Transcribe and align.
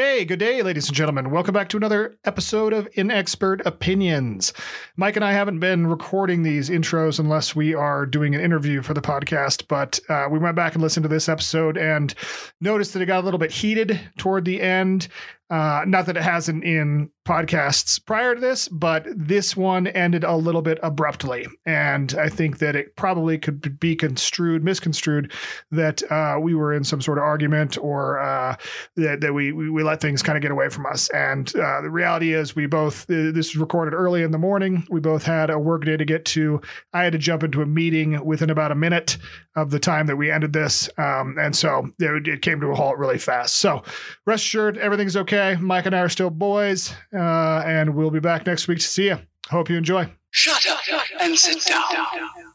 Hey, 0.00 0.24
good 0.24 0.38
day, 0.38 0.62
ladies 0.62 0.86
and 0.86 0.96
gentlemen. 0.96 1.32
Welcome 1.32 1.52
back 1.52 1.68
to 1.70 1.76
another 1.76 2.16
episode 2.24 2.72
of 2.72 2.88
Inexpert 2.92 3.66
Opinions. 3.66 4.52
Mike 4.96 5.16
and 5.16 5.24
I 5.24 5.32
haven't 5.32 5.58
been 5.58 5.88
recording 5.88 6.44
these 6.44 6.70
intros 6.70 7.18
unless 7.18 7.56
we 7.56 7.74
are 7.74 8.06
doing 8.06 8.32
an 8.36 8.40
interview 8.40 8.80
for 8.80 8.94
the 8.94 9.00
podcast, 9.00 9.64
but 9.66 9.98
uh, 10.08 10.28
we 10.30 10.38
went 10.38 10.54
back 10.54 10.74
and 10.74 10.82
listened 10.82 11.02
to 11.02 11.08
this 11.08 11.28
episode 11.28 11.76
and 11.76 12.14
noticed 12.60 12.92
that 12.92 13.02
it 13.02 13.06
got 13.06 13.18
a 13.18 13.26
little 13.26 13.40
bit 13.40 13.50
heated 13.50 14.00
toward 14.16 14.44
the 14.44 14.62
end. 14.62 15.08
Uh, 15.50 15.82
not 15.86 16.06
that 16.06 16.16
it 16.16 16.22
hasn't 16.22 16.62
in 16.62 17.10
podcasts 17.26 18.04
prior 18.04 18.34
to 18.34 18.40
this, 18.40 18.68
but 18.68 19.06
this 19.14 19.56
one 19.56 19.86
ended 19.88 20.24
a 20.24 20.36
little 20.36 20.62
bit 20.62 20.78
abruptly. 20.82 21.46
And 21.64 22.14
I 22.18 22.28
think 22.28 22.58
that 22.58 22.76
it 22.76 22.96
probably 22.96 23.38
could 23.38 23.78
be 23.78 23.96
construed, 23.96 24.64
misconstrued, 24.64 25.32
that 25.70 26.02
uh, 26.10 26.38
we 26.40 26.54
were 26.54 26.72
in 26.72 26.84
some 26.84 27.00
sort 27.00 27.18
of 27.18 27.24
argument 27.24 27.78
or 27.78 28.18
uh, 28.18 28.56
that, 28.96 29.20
that 29.20 29.32
we, 29.32 29.52
we, 29.52 29.70
we 29.70 29.82
let 29.82 30.00
things 30.00 30.22
kind 30.22 30.36
of 30.36 30.42
get 30.42 30.50
away 30.50 30.68
from 30.68 30.86
us. 30.86 31.08
And 31.10 31.54
uh, 31.56 31.80
the 31.80 31.90
reality 31.90 32.34
is, 32.34 32.54
we 32.54 32.66
both, 32.66 33.04
uh, 33.10 33.32
this 33.32 33.54
was 33.54 33.56
recorded 33.56 33.94
early 33.94 34.22
in 34.22 34.30
the 34.30 34.38
morning. 34.38 34.86
We 34.90 35.00
both 35.00 35.22
had 35.22 35.50
a 35.50 35.58
work 35.58 35.84
day 35.84 35.96
to 35.96 36.04
get 36.04 36.24
to. 36.26 36.60
I 36.92 37.04
had 37.04 37.12
to 37.12 37.18
jump 37.18 37.42
into 37.42 37.62
a 37.62 37.66
meeting 37.66 38.24
within 38.24 38.50
about 38.50 38.72
a 38.72 38.74
minute 38.74 39.18
of 39.56 39.70
the 39.70 39.80
time 39.80 40.06
that 40.06 40.16
we 40.16 40.30
ended 40.30 40.52
this. 40.52 40.88
Um, 40.98 41.36
and 41.38 41.54
so 41.56 41.90
it, 41.98 42.28
it 42.28 42.42
came 42.42 42.60
to 42.60 42.68
a 42.68 42.74
halt 42.74 42.96
really 42.96 43.18
fast. 43.18 43.56
So 43.56 43.82
rest 44.26 44.44
assured, 44.44 44.78
everything's 44.78 45.16
okay. 45.16 45.37
Mike 45.60 45.86
and 45.86 45.94
I 45.94 46.00
are 46.00 46.08
still 46.08 46.30
boys, 46.30 46.92
uh, 47.14 47.62
and 47.64 47.94
we'll 47.94 48.10
be 48.10 48.20
back 48.20 48.46
next 48.46 48.68
week 48.68 48.78
to 48.78 48.86
see 48.86 49.06
you. 49.06 49.18
Hope 49.50 49.70
you 49.70 49.76
enjoy. 49.76 50.10
Shut 50.30 50.66
up 50.70 50.80
and 51.20 51.36
sit 51.36 51.64
down. 51.64 51.84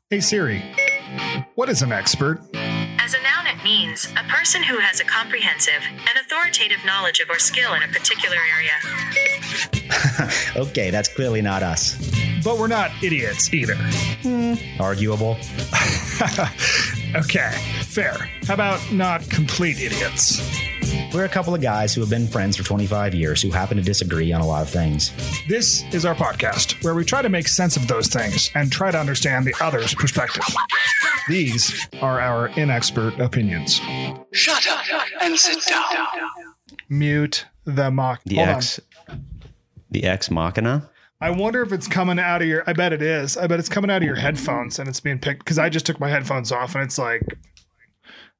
Hey 0.09 0.19
Siri, 0.19 0.63
what 1.55 1.69
is 1.69 1.81
an 1.81 1.91
expert? 1.91 2.39
As 2.53 3.13
a 3.13 3.21
noun, 3.21 3.47
it 3.47 3.63
means 3.63 4.07
a 4.17 4.23
person 4.29 4.63
who 4.63 4.77
has 4.77 4.99
a 4.99 5.03
comprehensive 5.05 5.81
and 5.81 6.17
authoritative 6.25 6.77
knowledge 6.85 7.19
of 7.19 7.29
or 7.29 7.39
skill 7.39 7.73
in 7.73 7.83
a 7.83 7.87
particular 7.87 8.37
area. 8.55 8.71
okay, 10.69 10.89
that's 10.89 11.13
clearly 11.13 11.41
not 11.41 11.63
us. 11.63 11.95
But 12.43 12.57
we're 12.57 12.67
not 12.67 12.91
idiots 13.01 13.53
either. 13.53 13.75
Arguable. 14.79 15.37
Okay, 17.15 17.51
fair. 17.81 18.27
How 18.47 18.55
about 18.55 18.91
not 18.91 19.29
complete 19.29 19.79
idiots? 19.79 20.39
We're 21.13 21.25
a 21.25 21.29
couple 21.29 21.53
of 21.53 21.61
guys 21.61 21.93
who 21.93 22.01
have 22.01 22.09
been 22.09 22.25
friends 22.25 22.57
for 22.57 22.63
25 22.63 23.13
years 23.13 23.39
who 23.39 23.51
happen 23.51 23.77
to 23.77 23.83
disagree 23.83 24.31
on 24.31 24.41
a 24.41 24.47
lot 24.47 24.63
of 24.63 24.69
things. 24.69 25.11
This 25.47 25.83
is 25.93 26.05
our 26.05 26.15
podcast 26.15 26.83
where 26.83 26.95
we 26.95 27.05
try 27.05 27.21
to 27.21 27.29
make 27.29 27.47
sense 27.47 27.77
of 27.77 27.87
those 27.87 28.07
things 28.07 28.49
and 28.55 28.71
try 28.71 28.89
to 28.89 28.97
understand 28.97 29.45
the 29.45 29.53
other's 29.61 29.93
perspective. 29.93 30.43
These 31.29 31.87
are 32.01 32.19
our 32.19 32.49
inexpert 32.49 33.19
opinions. 33.19 33.79
Shut 34.31 34.67
up 34.67 34.83
and 35.21 35.37
sit 35.37 35.63
down. 35.69 36.07
Mute 36.89 37.45
the 37.65 37.91
mock. 37.91 38.21
The 38.25 38.37
Hold 38.37 38.49
on. 38.49 38.61
the 39.91 40.05
ex 40.05 40.31
machina. 40.31 40.89
I 41.21 41.29
wonder 41.29 41.61
if 41.61 41.71
it's 41.71 41.87
coming 41.87 42.17
out 42.17 42.41
of 42.41 42.47
your. 42.47 42.63
I 42.65 42.73
bet 42.73 42.91
it 42.91 43.03
is. 43.03 43.37
I 43.37 43.45
bet 43.45 43.59
it's 43.59 43.69
coming 43.69 43.91
out 43.91 43.97
of 43.97 44.03
your 44.03 44.15
headphones 44.15 44.79
and 44.79 44.89
it's 44.89 44.99
being 44.99 45.19
picked 45.19 45.45
because 45.45 45.59
I 45.59 45.69
just 45.69 45.85
took 45.85 45.99
my 45.99 46.09
headphones 46.09 46.51
off 46.51 46.73
and 46.73 46.83
it's 46.83 46.97
like. 46.97 47.37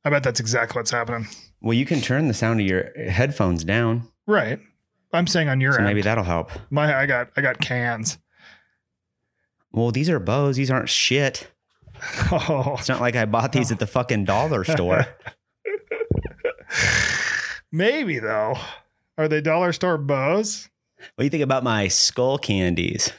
I 0.06 0.10
bet 0.10 0.24
that's 0.24 0.42
exactly 0.42 0.80
what's 0.80 0.92
happening. 0.92 1.28
Well, 1.64 1.74
you 1.74 1.86
can 1.86 2.02
turn 2.02 2.28
the 2.28 2.34
sound 2.36 2.60
of 2.60 2.68
your 2.68 2.92
headphones 3.10 3.64
down, 3.64 4.08
Right. 4.28 4.60
I'm 5.14 5.28
saying 5.28 5.48
on 5.50 5.62
your 5.62 5.74
so 5.74 5.78
end. 5.78 5.86
maybe 5.88 6.02
that'll 6.02 6.24
help. 6.24 6.52
My 6.70 6.94
I 6.96 7.06
got 7.06 7.30
I 7.38 7.42
got 7.42 7.60
cans. 7.62 8.18
Well, 9.72 9.92
these 9.92 10.10
are 10.10 10.20
Bose. 10.20 10.56
These 10.58 10.72
aren't 10.72 10.90
shit. 10.90 11.48
Oh, 12.32 12.76
It's 12.80 12.90
not 12.90 13.00
like 13.00 13.16
I 13.16 13.26
bought 13.26 13.52
these 13.54 13.72
at 13.72 13.80
the 13.80 13.88
fucking 13.88 14.26
dollar 14.26 14.64
store. 14.64 15.06
maybe 17.72 18.20
though. 18.20 18.56
Are 19.18 19.28
they 19.28 19.42
dollar 19.42 19.74
store 19.74 19.98
Bose? 19.98 20.70
what 21.16 21.22
do 21.22 21.24
you 21.26 21.30
think 21.30 21.44
about 21.44 21.64
my 21.64 21.88
Skullcandies? 21.88 23.12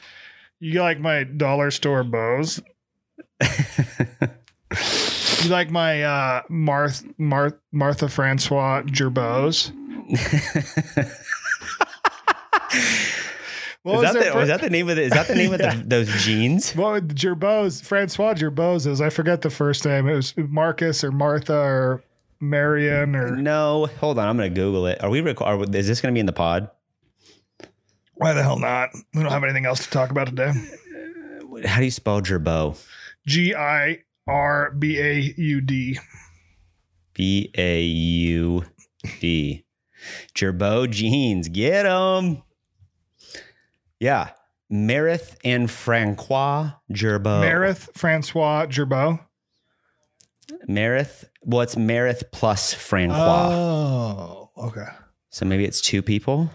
You 0.59 0.81
like 0.81 0.99
my 0.99 1.23
dollar 1.23 1.71
store 1.71 2.03
Bose? 2.03 2.61
You 5.45 5.51
like 5.51 5.69
my 5.69 6.01
uh 6.03 6.41
Marth, 6.49 7.03
Marth, 7.19 7.57
Martha 7.71 8.09
Francois 8.09 8.81
Girbauds? 8.83 9.71
What 13.83 14.03
is 14.03 14.13
that, 14.13 14.19
their 14.19 14.31
the, 14.33 14.39
was 14.39 14.47
that 14.47 14.61
the 14.61 14.69
name 14.71 14.89
of 14.89 14.95
the, 14.95 15.03
is 15.03 15.11
that 15.11 15.27
the 15.27 15.35
name 15.35 15.51
Yeah. 15.53 15.73
of 15.73 15.83
the, 15.83 15.87
those 16.05 16.07
jeans? 16.23 16.71
What 16.75 16.93
would 16.93 17.09
Girbauds, 17.09 17.83
Francois 17.85 18.33
Girbauds 18.33 18.87
is? 18.87 18.99
I 18.99 19.11
forget 19.11 19.43
the 19.43 19.51
first 19.51 19.85
name. 19.85 20.07
It 20.09 20.15
was 20.15 20.33
Marcus 20.37 21.03
or 21.03 21.11
Martha 21.11 21.53
or 21.55 22.03
Marion 22.39 23.15
or 23.15 23.35
No, 23.35 23.85
hold 23.99 24.17
on. 24.17 24.27
I'm 24.27 24.37
going 24.37 24.51
to 24.51 24.59
Google 24.59 24.87
it. 24.87 25.03
Are 25.03 25.09
we 25.11 25.21
record? 25.21 25.75
Is 25.75 25.85
this 25.87 26.01
going 26.01 26.11
to 26.13 26.15
be 26.15 26.19
in 26.19 26.25
the 26.25 26.33
pod? 26.33 26.71
why 28.15 28.33
the 28.33 28.41
hell 28.41 28.57
not? 28.57 28.89
We 29.13 29.21
don't 29.21 29.31
have 29.31 29.43
anything 29.43 29.67
else 29.67 29.83
to 29.83 29.89
talk 29.91 30.09
about 30.09 30.27
today. 30.27 30.51
How 31.65 31.77
do 31.77 31.85
you 31.85 31.91
spell 31.91 32.21
Girbaud? 32.21 32.83
G 33.27 33.53
I 33.53 33.99
R 34.27 34.71
B 34.71 34.99
A 34.99 35.33
U 35.37 35.61
D. 35.61 35.99
B 37.13 37.51
A 37.57 37.81
U 37.81 38.63
D. 39.19 39.65
Girbaud 40.33 40.91
jeans. 40.91 41.47
Get 41.49 41.83
them. 41.83 42.43
Yeah. 43.99 44.31
Merith 44.71 45.35
and 45.43 45.69
Francois 45.69 46.71
Girbaud. 46.91 47.43
Marith 47.43 47.89
Francois 47.95 48.65
Girbaud. 48.65 49.19
Merith. 50.67 51.25
Well, 51.41 51.61
it's 51.61 51.75
Merith 51.75 52.23
plus 52.31 52.73
Francois. 52.73 53.49
Oh, 53.51 54.49
okay. 54.57 54.87
so 55.29 55.45
maybe 55.45 55.65
it's 55.65 55.81
two 55.81 56.01
people 56.01 56.49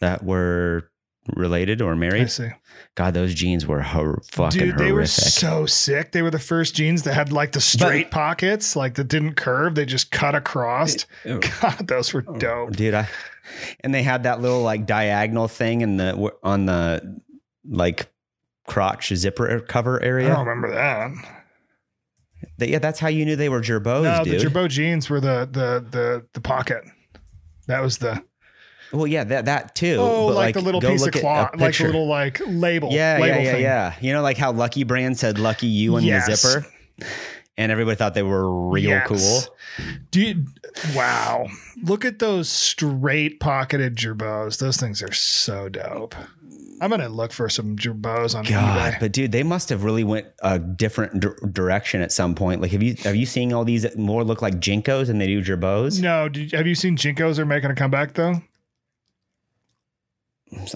that 0.00 0.22
were 0.24 0.90
related 1.36 1.80
or 1.80 1.92
I 1.92 1.96
married. 1.96 2.30
see. 2.30 2.48
God, 2.94 3.14
those 3.14 3.32
jeans 3.34 3.66
were 3.66 3.80
hor- 3.80 4.22
fucking 4.32 4.60
Dude, 4.60 4.78
they 4.78 4.92
were 4.92 5.06
so 5.06 5.66
sick. 5.66 6.12
They 6.12 6.20
were 6.22 6.30
the 6.30 6.38
first 6.38 6.74
jeans 6.74 7.04
that 7.04 7.14
had 7.14 7.32
like 7.32 7.52
the 7.52 7.60
straight 7.60 8.10
pockets, 8.10 8.76
like 8.76 8.94
that 8.94 9.04
didn't 9.08 9.34
curve. 9.34 9.74
They 9.74 9.86
just 9.86 10.10
cut 10.10 10.34
across. 10.34 11.06
Oh. 11.24 11.38
God, 11.60 11.86
those 11.86 12.12
were 12.12 12.24
oh, 12.26 12.36
dope. 12.36 12.72
Dude, 12.76 12.94
I 12.94 13.08
and 13.80 13.94
they 13.94 14.02
had 14.02 14.24
that 14.24 14.40
little 14.40 14.62
like 14.62 14.86
diagonal 14.86 15.48
thing 15.48 15.80
in 15.80 15.96
the 15.96 16.32
on 16.42 16.66
the 16.66 17.20
like 17.66 18.10
crotch 18.66 19.12
zipper 19.14 19.60
cover 19.60 20.02
area. 20.02 20.26
I 20.32 20.36
don't 20.36 20.46
remember 20.46 20.74
that. 20.74 21.10
That- 22.58 22.68
yeah, 22.68 22.78
that's 22.78 22.98
how 22.98 23.08
you 23.08 23.24
knew 23.24 23.36
they 23.36 23.48
were 23.48 23.60
Girbauds, 23.60 24.02
no, 24.02 24.18
Oh, 24.20 24.24
dude. 24.24 24.40
the 24.40 24.46
Girbaud 24.46 24.68
jeans 24.68 25.08
were 25.08 25.20
the 25.20 25.48
the 25.50 25.84
the 25.88 26.26
the 26.34 26.40
pocket. 26.40 26.84
That 27.68 27.80
was 27.80 27.98
the 27.98 28.22
well, 28.92 29.06
yeah, 29.06 29.24
that 29.24 29.46
that 29.46 29.74
too. 29.74 29.96
oh, 29.98 30.28
But, 30.28 30.34
like, 30.34 30.54
the 30.54 30.60
little 30.60 30.80
piece 30.80 31.04
of 31.06 31.12
cloth, 31.12 31.50
like 31.56 31.76
the 31.76 31.84
little 31.84 32.06
like 32.06 32.40
label. 32.46 32.90
yeah, 32.92 33.18
label 33.20 33.36
yeah, 33.36 33.42
yeah, 33.42 33.52
thing. 33.52 33.62
yeah. 33.62 33.94
You 34.00 34.12
know, 34.12 34.22
like 34.22 34.36
how 34.36 34.52
Lucky 34.52 34.84
Brand 34.84 35.18
said 35.18 35.38
"Lucky 35.38 35.66
You" 35.66 35.96
in 35.96 36.04
Yes. 36.04 36.26
the 36.26 36.36
zipper, 36.36 36.66
and 37.56 37.72
everybody 37.72 37.96
thought 37.96 38.14
they 38.14 38.22
were 38.22 38.68
real 38.70 38.90
Yes. 38.90 39.06
cool. 39.06 39.54
Dude, 40.10 40.48
wow! 40.94 41.46
Look 41.82 42.04
at 42.04 42.18
those 42.18 42.48
straight 42.48 43.40
pocketed 43.40 43.96
Girbauds. 43.96 44.58
Those 44.58 44.76
things 44.76 45.02
are 45.02 45.12
so 45.12 45.68
dope. 45.68 46.14
I'm 46.80 46.90
gonna 46.90 47.08
look 47.08 47.32
for 47.32 47.48
some 47.48 47.76
Girbauds 47.76 48.34
on 48.34 48.44
God, 48.44 48.94
eBay. 48.94 49.00
but 49.00 49.12
dude, 49.12 49.30
they 49.30 49.44
must 49.44 49.68
have 49.68 49.84
really 49.84 50.02
went 50.02 50.26
a 50.42 50.58
different 50.58 51.20
dir- 51.20 51.36
direction 51.52 52.00
at 52.02 52.10
some 52.10 52.34
point. 52.34 52.60
Like, 52.60 52.72
have 52.72 52.82
you 52.82 52.96
have 53.04 53.14
you 53.14 53.24
seen 53.24 53.52
all 53.52 53.64
these 53.64 53.82
that 53.82 53.96
more 53.96 54.24
look 54.24 54.42
like 54.42 54.54
JNCOs 54.56 55.06
than 55.06 55.18
they 55.18 55.28
do 55.28 55.40
Girbauds? 55.42 56.02
No, 56.02 56.28
did, 56.28 56.50
have 56.52 56.66
you 56.66 56.74
seen 56.74 56.96
JNCOs 56.96 57.38
are 57.38 57.46
making 57.46 57.70
a 57.70 57.74
comeback 57.76 58.14
though? 58.14 58.42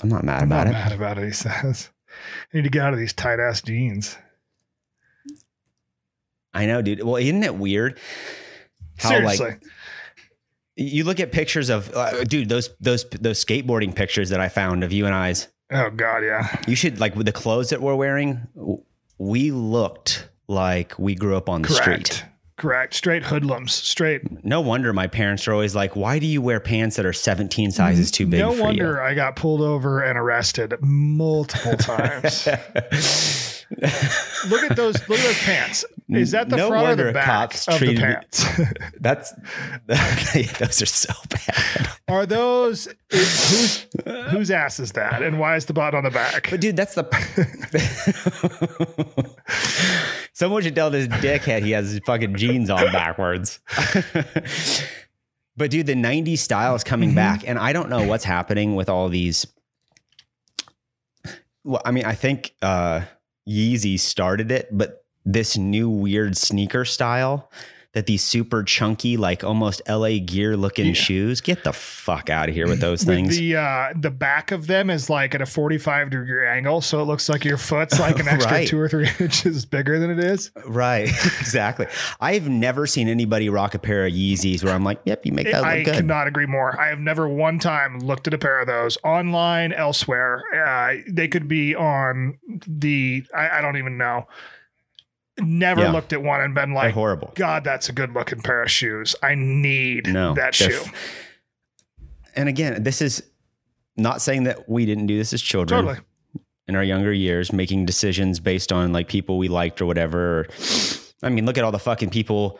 I'm 0.03 0.09
not 0.09 0.25
mad 0.25 0.43
about 0.43 0.67
it. 0.67 0.71
I'm 0.71 0.75
about 0.75 0.75
not 0.75 0.77
it. 0.77 0.89
mad 0.89 0.93
about 0.93 1.19
it. 1.19 1.27
He 1.27 1.33
says, 1.33 1.91
"I 2.53 2.57
need 2.57 2.65
to 2.65 2.71
get 2.71 2.83
out 2.83 2.93
of 2.93 2.99
these 2.99 3.13
tight 3.13 3.41
ass 3.41 3.63
jeans." 3.63 4.17
I 6.55 6.67
know, 6.67 6.81
dude. 6.83 7.03
Well, 7.03 7.17
isn't 7.17 7.43
it 7.43 7.55
weird 7.57 7.99
how 8.99 9.11
Seriously, 9.11 9.47
like 9.47 9.63
you 10.77 11.05
look 11.05 11.21
at 11.21 11.33
pictures 11.33 11.69
of 11.69 11.95
uh, 11.95 12.25
dude 12.25 12.49
those 12.49 12.71
those 12.81 13.05
those 13.11 13.45
skateboarding 13.45 13.95
pictures 13.95 14.31
that 14.31 14.41
I 14.41 14.49
found 14.49 14.83
of 14.83 14.93
you 14.93 15.05
and 15.07 15.15
I's. 15.15 15.49
oh 15.71 15.91
god, 15.91 16.21
yeah. 16.25 16.61
You 16.67 16.75
should 16.77 16.99
like 16.99 17.15
with 17.15 17.27
the 17.27 17.33
clothes 17.33 17.71
that 17.71 17.83
we're 17.83 17.95
wearing. 17.95 18.47
We 19.19 19.51
looked 19.51 20.29
like 20.49 20.99
we 20.99 21.15
grew 21.15 21.37
up 21.37 21.49
on 21.49 21.63
the 21.63 21.69
Correct. 21.69 22.13
street. 22.15 22.25
Correct. 22.57 22.95
Straight 22.95 23.25
hoodlums. 23.25 23.75
Straight. 23.75 24.43
No 24.45 24.63
wonder 24.63 24.93
my 24.95 25.07
parents 25.07 25.47
are 25.47 25.53
always 25.53 25.75
like, 25.75 25.95
"Why 25.95 26.19
do 26.19 26.27
you 26.27 26.41
wear 26.41 26.59
pants 26.59 26.97
that 26.97 27.05
are 27.05 27.13
17 27.13 27.71
sizes 27.71 28.11
too 28.11 28.27
big 28.27 28.41
no 28.41 28.53
wonder 28.53 29.03
I 29.03 29.13
got 29.15 29.37
pulled 29.37 29.61
over 29.61 30.01
and 30.03 30.19
arrested 30.19 30.75
multiple 30.81 31.77
times. 31.77 32.47
look 34.49 34.63
at 34.63 34.75
those. 34.77 34.97
Look 35.09 35.19
at 35.19 35.25
those 35.27 35.39
pants. 35.41 35.85
Is 36.09 36.31
that 36.31 36.49
the 36.49 36.57
No 36.57 36.69
front 36.69 37.01
or 37.01 37.07
the 37.07 37.13
back 37.13 37.25
cops 37.25 37.67
of 37.67 37.81
the 37.81 37.87
treated- 37.87 38.01
pants? 38.01 38.45
That's 39.01 39.33
those 40.59 40.83
are 40.83 40.87
so 40.87 41.13
bad." 41.29 41.89
Are 42.09 42.25
those 42.27 42.87
whose 43.11 43.87
whose 44.31 44.51
ass 44.53 44.79
is 44.79 44.93
that, 44.93 45.21
and 45.23 45.41
why 45.41 45.57
is 45.57 45.65
the 45.67 45.73
button 45.73 45.99
on 45.99 46.05
the 46.05 46.11
back? 46.13 46.49
But 46.51 46.61
dude, 46.61 46.77
that's 46.77 46.95
the. 46.95 47.03
Someone 50.33 50.63
should 50.63 50.77
tell 50.77 50.91
this 50.91 51.09
dickhead 51.09 51.65
he 51.65 51.73
has 51.73 51.91
his 51.91 52.01
fucking 52.07 52.37
jeans 52.37 52.71
on 52.71 52.93
backwards. 52.93 53.59
But 55.57 55.71
dude, 55.71 55.87
the 55.87 55.95
90s 55.95 56.39
style 56.39 56.75
is 56.75 56.85
coming 56.85 57.13
Mhm. 57.13 57.17
back. 57.17 57.49
And 57.49 57.59
I 57.59 57.73
don't 57.73 57.89
know 57.89 58.07
what's 58.07 58.25
happening 58.25 58.75
with 58.77 58.89
all 58.91 59.09
these. 59.09 59.47
Well, 61.65 61.81
I 61.85 61.91
mean, 61.91 62.05
I 62.05 62.15
think 62.15 62.53
uh 62.63 63.03
Yeezy 63.49 63.99
started 63.99 64.53
it, 64.53 64.69
but 64.71 65.05
this 65.27 65.57
new 65.59 65.91
weird 65.91 66.37
sneaker 66.37 66.85
style 66.87 67.51
that 67.93 68.05
these 68.05 68.23
super 68.23 68.63
chunky, 68.63 69.17
like 69.17 69.43
almost 69.43 69.81
LA 69.89 70.19
gear 70.19 70.55
looking 70.55 70.89
Yeah. 70.89 70.93
shoes. 70.93 71.41
Get 71.41 71.65
the 71.65 71.73
fuck 71.73 72.29
out 72.29 72.51
of 72.51 72.55
here 72.55 72.69
with 72.69 72.79
those 72.79 73.01
With 73.07 73.17
things. 73.17 73.39
the 73.39 73.57
uh, 73.57 73.89
the 73.99 74.11
back 74.11 74.53
of 74.53 74.67
them 74.67 74.91
is 74.91 75.09
like 75.09 75.35
at 75.35 75.41
a 75.41 75.47
45 75.47 76.11
degree 76.11 76.47
angle, 76.47 76.83
so 76.83 77.01
it 77.01 77.05
looks 77.07 77.31
like 77.31 77.43
your 77.47 77.57
foot's 77.57 77.99
like 77.99 78.19
an 78.19 78.29
extra 78.29 78.53
Right. 78.53 78.69
two 78.69 78.79
or 78.79 78.87
three 78.87 79.09
inches 79.19 79.65
bigger 79.65 79.99
than 79.99 80.11
it 80.11 80.19
is. 80.23 80.51
right. 80.67 81.09
exactly. 81.41 81.87
I've 82.21 82.51
never 82.51 82.87
seen 82.87 83.09
anybody 83.09 83.49
rock 83.49 83.75
a 83.75 83.79
pair 83.79 84.05
of 84.05 84.13
Yeezys 84.13 84.63
where 84.63 84.75
I'm 84.75 84.85
like, 84.85 85.01
yep, 85.07 85.25
you 85.25 85.33
make 85.33 85.51
that 85.51 85.65
I 85.65 85.77
look 85.79 85.87
good. 85.87 85.95
cannot 85.95 86.27
agree 86.29 86.45
more. 86.47 86.79
I 86.79 86.89
have 86.89 87.01
never 87.01 87.27
one 87.27 87.59
time 87.59 88.01
looked 88.01 88.27
at 88.27 88.35
a 88.35 88.39
pair 88.39 88.61
of 88.61 88.67
those 88.67 88.99
online 89.05 89.73
elsewhere. 89.73 90.43
Uh, 90.55 90.97
they 91.09 91.29
could 91.29 91.49
be 91.49 91.75
on 91.75 92.37
the 92.67 93.25
I, 93.35 93.59
I 93.59 93.61
don't 93.63 93.79
even 93.79 93.97
know. 93.97 94.27
Never 95.39 95.83
Yeah. 95.83 95.91
looked 95.93 96.13
at 96.15 96.23
one 96.23 96.41
and 96.41 96.55
been 96.55 96.71
They're 96.71 96.85
like, 96.85 96.95
horrible. 96.95 97.33
God, 97.35 97.63
that's 97.65 97.89
a 97.89 97.93
good 97.93 98.13
looking 98.15 98.41
pair 98.41 98.63
of 98.63 98.71
shoes. 98.71 99.15
I 99.23 99.35
need 99.35 100.07
No, 100.07 100.33
that 100.35 100.55
shoe. 100.55 100.81
f- 100.83 100.93
and 102.35 102.49
again, 102.49 102.83
this 102.83 103.03
is 103.03 103.23
not 103.97 104.23
saying 104.23 104.45
that 104.45 104.69
we 104.69 104.87
didn't 104.87 105.07
do 105.07 105.17
this 105.19 105.33
as 105.33 105.43
children 105.43 105.85
Totally. 105.85 106.05
in 106.69 106.75
our 106.77 106.83
younger 106.85 107.13
years, 107.13 107.53
making 107.53 107.85
decisions 107.87 108.41
based 108.41 108.73
on 108.73 108.93
like 108.93 109.09
people 109.09 109.37
we 109.39 109.49
liked 109.49 109.81
or 109.83 109.87
whatever. 109.87 110.47
I 111.23 111.29
mean, 111.29 111.45
look 111.47 111.59
at 111.59 111.65
all 111.65 111.73
the 111.73 111.79
fucking 111.79 112.11
people. 112.11 112.59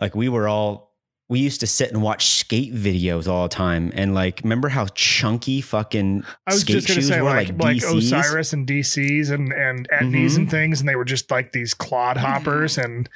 Like 0.00 0.14
we 0.14 0.28
were 0.28 0.48
all, 0.48 0.89
we 1.30 1.38
used 1.40 1.60
to 1.60 1.66
sit 1.66 1.90
and 1.92 2.02
watch 2.02 2.26
skate 2.26 2.74
videos 2.74 3.26
all 3.26 3.44
the 3.44 3.48
time, 3.54 3.90
and 3.94 4.14
like, 4.14 4.40
remember 4.42 4.68
how 4.68 4.86
chunky 4.94 5.62
fucking 5.62 6.24
I 6.46 6.52
was 6.52 6.60
skate 6.62 6.74
just 6.76 6.88
gonna 6.88 7.00
shoes 7.00 7.08
say 7.08 7.22
were, 7.22 7.30
like 7.30 7.48
like, 7.62 7.76
DCs? 7.78 7.96
Osiris 8.12 8.52
and 8.52 8.66
DCs 8.66 9.30
and 9.30 9.52
and 9.52 9.88
Etnies 9.90 10.32
Mhm. 10.32 10.36
and 10.36 10.50
things, 10.50 10.80
and 10.80 10.88
they 10.88 10.96
were 10.96 11.04
just 11.06 11.30
like 11.30 11.52
these 11.52 11.72
clod 11.72 12.18
hoppers. 12.18 12.76
And 12.76 13.08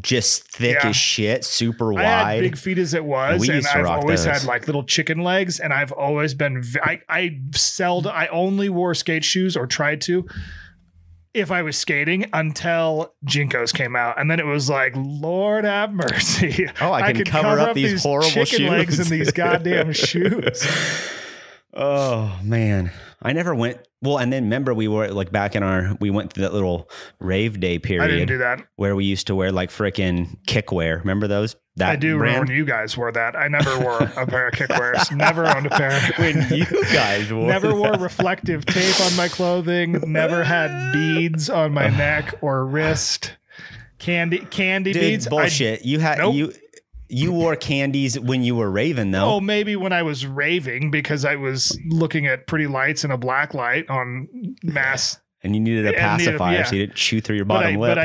just 0.00 0.42
thick 0.50 0.76
Yeah. 0.82 0.88
as 0.88 0.96
shit, 0.96 1.44
super 1.44 1.96
I 1.96 2.02
had 2.02 2.22
wide. 2.24 2.40
big 2.40 2.56
feet 2.58 2.78
as 2.78 2.94
it 2.94 3.04
was, 3.04 3.40
we 3.40 3.50
and 3.50 3.64
I've 3.66 3.86
always 3.86 4.24
those. 4.24 4.40
had 4.40 4.44
like 4.48 4.66
little 4.66 4.82
chicken 4.82 5.18
legs, 5.18 5.60
and 5.60 5.72
I've 5.72 5.92
always 5.92 6.34
been 6.34 6.64
I 6.82 7.00
I 7.08 7.38
seldom 7.54 8.12
I 8.14 8.26
only 8.28 8.68
wore 8.68 8.94
skate 8.94 9.24
shoes 9.24 9.56
or 9.56 9.66
tried 9.68 10.00
to. 10.02 10.26
If 11.34 11.50
I 11.50 11.62
was 11.62 11.76
skating 11.76 12.26
until 12.32 13.14
JNCOs 13.26 13.72
came 13.74 13.94
out, 13.94 14.18
and 14.18 14.30
then 14.30 14.40
it 14.40 14.46
was 14.46 14.68
like, 14.70 14.92
Lord 14.96 15.64
have 15.64 15.92
mercy! 15.92 16.68
Oh, 16.80 16.92
I 16.92 17.12
can 17.12 17.16
could 17.16 17.26
cover 17.28 17.60
up 17.60 17.74
these 17.74 18.02
horrible 18.02 18.30
chicken 18.30 18.66
legs 18.66 18.98
in 18.98 19.08
these 19.08 19.30
goddamn 19.32 19.92
shoes. 19.92 20.66
Oh 21.74 22.40
man, 22.42 22.90
I 23.20 23.32
never 23.32 23.52
went. 23.54 23.78
Well, 24.00 24.18
and 24.18 24.32
then 24.32 24.44
remember 24.44 24.72
we 24.74 24.86
were 24.86 25.08
like 25.08 25.32
back 25.32 25.56
in 25.56 25.62
our 25.64 25.96
we 26.00 26.08
went 26.10 26.32
through 26.32 26.42
that 26.42 26.52
little 26.54 26.88
rave 27.18 27.58
day 27.58 27.78
period. 27.80 28.04
I 28.04 28.08
didn't 28.08 28.28
do 28.28 28.38
that. 28.38 28.62
where 28.76 28.94
we 28.94 29.04
used 29.04 29.26
to 29.26 29.34
wear 29.34 29.50
like 29.50 29.70
frickin' 29.70 30.36
Kikwear. 30.46 31.00
Remember 31.00 31.26
those? 31.26 31.56
That 31.76 31.90
I 31.90 31.96
do 31.96 32.16
remember 32.16 32.24
brand? 32.30 32.48
when 32.48 32.56
you 32.58 32.64
guys 32.64 32.96
wore 32.96 33.10
that. 33.12 33.34
I 33.36 33.48
never 33.48 33.78
wore 33.80 33.98
a 34.02 34.26
pair 34.26 34.48
of 34.48 34.54
Kikwears. 34.54 35.10
Never 35.16 35.46
owned 35.46 35.66
a 35.66 35.70
pair. 35.70 36.00
when 36.18 36.46
you 36.56 36.64
guys 36.92 37.32
wore 37.32 37.46
Never 37.48 37.74
wore 37.74 37.92
that. 37.92 38.00
reflective 38.00 38.64
tape 38.66 39.00
on 39.00 39.16
my 39.16 39.28
clothing. 39.28 39.92
Never 40.06 40.42
had 40.44 40.92
beads 40.92 41.48
on 41.50 41.72
my 41.72 41.88
neck 41.96 42.34
or 42.40 42.64
wrist. 42.66 43.36
Candy 43.98 44.38
candy 44.38 44.92
Dude, 44.92 45.02
beads. 45.02 45.26
I- 45.26 45.30
bullshit. 45.30 45.84
you 45.84 45.98
had 45.98 46.18
Nope. 46.18 46.34
you 46.34 46.52
you 47.08 47.32
wore 47.32 47.56
candies 47.56 48.18
when 48.18 48.42
you 48.42 48.54
were 48.54 48.70
raving 48.70 49.10
though. 49.12 49.34
Oh, 49.36 49.40
maybe 49.40 49.76
when 49.76 49.92
I 49.92 50.02
was 50.02 50.26
raving 50.26 50.90
because 50.90 51.24
I 51.24 51.36
was 51.36 51.78
looking 51.88 52.26
at 52.26 52.46
pretty 52.46 52.66
lights 52.66 53.04
and 53.04 53.12
a 53.12 53.16
black 53.18 53.54
light 53.54 53.88
on 53.88 54.28
mass. 54.62 55.18
and 55.42 55.54
you 55.54 55.60
needed 55.60 55.86
a 55.86 55.98
and 55.98 56.18
needed- 56.18 56.30
pacifier 56.32 56.56
yeah. 56.58 56.64
so 56.64 56.74
you 56.76 56.86
didn't 56.86 56.96
chew 56.96 57.20
through 57.20 57.36
your 57.36 57.44
But 57.44 57.64
I, 57.66 57.76
bottom 57.76 57.80
lip. 57.80 57.94
but 57.94 57.98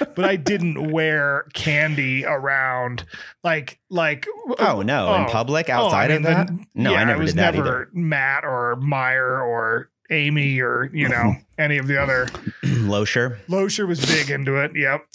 I, 0.00 0.04
but 0.16 0.24
I 0.24 0.36
didn't 0.36 0.90
wear 0.90 1.46
candy 1.54 2.24
around 2.24 3.04
like 3.44 3.78
like. 3.90 4.26
oh 4.58 4.82
no, 4.82 5.14
in 5.14 5.22
oh, 5.22 5.26
public 5.30 5.68
oh, 5.68 5.72
I 5.72 5.76
outside 5.76 6.08
mean, 6.08 6.16
of 6.18 6.22
that? 6.24 6.46
then- 6.48 6.66
no, 6.74 6.92
yeah, 6.92 7.00
I 7.00 7.04
never 7.04 7.22
was 7.22 7.32
did 7.32 7.38
that 7.38 7.54
never 7.54 7.66
either. 7.66 7.88
Matt 7.92 8.44
or 8.44 8.76
Meyer 8.76 9.40
or 9.40 9.90
Amy 10.10 10.60
or 10.60 10.90
you 10.92 11.08
know 11.08 11.34
any 11.58 11.78
of 11.78 11.86
the 11.86 12.00
other. 12.00 12.26
Loesher, 12.64 13.38
Loesher 13.48 13.86
was 13.86 14.04
big 14.04 14.30
into 14.30 14.56
it. 14.56 14.72
Yep, 14.74 15.06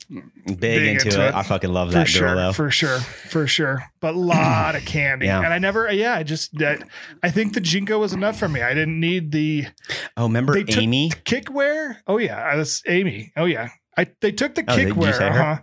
big, 0.59 0.87
into, 0.87 1.07
into 1.07 1.21
it. 1.23 1.29
it. 1.29 1.35
I 1.35 1.43
fucking 1.43 1.71
love 1.71 1.89
for 1.89 1.93
that 1.93 2.07
sure, 2.07 2.27
girl 2.27 2.35
though. 2.35 2.53
for 2.53 2.69
sure, 2.71 2.99
for 2.99 3.47
sure. 3.47 3.83
But 3.99 4.15
a 4.15 4.17
lot 4.17 4.75
of 4.75 4.85
candy, 4.85 5.27
Yeah. 5.27 5.41
and 5.43 5.53
I 5.53 5.59
never. 5.59 5.91
Yeah, 5.91 6.15
I 6.15 6.23
just. 6.23 6.57
That, 6.57 6.87
I 7.23 7.31
think 7.31 7.53
the 7.53 7.61
JNCO 7.61 7.99
was 7.99 8.13
enough 8.13 8.37
for 8.37 8.47
me. 8.49 8.61
I 8.61 8.73
didn't 8.73 8.99
need 8.99 9.31
the 9.31 9.67
oh, 10.17 10.23
remember 10.23 10.53
they 10.53 10.63
took 10.63 10.83
Amy? 10.83 11.09
Kikwear. 11.25 11.97
Oh 12.07 12.17
yeah, 12.17 12.51
uh, 12.51 12.57
that's 12.57 12.83
Amy. 12.87 13.31
Oh 13.37 13.45
yeah, 13.45 13.69
I 13.97 14.07
they 14.19 14.31
took 14.31 14.55
the 14.55 14.63
Oh, 14.67 14.75
did 14.75 14.89
Kikwear, 14.89 15.31
huh? 15.31 15.61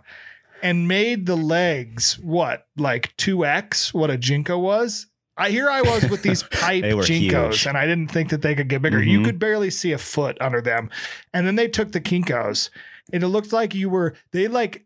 And 0.61 0.87
made 0.89 1.25
the 1.25 1.37
legs 1.37 2.19
what 2.19 2.67
like 2.75 3.15
two 3.15 3.45
X 3.45 3.93
what 3.93 4.09
a 4.11 4.17
JNCO 4.17 4.59
was. 4.59 5.07
I 5.39 5.49
here 5.49 5.69
I 5.69 5.81
was 5.81 6.09
with 6.09 6.21
these 6.21 6.43
pipe 6.51 6.83
JNCOs, 6.83 7.07
huge. 7.07 7.65
and 7.65 7.77
I 7.77 7.85
didn't 7.87 8.11
think 8.11 8.29
that 8.29 8.41
they 8.41 8.53
could 8.55 8.67
get 8.67 8.81
bigger. 8.81 9.01
You 9.01 9.21
Mhm. 9.21 9.25
could 9.25 9.39
barely 9.39 9.69
see 9.69 9.91
a 9.93 9.97
foot 9.97 10.37
under 10.41 10.61
them. 10.61 10.89
And 11.33 11.47
then 11.47 11.55
they 11.55 11.67
took 11.67 11.91
the 11.93 12.01
JNCOs, 12.01 12.69
and 13.13 13.23
it 13.23 13.27
looked 13.29 13.53
like 13.53 13.73
you 13.73 13.89
were 13.89 14.13
they 14.31 14.47
like 14.47 14.83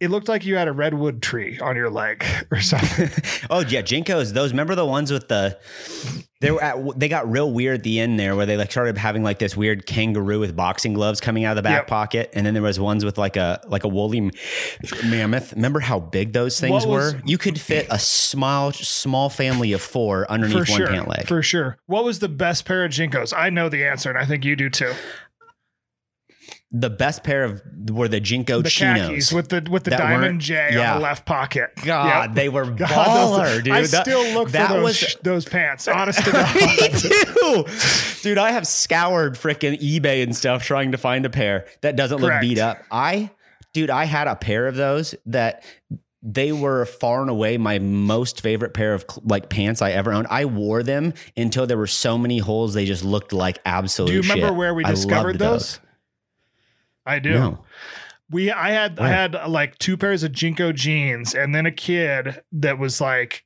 it 0.00 0.10
looked 0.10 0.28
like 0.28 0.44
you 0.44 0.56
had 0.56 0.68
a 0.68 0.72
redwood 0.72 1.22
tree 1.22 1.58
on 1.58 1.74
your 1.76 1.90
leg 1.90 2.24
or 2.50 2.60
something. 2.60 3.08
oh 3.50 3.60
yeah, 3.60 3.82
JNCOs. 3.82 4.32
Those 4.32 4.52
remember 4.52 4.74
the 4.74 4.86
ones 4.86 5.10
with 5.10 5.28
the 5.28 5.58
they 6.40 6.50
were 6.50 6.62
at, 6.62 6.98
they 6.98 7.08
got 7.08 7.30
real 7.30 7.50
weird 7.52 7.78
at 7.78 7.82
the 7.84 8.00
end 8.00 8.18
there 8.18 8.34
where 8.36 8.46
they 8.46 8.56
like 8.56 8.70
started 8.70 8.98
having 8.98 9.22
like 9.22 9.38
this 9.38 9.56
weird 9.56 9.86
kangaroo 9.86 10.40
with 10.40 10.54
boxing 10.56 10.92
gloves 10.92 11.20
coming 11.20 11.44
out 11.44 11.52
of 11.52 11.56
the 11.56 11.62
back 11.62 11.82
Yep. 11.82 11.86
pocket, 11.86 12.30
and 12.34 12.44
then 12.44 12.54
there 12.54 12.62
was 12.62 12.78
ones 12.80 13.04
with 13.04 13.16
like 13.18 13.36
a 13.36 13.60
like 13.68 13.84
a 13.84 13.88
woolly 13.88 14.18
m- 14.18 14.30
mammoth. 15.04 15.52
Remember 15.52 15.80
how 15.80 15.98
big 16.00 16.32
those 16.32 16.58
things 16.60 16.86
was- 16.86 17.14
were? 17.14 17.20
You 17.24 17.38
could 17.38 17.60
fit 17.60 17.86
a 17.90 17.98
small 17.98 18.72
small 18.72 19.30
family 19.30 19.72
of 19.72 19.80
four 19.82 20.30
underneath 20.30 20.56
one 20.56 20.64
sure. 20.78 20.86
pant 20.88 21.08
leg. 21.08 21.26
For 21.26 21.42
sure. 21.42 21.78
What 21.86 22.04
was 22.04 22.18
the 22.20 22.28
best 22.28 22.64
pair 22.64 22.84
of 22.84 22.92
JNCOs? 22.92 23.32
I 23.36 23.50
know 23.50 23.68
the 23.68 23.84
answer, 23.84 24.10
and 24.10 24.18
I 24.18 24.24
think 24.24 24.44
you 24.44 24.54
do 24.56 24.68
too. 24.70 24.92
The 26.74 26.88
best 26.88 27.22
pair 27.22 27.44
of 27.44 27.60
were 27.90 28.08
the 28.08 28.18
JNCO 28.20 28.62
the 28.62 28.70
chinos. 28.70 29.30
with 29.30 29.50
the 29.50 29.66
with 29.70 29.84
the 29.84 29.90
diamond 29.90 30.40
J 30.40 30.70
yeah. 30.72 30.94
on 30.94 30.98
the 31.00 31.02
left 31.02 31.26
pocket. 31.26 31.70
God, 31.84 32.28
Yep. 32.30 32.34
they 32.34 32.48
were 32.48 32.64
God, 32.70 32.88
baller, 32.88 33.44
those- 33.56 33.62
dude. 33.62 33.72
I 33.74 33.82
That- 33.82 34.02
still 34.06 34.24
look 34.32 34.50
that 34.52 34.68
for 34.68 34.74
those, 34.76 34.82
was 34.84 34.96
sh- 34.96 35.16
those 35.22 35.44
pants. 35.44 35.86
Honest 35.88 36.24
to 36.24 36.32
God, 36.32 36.54
Me 36.56 36.78
God. 36.88 36.92
too. 36.98 37.64
Dude, 38.22 38.38
I 38.38 38.52
have 38.52 38.66
scoured 38.66 39.34
freaking 39.34 39.78
eBay 39.82 40.22
and 40.22 40.34
stuff 40.34 40.64
trying 40.64 40.92
to 40.92 40.98
find 40.98 41.26
a 41.26 41.30
pair 41.30 41.66
that 41.82 41.94
doesn't 41.96 42.20
look 42.22 42.40
beat 42.40 42.58
up. 42.58 42.78
I, 42.90 43.30
dude, 43.74 43.90
I 43.90 44.04
had 44.04 44.26
a 44.26 44.34
pair 44.36 44.66
of 44.66 44.74
those 44.76 45.14
that 45.26 45.62
they 46.22 46.52
were 46.52 46.86
far 46.86 47.20
and 47.20 47.28
away 47.28 47.58
my 47.58 47.80
most 47.80 48.40
favorite 48.40 48.72
pair 48.72 48.94
of 48.94 49.04
like 49.24 49.48
pants 49.50 49.82
I 49.82 49.90
ever 49.90 50.10
owned. 50.12 50.28
I 50.30 50.46
wore 50.46 50.82
them 50.82 51.12
until 51.36 51.66
there 51.66 51.76
were 51.76 51.86
so 51.86 52.16
many 52.16 52.38
holes 52.38 52.72
they 52.74 52.86
just 52.86 53.04
looked 53.04 53.32
like 53.34 53.58
absolute 53.66 54.06
Do 54.08 54.14
you 54.14 54.22
remember 54.22 54.46
shit. 54.48 54.54
where 54.56 54.72
we 54.72 54.84
discovered 54.84 55.38
loved 55.38 55.54
those? 55.54 55.80
I 57.06 57.18
do. 57.18 57.30
No. 57.32 57.64
We 58.30 58.50
I 58.50 58.70
had 58.70 58.98
I 58.98 59.08
had 59.08 59.34
uh, 59.34 59.48
like 59.48 59.78
two 59.78 59.96
pairs 59.96 60.22
of 60.22 60.32
JNCO 60.32 60.74
jeans 60.74 61.34
and 61.34 61.54
then 61.54 61.66
a 61.66 61.72
kid 61.72 62.42
that 62.52 62.78
was 62.78 63.00
like 63.00 63.44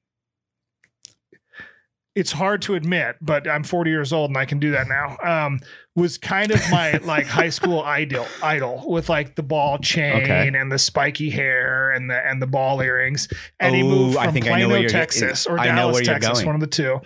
it's 2.15 2.33
hard 2.33 2.63
to 2.63 2.75
admit, 2.75 3.17
but 3.21 3.47
I'm 3.47 3.63
40 3.63 3.91
years 3.91 4.11
old 4.11 4.31
and 4.31 4.39
I 4.39 4.47
can 4.47 4.59
do 4.59 4.71
that 4.71 4.87
now. 4.89 5.19
Um, 5.23 5.61
was 5.95 6.17
kind 6.17 6.51
of 6.51 6.63
my 6.71 6.93
like 7.05 7.27
high 7.27 7.51
school 7.51 7.83
idol, 7.83 8.27
idol 8.43 8.85
with 8.87 9.11
like 9.11 9.37
the 9.37 9.43
ball 9.43 9.79
chain 9.79 10.23
Okay. 10.23 10.49
and 10.49 10.73
the 10.73 10.79
spiky 10.79 11.29
hair 11.29 11.91
and 11.93 12.09
the 12.09 12.17
and 12.27 12.41
the 12.41 12.47
ball 12.47 12.81
earrings. 12.81 13.29
And 13.61 13.75
he 13.75 13.83
Oh, 13.83 13.89
moved 13.89 14.17
I 14.17 14.25
from 14.27 14.33
think 14.35 14.47
I 14.47 14.61
know 14.61 14.69
Plano, 14.69 14.81
where 14.81 14.89
Texas, 14.89 15.47
or 15.47 15.59
I 15.59 15.67
know 15.69 15.93
Dallas, 15.93 16.07
Texas, 16.07 16.45
one 16.45 16.55
of 16.55 16.61
the 16.63 16.67
two. 16.67 17.01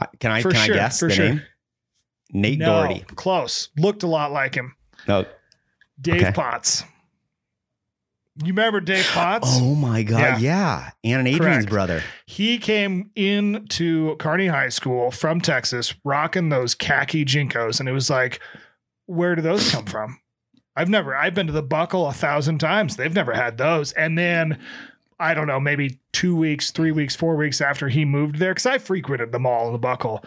I- 0.00 0.06
Can 0.20 0.30
I 0.30 0.40
For 0.42 0.50
can 0.52 0.66
sure, 0.66 0.74
I 0.74 0.78
guess 0.78 1.00
the 1.00 1.10
sure. 1.10 1.24
name? 1.24 1.42
Nate 2.32 2.58
no, 2.60 2.66
Doherty. 2.82 3.00
close. 3.16 3.70
Looked 3.76 4.02
a 4.04 4.08
lot 4.08 4.30
like 4.32 4.54
him. 4.54 4.74
No. 5.08 5.24
Dave 6.00 6.22
Okay. 6.22 6.32
Potts. 6.32 6.84
You 8.42 8.48
remember 8.48 8.80
Dave 8.80 9.06
Potts? 9.12 9.46
Oh 9.60 9.76
my 9.76 10.02
god, 10.02 10.18
Yeah. 10.18 10.38
yeah. 10.38 10.90
Ann 11.12 11.20
and 11.20 11.28
Adrian's 11.28 11.58
Correct. 11.66 11.70
brother. 11.70 12.02
He 12.26 12.58
came 12.58 13.10
into 13.14 14.16
Kearney 14.16 14.48
High 14.48 14.70
School 14.70 15.12
from 15.12 15.40
Texas, 15.40 15.94
rocking 16.04 16.48
those 16.48 16.74
khaki 16.74 17.24
JNCOs, 17.24 17.78
and 17.78 17.88
it 17.88 17.92
was 17.92 18.10
like, 18.10 18.40
where 19.06 19.36
do 19.36 19.42
those 19.42 19.70
come 19.70 19.84
from? 19.86 20.18
I've 20.74 20.88
never. 20.88 21.14
I've 21.14 21.34
been 21.34 21.46
to 21.46 21.52
the 21.52 21.62
Buckle 21.62 22.08
a 22.08 22.12
thousand 22.12 22.58
times. 22.58 22.96
They've 22.96 23.14
never 23.14 23.34
had 23.34 23.56
those. 23.56 23.92
And 23.92 24.18
then 24.18 24.58
I 25.20 25.32
don't 25.32 25.46
know, 25.46 25.60
maybe 25.60 26.00
two 26.12 26.34
weeks, 26.34 26.72
three 26.72 26.90
weeks, 26.90 27.14
four 27.14 27.36
weeks 27.36 27.60
after 27.60 27.88
he 27.88 28.04
moved 28.04 28.40
there, 28.40 28.50
because 28.52 28.66
I 28.66 28.78
frequented 28.78 29.30
the 29.30 29.38
mall 29.38 29.66
and 29.66 29.74
the 29.74 29.78
Buckle. 29.78 30.24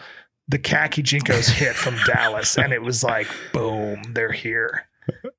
The 0.48 0.58
khaki 0.58 1.02
JNCOs 1.02 1.50
hit 1.50 1.74
from 1.74 1.94
Dallas, 2.06 2.56
and 2.56 2.72
it 2.72 2.80
was 2.80 3.04
like, 3.04 3.26
boom, 3.52 4.02
they're 4.14 4.32
here. 4.32 4.86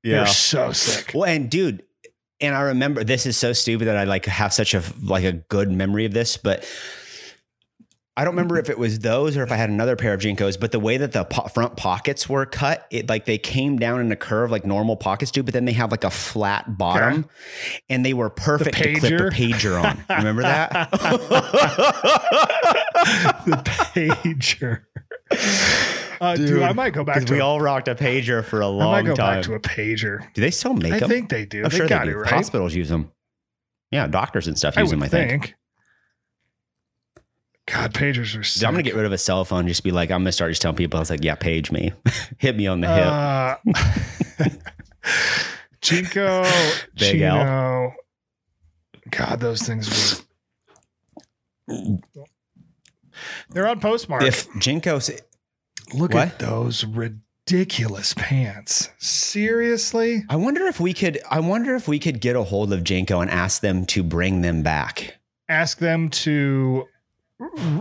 They're 0.02 0.26
so 0.26 0.72
sick. 0.72 1.12
Well, 1.14 1.24
and 1.24 1.50
dude, 1.50 1.82
and 2.40 2.54
I 2.54 2.62
remember 2.62 3.04
this 3.04 3.26
is 3.26 3.36
so 3.36 3.52
stupid 3.52 3.86
that 3.86 3.96
I 3.96 4.04
like 4.04 4.26
have 4.26 4.52
such 4.52 4.74
a 4.74 4.82
like 5.02 5.24
a 5.24 5.32
good 5.32 5.70
memory 5.70 6.04
of 6.06 6.12
this, 6.12 6.36
but 6.36 6.64
I 8.16 8.24
don't 8.24 8.34
remember 8.34 8.58
if 8.58 8.68
it 8.68 8.78
was 8.78 8.98
those 8.98 9.36
or 9.36 9.42
if 9.42 9.52
I 9.52 9.56
had 9.56 9.70
another 9.70 9.96
pair 9.96 10.12
of 10.12 10.20
JNCOs, 10.20 10.60
but 10.60 10.72
the 10.72 10.80
way 10.80 10.96
that 10.98 11.12
the 11.12 11.24
po- 11.24 11.48
front 11.48 11.76
pockets 11.76 12.28
were 12.28 12.44
cut, 12.44 12.86
it 12.90 13.08
like 13.08 13.24
they 13.24 13.38
came 13.38 13.78
down 13.78 14.00
in 14.00 14.12
a 14.12 14.16
curve 14.16 14.50
like 14.50 14.66
normal 14.66 14.96
pockets 14.96 15.30
do, 15.30 15.42
but 15.42 15.54
then 15.54 15.64
they 15.64 15.72
have 15.72 15.90
like 15.90 16.04
a 16.04 16.10
flat 16.10 16.76
bottom 16.76 17.26
and 17.88 18.04
they 18.04 18.12
were 18.12 18.28
perfect 18.28 18.76
to 18.76 19.00
clip 19.00 19.12
a 19.12 19.30
pager 19.30 19.82
on. 19.82 20.04
Remember 20.18 20.42
that? 20.42 20.90
the 23.46 23.62
pager. 23.64 24.82
Uh, 26.20 26.36
dude, 26.36 26.62
I 26.62 26.72
might 26.72 26.92
go 26.92 27.02
back. 27.02 27.24
to 27.24 27.32
we 27.32 27.38
a- 27.40 27.44
all 27.44 27.60
rocked 27.60 27.88
a 27.88 27.94
pager 27.94 28.44
for 28.44 28.60
a 28.60 28.68
long 28.68 28.80
time. 28.80 28.88
I 28.94 29.02
might 29.02 29.08
go 29.08 29.14
time. 29.16 29.36
back 29.36 29.44
to 29.44 29.54
a 29.54 29.60
pager. 29.60 30.32
do 30.34 30.40
they 30.42 30.50
still 30.50 30.74
make 30.74 30.92
I 30.92 30.98
them? 31.00 31.10
I 31.10 31.14
think 31.14 31.28
they 31.30 31.46
do. 31.46 31.64
I'm 31.64 31.70
they 31.70 31.76
sure 31.78 31.88
got 31.88 32.04
they 32.06 32.12
do. 32.12 32.18
right. 32.18 32.30
Hospitals 32.30 32.74
use 32.74 32.88
them. 32.90 33.10
Yeah, 33.90 34.06
doctors 34.06 34.46
and 34.46 34.58
stuff 34.58 34.74
I 34.76 34.82
use 34.82 34.90
them. 34.90 35.02
I 35.02 35.08
think. 35.08 35.30
think. 35.30 35.54
God, 37.66 37.94
pagers 37.94 38.38
are. 38.38 38.42
Sick. 38.42 38.66
I'm 38.66 38.74
gonna 38.74 38.82
get 38.82 38.94
rid 38.96 39.06
of 39.06 39.12
a 39.12 39.18
cell 39.18 39.44
phone. 39.44 39.66
Just 39.68 39.82
be 39.84 39.92
like, 39.92 40.10
I'm 40.10 40.20
gonna 40.22 40.32
start 40.32 40.50
just 40.50 40.60
telling 40.62 40.76
people. 40.76 40.98
I 40.98 41.00
was 41.00 41.10
like, 41.10 41.24
yeah, 41.24 41.36
page 41.36 41.70
me, 41.72 41.92
hit 42.38 42.56
me 42.56 42.66
on 42.66 42.80
the 42.80 42.88
hip. 42.88 43.06
Uh, 43.06 44.48
JNCO, 45.80 46.86
Big 46.98 47.20
L. 47.22 47.94
God, 49.10 49.40
those 49.40 49.62
things 49.62 50.22
were. 51.68 51.98
They're 53.50 53.66
on 53.68 53.80
Poshmark. 53.80 54.22
if 54.22 54.48
JNCOs, 54.54 55.20
Look 55.94 56.14
What? 56.14 56.28
at 56.28 56.38
those 56.38 56.84
ridiculous 56.84 58.14
pants. 58.14 58.90
Seriously? 58.98 60.24
I 60.28 60.36
wonder 60.36 60.66
if 60.66 60.78
we 60.80 60.92
could. 60.94 61.18
I 61.30 61.40
wonder 61.40 61.74
if 61.74 61.88
we 61.88 61.98
could 61.98 62.20
get 62.20 62.36
a 62.36 62.42
hold 62.44 62.72
of 62.72 62.80
JNCO 62.80 63.22
and 63.22 63.30
ask 63.30 63.60
them 63.60 63.84
to 63.86 64.02
bring 64.02 64.40
them 64.42 64.62
back. 64.62 65.16
Ask 65.48 65.78
them 65.78 66.10
to 66.10 66.86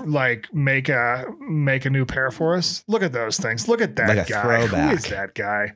like 0.05 0.51
make 0.53 0.89
a 0.89 1.25
make 1.39 1.85
a 1.85 1.89
new 1.89 2.05
pair 2.05 2.31
for 2.31 2.55
us. 2.55 2.83
Look 2.87 3.03
at 3.03 3.11
those 3.13 3.37
things. 3.37 3.67
Look 3.67 3.81
at 3.81 3.95
that 3.97 4.15
Like 4.17 4.27
guy. 4.27 4.41
throwback. 4.41 4.89
Who 4.91 4.95
is 4.95 5.03
that 5.05 5.35
guy? 5.35 5.73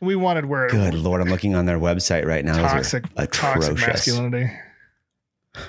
We 0.00 0.16
wanted 0.16 0.46
where 0.46 0.68
Good 0.68 0.94
lord, 0.94 1.20
I'm 1.20 1.28
looking 1.28 1.54
on 1.54 1.66
their 1.66 1.78
website 1.78 2.24
right 2.24 2.42
now. 2.44 2.56
Toxic 2.56 3.04
toxic 3.14 3.72
atrocious. 3.72 3.86
masculinity. 3.86 4.50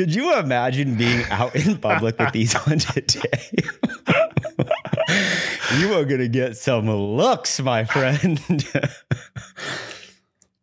Could 0.00 0.14
you 0.14 0.34
imagine 0.38 0.96
being 0.96 1.24
out 1.30 1.54
in 1.54 1.76
public 1.76 2.18
with 2.18 2.32
these 2.32 2.54
on 2.54 2.78
today? 2.78 3.50
you 5.78 5.92
are 5.92 6.06
gonna 6.06 6.26
get 6.26 6.56
some 6.56 6.88
looks, 6.88 7.60
my 7.60 7.84
friend. 7.84 8.40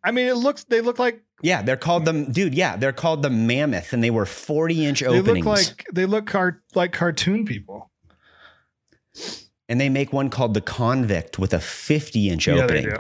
I 0.04 0.10
mean, 0.10 0.26
it 0.28 0.38
looks 0.38 0.64
they 0.64 0.82
look 0.82 0.98
like 0.98 1.22
yeah, 1.44 1.62
they're 1.62 1.78
called 1.78 2.06
them, 2.06 2.32
dude. 2.32 2.56
Yeah, 2.56 2.78
they're 2.78 2.92
called 2.94 3.22
the 3.22 3.30
Mammoth, 3.30 3.94
and 3.94 4.04
they 4.04 4.10
were 4.10 4.26
40 4.26 4.88
inch 4.88 5.02
they 5.02 5.06
openings. 5.06 5.46
look 5.46 5.56
like 5.58 5.86
they 5.94 6.08
look 6.08 6.26
car- 6.26 6.64
like 6.74 6.92
cartoon 6.94 7.46
people. 7.46 7.92
and 9.70 9.80
they 9.80 9.88
make 9.90 10.12
one 10.12 10.32
called 10.32 10.56
the 10.56 10.62
Convict 10.62 11.38
with 11.38 11.54
a 11.54 11.60
50 11.60 12.30
inch 12.30 12.48
Yeah, 12.48 12.56
they 12.56 12.62
opening, 12.64 12.86
do. 12.90 12.96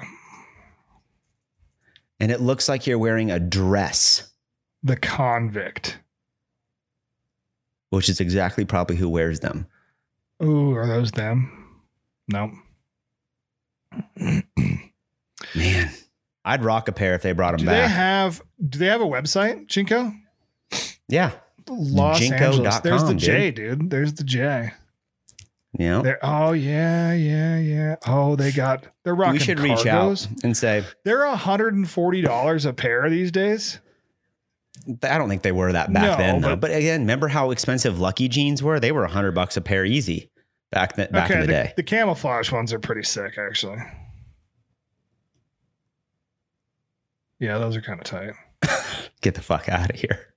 and 2.20 2.32
it 2.32 2.42
looks 2.42 2.70
like 2.70 2.86
you're 2.86 3.00
wearing 3.00 3.32
a 3.32 3.40
dress, 3.40 4.32
The 4.84 4.98
convict. 4.98 5.98
Which 7.90 8.10
is 8.10 8.20
exactly 8.20 8.66
probably 8.66 8.96
who 8.98 9.10
wears 9.10 9.40
them. 9.40 9.66
Ooh, 10.44 10.72
are 10.76 10.86
those 10.88 11.12
them? 11.12 11.80
No. 12.28 12.52
Man, 15.56 15.92
I'd 16.44 16.64
rock 16.64 16.88
a 16.88 16.92
pair 16.92 17.16
if 17.16 17.22
they 17.22 17.32
brought 17.32 17.52
them 17.58 17.66
Do 17.66 17.72
they 17.72 17.88
have 17.88 18.42
do 18.68 18.78
they 18.80 18.88
have 18.88 19.02
a 19.02 19.06
website, 19.06 19.68
JNCO? 19.68 20.14
yeah, 21.08 21.32
Los 21.70 22.20
JNCO 22.20 22.32
Angeles. 22.42 22.74
dot 22.76 22.84
There's 22.84 23.02
the 23.04 23.10
com, 23.10 23.18
J, 23.18 23.52
dude. 23.52 23.90
There's 23.90 24.14
the 24.14 24.24
J. 24.24 24.74
know. 25.78 26.02
There. 26.02 26.20
Oh 26.22 26.52
yeah, 26.52 27.14
yeah, 27.14 27.58
yeah. 27.60 27.96
Oh, 28.06 28.36
they 28.36 28.52
got. 28.52 28.86
They're 29.04 29.16
rocking. 29.16 29.34
We 29.34 29.40
should 29.40 29.60
reach 29.60 29.80
cargos. 29.80 30.28
out 30.28 30.44
and 30.44 30.56
say, 30.58 30.84
They're 31.06 31.26
hundred 31.36 31.74
and 31.76 31.90
forty 31.90 32.22
dollars 32.22 32.66
a 32.66 32.74
pair 32.74 33.10
these 33.10 33.32
days. 33.32 33.80
I 35.04 35.18
don't 35.18 35.30
think 35.30 35.42
they 35.42 35.52
were 35.52 35.72
that 35.74 35.92
back 35.92 36.04
No, 36.04 36.18
then, 36.18 36.42
though. 36.42 36.50
but- 36.56 36.62
But 36.62 36.72
again, 36.72 37.02
remember 37.02 37.28
how 37.28 37.52
expensive 37.52 38.00
Lucky 38.00 38.28
jeans 38.28 38.62
were? 38.64 38.80
They 38.80 38.92
were 38.92 39.04
a 39.04 39.10
hundred 39.10 39.34
bucks 39.34 39.58
a 39.58 39.62
pair, 39.62 39.84
easy 39.86 40.32
back 40.72 40.96
then, 40.96 41.10
back 41.12 41.30
in 41.32 41.42
the, 41.42 41.48
day. 41.48 41.74
The 41.76 41.84
camouflage 41.84 42.52
ones 42.52 42.72
are 42.74 42.80
pretty 42.80 43.04
sick, 43.04 43.38
actually. 43.38 43.78
Yeah, 47.40 47.58
those 47.58 47.76
are 47.76 47.82
kind 47.82 48.00
of 48.00 48.06
tight. 48.06 48.34
Get 49.22 49.36
the 49.36 49.42
fuck 49.42 49.70
out 49.70 49.90
of 49.92 49.96
here. 50.00 50.34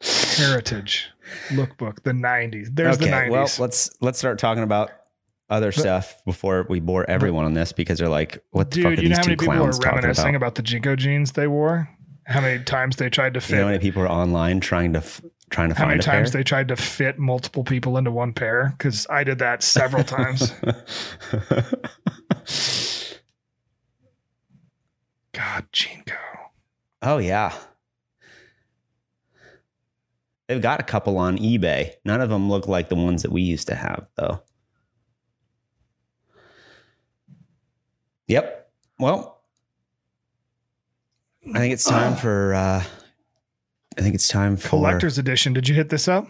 Heritage 0.00 1.10
lookbook, 1.48 2.02
the 2.04 2.12
'90s. 2.12 2.68
There's 2.72 2.98
the 2.98 3.06
okay, 3.06 3.30
well, 3.30 3.46
'90s. 3.46 3.58
let's 3.58 3.90
let's 4.00 4.18
start 4.18 4.38
talking 4.38 4.62
about 4.62 4.90
other 5.50 5.72
stuff 5.72 6.22
before 6.24 6.66
we 6.68 6.78
bore 6.78 7.08
everyone 7.10 7.44
on 7.46 7.54
this 7.54 7.72
because 7.72 7.98
they're 7.98 8.08
like, 8.08 8.44
what 8.50 8.70
the 8.70 8.82
fuck 8.82 8.90
Dude, 8.90 8.98
are 8.98 9.02
you 9.02 9.08
know 9.08 9.14
these 9.14 9.16
how 9.16 9.22
two 9.22 9.30
many 9.30 9.36
people 9.38 9.54
are 9.54 9.92
reminiscing 9.94 10.34
about? 10.36 10.52
about 10.52 10.54
the 10.56 10.62
JNCO 10.62 10.96
jeans 10.98 11.32
they 11.32 11.46
wore? 11.48 11.88
How 12.28 12.42
many 12.42 12.62
times 12.62 12.96
they 12.96 13.08
tried 13.08 13.34
to 13.34 13.40
fit? 13.40 13.50
You 13.50 13.56
know 13.56 13.62
how 13.62 13.68
many 13.70 13.78
people 13.80 14.02
are 14.02 14.08
online 14.08 14.60
trying 14.60 14.92
to 14.92 14.98
f- 14.98 15.22
trying 15.48 15.70
to 15.70 15.74
how 15.74 15.86
many 15.86 16.00
times 16.00 16.30
pair? 16.30 16.40
they 16.40 16.44
tried 16.44 16.68
to 16.68 16.76
fit 16.76 17.18
multiple 17.18 17.64
people 17.64 17.96
into 17.96 18.10
one 18.10 18.34
pair? 18.34 18.74
Because 18.76 19.06
I 19.08 19.24
did 19.24 19.38
that 19.38 19.62
several 19.62 20.04
times. 20.16 20.52
God, 25.32 25.66
JNCO. 25.72 26.12
oh 27.02 27.18
yeah. 27.18 27.54
They've 30.48 30.60
got 30.62 30.80
a 30.80 30.84
couple 30.84 31.18
on 31.18 31.38
eBay. 31.38 31.92
None 32.04 32.20
of 32.20 32.30
them 32.30 32.48
look 32.48 32.66
like 32.66 32.88
the 32.88 32.94
ones 32.94 33.22
that 33.22 33.30
we 33.30 33.42
used 33.42 33.68
to 33.68 33.74
have, 33.74 34.06
though. 34.16 34.42
Yep. 38.28 38.70
Well, 38.98 39.37
I 41.54 41.58
think 41.58 41.72
it's 41.72 41.84
time 41.84 42.16
for. 42.16 42.54
uh 42.54 42.84
I 43.96 44.00
think 44.00 44.14
it's 44.14 44.28
time 44.28 44.56
for 44.56 44.68
Collector's 44.68 45.18
edition. 45.18 45.52
Did 45.52 45.68
you 45.68 45.74
hit 45.74 45.88
this 45.88 46.06
up? 46.06 46.28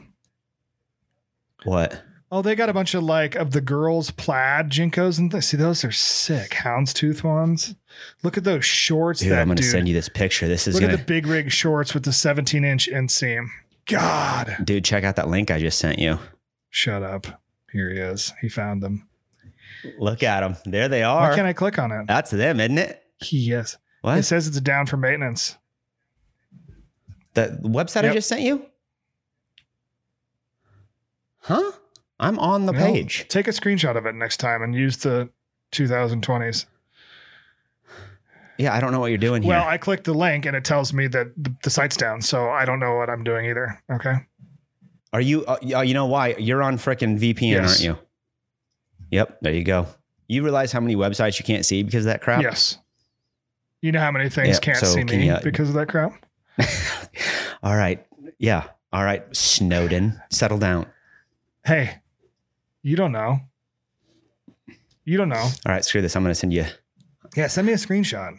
what? 1.65 2.03
Oh, 2.31 2.43
they 2.43 2.55
got 2.55 2.69
a 2.69 2.75
bunch 2.75 2.95
of 2.95 3.03
like 3.03 3.35
of 3.35 3.53
the 3.53 3.61
girls' 3.61 4.11
plaid 4.11 4.69
JNCOs 4.71 5.19
and 5.19 5.31
th- 5.31 5.45
see 5.45 5.57
those 5.57 5.83
are 5.85 5.91
sick 5.93 6.51
houndstooth 6.51 7.23
ones. 7.23 7.75
Look 8.23 8.37
at 8.37 8.45
those 8.45 8.65
shorts. 8.67 9.21
Dude, 9.21 9.33
that 9.33 9.41
I'm 9.41 9.49
going 9.49 9.57
to 9.57 9.63
send 9.63 9.89
you 9.89 9.95
this 9.95 10.09
picture. 10.11 10.47
This 10.47 10.69
is 10.69 10.75
Look 10.75 10.83
going 10.83 10.93
at 10.93 10.99
the 10.99 11.05
big 11.05 11.27
rig 11.27 11.51
shorts 11.51 11.95
with 11.95 12.05
the 12.05 12.13
17 12.13 12.65
inch 12.65 12.89
inseam. 12.89 13.49
God, 13.87 14.59
Dude, 14.65 14.85
check 14.85 15.05
out 15.05 15.17
that 15.17 15.29
link 15.29 15.51
I 15.51 15.59
just 15.59 15.79
sent 15.79 15.99
you. 15.99 16.19
shut 16.69 17.03
up. 17.03 17.41
Here 17.73 17.91
he 17.91 17.99
is. 17.99 18.33
He 18.43 18.49
found 18.51 18.83
them. 18.83 19.09
Look 19.99 20.23
at 20.23 20.41
them. 20.41 20.57
There 20.67 20.89
they 20.89 21.03
are. 21.03 21.31
Why 21.31 21.35
can't 21.35 21.47
I 21.47 21.55
click 21.55 21.79
on 21.79 21.93
it? 21.93 22.07
That's 22.07 22.31
them, 22.31 22.61
isn't 22.61 22.77
it? 22.79 23.03
Yes. 23.31 23.79
It 24.05 24.23
says 24.25 24.47
it's 24.47 24.61
down 24.61 24.87
for 24.87 24.97
maintenance. 24.97 25.57
The 27.35 27.59
website 27.63 28.09
I 28.09 28.13
just 28.13 28.29
sent 28.29 28.41
you? 28.43 28.65
Huh? 31.41 31.73
I'm 32.21 32.39
on 32.39 32.67
the 32.67 32.73
Well, 32.73 32.93
page. 32.93 33.27
Take 33.29 33.47
a 33.49 33.53
screenshot 33.53 33.97
of 33.97 34.07
it 34.07 34.15
next 34.15 34.39
time 34.39 34.63
and 34.63 34.75
use 34.75 34.97
the 34.99 35.31
2020s. 35.73 36.67
Yeah, 38.59 38.75
I 38.75 38.81
don't 38.81 38.91
know 38.91 38.99
what 38.99 39.07
you're 39.07 39.19
doing 39.19 39.43
here. 39.43 39.51
Well, 39.51 39.69
I 39.69 39.79
clicked 39.79 40.05
the 40.05 40.15
link 40.15 40.45
and 40.45 40.57
it 40.57 40.65
tells 40.65 40.93
me 40.93 41.07
that 41.09 41.29
the, 41.37 41.55
the 41.63 41.71
site's 41.71 41.97
down, 41.97 42.21
so 42.23 42.49
I 42.51 42.65
don't 42.65 42.81
know 42.81 42.97
what 42.97 43.09
I'm 43.09 43.23
doing 43.23 43.47
either. 43.47 43.81
Okay. 43.91 44.15
Are 45.13 45.21
you? 45.21 45.45
Uh, 45.47 45.59
you 45.83 45.95
know 45.95 46.07
why? 46.07 46.35
You're 46.39 46.63
on 46.63 46.77
frickin' 46.77 47.19
VPN, 47.21 47.53
Yes. 47.53 47.69
aren't 47.71 47.81
you? 47.85 47.99
Yep. 49.13 49.39
There 49.43 49.55
you 49.55 49.63
go. 49.63 49.87
You 50.27 50.43
realize 50.43 50.73
how 50.73 50.81
many 50.81 50.97
websites 50.97 51.39
you 51.39 51.45
can't 51.45 51.65
see 51.65 51.83
because 51.85 52.05
of 52.05 52.11
that 52.13 52.21
crap? 52.21 52.43
Yes. 52.43 52.79
You 53.81 53.93
know 53.93 54.01
how 54.01 54.11
many 54.11 54.29
things 54.29 54.49
Yeah, 54.57 54.59
can't 54.59 54.79
so 54.79 54.87
see 54.87 55.05
can 55.05 55.19
me 55.21 55.27
you- 55.29 55.39
because 55.43 55.69
of 55.69 55.75
that 55.77 55.89
crap? 55.89 56.13
All 57.63 57.77
right. 57.77 58.05
Yeah. 58.39 58.65
All 58.93 59.05
right. 59.05 59.25
Snowden, 59.37 60.21
settle 60.31 60.59
down. 60.59 60.87
Hey, 61.65 62.01
you 62.83 62.97
don't 62.97 63.13
know. 63.13 63.41
You 65.05 65.17
don't 65.17 65.29
know. 65.29 65.37
All 65.37 65.53
right. 65.67 65.85
Screw 65.85 66.03
this. 66.03 66.17
I'm 66.17 66.23
going 66.23 66.33
to 66.33 66.39
send 66.39 66.53
you. 66.53 66.65
Yeah, 67.37 67.47
send 67.47 67.67
me 67.67 67.73
a 67.73 67.77
screenshot. 67.77 68.39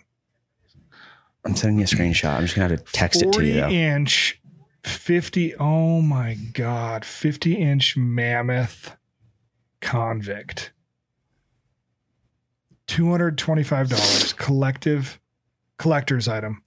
I'm 1.46 1.55
sending 1.55 1.79
you 1.79 1.86
a 1.86 1.88
screenshot. 1.88 2.36
I'm 2.36 2.41
just 2.43 2.55
going 2.55 2.67
to 2.69 2.75
have 2.75 2.86
to 2.86 2.91
text 2.91 3.22
it 3.22 3.31
to 3.31 3.46
you 3.46 3.53
though. 3.53 3.69
inch, 3.69 4.41
50. 4.84 5.55
Oh 5.55 6.01
my 6.01 6.34
God. 6.53 7.05
50 7.05 7.53
inch 7.55 7.96
mammoth 7.96 8.98
convict. 9.79 10.74
$225 12.88 14.36
collective 14.38 15.19
collector's 15.79 16.27
item. 16.27 16.62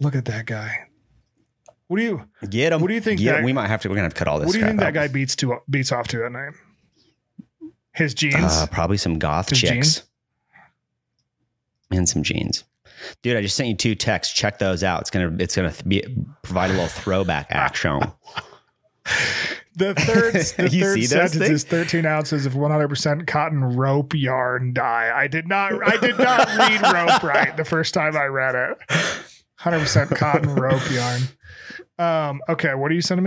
Look 0.00 0.14
at 0.14 0.26
that 0.26 0.46
guy. 0.46 0.84
What 1.88 1.96
do 1.96 2.02
you 2.04 2.28
Get 2.48 2.72
him? 2.72 2.80
What 2.80 2.88
do 2.88 2.94
you 2.94 3.00
think 3.00 3.18
Get 3.18 3.30
'em. 3.34 3.40
that- 3.40 3.44
We 3.44 3.52
might 3.52 3.66
have 3.66 3.80
to. 3.82 3.88
We're 3.88 3.96
to 3.96 4.02
have 4.02 4.14
to 4.14 4.18
cut 4.18 4.28
all 4.28 4.38
this. 4.38 4.46
what 4.46 4.52
do 4.52 4.58
you 4.60 4.64
think 4.66 4.78
that 4.78 4.94
guy 4.94 5.08
beats 5.08 5.34
to 5.36 5.58
beats 5.68 5.90
off 5.90 6.06
to 6.08 6.24
at 6.24 6.30
night? 6.30 6.52
His 7.94 8.14
jeans? 8.14 8.36
Uh, 8.36 8.66
probably 8.70 8.96
some 8.98 9.18
goth 9.18 9.48
His 9.50 9.58
chicks. 9.58 9.72
jeans? 9.72 10.02
and 11.90 12.06
some 12.08 12.22
jeans. 12.22 12.64
Dude, 13.22 13.36
I 13.36 13.40
just 13.42 13.56
sent 13.56 13.68
you 13.70 13.74
two 13.74 13.94
texts. 13.94 14.34
Check 14.34 14.58
those 14.58 14.84
out. 14.84 15.00
It's 15.00 15.10
gonna 15.10 15.34
it's 15.40 15.56
gonna 15.56 15.72
be 15.86 16.04
provide 16.42 16.70
a 16.70 16.74
little 16.74 16.88
throwback 16.88 17.46
action. 17.50 18.02
The 19.78 19.94
third, 19.94 20.34
the 20.70 20.76
You 20.76 20.82
third 20.82 21.04
sentence 21.04 21.36
things? 21.36 21.50
is 21.50 21.64
13 21.64 22.04
ounces 22.04 22.46
of 22.46 22.54
100% 22.54 23.26
cotton 23.26 23.62
rope 23.62 24.12
yarn 24.14 24.72
dye. 24.72 25.12
I 25.14 25.28
did 25.28 25.46
not, 25.48 25.72
I 25.86 25.96
did 25.96 26.18
not 26.18 26.46
read 26.58 26.82
rope 26.82 27.22
right 27.22 27.56
the 27.56 27.64
first 27.64 27.94
time 27.94 28.16
I 28.16 28.24
read 28.26 28.54
it. 28.54 28.78
100% 29.60 30.16
cotton 30.16 30.54
rope 30.54 30.82
yarn. 30.90 31.22
Um, 31.98 32.40
okay, 32.48 32.74
what 32.74 32.90
are 32.90 32.94
you 32.94 33.00
sending 33.02 33.24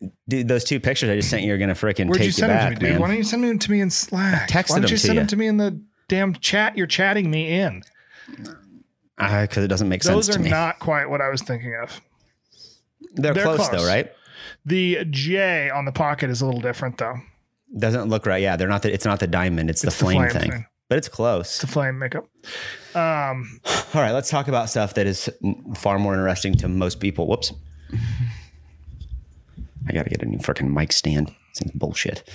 me? 0.00 0.10
Dude, 0.28 0.48
those 0.48 0.64
two 0.64 0.80
pictures 0.80 1.10
I 1.10 1.16
just 1.16 1.28
sent 1.30 1.42
you 1.42 1.54
are 1.54 1.58
gonna 1.58 1.74
freaking 1.74 2.06
Where'd 2.06 2.12
take 2.18 2.20
you 2.20 2.26
you, 2.26 2.32
send 2.32 2.50
them 2.50 2.58
back, 2.58 2.74
to 2.78 2.80
me, 2.82 2.86
dude? 2.88 2.92
man. 2.94 3.00
Why 3.00 3.08
don't 3.08 3.16
you 3.18 3.24
send 3.24 3.44
them 3.44 3.58
to 3.58 3.70
me 3.70 3.80
in 3.80 3.90
Slack? 3.90 4.48
texted 4.48 4.70
Why 4.70 4.76
don't 4.76 4.82
them 4.82 4.90
you 4.90 4.96
to 4.96 4.98
send 4.98 5.18
them 5.18 5.24
you. 5.24 5.28
to 5.28 5.36
me 5.36 5.46
in 5.46 5.56
the 5.58 5.82
damn 6.08 6.34
chat 6.34 6.76
you're 6.76 6.86
chatting 6.86 7.30
me 7.30 7.60
in? 7.60 7.82
Because 9.18 9.58
Uh, 9.58 9.60
it 9.62 9.68
doesn't 9.68 9.88
make 9.88 10.02
Those 10.02 10.26
sense 10.26 10.36
to 10.36 10.38
me. 10.42 10.44
Those 10.44 10.52
are 10.52 10.56
not 10.56 10.78
quite 10.78 11.06
what 11.10 11.20
I 11.20 11.28
was 11.28 11.42
thinking 11.42 11.74
of. 11.82 12.00
they're, 13.14 13.34
they're 13.34 13.44
close, 13.44 13.68
close. 13.68 13.82
though, 13.82 13.86
right? 13.86 14.10
The 14.66 15.04
J 15.10 15.70
on 15.70 15.84
the 15.84 15.92
pocket 15.92 16.30
is 16.30 16.40
a 16.40 16.46
little 16.46 16.60
different 16.60 16.98
though. 16.98 17.16
Doesn't 17.78 18.08
look 18.08 18.26
right. 18.26 18.42
Yeah, 18.42 18.56
they're 18.56 18.68
not. 18.68 18.82
The, 18.82 18.92
it's 18.92 19.04
not 19.04 19.20
the 19.20 19.26
diamond. 19.26 19.70
It's, 19.70 19.84
It's 19.84 19.96
the 19.96 20.04
flame, 20.04 20.28
flame 20.28 20.42
thing. 20.42 20.50
thing. 20.50 20.66
But 20.88 20.98
it's 20.98 21.08
close. 21.08 21.58
The 21.60 21.68
flame 21.68 21.98
makeup. 21.98 22.28
Um, 22.94 23.60
All 23.94 24.00
right, 24.02 24.10
let's 24.10 24.28
talk 24.28 24.48
about 24.48 24.68
stuff 24.68 24.94
that 24.94 25.06
is 25.06 25.30
far 25.76 25.98
more 25.98 26.14
interesting 26.14 26.54
to 26.56 26.68
most 26.68 26.98
people. 27.00 27.28
Whoops. 27.28 27.52
I 29.88 29.92
got 29.92 30.04
to 30.04 30.10
get 30.10 30.22
a 30.22 30.26
new 30.26 30.38
freaking 30.38 30.72
mic 30.72 30.92
stand. 30.92 31.32
It's 31.50 31.60
bullshit. 31.72 32.28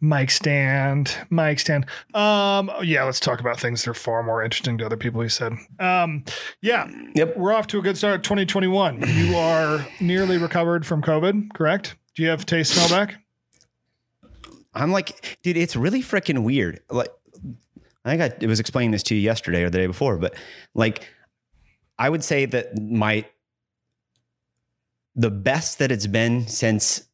Mic 0.00 0.30
stand, 0.30 1.16
mic 1.30 1.58
stand. 1.58 1.86
Um, 2.14 2.70
yeah, 2.82 3.04
let's 3.04 3.20
talk 3.20 3.40
about 3.40 3.58
things 3.58 3.82
that 3.84 3.90
are 3.90 3.94
far 3.94 4.22
more 4.22 4.42
interesting 4.42 4.78
to 4.78 4.86
other 4.86 4.96
people. 4.96 5.20
He 5.22 5.28
said, 5.28 5.54
um, 5.80 6.24
yeah, 6.60 6.88
Yep. 7.14 7.36
we're 7.36 7.52
off 7.52 7.66
to 7.68 7.78
a 7.78 7.82
good 7.82 7.96
start. 7.98 8.22
2021. 8.22 9.02
You 9.08 9.36
are 9.36 9.86
nearly 10.00 10.38
recovered 10.38 10.86
from 10.86 11.02
COVID, 11.02 11.52
correct? 11.54 11.96
Do 12.14 12.22
you 12.22 12.28
have 12.28 12.46
taste 12.46 12.72
smell 12.74 12.88
back? 12.88 13.16
I'm 14.74 14.92
like, 14.92 15.38
dude, 15.42 15.56
it's 15.56 15.74
really 15.74 16.02
freaking 16.02 16.44
weird. 16.44 16.80
Like, 16.90 17.08
I 18.04 18.16
think 18.16 18.42
I 18.42 18.46
was 18.46 18.60
explaining 18.60 18.92
this 18.92 19.02
to 19.04 19.14
you 19.14 19.20
yesterday 19.20 19.62
or 19.64 19.70
the 19.70 19.78
day 19.78 19.86
before, 19.86 20.16
but 20.18 20.34
like, 20.74 21.06
I 21.98 22.08
would 22.08 22.22
say 22.22 22.44
that 22.46 22.80
my 22.80 23.24
the 25.16 25.30
best 25.30 25.80
that 25.80 25.90
it's 25.90 26.06
been 26.06 26.46
since 26.46 27.07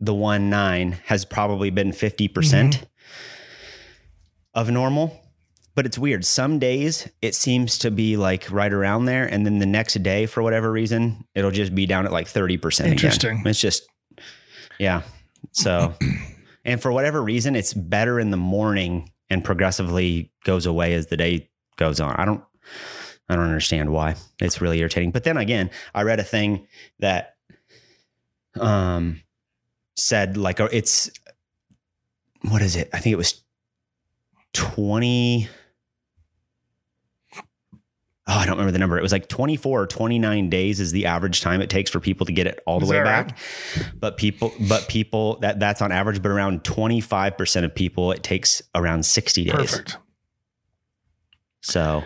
the 0.00 0.14
one 0.14 0.50
nine 0.50 0.98
has 1.04 1.24
probably 1.24 1.70
been 1.70 1.90
50% 1.90 2.84
of 4.54 4.70
normal. 4.70 5.20
But 5.74 5.86
it's 5.86 5.98
weird. 5.98 6.24
Some 6.24 6.60
days 6.60 7.08
it 7.20 7.34
seems 7.34 7.78
to 7.78 7.90
be 7.90 8.16
like 8.16 8.48
right 8.50 8.72
around 8.72 9.06
there, 9.06 9.26
and 9.26 9.44
then 9.44 9.58
the 9.58 9.66
next 9.66 9.94
day, 10.04 10.26
for 10.26 10.40
whatever 10.40 10.70
reason, 10.70 11.24
it'll 11.34 11.50
just 11.50 11.74
be 11.74 11.84
down 11.84 12.06
at 12.06 12.12
like 12.12 12.28
30% 12.28 12.86
Interesting. 12.86 13.30
again. 13.30 13.46
It's 13.48 13.60
just, 13.60 13.82
yeah. 14.78 15.02
So, 15.50 15.94
and 16.64 16.80
for 16.80 16.92
whatever 16.92 17.20
reason, 17.20 17.56
it's 17.56 17.74
better 17.74 18.20
in 18.20 18.30
the 18.30 18.36
morning 18.36 19.10
and 19.28 19.42
progressively 19.44 20.30
goes 20.44 20.64
away 20.64 20.94
as 20.94 21.08
the 21.08 21.16
day 21.16 21.50
goes 21.76 21.98
on. 21.98 22.14
I 22.14 22.24
don't, 22.24 22.44
I 23.28 23.34
don't 23.34 23.46
understand 23.46 23.90
why. 23.90 24.14
It's 24.40 24.60
really 24.60 24.78
irritating. 24.78 25.10
But 25.10 25.24
then 25.24 25.36
again, 25.36 25.70
I 25.92 26.02
read 26.02 26.20
a 26.20 26.24
thing 26.24 26.68
that 27.00 27.34
um 28.60 29.20
said 29.96 30.36
like 30.36 30.60
it's 30.60 31.10
what 32.48 32.62
is 32.62 32.76
it? 32.76 32.90
I 32.92 32.98
think 32.98 33.12
it 33.12 33.16
was 33.16 33.42
20 34.52 35.48
Oh, 38.26 38.32
I 38.38 38.46
don't 38.46 38.52
remember 38.52 38.72
the 38.72 38.78
number. 38.78 38.96
It 38.98 39.02
was 39.02 39.12
like 39.12 39.28
24 39.28 39.82
or 39.82 39.86
29 39.86 40.48
days 40.48 40.80
is 40.80 40.92
the 40.92 41.04
average 41.04 41.42
time 41.42 41.60
it 41.60 41.68
takes 41.68 41.90
for 41.90 42.00
people 42.00 42.24
to 42.24 42.32
get 42.32 42.46
it 42.46 42.58
all 42.66 42.78
the 42.80 42.86
Is 42.86 42.90
way 42.90 43.02
back. 43.02 43.32
right? 43.76 43.92
But 44.00 44.16
people, 44.16 44.50
but 44.66 44.88
people 44.88 45.36
that 45.40 45.60
that's 45.60 45.82
on 45.82 45.92
average, 45.92 46.22
but 46.22 46.30
around 46.30 46.64
25% 46.64 47.64
of 47.64 47.74
people, 47.74 48.12
it 48.12 48.22
takes 48.22 48.62
around 48.74 49.04
60 49.04 49.44
days. 49.44 49.52
Perfect. 49.54 49.98
So 51.60 52.02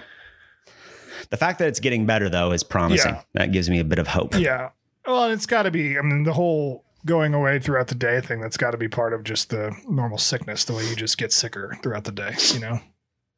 the 1.31 1.37
fact 1.37 1.61
that 1.61 1.68
it's 1.68 1.79
getting 1.79 2.05
better 2.05 2.29
though 2.29 2.51
is 2.51 2.64
promising. 2.64 3.14
Yeah. 3.14 3.22
That 3.35 3.53
gives 3.53 3.70
me 3.70 3.79
a 3.79 3.85
bit 3.85 4.01
of 4.01 4.09
hope. 4.09 4.35
Yeah. 4.35 4.70
Well, 5.07 5.31
it's 5.31 5.46
got 5.46 5.62
to 5.62 5.70
be. 5.70 5.96
I 5.96 6.03
mean, 6.03 6.24
the 6.24 6.33
whole 6.33 6.85
going 7.07 7.35
away 7.35 7.59
throughout 7.59 7.89
the 7.89 7.95
day 7.95 8.21
thing. 8.21 8.41
That's 8.41 8.57
got 8.57 8.73
to 8.73 8.77
be 8.79 8.89
part 8.89 9.13
of 9.13 9.25
just 9.25 9.51
the 9.51 9.75
normal 9.89 10.19
sickness. 10.19 10.65
The 10.65 10.75
way 10.75 10.87
you 10.89 10.97
just 10.97 11.19
get 11.19 11.33
sicker 11.33 11.79
throughout 11.83 12.05
the 12.05 12.13
day. 12.13 12.35
You 12.53 12.61
know, 12.61 12.81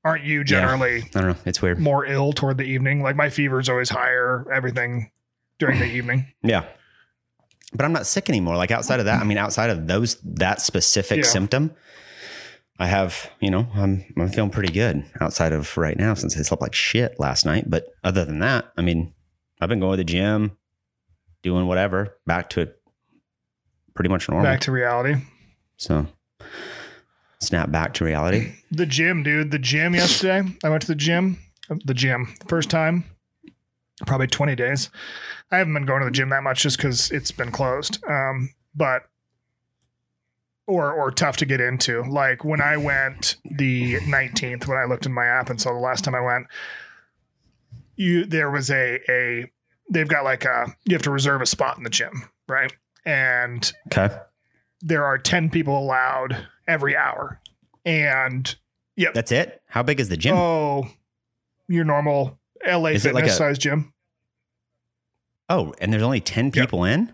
aren't 0.05 0.25
you 0.25 0.45
generally 0.45 1.03
I 1.15 1.21
don't 1.21 1.29
know. 1.29 1.37
It's 1.45 1.61
weird. 1.63 1.79
more 1.79 2.05
ill 2.07 2.33
toward 2.33 2.57
the 2.59 2.65
evening? 2.65 3.03
Like 3.03 3.17
my 3.17 3.31
fever's 3.31 3.69
always 3.69 3.91
higher. 3.91 4.47
Everything 4.53 5.11
during 5.59 5.79
the 5.79 5.87
evening. 5.97 6.27
Yeah. 6.43 6.65
But 7.73 7.85
I'm 7.85 7.93
not 7.93 8.07
sick 8.07 8.29
anymore. 8.29 8.57
Like 8.57 8.73
outside 8.73 8.99
of 8.99 9.07
that, 9.07 9.21
I 9.21 9.25
mean, 9.25 9.39
outside 9.39 9.71
of 9.71 9.87
those, 9.87 10.17
that 10.25 10.61
specific 10.61 11.19
Yeah. 11.19 11.23
symptom, 11.23 11.71
I 12.81 12.87
have, 12.87 13.31
you 13.41 13.51
know, 13.51 13.69
I'm, 13.75 14.05
I'm 14.17 14.29
feeling 14.31 14.51
pretty 14.51 14.73
good 14.73 15.05
outside 15.21 15.53
of 15.53 15.77
right 15.77 15.97
now 15.97 16.15
since 16.15 16.37
I 16.37 16.43
slept 16.43 16.63
like 16.63 16.75
shit 16.75 17.21
last 17.21 17.45
night. 17.47 17.71
But 17.71 17.87
other 18.03 18.25
than 18.25 18.41
that, 18.41 18.73
I 18.77 18.83
mean, 18.83 19.13
I've 19.61 19.69
been 19.69 19.79
going 19.79 19.93
to 19.93 19.97
the 19.99 20.05
gym, 20.05 20.57
doing 21.43 21.67
whatever, 21.67 22.17
back 22.27 22.51
to 22.51 22.73
pretty 23.95 24.09
much 24.09 24.29
normal. 24.29 24.45
Back 24.45 24.61
to 24.63 24.73
reality. 24.73 25.17
so 25.77 26.07
snap 27.41 27.71
back 27.71 27.95
to 27.95 28.05
reality. 28.05 28.53
The 28.73 28.87
gym, 28.87 29.25
dude. 29.25 29.51
The 29.51 29.59
gym 29.59 29.95
yesterday. 29.97 30.49
I 30.63 30.69
went 30.69 30.83
to 30.83 30.87
the 30.87 30.95
gym. 30.95 31.39
The 31.85 31.93
gym. 31.95 32.33
First 32.47 32.71
time. 32.71 33.03
Probably 34.07 34.29
20 34.29 34.55
days. 34.55 34.91
I 35.51 35.59
haven't 35.59 35.75
been 35.75 35.87
going 35.87 35.99
to 36.03 36.05
the 36.05 36.13
gym 36.13 36.29
that 36.29 36.45
much 36.45 36.63
just 36.63 36.77
because 36.77 37.11
it's 37.11 37.33
been 37.33 37.51
closed. 37.51 37.99
Um, 38.09 38.51
but 38.77 39.03
or 40.69 40.93
or 40.93 41.11
tough 41.11 41.37
to 41.39 41.47
get 41.47 41.61
into. 41.61 42.03
Like 42.03 42.45
when 42.45 42.61
I 42.61 42.77
went 42.77 43.39
the 43.45 43.97
19th, 44.03 44.69
when 44.69 44.79
I 44.79 44.85
looked 44.85 45.05
in 45.05 45.13
my 45.13 45.27
app 45.27 45.51
and 45.51 45.61
saw 45.61 45.73
the 45.73 45.81
last 45.81 46.05
time 46.05 46.15
I 46.15 46.21
went, 46.21 46.47
you 47.97 48.25
there 48.25 48.51
was 48.51 48.71
a 48.71 49.01
a 49.11 49.51
they've 49.91 50.07
got 50.09 50.23
like 50.23 50.45
a 50.45 50.67
you 50.85 50.95
have 50.95 51.03
to 51.03 51.11
reserve 51.11 51.43
a 51.43 51.47
spot 51.47 51.77
in 51.77 51.83
the 51.83 51.91
gym, 51.91 52.23
right? 52.49 52.73
And 53.05 53.73
Okay. 53.89 54.15
there 54.81 55.05
are 55.05 55.19
10 55.19 55.51
people 55.51 55.79
allowed 55.79 56.47
every 56.69 56.97
hour. 56.97 57.41
And 57.85 58.55
yep. 58.97 59.15
That's 59.15 59.33
it. 59.33 59.63
How 59.67 59.83
big 59.83 60.01
is 60.01 60.09
the 60.09 60.17
gym? 60.17 60.37
Oh, 60.37 60.87
your 61.69 61.85
normal 61.85 62.39
LA 62.67 62.91
Is 62.91 63.03
fitness 63.05 63.15
like 63.23 63.31
a- 63.31 63.35
size 63.35 63.59
gym. 63.59 63.93
Oh, 65.49 65.75
and 65.81 65.93
there's 65.93 66.03
only 66.03 66.21
10 66.21 66.53
people 66.53 66.85
in? 66.85 67.13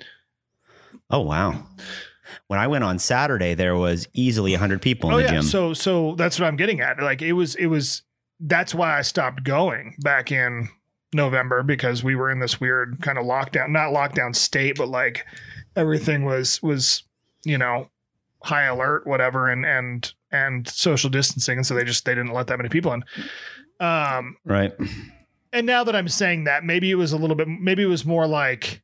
Oh, 1.10 1.20
wow. 1.20 1.66
When 2.48 2.58
I 2.58 2.66
went 2.66 2.84
on 2.84 2.98
Saturday, 2.98 3.54
there 3.54 3.76
was 3.76 4.08
easily 4.12 4.52
100 4.52 4.82
people 4.82 5.10
in 5.10 5.14
Oh 5.14 5.18
the 5.18 5.24
yeah. 5.24 5.30
gym. 5.34 5.42
So 5.42 5.72
so 5.74 6.14
that's 6.16 6.38
what 6.40 6.46
I'm 6.46 6.56
getting 6.56 6.80
at. 6.80 7.00
Like 7.00 7.22
it 7.22 7.32
was 7.34 7.54
it 7.54 7.66
was 7.66 8.02
that's 8.40 8.74
why 8.74 8.98
I 8.98 9.02
stopped 9.02 9.44
going 9.44 9.94
back 10.00 10.32
in 10.32 10.68
November 11.14 11.62
because 11.62 12.02
we 12.02 12.16
were 12.16 12.30
in 12.30 12.40
this 12.40 12.60
weird 12.60 13.00
kind 13.00 13.16
of 13.16 13.24
lockdown, 13.24 13.68
not 13.70 13.92
lockdown 13.92 14.34
state, 14.34 14.76
but 14.76 14.88
like 14.88 15.24
everything 15.76 16.24
was 16.24 16.62
was, 16.62 17.04
you 17.44 17.58
know, 17.58 17.88
high 18.42 18.64
alert, 18.64 19.06
whatever, 19.06 19.48
and 19.48 19.64
and 19.64 20.12
and 20.30 20.68
social 20.68 21.10
distancing. 21.10 21.58
And 21.58 21.66
so 21.66 21.74
they 21.74 21.84
just 21.84 22.04
they 22.04 22.14
didn't 22.14 22.32
let 22.32 22.46
that 22.48 22.56
many 22.58 22.68
people 22.68 22.92
in. 22.92 23.04
Um 23.78 24.36
right. 24.44 24.72
and 25.52 25.66
now 25.66 25.84
that 25.84 25.94
I'm 25.94 26.08
saying 26.08 26.44
that, 26.44 26.64
maybe 26.64 26.90
it 26.90 26.96
was 26.96 27.12
a 27.12 27.16
little 27.16 27.36
bit, 27.36 27.48
maybe 27.48 27.82
it 27.82 27.86
was 27.86 28.04
more 28.04 28.26
like, 28.26 28.82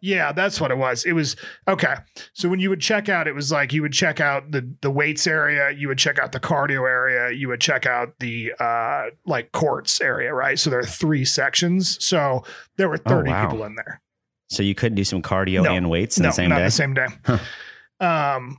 yeah, 0.00 0.32
that's 0.32 0.60
what 0.60 0.72
it 0.72 0.78
was. 0.78 1.04
It 1.04 1.12
was 1.12 1.36
okay. 1.68 1.94
So 2.32 2.48
when 2.48 2.58
you 2.58 2.70
would 2.70 2.80
check 2.80 3.08
out, 3.08 3.28
it 3.28 3.34
was 3.34 3.52
like 3.52 3.72
you 3.72 3.82
would 3.82 3.92
check 3.92 4.20
out 4.20 4.50
the 4.50 4.68
the 4.80 4.90
weights 4.90 5.26
area, 5.26 5.70
you 5.70 5.88
would 5.88 5.98
check 5.98 6.18
out 6.18 6.32
the 6.32 6.40
cardio 6.40 6.88
area, 6.88 7.30
you 7.32 7.48
would 7.48 7.60
check 7.60 7.86
out 7.86 8.18
the 8.18 8.52
uh 8.58 9.06
like 9.26 9.52
courts 9.52 10.00
area, 10.00 10.34
right? 10.34 10.58
So 10.58 10.70
there 10.70 10.80
are 10.80 10.84
three 10.84 11.24
sections. 11.24 12.04
So 12.04 12.44
there 12.76 12.88
were 12.88 12.98
30 12.98 13.30
wow. 13.30 13.48
people 13.48 13.64
in 13.64 13.76
there. 13.76 14.00
So 14.52 14.62
you 14.62 14.74
couldn't 14.74 14.96
do 14.96 15.04
some 15.04 15.22
cardio 15.22 15.62
No. 15.64 15.72
and 15.74 15.88
weights 15.90 16.18
in 16.18 16.22
no, 16.24 16.28
the 16.28 16.32
same 16.34 16.48
not 16.50 16.58
day? 16.58 16.64
the 16.64 16.70
same 16.70 16.94
day. 16.94 17.06
Um, 18.00 18.58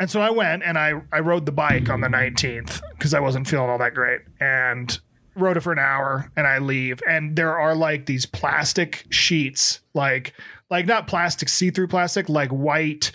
and 0.00 0.10
so 0.10 0.20
I 0.20 0.30
went 0.30 0.62
and 0.64 0.76
I 0.78 0.94
I 1.12 1.20
rode 1.20 1.46
the 1.46 1.52
bike 1.52 1.88
on 1.88 2.00
the 2.00 2.08
19th 2.08 2.80
because 2.92 3.14
I 3.14 3.20
wasn't 3.20 3.46
feeling 3.46 3.70
all 3.70 3.78
that 3.78 3.94
great 3.94 4.22
and 4.40 4.98
rode 5.36 5.56
it 5.56 5.60
for 5.60 5.72
an 5.72 5.78
hour 5.78 6.30
and 6.36 6.46
I 6.46 6.58
leave 6.58 7.00
and 7.08 7.36
there 7.36 7.56
are 7.58 7.74
like 7.74 8.06
these 8.06 8.24
plastic 8.26 9.04
sheets 9.10 9.80
like 9.94 10.32
like 10.70 10.86
not 10.86 11.06
plastic 11.08 11.48
see-through 11.48 11.88
plastic 11.88 12.28
like 12.28 12.50
white 12.50 13.12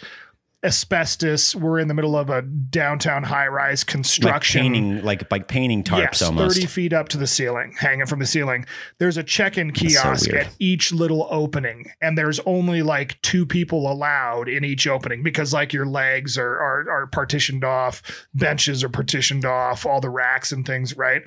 asbestos 0.61 1.55
we're 1.55 1.79
in 1.79 1.87
the 1.87 1.93
middle 1.93 2.17
of 2.17 2.29
a 2.29 2.41
downtown 2.41 3.23
high-rise 3.23 3.85
construction. 3.85 4.61
like 4.61 4.73
painting, 4.73 5.03
like, 5.03 5.31
like 5.31 5.47
painting 5.47 5.83
tarps 5.83 5.99
yes, 5.99 6.21
almost. 6.21 6.57
30 6.57 6.67
feet 6.67 6.93
up 6.93 7.07
to 7.09 7.17
the 7.17 7.27
ceiling, 7.27 7.73
hanging 7.79 8.05
from 8.05 8.19
the 8.19 8.25
ceiling. 8.25 8.65
There's 8.97 9.15
a 9.15 9.23
check-in 9.23 9.69
That's 9.69 9.93
so 9.93 10.01
kiosk 10.01 10.33
at 10.33 10.49
each 10.59 10.91
little 10.91 11.27
opening, 11.31 11.91
and 12.01 12.17
there's 12.17 12.41
only 12.41 12.81
like 12.81 13.21
two 13.21 13.45
people 13.45 13.89
allowed 13.89 14.49
in 14.49 14.65
each 14.65 14.85
opening 14.85 15.23
because 15.23 15.53
like 15.53 15.71
your 15.71 15.85
legs 15.85 16.37
are 16.37 16.59
are, 16.59 16.89
are 16.89 17.07
partitioned 17.07 17.63
off, 17.63 18.01
benches 18.33 18.83
are 18.83 18.89
partitioned 18.89 19.45
off, 19.45 19.85
all 19.85 20.01
the 20.01 20.09
racks 20.09 20.51
and 20.51 20.65
things, 20.65 20.97
right? 20.97 21.23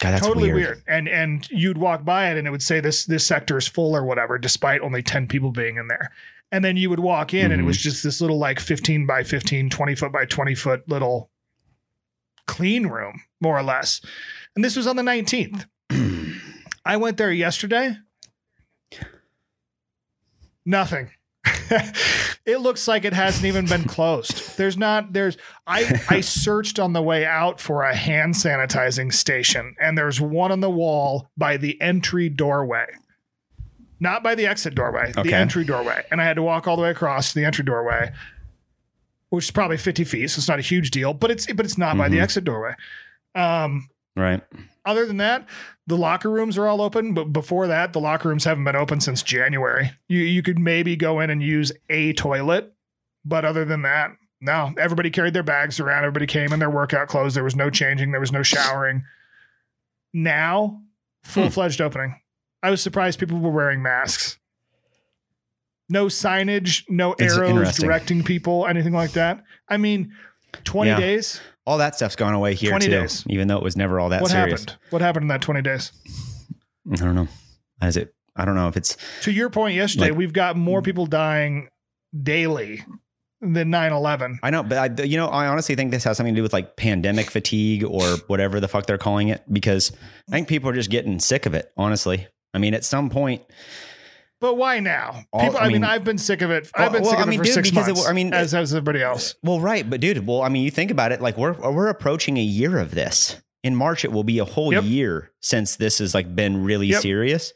God, 0.00 0.12
that's 0.12 0.26
totally 0.26 0.52
weird. 0.52 0.56
weird. 0.56 0.82
And 0.86 1.08
and 1.08 1.50
you'd 1.50 1.78
walk 1.78 2.04
by 2.04 2.30
it 2.30 2.38
and 2.38 2.46
it 2.46 2.50
would 2.50 2.62
say 2.62 2.80
this 2.80 3.04
this 3.06 3.26
sector 3.26 3.58
is 3.58 3.66
full 3.66 3.96
or 3.96 4.04
whatever, 4.04 4.38
despite 4.38 4.80
only 4.80 5.02
10 5.02 5.26
people 5.26 5.50
being 5.50 5.76
in 5.76 5.88
there. 5.88 6.10
And 6.54 6.64
then 6.64 6.76
you 6.76 6.88
would 6.88 7.00
walk 7.00 7.34
in 7.34 7.50
and 7.50 7.60
it 7.60 7.64
was 7.64 7.78
mm-hmm. 7.78 7.88
just 7.88 8.04
this 8.04 8.20
little 8.20 8.38
like 8.38 8.60
15 8.60 9.06
by 9.06 9.24
15, 9.24 9.70
20 9.70 9.94
foot 9.96 10.12
by 10.12 10.24
20 10.24 10.54
foot 10.54 10.88
little 10.88 11.28
clean 12.46 12.86
room, 12.86 13.22
more 13.40 13.58
or 13.58 13.64
less. 13.64 14.00
And 14.54 14.64
this 14.64 14.76
was 14.76 14.86
on 14.86 14.94
the 14.94 15.02
19th. 15.02 15.66
I 16.84 16.96
went 16.96 17.16
there 17.16 17.32
yesterday. 17.32 17.96
Nothing. 20.64 21.10
it 22.46 22.60
looks 22.60 22.86
like 22.86 23.04
it 23.04 23.14
hasn't 23.14 23.46
even 23.46 23.66
been 23.66 23.82
closed. 23.82 24.56
There's 24.56 24.78
not 24.78 25.12
there's 25.12 25.36
I 25.66 26.00
I 26.08 26.20
searched 26.20 26.78
on 26.78 26.92
the 26.92 27.02
way 27.02 27.26
out 27.26 27.60
for 27.60 27.82
a 27.82 27.96
hand 27.96 28.34
sanitizing 28.34 29.12
station 29.12 29.74
and 29.80 29.98
there's 29.98 30.20
one 30.20 30.52
on 30.52 30.60
the 30.60 30.70
wall 30.70 31.32
by 31.36 31.56
the 31.56 31.80
entry 31.80 32.28
doorway. 32.28 32.86
Not 34.00 34.22
by 34.22 34.34
the 34.34 34.46
exit 34.46 34.74
doorway, 34.74 35.12
the 35.12 35.32
entry 35.34 35.64
doorway. 35.64 36.04
And 36.10 36.20
I 36.20 36.24
had 36.24 36.34
to 36.36 36.42
walk 36.42 36.66
all 36.66 36.76
the 36.76 36.82
way 36.82 36.90
across 36.90 37.32
to 37.32 37.38
the 37.38 37.44
entry 37.44 37.64
doorway, 37.64 38.12
which 39.30 39.44
is 39.46 39.50
probably 39.50 39.76
50 39.76 40.04
feet, 40.04 40.28
so 40.30 40.38
it's 40.40 40.48
not 40.48 40.58
a 40.58 40.62
huge 40.62 40.90
deal, 40.90 41.14
but 41.14 41.30
it's 41.30 41.46
but 41.52 41.64
it's 41.64 41.78
not 41.78 41.96
by 41.96 42.08
the 42.08 42.18
Mhm. 42.18 42.22
exit 42.22 42.44
doorway. 42.44 42.74
Um 43.34 43.88
Right. 44.16 44.42
other 44.84 45.06
than 45.06 45.16
that, 45.18 45.48
the 45.86 45.96
locker 45.96 46.30
rooms 46.30 46.56
are 46.58 46.66
all 46.66 46.80
open, 46.82 47.14
but 47.14 47.32
before 47.32 47.66
that, 47.68 47.92
the 47.92 48.00
locker 48.00 48.28
rooms 48.28 48.44
haven't 48.44 48.64
been 48.64 48.76
open 48.76 49.00
since 49.00 49.22
January. 49.22 49.92
You 50.08 50.20
you 50.20 50.42
could 50.42 50.58
maybe 50.58 50.96
go 50.96 51.20
in 51.20 51.30
and 51.30 51.42
use 51.42 51.72
a 51.88 52.12
toilet, 52.14 52.72
but 53.24 53.44
other 53.44 53.64
than 53.64 53.82
that, 53.82 54.12
no. 54.40 54.74
Everybody 54.78 55.10
carried 55.10 55.34
their 55.34 55.42
bags 55.42 55.80
around. 55.80 56.04
Everybody 56.04 56.26
came 56.26 56.52
in 56.52 56.58
their 56.58 56.70
workout 56.70 57.08
clothes. 57.08 57.34
There 57.34 57.44
was 57.44 57.56
no 57.56 57.70
changing. 57.70 58.10
There 58.10 58.20
was 58.20 58.32
no 58.32 58.42
showering. 58.42 59.04
Now, 60.12 60.82
full 61.24 61.50
fledged 61.50 61.80
opening. 61.80 62.20
I 62.64 62.70
was 62.70 62.80
surprised 62.82 63.18
people 63.20 63.38
were 63.38 63.50
wearing 63.50 63.82
masks. 63.82 64.38
No 65.88 66.06
signage, 66.06 66.84
no 66.88 67.14
It's 67.18 67.36
arrows 67.36 67.76
directing 67.76 68.24
people, 68.24 68.66
anything 68.66 68.94
like 68.94 69.12
that. 69.12 69.42
I 69.68 69.76
mean, 69.76 70.12
20 70.64 70.90
Yeah. 70.90 70.98
days. 70.98 71.40
All 71.66 71.78
that 71.78 71.94
stuff's 71.94 72.16
gone 72.16 72.32
away 72.34 72.54
here 72.54 72.70
20 72.70 72.86
too, 72.86 72.90
days. 72.92 73.24
even 73.28 73.48
though 73.48 73.58
it 73.58 73.62
was 73.62 73.76
never 73.76 74.00
all 74.00 74.08
that 74.08 74.22
what 74.22 74.30
serious. 74.30 74.60
happened? 74.62 74.78
What 74.90 75.02
happened 75.02 75.24
in 75.24 75.28
that 75.28 75.42
20 75.42 75.60
days? 75.62 75.92
I 76.90 76.96
don't 76.96 77.14
know. 77.14 77.28
Is 77.82 77.96
it? 77.98 78.14
I 78.36 78.44
don't 78.46 78.54
know 78.54 78.68
if 78.68 78.76
it's. 78.76 78.96
To 79.22 79.30
your 79.30 79.50
point 79.50 79.76
yesterday, 79.76 80.08
Like- 80.10 80.18
we've 80.18 80.32
got 80.32 80.56
more 80.56 80.80
people 80.82 81.04
dying 81.06 81.68
daily 82.22 82.82
than 83.42 83.68
9 83.70 83.92
11. 83.92 84.38
I 84.42 84.48
know, 84.50 84.62
but 84.62 84.78
I, 85.00 85.02
you 85.04 85.16
know, 85.18 85.28
I 85.28 85.46
honestly 85.48 85.74
think 85.74 85.90
this 85.90 86.04
has 86.04 86.16
something 86.16 86.34
to 86.34 86.38
do 86.38 86.42
with 86.42 86.54
like 86.54 86.76
pandemic 86.76 87.30
fatigue 87.30 87.84
or 87.84 88.02
whatever 88.26 88.58
the 88.58 88.68
fuck 88.68 88.86
they're 88.86 88.96
calling 88.98 89.28
it, 89.28 89.42
because 89.52 89.92
I 90.28 90.32
think 90.32 90.48
people 90.48 90.70
are 90.70 90.74
just 90.74 90.90
getting 90.90 91.18
sick 91.20 91.44
of 91.46 91.52
it. 91.54 91.70
Honestly, 91.76 92.26
I 92.54 92.58
mean, 92.58 92.72
at 92.74 92.84
some 92.84 93.10
point, 93.10 93.42
But 94.40 94.56
why 94.56 94.78
now? 94.80 95.24
All- 95.32 95.40
People, 95.42 95.56
I, 95.58 95.60
I 95.62 95.64
mean, 95.68 95.72
mean- 95.82 95.84
I've 95.84 96.04
been 96.04 96.18
sick 96.18 96.40
of 96.42 96.50
it. 96.50 96.70
I've 96.74 96.92
been 96.92 97.02
well, 97.02 97.10
sick 97.12 97.20
I 97.20 97.24
mean, 97.24 97.34
it 97.34 97.38
for 97.38 97.44
dude, 97.44 97.54
six 97.54 97.70
because 97.70 97.88
it- 97.88 97.92
months. 97.94 98.08
I 98.08 98.12
mean, 98.12 98.32
as 98.32 98.52
has 98.52 98.72
everybody 98.74 99.02
else. 99.02 99.34
well, 99.42 99.60
right, 99.60 99.88
but 99.88 100.00
dude, 100.00 100.26
well, 100.26 100.42
I 100.42 100.48
mean, 100.48 100.62
you 100.64 100.70
think 100.70 100.90
about 100.90 101.12
it, 101.12 101.20
like 101.20 101.36
we're 101.36 101.52
we're 101.52 101.88
approaching 101.88 102.36
a 102.38 102.42
year 102.42 102.78
of 102.78 102.92
this. 102.92 103.40
In 103.62 103.74
March, 103.74 104.04
it 104.04 104.12
will 104.12 104.24
be 104.24 104.38
a 104.38 104.44
whole 104.44 104.72
Yep. 104.74 104.84
year 104.84 105.32
since 105.40 105.76
this 105.76 105.98
has 105.98 106.14
like 106.14 106.34
been 106.36 106.62
really 106.62 106.88
Yep. 106.88 107.00
serious. 107.02 107.52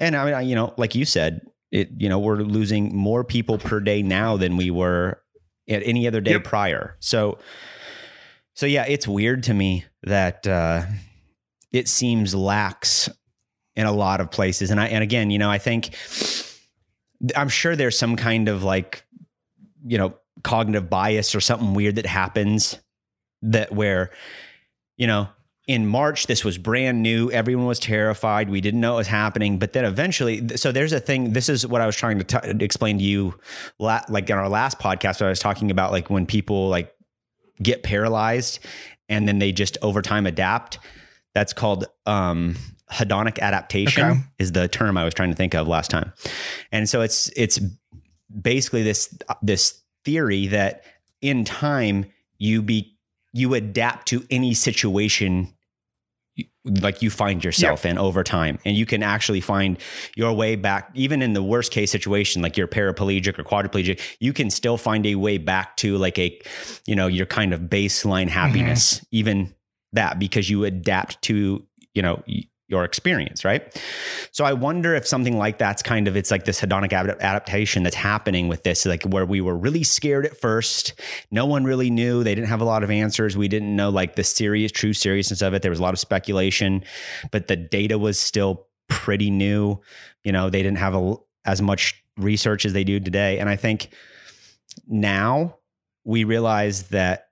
And 0.00 0.16
I 0.16 0.24
mean, 0.24 0.34
I- 0.34 0.40
you 0.42 0.54
know, 0.54 0.72
like 0.78 0.94
you 0.94 1.04
said, 1.04 1.40
it 1.70 1.90
you 1.98 2.08
know 2.08 2.18
we're 2.18 2.36
losing 2.38 2.96
more 2.96 3.22
people 3.24 3.58
per 3.58 3.80
day 3.80 4.02
now 4.02 4.36
than 4.38 4.56
we 4.56 4.70
were 4.70 5.20
at 5.68 5.82
any 5.84 6.06
other 6.08 6.20
day 6.22 6.30
Yep. 6.32 6.44
prior. 6.44 6.96
So, 7.00 7.38
so 8.54 8.64
yeah, 8.66 8.84
it's 8.88 9.06
weird 9.06 9.42
to 9.44 9.52
me 9.54 9.84
that 10.04 10.46
uh, 10.46 10.82
it 11.72 11.88
seems 11.88 12.34
lax 12.34 13.10
in 13.76 13.86
a 13.86 13.92
lot 13.92 14.20
of 14.20 14.30
places. 14.30 14.70
And 14.70 14.80
I 14.80 14.86
and 14.86 15.02
again, 15.02 15.30
you 15.30 15.38
know, 15.38 15.50
I 15.50 15.58
think 15.58 15.94
I'm 17.36 17.48
sure 17.48 17.76
there's 17.76 17.98
some 17.98 18.16
kind 18.16 18.48
of 18.48 18.62
like 18.62 19.04
you 19.86 19.98
know 19.98 20.14
cognitive 20.42 20.90
bias 20.90 21.34
or 21.34 21.40
something 21.40 21.74
weird 21.74 21.96
that 21.96 22.06
happens 22.06 22.78
that 23.42 23.72
where 23.72 24.10
you 24.96 25.06
know 25.06 25.28
in 25.66 25.86
March 25.86 26.26
this 26.26 26.44
was 26.44 26.58
brand 26.58 27.02
new 27.02 27.30
everyone 27.30 27.66
was 27.66 27.78
terrified 27.78 28.48
we 28.48 28.60
didn't 28.60 28.80
know 28.80 28.94
it 28.94 28.98
was 28.98 29.06
happening 29.08 29.58
but 29.58 29.72
then 29.72 29.84
eventually 29.84 30.56
so 30.56 30.70
there's 30.72 30.92
a 30.92 31.00
thing 31.00 31.32
this 31.32 31.48
is 31.48 31.66
what 31.66 31.80
I 31.80 31.86
was 31.86 31.96
trying 31.96 32.18
to 32.18 32.24
t- 32.24 32.64
explain 32.64 32.98
to 32.98 33.04
you 33.04 33.34
la- 33.78 34.02
like 34.08 34.30
in 34.30 34.36
our 34.36 34.48
last 34.48 34.78
podcast 34.78 35.22
I 35.22 35.28
was 35.28 35.40
talking 35.40 35.70
about 35.70 35.90
like 35.90 36.10
when 36.10 36.26
people 36.26 36.68
like 36.68 36.94
get 37.60 37.82
paralyzed 37.82 38.60
and 39.08 39.26
then 39.26 39.38
they 39.38 39.52
just 39.52 39.78
over 39.82 40.02
time 40.02 40.26
adapt 40.26 40.78
that's 41.34 41.52
called 41.52 41.86
um 42.04 42.56
hedonic 42.92 43.38
adaptation 43.40 44.04
Okay. 44.04 44.20
is 44.38 44.52
the 44.52 44.68
term 44.68 44.96
I 44.96 45.04
was 45.04 45.14
trying 45.14 45.30
to 45.30 45.36
think 45.36 45.54
of 45.54 45.66
last 45.66 45.90
time. 45.90 46.12
And 46.70 46.88
so 46.88 47.00
it's 47.00 47.30
it's 47.36 47.58
basically 48.40 48.82
this 48.82 49.16
this 49.42 49.80
theory 50.04 50.46
that 50.48 50.84
in 51.20 51.44
time 51.44 52.06
you 52.38 52.62
be 52.62 52.96
you 53.32 53.54
adapt 53.54 54.08
to 54.08 54.24
any 54.30 54.54
situation 54.54 55.52
like 56.64 57.00
you 57.00 57.10
find 57.10 57.42
yourself 57.42 57.86
in 57.86 57.96
over 57.96 58.22
time. 58.22 58.58
And 58.64 58.76
you 58.76 58.86
can 58.86 59.02
actually 59.02 59.40
find 59.40 59.78
your 60.16 60.32
way 60.32 60.54
back 60.56 60.90
even 60.94 61.22
in 61.22 61.32
the 61.32 61.42
worst 61.42 61.72
case 61.72 61.90
situation 61.90 62.42
like 62.42 62.56
you're 62.56 62.68
paraplegic 62.68 63.38
or 63.38 63.44
quadriplegic 63.44 64.00
you 64.20 64.32
can 64.32 64.50
still 64.50 64.76
find 64.76 65.06
a 65.06 65.14
way 65.14 65.38
back 65.38 65.76
to 65.78 65.96
like 65.96 66.18
a 66.18 66.38
you 66.86 66.94
know 66.94 67.06
your 67.06 67.26
kind 67.26 67.52
of 67.52 67.60
baseline 67.62 68.28
happiness 68.28 68.94
mm-hmm. 68.94 69.06
even 69.10 69.54
that 69.92 70.18
because 70.18 70.50
you 70.50 70.64
adapt 70.64 71.20
to 71.22 71.64
you 71.94 72.02
know 72.02 72.22
your 72.68 72.84
experience 72.84 73.44
right 73.44 73.80
so 74.36 74.44
I 74.44 74.52
wonder 74.52 74.94
if 74.94 75.06
something 75.06 75.38
like 75.38 75.56
that's 75.56 75.82
kind 75.82 76.06
of 76.06 76.14
it's 76.14 76.30
like 76.30 76.44
this 76.44 76.60
hedonic 76.60 76.92
ad- 76.92 77.08
adaptation 77.08 77.82
that's 77.82 77.96
happening 77.96 78.48
with 78.48 78.64
this, 78.64 78.84
like 78.84 79.02
where 79.04 79.24
we 79.24 79.40
were 79.40 79.56
really 79.56 79.82
scared 79.82 80.26
at 80.26 80.36
first. 80.36 81.00
No 81.30 81.46
one 81.46 81.64
really 81.64 81.88
knew. 81.88 82.22
They 82.22 82.34
didn't 82.34 82.48
have 82.48 82.60
a 82.60 82.66
lot 82.66 82.82
of 82.82 82.90
answers. 82.90 83.34
We 83.34 83.48
didn't 83.48 83.74
know 83.74 83.88
like 83.88 84.16
the 84.16 84.24
serious, 84.24 84.72
true 84.72 84.92
seriousness 84.92 85.42
of 85.42 85.54
it. 85.54 85.62
There 85.62 85.70
was 85.70 85.80
a 85.80 85.82
lot 85.82 85.94
of 85.94 85.98
speculation, 85.98 86.84
but 87.30 87.46
the 87.46 87.56
data 87.56 87.98
was 87.98 88.20
still 88.20 88.66
pretty 88.88 89.30
new. 89.30 89.80
You 90.22 90.32
know, 90.32 90.50
they 90.50 90.62
didn't 90.62 90.78
have 90.78 90.94
a, 90.94 91.16
as 91.44 91.62
much 91.62 92.02
research 92.18 92.66
as 92.66 92.72
they 92.72 92.84
do 92.84 93.00
today. 93.00 93.38
And 93.38 93.48
I 93.48 93.56
think 93.56 93.88
now 94.86 95.56
we 96.04 96.24
realize 96.24 96.88
that 96.88 97.25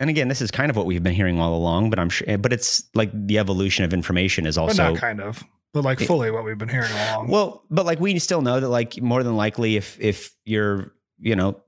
and 0.00 0.10
again, 0.10 0.28
this 0.28 0.40
is 0.42 0.50
kind 0.50 0.70
of 0.70 0.76
what 0.76 0.86
we've 0.86 1.02
been 1.02 1.14
hearing 1.14 1.40
all 1.40 1.54
along, 1.54 1.90
but 1.90 1.98
I'm 1.98 2.08
sure, 2.10 2.36
but 2.38 2.52
it's 2.52 2.84
like 2.94 3.10
the 3.12 3.38
evolution 3.38 3.84
of 3.84 3.92
information 3.94 4.46
is 4.46 4.56
But 4.56 4.62
also 4.62 4.90
not 4.92 5.00
kind 5.00 5.20
of, 5.20 5.42
but 5.72 5.84
like 5.84 6.00
fully 6.00 6.30
what 6.30 6.44
we've 6.44 6.58
been 6.58 6.68
hearing 6.68 6.92
all 6.92 7.16
along. 7.20 7.28
well, 7.28 7.62
but 7.70 7.86
like 7.86 8.00
we 8.00 8.18
still 8.18 8.42
know 8.42 8.60
that 8.60 8.68
like 8.68 9.00
more 9.00 9.22
than 9.22 9.36
likely 9.36 9.76
if 9.76 9.98
if 10.00 10.34
you're, 10.44 10.92
you 11.18 11.34
know, 11.36 11.60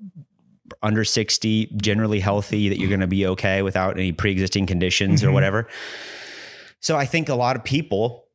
under 0.82 1.02
60, 1.04 1.66
generally 1.76 2.20
healthy, 2.20 2.68
that 2.68 2.78
you're 2.78 2.90
going 2.90 3.00
to 3.00 3.06
be 3.06 3.26
okay 3.26 3.62
without 3.62 3.96
any 3.96 4.12
pre-existing 4.12 4.66
conditions 4.66 5.24
or 5.24 5.28
Mhm. 5.28 5.32
whatever. 5.32 5.66
So 6.80 6.96
I 6.96 7.06
think 7.06 7.28
a 7.30 7.34
lot 7.34 7.56
of 7.56 7.64
people 7.64 8.26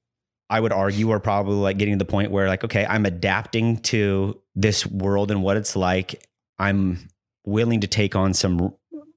I 0.49 0.60
would 0.60 0.73
argue 0.73 1.10
are 1.12 1.19
probably 1.19 1.56
like 1.56 1.77
getting 1.77 1.93
to 1.93 1.97
the 2.03 2.10
point 2.10 2.32
where 2.32 2.47
like 2.47 2.63
okay, 2.63 2.86
I'm 2.86 3.06
adapting 3.06 3.77
to 3.84 4.39
this 4.56 4.86
world 4.86 5.29
and 5.32 5.41
what 5.43 5.58
it's 5.58 5.75
like. 5.75 6.27
I'm 6.60 7.08
willing 7.45 7.82
to 7.82 7.88
take 7.88 8.15
on 8.15 8.34
some 8.34 8.73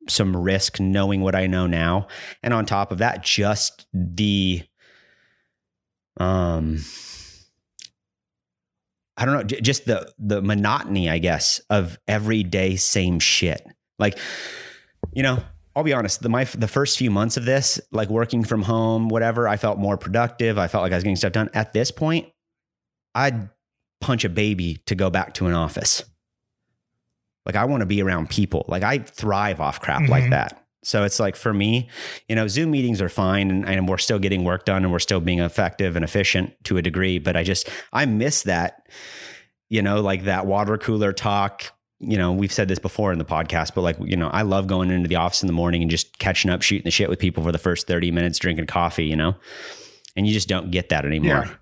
some 0.09 0.37
risk 0.37 0.81
knowing 0.81 1.21
what 1.21 1.35
I 1.35 1.47
know 1.47 1.67
now. 1.67 2.09
And 2.43 2.53
on 2.55 2.67
top 2.67 2.93
of 2.93 2.99
that, 2.99 3.23
just 3.23 3.87
the 3.93 4.63
um 6.19 6.79
I 9.17 9.25
don't 9.25 9.35
know, 9.35 9.43
just 9.45 9.87
the 9.87 10.13
the 10.19 10.43
monotony, 10.43 11.09
I 11.09 11.19
guess, 11.19 11.61
of 11.71 11.99
everyday 12.07 12.77
same 12.77 13.19
shit. 13.19 13.67
Like, 13.99 14.19
you 15.13 15.23
know, 15.23 15.43
I'll 15.75 15.85
be 15.85 15.93
honest. 15.93 16.23
The 16.23 16.29
my 16.29 16.45
the 16.45 16.69
first 16.69 16.99
few 16.99 17.11
months 17.11 17.37
of 17.37 17.45
this, 17.45 17.81
like 17.93 18.09
working 18.09 18.45
from 18.45 18.63
home, 18.63 19.09
whatever, 19.09 19.49
I 19.49 19.57
felt 19.57 19.79
more 19.79 19.97
productive. 19.97 20.59
I 20.59 20.69
felt 20.69 20.83
like 20.83 20.93
I 20.93 20.97
was 20.97 21.05
getting 21.05 21.17
stuff 21.17 21.33
done. 21.33 21.51
At 21.55 21.73
this 21.73 21.91
point, 21.91 22.29
I'd 23.15 23.49
punch 24.01 24.25
a 24.25 24.29
baby 24.29 24.83
to 24.87 24.95
go 24.95 25.09
back 25.09 25.33
to 25.35 25.47
an 25.47 25.55
office. 25.55 26.05
Like 27.47 27.57
I 27.57 27.65
want 27.65 27.81
to 27.81 27.87
be 27.87 28.03
around 28.03 28.29
people. 28.29 28.65
Like 28.69 28.83
I 28.83 28.99
thrive 28.99 29.61
off 29.61 29.81
crap 29.81 30.09
like 30.09 30.25
Mhm. 30.25 30.31
that. 30.31 30.63
So 30.83 31.03
it's 31.05 31.19
like 31.19 31.35
for 31.35 31.53
me, 31.55 31.89
you 32.29 32.37
know, 32.37 32.47
Zoom 32.47 32.71
meetings 32.71 33.01
are 33.01 33.09
fine 33.09 33.51
and, 33.51 33.69
and 33.69 33.89
we're 33.89 33.99
still 33.99 34.19
getting 34.21 34.45
work 34.45 34.65
done 34.65 34.85
and 34.85 34.93
we're 34.93 34.99
still 35.01 35.21
being 35.21 35.41
effective 35.41 35.97
and 35.97 36.05
efficient 36.05 36.53
to 36.65 36.77
a 36.77 36.83
degree. 36.83 37.19
But 37.19 37.37
I 37.37 37.43
just, 37.43 37.69
I 37.93 38.05
miss 38.07 38.43
that, 38.43 38.87
you 39.69 39.83
know, 39.83 40.01
like 40.01 40.25
that 40.25 40.47
water 40.47 40.79
cooler 40.79 41.13
talk. 41.13 41.73
You 41.99 42.19
know, 42.19 42.31
we've 42.33 42.53
said 42.53 42.69
this 42.69 42.79
before 42.79 43.11
in 43.13 43.19
the 43.19 43.25
podcast, 43.25 43.75
but 43.75 43.81
like, 43.81 43.97
you 44.01 44.17
know, 44.17 44.29
I 44.29 44.43
love 44.43 44.67
going 44.67 44.91
into 44.91 45.09
the 45.09 45.17
office 45.17 45.43
in 45.43 45.47
the 45.47 45.53
morning 45.53 45.83
and 45.83 45.91
just 45.91 46.19
catching 46.19 46.51
up, 46.51 46.63
shooting 46.63 46.85
the 46.85 46.91
shit 46.91 47.09
with 47.09 47.19
people 47.19 47.43
for 47.43 47.53
the 47.53 47.59
first 47.59 47.87
30 47.87 48.11
minutes, 48.11 48.39
drinking 48.39 48.67
coffee, 48.67 49.07
you 49.07 49.17
know, 49.17 49.35
and 50.15 50.27
you 50.27 50.33
just 50.35 50.47
don't 50.47 50.71
get 50.71 50.91
that 50.91 51.05
anymore. 51.07 51.47
Yeah. 51.47 51.55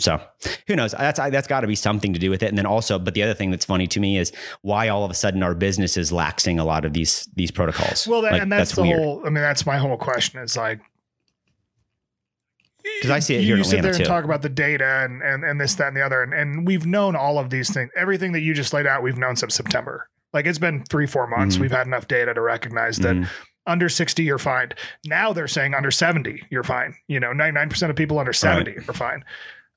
So 0.00 0.20
who 0.66 0.76
knows? 0.76 0.92
That's 0.92 1.18
that's 1.18 1.46
got 1.46 1.60
to 1.60 1.66
be 1.66 1.74
something 1.74 2.12
to 2.14 2.18
do 2.18 2.30
with 2.30 2.42
it. 2.42 2.46
And 2.48 2.56
then 2.58 2.66
also, 2.66 2.98
but 2.98 3.14
the 3.14 3.22
other 3.22 3.34
thing 3.34 3.50
that's 3.50 3.64
funny 3.64 3.86
to 3.88 4.00
me 4.00 4.16
is 4.18 4.32
why 4.62 4.88
all 4.88 5.04
of 5.04 5.10
a 5.10 5.14
sudden 5.14 5.42
our 5.42 5.54
business 5.54 5.96
is 5.96 6.10
laxing 6.10 6.58
a 6.58 6.64
lot 6.64 6.84
of 6.84 6.92
these 6.92 7.28
these 7.36 7.50
protocols. 7.50 8.06
Well, 8.06 8.22
that, 8.22 8.32
Like, 8.32 8.42
and 8.42 8.50
that's, 8.52 8.74
the 8.74 8.82
weird. 8.82 8.98
whole. 8.98 9.20
I 9.20 9.24
mean, 9.24 9.34
that's 9.34 9.66
my 9.66 9.76
whole 9.78 9.96
question. 9.96 10.40
Is 10.40 10.56
like, 10.56 10.80
because 12.82 13.10
I 13.10 13.18
see 13.18 13.34
it 13.36 13.40
you, 13.40 13.46
here 13.48 13.56
you 13.58 13.64
sit 13.64 13.82
there 13.82 13.90
and 13.92 13.98
too. 13.98 14.04
talk 14.06 14.24
about 14.24 14.42
the 14.42 14.48
data 14.48 14.84
and, 15.04 15.22
and 15.22 15.44
and 15.44 15.60
this 15.60 15.74
that 15.76 15.88
and 15.88 15.96
the 15.96 16.02
other 16.04 16.22
and, 16.22 16.32
and 16.32 16.66
we've 16.66 16.86
known 16.86 17.14
all 17.14 17.38
of 17.38 17.50
these 17.50 17.70
things 17.72 17.90
everything 17.94 18.32
that 18.32 18.40
you 18.40 18.54
just 18.54 18.72
laid 18.72 18.86
out 18.86 19.02
we've 19.02 19.18
known 19.18 19.36
since 19.36 19.54
september 19.54 20.08
like 20.32 20.46
it's 20.46 20.58
been 20.58 20.82
three 20.84 21.06
four 21.06 21.26
months 21.26 21.56
Mhm. 21.56 21.60
we've 21.60 21.70
had 21.72 21.86
enough 21.86 22.08
data 22.08 22.32
to 22.32 22.40
recognize 22.40 22.96
that 22.98 23.16
Mhm. 23.16 23.28
under 23.66 23.88
60 23.90 24.22
you're 24.22 24.38
fine 24.38 24.70
now 25.04 25.32
they're 25.34 25.46
saying 25.46 25.74
under 25.74 25.90
70 25.90 26.42
you're 26.50 26.62
fine 26.62 26.94
you 27.06 27.20
know 27.20 27.32
99% 27.32 27.90
of 27.90 27.96
people 27.96 28.18
under 28.18 28.32
70 28.32 28.76
are 28.88 28.94
fine 28.94 29.24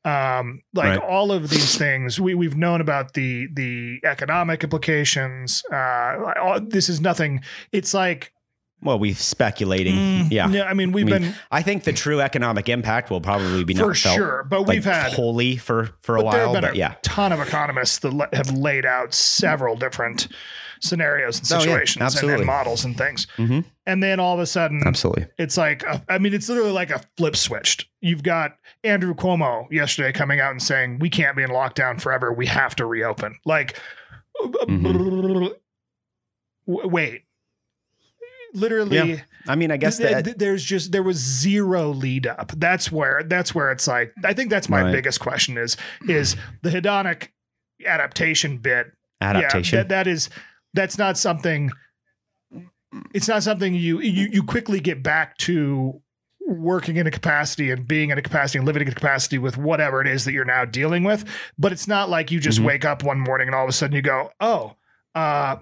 um 0.06 0.62
like 0.74 1.00
Right. 1.00 1.00
all 1.00 1.32
of 1.32 1.50
these 1.50 1.78
things 1.78 2.20
we 2.20 2.34
we've 2.36 2.58
known 2.58 2.82
about 2.82 3.14
the 3.14 3.48
the 3.54 4.00
economic 4.04 4.64
implications 4.64 5.64
uh 5.72 6.34
all, 6.42 6.60
this 6.60 6.90
is 6.90 7.00
nothing 7.00 7.42
it's 7.72 7.94
like 7.94 8.34
Well, 8.82 9.00
we've 9.00 9.18
speculating. 9.18 9.96
mm, 9.96 10.28
yeah. 10.32 10.50
yeah 10.50 10.64
i 10.66 10.74
mean 10.74 10.92
we've 10.92 11.08
I 11.08 11.20
mean, 11.20 11.22
been 11.32 11.36
I 11.52 11.62
think 11.62 11.84
the 11.86 11.94
true 11.94 12.20
economic 12.20 12.68
impact 12.68 13.12
will 13.12 13.22
probably 13.22 13.64
be 13.64 13.74
for 13.76 13.88
not 13.88 13.98
felt 13.98 14.16
sure 14.18 14.44
but 14.50 14.62
like 14.62 14.70
we've 14.76 14.86
had 14.86 15.14
wholly 15.14 15.56
for 15.58 15.92
for 16.02 16.18
a 16.18 16.24
But 16.24 16.32
there 16.32 16.42
have 16.42 16.52
been 16.54 16.62
But 16.62 16.74
a 16.74 16.78
yeah, 16.78 16.96
ton 17.02 17.32
of 17.32 17.40
economists 17.40 18.00
that 18.00 18.30
have 18.34 18.52
laid 18.52 18.86
out 18.86 19.14
several 19.14 19.76
different 19.78 20.28
scenarios 20.82 21.40
and 21.40 21.50
Oh, 21.52 21.56
yeah, 21.56 21.62
situations 21.62 22.16
and- 22.22 22.30
and, 22.32 22.46
models 22.46 22.84
and 22.84 22.98
things. 22.98 23.26
Mhm. 23.38 23.64
And 23.86 24.02
then 24.02 24.20
all 24.20 24.34
of 24.34 24.40
a 24.40 24.46
sudden, 24.46 24.82
absolutely. 24.86 25.28
it's 25.38 25.58
like, 25.58 25.84
a, 25.84 26.02
I 26.08 26.18
mean, 26.18 26.34
it's 26.34 26.48
literally 26.48 26.72
like 26.72 26.90
a 26.90 27.02
flip 27.18 27.36
switched. 27.36 27.88
You've 28.00 28.24
got 28.24 28.56
Andrew 28.84 29.14
Cuomo 29.14 29.70
yesterday 29.72 30.12
coming 30.14 30.40
out 30.40 30.52
and 30.52 30.62
saying, 30.62 31.00
we 31.00 31.10
can't 31.10 31.36
be 31.36 31.44
in 31.44 31.50
lockdown 31.50 32.00
forever. 32.00 32.32
We 32.32 32.46
have 32.46 32.76
to 32.78 32.86
reopen. 32.86 33.36
Like, 33.46 33.80
Mm-hmm. 34.42 34.84
w- 34.84 35.56
wait. 36.88 37.22
Literally, 38.54 38.98
Yeah. 38.98 39.22
I 39.48 39.56
mean, 39.56 39.72
I 39.72 39.78
guess 39.78 39.98
th- 39.98 40.10
that 40.12 40.26
th- 40.26 40.38
there's 40.38 40.64
just 40.64 40.92
there 40.92 41.02
was 41.04 41.18
zero 41.18 41.90
lead 41.90 42.28
up. 42.28 42.52
That's 42.58 42.92
where 42.92 43.24
that's 43.24 43.54
where 43.56 43.72
it's 43.72 43.88
like 43.88 44.14
I 44.24 44.34
think 44.34 44.50
that's 44.52 44.70
my 44.70 44.84
Right. 44.84 44.92
biggest 44.92 45.20
question 45.20 45.58
is 45.58 45.76
is 46.08 46.36
the 46.62 46.70
hedonic 46.70 47.30
adaptation 47.86 48.58
bit. 48.60 48.88
adaptation. 49.22 49.78
Yeah, 49.78 49.84
that, 49.84 49.90
that 49.90 50.08
is 50.08 50.30
that's 50.74 50.98
not 50.98 51.18
something. 51.18 51.72
It's 53.14 53.28
not 53.28 53.44
something 53.44 53.74
you 53.74 54.00
you 54.02 54.30
you 54.32 54.44
quickly 54.44 54.80
get 54.80 55.02
back 55.04 55.38
to 55.40 56.02
working 56.46 56.98
in 56.98 57.08
a 57.08 57.12
capacity 57.12 57.72
and 57.72 57.88
being 57.88 58.10
in 58.10 58.18
a 58.18 58.22
capacity 58.22 58.58
and 58.60 58.68
living 58.68 58.82
in 58.84 58.90
a 58.90 58.94
capacity 58.94 59.38
with 59.38 59.58
whatever 59.58 60.02
it 60.02 60.08
is 60.08 60.26
that 60.26 60.34
you're 60.34 60.44
now 60.46 60.66
dealing 60.66 61.04
with. 61.04 61.24
But 61.58 61.72
it's 61.72 61.88
not 61.88 62.10
like 62.10 62.32
you 62.32 62.40
just 62.40 62.60
Mhm. 62.60 62.66
wake 62.66 62.86
up 62.86 63.02
one 63.04 63.20
morning 63.20 63.48
and 63.48 63.56
all 63.56 63.64
of 63.64 63.70
a 63.70 63.74
sudden 63.74 63.96
you 63.96 64.02
go, 64.02 64.30
oh, 64.42 64.76
uh, 65.16 65.56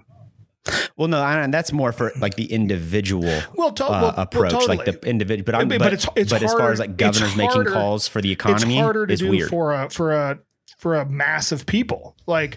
well, 0.96 1.08
no, 1.08 1.20
I, 1.22 1.38
and 1.40 1.54
that's 1.54 1.72
more 1.72 1.92
for 1.92 2.12
like 2.18 2.34
the 2.34 2.52
individual 2.52 3.40
well, 3.54 3.72
to- 3.72 3.84
uh, 3.86 3.90
well, 3.90 4.14
approach, 4.16 4.68
like 4.68 4.84
the 4.84 4.98
individual. 5.08 5.44
But 5.44 5.54
I'm, 5.54 5.68
But- 5.68 5.78
but, 5.78 5.92
it's- 5.92 6.08
it's 6.16 6.32
but 6.32 6.42
as 6.42 6.52
far 6.52 6.72
as 6.72 6.78
like 6.80 6.96
governors 6.96 7.36
making 7.36 7.64
calls 7.66 8.08
for 8.08 8.20
the 8.20 8.30
economy, 8.32 8.74
it's 8.76 8.82
harder 8.82 9.06
to 9.06 9.12
is 9.12 9.20
do 9.20 9.30
weird. 9.30 9.48
for 9.50 9.72
a 9.74 9.88
for 9.90 10.12
a 10.12 10.38
for 10.78 10.96
a 10.96 11.04
mass 11.08 11.52
of 11.52 11.64
people. 11.66 12.16
Like, 12.26 12.56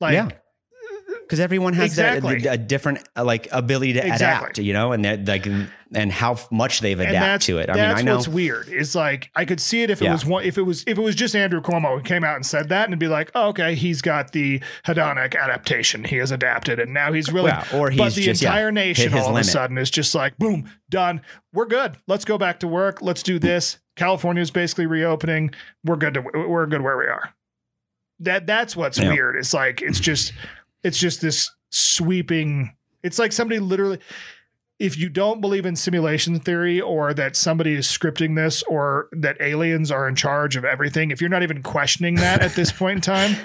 like 0.00 0.14
yeah. 0.14 0.28
Because 1.28 1.40
everyone 1.40 1.74
has 1.74 1.90
Exactly. 1.90 2.38
that 2.40 2.54
a, 2.54 2.56
different 2.56 3.06
uh, 3.14 3.22
like 3.22 3.48
ability 3.52 3.92
to 3.92 3.98
Exactly. 3.98 4.26
adapt, 4.26 4.58
you 4.58 4.72
know, 4.72 4.92
and 4.92 5.04
they're 5.04 5.18
like 5.18 5.46
and 5.94 6.10
how 6.12 6.36
much 6.50 6.80
they've 6.80 6.98
adapted 6.98 7.46
to 7.46 7.58
it. 7.58 7.68
I 7.70 7.74
mean, 7.74 7.84
I 7.84 8.00
know 8.02 8.16
what's 8.16 8.28
weird. 8.28 8.68
Is 8.68 8.94
like 8.94 9.30
I 9.34 9.44
could 9.44 9.60
see 9.60 9.82
it 9.82 9.90
if 9.90 10.00
it 10.00 10.06
Yeah. 10.06 10.12
was 10.12 10.24
one, 10.24 10.44
if 10.44 10.56
it 10.56 10.62
was 10.62 10.84
if 10.86 10.96
it 10.96 11.00
was 11.02 11.14
just 11.14 11.36
Andrew 11.36 11.60
Cuomo 11.60 11.96
who 11.98 12.02
came 12.02 12.24
out 12.24 12.36
and 12.36 12.46
said 12.46 12.70
that, 12.70 12.84
and 12.84 12.92
it'd 12.92 12.98
be 12.98 13.08
like, 13.08 13.30
oh, 13.34 13.48
okay, 13.48 13.74
he's 13.74 14.00
got 14.00 14.32
the 14.32 14.60
hedonic 14.86 15.38
adaptation. 15.38 16.04
He 16.04 16.16
has 16.16 16.30
adapted, 16.30 16.78
and 16.80 16.94
now 16.94 17.12
he's 17.12 17.30
really. 17.32 17.50
Well, 17.52 17.64
or 17.74 17.90
but 17.90 18.14
the 18.14 18.22
just, 18.22 18.40
yeah, 18.42 18.48
entire 18.50 18.72
nation 18.72 19.10
hit 19.10 19.12
his 19.18 19.26
all 19.26 19.34
of 19.36 19.40
a 19.40 19.44
sudden 19.44 19.76
is 19.78 19.90
just 19.90 20.14
like, 20.14 20.36
boom, 20.38 20.70
done. 20.90 21.20
We're 21.52 21.66
good. 21.66 21.96
Let's 22.06 22.24
go 22.24 22.38
back 22.38 22.60
to 22.60 22.68
work. 22.68 23.02
Let's 23.02 23.22
do 23.22 23.38
this. 23.38 23.78
California 23.96 24.42
is 24.42 24.50
basically 24.50 24.86
reopening. 24.86 25.50
We're 25.84 25.96
good 25.96 26.14
to 26.14 26.20
we're 26.20 26.66
good 26.66 26.82
where 26.82 26.96
we 26.96 27.04
are. 27.04 27.34
That 28.20 28.46
that's 28.46 28.74
what's 28.74 28.98
Yeah. 28.98 29.10
weird. 29.12 29.36
It's 29.36 29.54
like 29.54 29.80
it's 29.80 30.00
just 30.00 30.32
it's 30.82 30.98
just 30.98 31.20
this 31.20 31.50
sweeping. 31.70 32.74
It's 33.02 33.18
like 33.18 33.32
somebody 33.32 33.60
literally. 33.60 33.98
If 34.78 34.96
you 34.96 35.08
don't 35.08 35.40
believe 35.40 35.66
in 35.66 35.74
simulation 35.74 36.38
theory 36.38 36.80
or 36.80 37.12
that 37.14 37.34
somebody 37.34 37.74
is 37.74 37.88
scripting 37.88 38.36
this 38.36 38.62
or 38.62 39.08
that 39.10 39.36
aliens 39.40 39.90
are 39.90 40.08
in 40.08 40.14
charge 40.14 40.54
of 40.54 40.64
everything, 40.64 41.10
if 41.10 41.20
you're 41.20 41.30
not 41.30 41.42
even 41.42 41.64
questioning 41.64 42.14
that 42.16 42.42
at 42.42 42.52
this 42.52 42.70
point 42.70 42.98
in 42.98 43.00
time, 43.00 43.36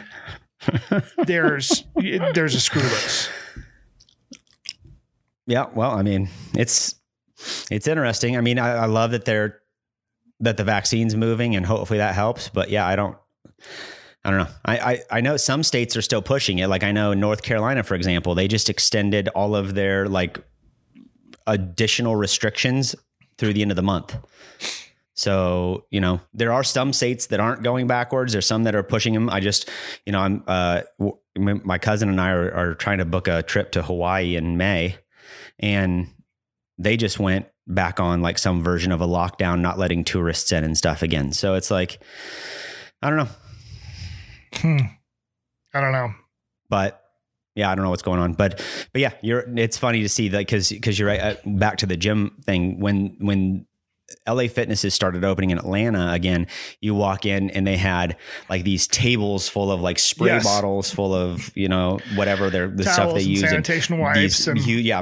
there's 1.26 1.86
there's 1.96 2.54
a 2.54 2.60
screw 2.60 2.84
loose. 2.84 3.30
Yeah, 5.48 5.66
well, 5.74 5.92
I 5.92 6.04
mean, 6.04 6.30
it's 6.56 6.96
it's 7.70 7.88
interesting. 7.88 8.38
I 8.38 8.42
mean, 8.42 8.60
I, 8.60 8.84
I 8.84 8.86
love 8.86 9.12
that 9.12 9.26
they're 9.26 9.60
that 10.40 10.58
the 10.58 10.64
vaccine's 10.64 11.16
moving, 11.16 11.56
and 11.56 11.66
hopefully 11.66 12.00
that 12.00 12.16
helps. 12.16 12.50
But 12.50 12.70
yeah, 12.70 12.86
I 12.86 12.96
don't. 12.96 13.18
I 14.26 14.30
don't 14.30 14.40
know. 14.40 14.48
I, 14.66 14.78
I 14.78 15.00
I 15.12 15.22
know 15.22 15.36
some 15.36 15.64
states 15.64 15.98
are 15.98 16.02
still 16.02 16.22
pushing 16.22 16.60
it. 16.60 16.68
Like 16.68 16.84
I 16.84 16.92
know 16.92 17.14
North 17.14 17.42
Carolina, 17.42 17.84
for 17.84 17.96
example, 17.96 18.36
they 18.36 18.48
just 18.48 18.70
extended 18.70 19.28
all 19.30 19.56
of 19.56 19.76
their 19.76 20.08
like 20.08 20.40
additional 21.46 22.16
restrictions 22.16 22.96
through 23.38 23.54
the 23.54 23.62
end 23.62 23.72
of 23.72 23.76
the 23.76 23.84
month. 23.84 24.16
So 25.16 25.86
you 25.92 26.00
know 26.00 26.22
there 26.34 26.54
are 26.54 26.64
some 26.64 26.94
states 26.94 27.28
that 27.28 27.40
aren't 27.40 27.64
going 27.64 27.86
backwards. 27.88 28.32
There's 28.32 28.48
some 28.48 28.64
that 28.64 28.76
are 28.76 28.84
pushing 28.84 29.14
them. 29.14 29.30
I 29.30 29.42
just 29.42 29.70
you 30.06 30.14
know 30.14 30.20
I'm 30.20 30.44
uh 30.48 30.82
w- 31.00 31.18
my 31.36 31.78
cousin 31.78 32.10
and 32.10 32.22
I 32.22 32.30
are, 32.30 32.54
are 32.54 32.76
trying 32.76 33.00
to 33.00 33.06
book 33.06 33.28
a 33.28 33.44
trip 33.44 33.72
to 33.74 33.82
Hawaii 33.84 34.36
in 34.36 34.56
May, 34.56 34.98
and 35.60 36.08
they 36.78 36.96
just 36.96 37.20
went 37.20 37.48
back 37.68 38.00
on 38.00 38.22
like 38.22 38.38
some 38.38 38.64
version 38.64 38.92
of 38.92 39.02
a 39.02 39.08
lockdown, 39.08 39.62
not 39.62 39.78
letting 39.78 40.04
tourists 40.04 40.52
in 40.52 40.64
and 40.64 40.78
stuff 40.78 41.02
again. 41.02 41.34
So 41.34 41.56
it's 41.56 41.70
like 41.72 42.00
I 43.02 43.10
don't 43.10 43.18
know, 43.18 43.30
Hmm. 44.56 44.78
I 45.74 45.82
don't 45.82 45.92
know. 45.92 46.14
but 46.70 47.00
yeah, 47.56 47.70
I 47.70 47.76
don't 47.76 47.84
know 47.84 47.92
what's 47.92 48.02
going 48.02 48.20
on, 48.20 48.34
but 48.34 48.64
but 48.94 49.02
yeah, 49.02 49.14
you're. 49.22 49.46
It's 49.58 49.78
funny 49.78 50.02
to 50.02 50.10
see 50.10 50.30
that 50.30 50.40
because 50.40 50.70
because 50.70 50.98
you're 50.98 51.08
right. 51.08 51.20
Uh, 51.20 51.36
back 51.46 51.78
to 51.78 51.86
the 51.86 51.98
gym 51.98 52.38
thing 52.46 52.80
when 52.80 53.16
when. 53.20 53.66
LA 54.28 54.48
Fitnesses 54.48 54.94
started 54.94 55.24
opening 55.26 55.50
in 55.50 55.58
Atlanta 55.58 56.12
again. 56.14 56.48
You 56.80 56.96
walk 56.96 57.26
in 57.26 57.50
and 57.50 57.68
they 57.68 57.76
had 57.78 58.16
like 58.50 58.64
these 58.64 58.88
tables 58.88 59.50
full 59.50 59.72
of 59.72 59.82
like 59.82 60.00
spray 60.00 60.28
Yes. 60.28 60.44
bottles 60.46 60.90
full 60.92 61.14
of 61.14 61.52
you 61.56 61.68
know 61.68 62.00
whatever 62.16 62.50
they're 62.50 62.68
the 62.70 62.84
stuff 62.84 63.14
they 63.14 63.20
and 63.22 63.28
use 63.30 63.44
and 63.44 64.00
wipes 64.00 64.20
these 64.20 64.48
and 64.48 64.58
huge, 64.60 64.86
yeah, 64.86 65.02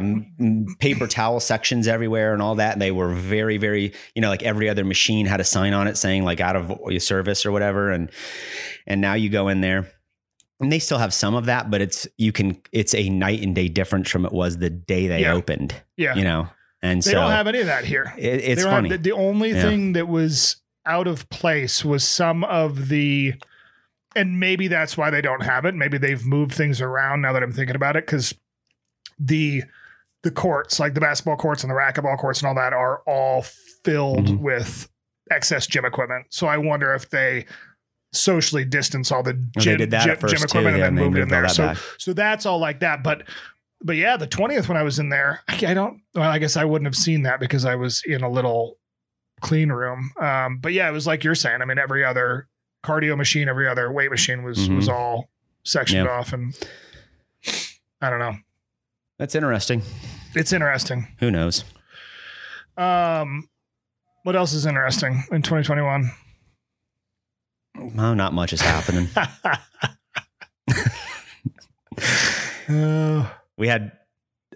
paper 0.80 1.06
towel 1.08 1.40
sections 1.40 1.88
everywhere 1.88 2.34
and 2.34 2.42
all 2.42 2.56
that. 2.56 2.74
And 2.74 2.82
they 2.82 2.92
were 2.92 3.14
very, 3.14 3.58
very, 3.58 3.94
you 4.16 4.22
know, 4.22 4.30
like 4.30 4.44
every 4.44 4.68
other 4.70 4.84
machine 4.84 5.26
had 5.28 5.40
a 5.40 5.44
sign 5.44 5.74
on 5.74 5.88
it 5.88 5.98
saying 5.98 6.24
like 6.26 6.40
out 6.40 6.56
of 6.56 6.72
service 7.02 7.46
or 7.46 7.52
whatever. 7.52 7.92
And 7.92 8.10
and 8.88 9.02
now 9.02 9.14
you 9.14 9.30
go 9.30 9.48
in 9.50 9.62
there, 9.62 9.88
and 10.60 10.72
they 10.72 10.80
still 10.80 10.98
have 10.98 11.14
some 11.14 11.36
of 11.36 11.46
that, 11.46 11.70
but 11.70 11.82
it's 11.82 12.08
you 12.18 12.32
can 12.32 12.60
it's 12.72 12.96
a 12.96 13.08
night 13.10 13.42
and 13.42 13.54
day 13.54 13.68
difference 13.68 14.10
from 14.10 14.26
it 14.26 14.32
was 14.34 14.58
the 14.58 14.70
day 14.72 15.08
they 15.08 15.22
Yeah. 15.22 15.34
opened. 15.34 15.76
yeah. 15.96 16.16
You 16.16 16.24
know, 16.24 16.50
and 16.82 17.02
they 17.02 17.12
so 17.12 17.22
don't 17.22 17.32
have 17.32 17.48
any 17.48 17.60
of 17.60 17.68
that 17.68 17.86
here. 17.86 18.14
it, 18.18 18.24
it's 18.24 18.48
They 18.48 18.56
don't 18.56 18.66
have- 18.66 18.72
funny. 18.78 18.90
the, 18.90 18.98
the 18.98 19.12
only 19.12 19.52
Yeah. 19.52 19.62
thing 19.62 19.94
that 19.94 20.08
was 20.08 20.58
out 20.86 21.08
of 21.08 21.30
place 21.30 21.86
was 21.86 22.04
some 22.08 22.44
of 22.44 22.90
the, 22.90 23.36
and 24.16 24.40
maybe 24.40 24.68
that's 24.68 24.98
why 24.98 25.10
they 25.12 25.22
don't 25.22 25.44
have 25.44 25.66
it. 25.66 25.76
Maybe 25.76 25.98
they've 25.98 26.26
moved 26.26 26.54
things 26.54 26.82
around 26.82 27.22
now 27.22 27.34
that 27.34 27.44
I'm 27.44 27.52
thinking 27.54 27.76
about 27.76 27.96
it 27.96 28.06
because 28.06 28.34
the 29.20 29.64
the 30.24 30.32
courts, 30.32 30.80
like 30.80 30.94
the 30.94 31.02
basketball 31.02 31.36
courts 31.36 31.64
and 31.64 31.72
the 31.72 31.76
racquetball 31.76 32.16
courts 32.18 32.42
and 32.42 32.48
all 32.48 32.54
that, 32.54 32.74
are 32.74 33.02
all 33.08 33.42
filled 33.84 34.28
Mhm. 34.28 34.38
with 34.40 34.88
excess 35.32 35.66
gym 35.66 35.84
equipment. 35.84 36.28
So 36.30 36.46
I 36.46 36.58
wonder 36.58 36.94
if 36.94 37.10
they 37.10 37.46
socially 38.14 38.64
distance 38.66 39.12
all 39.12 39.24
the 39.24 39.32
Oh, 39.58 39.60
gym, 39.60 39.78
gym, 39.80 39.90
too, 39.90 39.96
equipment 40.44 40.78
yeah, 40.78 40.86
and 40.88 40.96
then 40.98 41.06
moved 41.06 41.18
in 41.18 41.30
there. 41.30 41.48
So 41.50 41.68
back. 41.70 41.78
so 41.98 42.14
that's 42.14 42.46
all 42.46 42.60
like 42.60 42.82
that. 42.82 43.02
But 43.04 43.24
but 43.84 43.96
yeah, 43.96 44.18
the 44.18 44.28
twentieth 44.28 44.68
when 44.68 44.78
I 44.78 44.84
was 44.84 45.00
in 45.00 45.10
there, 45.10 45.42
I, 45.48 45.56
I 45.68 45.74
don't. 45.74 46.02
Well, 46.16 46.30
I 46.30 46.40
guess 46.40 46.58
I 46.58 46.66
wouldn't 46.66 46.88
have 46.88 46.96
seen 46.96 47.24
that 47.24 47.40
because 47.40 47.66
I 47.66 47.76
was 47.76 48.02
in 48.06 48.24
a 48.24 48.30
little 48.30 48.78
clean 49.42 49.72
room. 49.72 50.12
Um, 50.20 50.58
but 50.60 50.74
yeah, 50.74 50.88
it 50.88 50.92
was 50.92 51.08
like 51.08 51.24
you're 51.24 51.36
saying. 51.36 51.62
I 51.62 51.66
mean, 51.66 51.80
every 51.80 52.04
other 52.06 52.48
cardio 52.84 53.18
machine, 53.18 53.48
every 53.50 53.68
other 53.68 53.92
weight 53.92 54.12
machine 54.12 54.44
was 54.44 54.70
Mhm. 54.70 54.76
was 54.76 54.90
all 54.90 55.30
sectioned 55.64 56.06
Yeah. 56.06 56.12
off, 56.12 56.34
and 56.34 56.54
I 58.02 58.10
don't 58.10 58.20
know. 58.20 58.36
That's 59.20 59.36
interesting. 59.36 59.82
It's 60.36 60.52
interesting. 60.54 61.08
Who 61.20 61.30
knows? 61.32 61.64
Um, 62.78 63.48
what 64.24 64.36
else 64.36 64.54
is 64.54 64.66
interesting 64.66 65.24
in 65.32 65.42
2021? 65.42 66.12
Well, 67.96 68.16
not 68.16 68.34
much 68.34 68.54
is 68.54 68.62
happening. 68.62 69.10
Uh, 72.70 73.28
we 73.62 73.68
had 73.68 73.92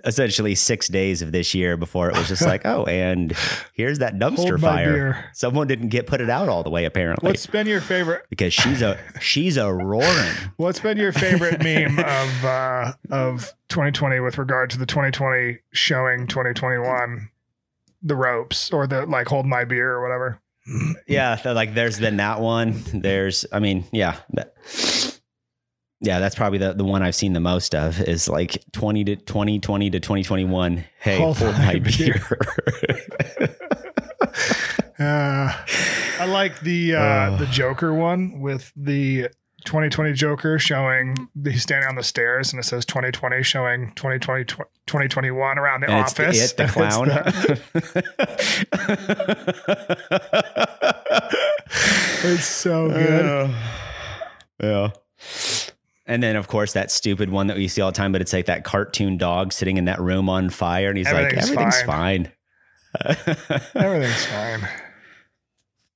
essentially 0.03 0.55
six 0.55 0.87
days 0.87 1.21
of 1.21 1.31
this 1.31 1.53
year 1.53 1.77
before 1.77 2.09
it 2.09 2.17
was 2.17 2.27
just 2.27 2.41
like, 2.41 2.65
oh, 2.65 2.85
and 2.85 3.33
here's 3.73 3.99
that 3.99 4.15
dumpster 4.19 4.59
fire. 4.59 4.91
beer. 4.93 5.25
Someone 5.33 5.67
didn't 5.67 5.89
get 5.89 6.07
put 6.07 6.21
it 6.21 6.29
out 6.29 6.49
all 6.49 6.63
the 6.63 6.71
way 6.71 6.85
apparently 6.85 7.29
What's 7.29 7.45
been 7.45 7.67
your 7.67 7.81
favorite? 7.81 8.25
because 8.31 8.51
she's 8.51 8.81
a 8.81 8.97
she's 9.21 9.57
a 9.57 9.71
roaring. 9.71 10.33
What's 10.57 10.79
been 10.79 10.97
your 10.97 11.11
favorite 11.11 11.63
meme 11.63 11.99
of 11.99 12.45
uh, 12.45 12.93
of 13.11 13.53
2020 13.69 14.19
with 14.21 14.39
regard 14.39 14.71
to 14.71 14.79
the 14.79 14.87
2020 14.87 15.59
showing 15.71 16.25
2021 16.25 17.29
the 18.01 18.15
ropes 18.15 18.71
or 18.73 18.87
the 18.87 19.05
like 19.05 19.27
hold 19.27 19.45
my 19.45 19.65
beer 19.65 19.91
or 19.91 20.01
whatever? 20.01 20.39
yeah, 21.07 21.39
like 21.45 21.75
there's 21.75 21.99
then 21.99 22.17
that 22.17 22.41
one. 22.41 22.81
There's, 22.91 23.45
I 23.51 23.59
mean, 23.59 23.85
yeah, 23.91 24.17
that, 24.31 24.55
yeah, 26.01 26.19
that's 26.19 26.35
probably 26.35 26.57
the, 26.59 26.73
the 26.73 26.83
one 26.83 27.01
I've 27.03 27.15
seen 27.15 27.33
the 27.33 27.39
most 27.39 27.73
of 27.75 28.01
is 28.01 28.27
like 28.29 28.63
20 28.73 29.03
to 29.05 29.15
2020 29.15 29.89
to 29.91 29.99
2021. 29.99 30.85
Hey, 30.99 31.17
Hold 31.19 31.37
hold 31.37 31.53
my 31.53 31.65
my 31.73 31.79
beer. 31.79 32.21
beer. 32.29 33.55
Uh, 34.97 35.51
I 36.21 36.25
like 36.25 36.61
the 36.61 36.95
uh, 36.95 36.99
Uh. 37.01 37.35
the 37.37 37.45
Joker 37.47 37.93
one 37.93 38.39
with 38.39 38.71
the 38.77 39.23
2020 39.65 40.13
Joker 40.13 40.57
showing 40.57 41.27
he's 41.43 41.63
standing 41.63 41.89
on 41.89 41.95
the 41.95 42.03
stairs 42.03 42.53
and 42.53 42.61
it 42.61 42.63
says 42.63 42.85
2020 42.85 43.43
showing 43.43 43.91
2020 43.95 44.45
tw- 44.45 44.55
2021 44.87 45.57
around 45.59 45.81
the 45.81 45.89
and 45.89 45.99
it's 45.99 46.13
office. 46.17 46.51
it, 46.53 46.57
the 46.57 46.63
It's, 46.63 46.73
clown. 46.73 47.09
it's 52.23 52.45
so 52.45 52.89
good. 52.89 53.53
yeah. 54.61 54.91
And 56.07 56.21
then, 56.21 56.35
of 56.35 56.47
course, 56.47 56.73
that 56.73 56.91
stupid 56.91 57.29
one 57.29 57.47
that 57.47 57.57
we 57.57 57.67
see 57.67 57.81
all 57.81 57.91
the 57.91 57.97
time, 57.97 58.11
but 58.11 58.21
it's 58.21 58.31
like 58.31 58.45
that 58.45 58.63
cartoon 58.63 59.17
dog 59.17 59.51
sitting 59.51 59.77
in 59.77 59.85
that 59.85 59.99
room 59.99 60.29
on 60.29 60.49
fire, 60.51 60.89
and 60.89 60.97
he's 60.97 61.07
Everything's 61.07 61.49
like, 61.49 61.59
"Everything's 61.59 61.81
fine." 61.81 62.31
fine." 62.95 63.37
Everything's 63.75 64.25
fine. 64.27 64.69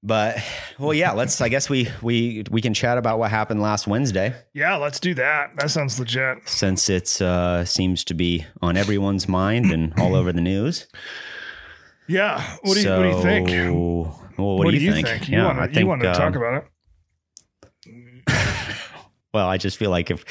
but 0.02 0.38
well, 0.80 0.94
yeah. 0.96 1.12
Let's. 1.12 1.40
I 1.42 1.50
guess 1.50 1.70
we 1.70 1.90
we 2.02 2.44
we 2.50 2.60
can 2.62 2.74
chat 2.74 2.98
about 2.98 3.20
what 3.20 3.30
happened 3.30 3.62
last 3.62 3.86
Wednesday, 3.86 4.34
Yeah, 4.54 4.78
let's 4.78 5.00
do 5.00 5.14
that. 5.14 5.56
That 5.58 5.70
sounds 5.70 6.00
legit. 6.00 6.50
since 6.50 6.90
it's 6.90 7.22
uh 7.22 7.64
seems 7.66 8.04
to 8.06 8.16
be 8.16 8.48
on 8.62 8.78
everyone's 8.78 9.28
mind 9.28 9.72
and 9.72 9.94
all 10.00 10.16
over 10.16 10.34
the 10.34 10.42
news. 10.42 10.88
Yeah. 12.08 12.42
What 12.64 12.74
do 12.74 12.82
you 12.82 12.90
What 12.90 13.04
do 13.04 13.10
you 13.10 13.22
think? 13.22 13.50
So, 13.50 13.74
Well, 14.38 14.58
what, 14.58 14.72
do 14.72 14.78
you, 14.78 14.92
think? 14.92 15.30
You 15.30 15.44
want 15.44 15.72
to, 15.74 15.80
you 15.80 15.86
want 15.86 16.02
to 16.02 16.10
um, 16.10 16.16
talk 16.16 16.36
about 16.36 16.64
it? 16.64 16.66
Well, 19.34 19.48
I 19.48 19.58
just 19.58 19.78
feel 19.78 19.92
like 19.92 20.10
if 20.10 20.26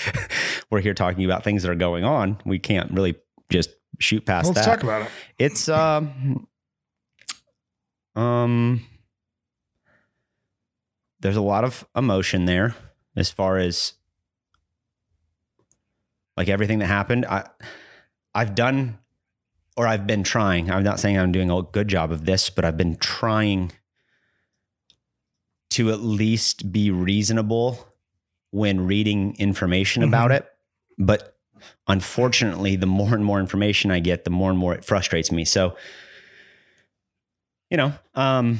we're 0.70 0.80
here 0.80 0.94
talking 0.94 1.24
about 1.24 1.44
things 1.44 1.62
that 1.62 1.70
are 1.70 1.76
going 1.76 2.04
on, 2.04 2.38
we 2.44 2.58
can't 2.58 2.90
really 2.92 3.16
just 3.50 3.70
shoot 3.98 4.24
past 4.26 4.46
Let's 4.46 4.60
that. 4.60 4.64
talk 4.64 4.82
about 4.82 5.02
it. 5.02 5.08
It's 5.38 5.68
um 5.68 6.46
um 8.16 8.84
there's 11.20 11.36
a 11.36 11.42
lot 11.42 11.64
of 11.64 11.86
emotion 11.96 12.44
there 12.44 12.74
as 13.16 13.30
far 13.30 13.58
as 13.58 13.94
like 16.36 16.48
everything 16.48 16.78
that 16.80 16.86
happened. 16.86 17.26
I 17.26 17.48
I've 18.34 18.54
done 18.54 18.98
or 19.76 19.86
I've 19.86 20.06
been 20.06 20.24
trying. 20.24 20.70
I'm 20.70 20.82
not 20.82 21.00
saying 21.00 21.18
I'm 21.18 21.32
doing 21.32 21.50
a 21.50 21.62
good 21.62 21.88
job 21.88 22.10
of 22.10 22.24
this, 22.24 22.50
but 22.50 22.64
I've 22.64 22.76
been 22.76 22.96
trying 22.96 23.72
to 25.70 25.90
at 25.90 26.00
least 26.00 26.72
be 26.72 26.90
reasonable 26.90 27.86
when 28.50 28.86
reading 28.86 29.36
information 29.38 30.02
about 30.02 30.30
it. 30.32 30.46
But 30.98 31.36
unfortunately, 31.86 32.76
the 32.76 32.86
more 32.86 33.14
and 33.14 33.24
more 33.24 33.40
information 33.40 33.90
I 33.90 34.00
get, 34.00 34.24
the 34.24 34.30
more 34.30 34.50
and 34.50 34.58
more 34.58 34.74
it 34.74 34.84
frustrates 34.84 35.30
me. 35.30 35.44
So, 35.44 35.76
you 37.70 37.76
know, 37.76 37.92
um, 38.14 38.58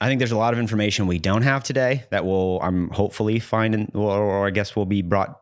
I 0.00 0.08
think 0.08 0.18
there's 0.18 0.32
a 0.32 0.36
lot 0.36 0.52
of 0.52 0.60
information 0.60 1.06
we 1.06 1.18
don't 1.18 1.42
have 1.42 1.64
today 1.64 2.04
that 2.10 2.24
will, 2.24 2.60
I'm 2.60 2.90
hopefully 2.90 3.38
finding 3.38 3.90
or, 3.94 4.18
or 4.18 4.46
I 4.46 4.50
guess 4.50 4.76
will 4.76 4.86
be 4.86 5.02
brought 5.02 5.40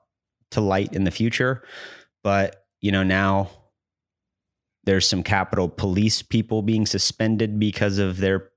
to 0.53 0.61
light 0.61 0.95
in 0.95 1.05
the 1.05 1.11
future. 1.11 1.65
But, 2.23 2.65
you 2.81 2.93
know, 2.93 3.03
now 3.03 3.51
there's 4.85 5.09
some 5.09 5.23
Capitol 5.23 5.69
Police 5.69 6.23
people 6.23 6.63
being 6.63 6.87
suspended 6.87 7.59
because 7.59 7.99
of 7.99 8.19
their 8.19 8.52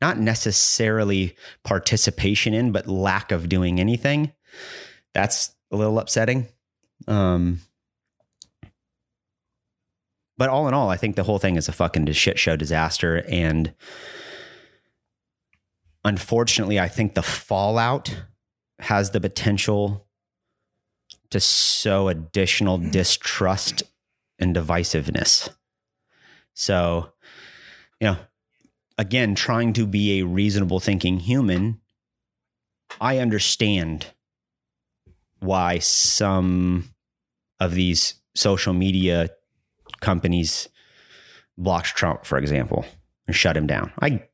not 0.00 0.18
necessarily 0.18 1.36
participation 1.64 2.54
in, 2.54 2.72
but 2.72 2.86
lack 2.86 3.32
of 3.32 3.48
doing 3.48 3.80
anything. 3.80 4.32
That's 5.14 5.54
a 5.70 5.76
little 5.76 5.98
upsetting. 5.98 6.48
Um, 7.06 7.60
but 10.36 10.48
all 10.48 10.68
in 10.68 10.74
all, 10.74 10.88
I 10.88 10.96
think 10.96 11.16
the 11.16 11.24
whole 11.24 11.38
thing 11.38 11.56
is 11.56 11.68
a 11.68 11.72
fucking 11.72 12.10
shit 12.12 12.38
show 12.38 12.56
disaster. 12.56 13.24
And 13.28 13.74
unfortunately, 16.04 16.78
I 16.78 16.88
think 16.88 17.14
the 17.14 17.22
fallout 17.22 18.22
has 18.78 19.10
the 19.10 19.20
potential 19.20 20.06
to 21.30 21.40
sow 21.40 22.08
additional 22.08 22.78
distrust 22.78 23.82
and 24.38 24.54
divisiveness. 24.54 25.50
So, 26.54 27.12
you 28.00 28.06
know, 28.06 28.16
again, 28.98 29.34
trying 29.34 29.72
to 29.74 29.86
be 29.86 30.18
a 30.18 30.26
reasonable 30.26 30.80
thinking 30.80 31.20
human, 31.20 31.80
I 33.00 33.18
understand 33.18 34.08
why 35.40 35.78
some 35.78 36.90
of 37.60 37.74
these 37.74 38.14
social 38.34 38.72
media 38.72 39.30
companies 40.00 40.68
blocked 41.56 41.96
Trump, 41.96 42.24
for 42.24 42.38
example, 42.38 42.84
and 43.26 43.34
shut 43.34 43.56
him 43.56 43.66
down. 43.66 43.92
I 44.00 44.24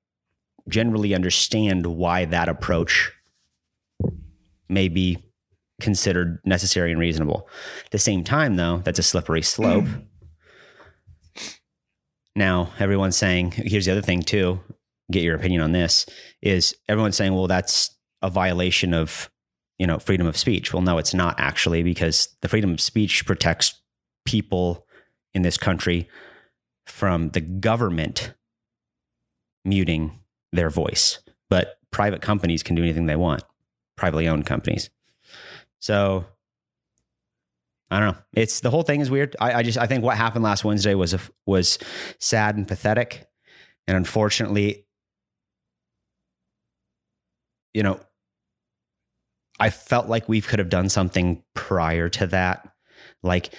generally 0.69 1.15
understand 1.15 1.87
why 1.87 2.25
that 2.25 2.49
approach 2.49 3.13
may 4.69 4.89
be 4.89 5.19
considered 5.81 6.39
necessary 6.45 6.91
and 6.91 7.01
reasonable. 7.01 7.49
At 7.85 7.91
the 7.91 7.99
same 7.99 8.25
time, 8.25 8.57
though, 8.57 8.79
that's 8.79 8.99
a 8.99 9.03
slippery 9.03 9.43
slope. 9.43 9.85
Now, 12.37 12.73
everyone's 12.79 13.17
saying, 13.17 13.53
here's 13.53 13.87
the 13.87 13.93
other 13.93 14.03
thing 14.03 14.23
too, 14.23 14.61
get 15.11 15.23
your 15.23 15.37
opinion 15.37 15.61
on 15.61 15.73
this, 15.73 16.07
is 16.43 16.75
everyone's 16.89 17.17
saying, 17.17 17.35
well, 17.35 17.47
that's 17.47 17.97
a 18.23 18.31
violation 18.31 18.93
of, 18.93 19.31
you 19.79 19.87
know, 19.87 19.99
freedom 19.99 20.27
of 20.27 20.37
speech. 20.37 20.73
Well, 20.73 20.83
no, 20.83 20.99
it's 20.99 21.15
not 21.15 21.39
actually, 21.39 21.83
because 21.83 22.35
the 22.41 22.49
freedom 22.49 22.73
of 22.73 22.81
speech 22.81 23.25
protects 23.27 23.81
people 24.25 24.87
in 25.33 25.43
this 25.43 25.57
country 25.57 26.09
from 26.87 27.31
the 27.31 27.41
government 27.41 28.35
muting 29.65 30.19
their 30.53 30.71
voice. 30.71 31.21
But 31.51 31.79
private 31.91 32.23
companies 32.23 32.63
can 32.63 32.75
do 32.75 32.83
anything 32.83 33.07
they 33.07 33.17
want, 33.17 33.43
privately 33.97 34.27
owned 34.27 34.47
companies. 34.47 34.91
So 35.79 36.27
I 37.91 38.01
don't 38.01 38.15
know. 38.15 38.19
It's 38.35 38.61
the 38.61 38.71
whole 38.71 38.83
thing 38.83 39.01
is 39.01 39.11
weird. 39.11 39.37
I, 39.41 39.55
I 39.55 39.63
just 39.63 39.79
I 39.79 39.87
think 39.87 40.03
what 40.03 40.17
happened 40.17 40.43
last 40.43 40.65
Wednesday 40.65 40.95
was 40.95 41.15
a, 41.15 41.21
was 41.47 41.79
sad 42.19 42.57
and 42.57 42.67
pathetic, 42.67 43.27
and 43.87 43.97
unfortunately, 43.97 44.87
you 47.73 47.83
know, 47.83 48.01
I 49.61 49.71
felt 49.71 50.09
like 50.09 50.29
we 50.29 50.41
could 50.41 50.59
have 50.59 50.71
done 50.71 50.89
something 50.89 51.43
prior 51.55 52.09
to 52.11 52.27
that. 52.29 52.69
Like, 53.23 53.55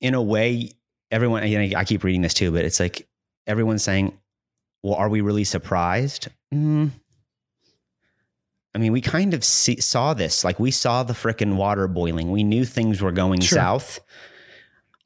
in 0.00 0.14
a 0.14 0.22
way, 0.22 0.72
everyone. 1.10 1.46
You 1.48 1.58
know, 1.68 1.78
I 1.78 1.84
keep 1.84 2.04
reading 2.04 2.22
this 2.22 2.34
too, 2.34 2.52
but 2.52 2.64
it's 2.64 2.80
like 2.80 3.08
everyone's 3.46 3.82
saying, 3.82 4.18
"Well, 4.82 4.94
are 4.94 5.08
we 5.08 5.20
really 5.20 5.44
surprised?" 5.44 6.28
Mm, 6.54 6.90
I 8.74 8.78
mean, 8.78 8.92
we 8.92 9.00
kind 9.00 9.34
of 9.34 9.42
see, 9.44 9.80
saw 9.80 10.14
this. 10.14 10.44
Like 10.44 10.60
we 10.60 10.70
saw 10.70 11.02
the 11.02 11.12
frickin' 11.12 11.56
water 11.56 11.88
boiling. 11.88 12.30
We 12.30 12.44
knew 12.44 12.64
things 12.64 13.02
were 13.02 13.10
going 13.12 13.40
Sure. 13.40 13.56
south. 13.56 14.00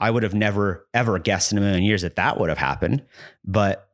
I 0.00 0.10
would 0.10 0.22
have 0.22 0.34
never 0.34 0.86
ever 0.92 1.18
guessed 1.18 1.52
in 1.52 1.58
a 1.58 1.60
million 1.62 1.82
years 1.84 2.02
that 2.02 2.16
that 2.16 2.38
would 2.38 2.48
have 2.50 2.58
happened, 2.58 3.04
but 3.44 3.88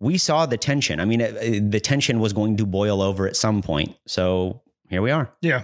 we 0.00 0.18
saw 0.18 0.44
the 0.46 0.56
tension. 0.56 0.98
I 1.00 1.04
mean, 1.04 1.20
it, 1.20 1.34
it- 1.36 1.70
the 1.70 1.80
tension 1.80 2.20
was 2.20 2.32
going 2.32 2.56
to 2.56 2.66
boil 2.66 3.00
over 3.00 3.26
at 3.28 3.36
some 3.36 3.62
point. 3.62 3.96
So 4.06 4.62
here 4.88 5.02
we 5.02 5.10
are, 5.10 5.32
Yeah. 5.40 5.62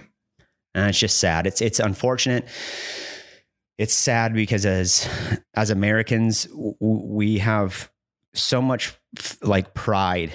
and 0.73 0.89
it's 0.89 0.99
just 0.99 1.17
sad. 1.19 1.45
It's 1.47 1.59
it's 1.61 1.79
unfortunate. 1.79 2.47
It's 3.77 3.93
sad 3.93 4.33
because 4.33 4.65
as 4.65 5.07
as 5.55 5.69
Americans, 5.69 6.47
we 6.79 7.39
have 7.39 7.91
so 8.33 8.61
much 8.61 8.93
f- 9.17 9.37
like 9.41 9.73
pride 9.73 10.31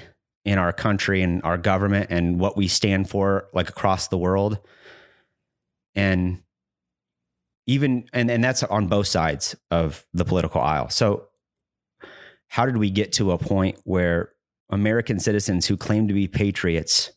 in 0.48 0.56
our 0.56 0.72
country 0.72 1.20
and 1.20 1.42
our 1.44 1.58
government 1.58 2.06
and 2.08 2.40
what 2.40 2.56
we 2.56 2.66
stand 2.66 3.10
for 3.10 3.48
like 3.52 3.68
across 3.68 4.08
the 4.08 4.16
world. 4.16 4.58
And 5.94 6.42
even 7.66 8.08
and 8.14 8.30
and 8.30 8.42
that's 8.42 8.62
on 8.62 8.86
both 8.88 9.08
sides 9.08 9.54
of 9.70 10.06
the 10.14 10.24
political 10.24 10.62
aisle. 10.62 10.88
So 10.88 11.26
how 12.46 12.64
did 12.64 12.78
we 12.78 12.88
get 12.88 13.12
to 13.12 13.32
a 13.32 13.38
point 13.38 13.78
where 13.84 14.32
american 14.70 15.20
citizens 15.20 15.66
who 15.66 15.76
claim 15.76 16.08
to 16.08 16.14
be 16.14 16.26
patriots 16.26 17.12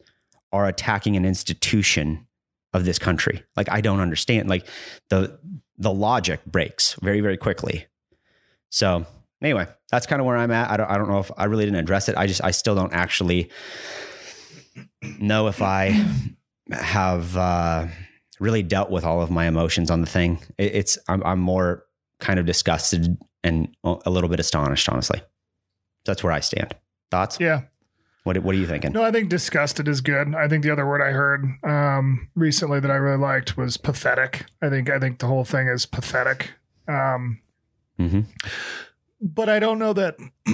are 0.52 0.68
attacking 0.68 1.16
an 1.16 1.24
institution 1.24 2.28
of 2.74 2.84
this 2.84 3.00
country? 3.00 3.46
Like 3.56 3.70
i 3.72 3.80
don't 3.80 4.02
understand. 4.02 4.50
Like 4.50 4.68
the 5.10 5.40
the 5.78 5.94
logic 5.94 6.44
breaks 6.46 6.96
very 7.02 7.22
very 7.22 7.38
quickly. 7.38 7.88
So 8.70 9.06
anyway, 9.42 9.68
that's 9.90 10.06
kind 10.06 10.20
of 10.20 10.26
where 10.26 10.38
I'm 10.38 10.52
at. 10.52 10.70
I 10.70 10.78
don't, 10.78 10.90
I 10.90 10.98
don't 10.98 11.10
know 11.10 11.20
if 11.20 11.32
I 11.38 11.46
really 11.46 11.66
didn't 11.66 11.80
address 11.80 12.10
it. 12.10 12.18
I 12.18 12.28
just, 12.28 12.44
I 12.44 12.52
still 12.52 12.76
don't 12.76 12.94
actually 12.94 13.50
know 15.20 15.48
if 15.48 15.62
I 15.62 16.06
have 16.72 17.36
uh, 17.38 17.88
really 18.40 18.64
dealt 18.64 18.90
with 18.90 19.04
all 19.04 19.22
of 19.22 19.30
my 19.32 19.46
emotions 19.46 19.92
on 19.92 20.02
the 20.02 20.08
thing. 20.08 20.40
It, 20.58 20.76
it's, 20.76 20.98
I'm, 21.08 21.24
I'm 21.24 21.40
more 21.40 21.86
kind 22.20 22.40
of 22.40 22.46
disgusted 22.46 23.18
and 23.44 23.76
a 23.84 24.10
little 24.10 24.30
bit 24.30 24.40
astonished, 24.40 24.88
honestly. 24.88 25.22
That's 26.06 26.24
where 26.24 26.32
I 26.32 26.40
stand. 26.40 26.76
Thoughts? 27.10 27.40
Yeah. 27.40 27.62
What 28.24 28.38
What 28.38 28.54
are 28.54 28.58
you 28.58 28.68
thinking? 28.68 28.92
No, 28.92 29.04
I 29.04 29.12
think 29.12 29.30
disgusted 29.30 29.88
is 29.88 30.00
good. 30.00 30.36
I 30.36 30.48
think 30.48 30.64
the 30.64 30.70
other 30.70 30.88
word 30.88 31.02
I 31.02 31.12
heard 31.12 31.44
um, 31.64 32.30
recently 32.36 32.80
that 32.80 32.92
I 32.92 32.96
really 32.96 33.18
liked 33.18 33.58
was 33.58 33.78
pathetic. 33.78 34.46
I 34.62 34.70
think 34.70 34.92
I 34.92 35.00
think 35.00 35.18
the 35.18 35.26
whole 35.26 35.44
thing 35.44 35.68
is 35.68 35.88
pathetic. 35.88 36.52
Um, 36.88 37.42
hmm 37.98 38.22
but 39.22 39.50
I 39.50 39.60
don't 39.60 39.80
know 39.80 39.94
that 39.94 40.18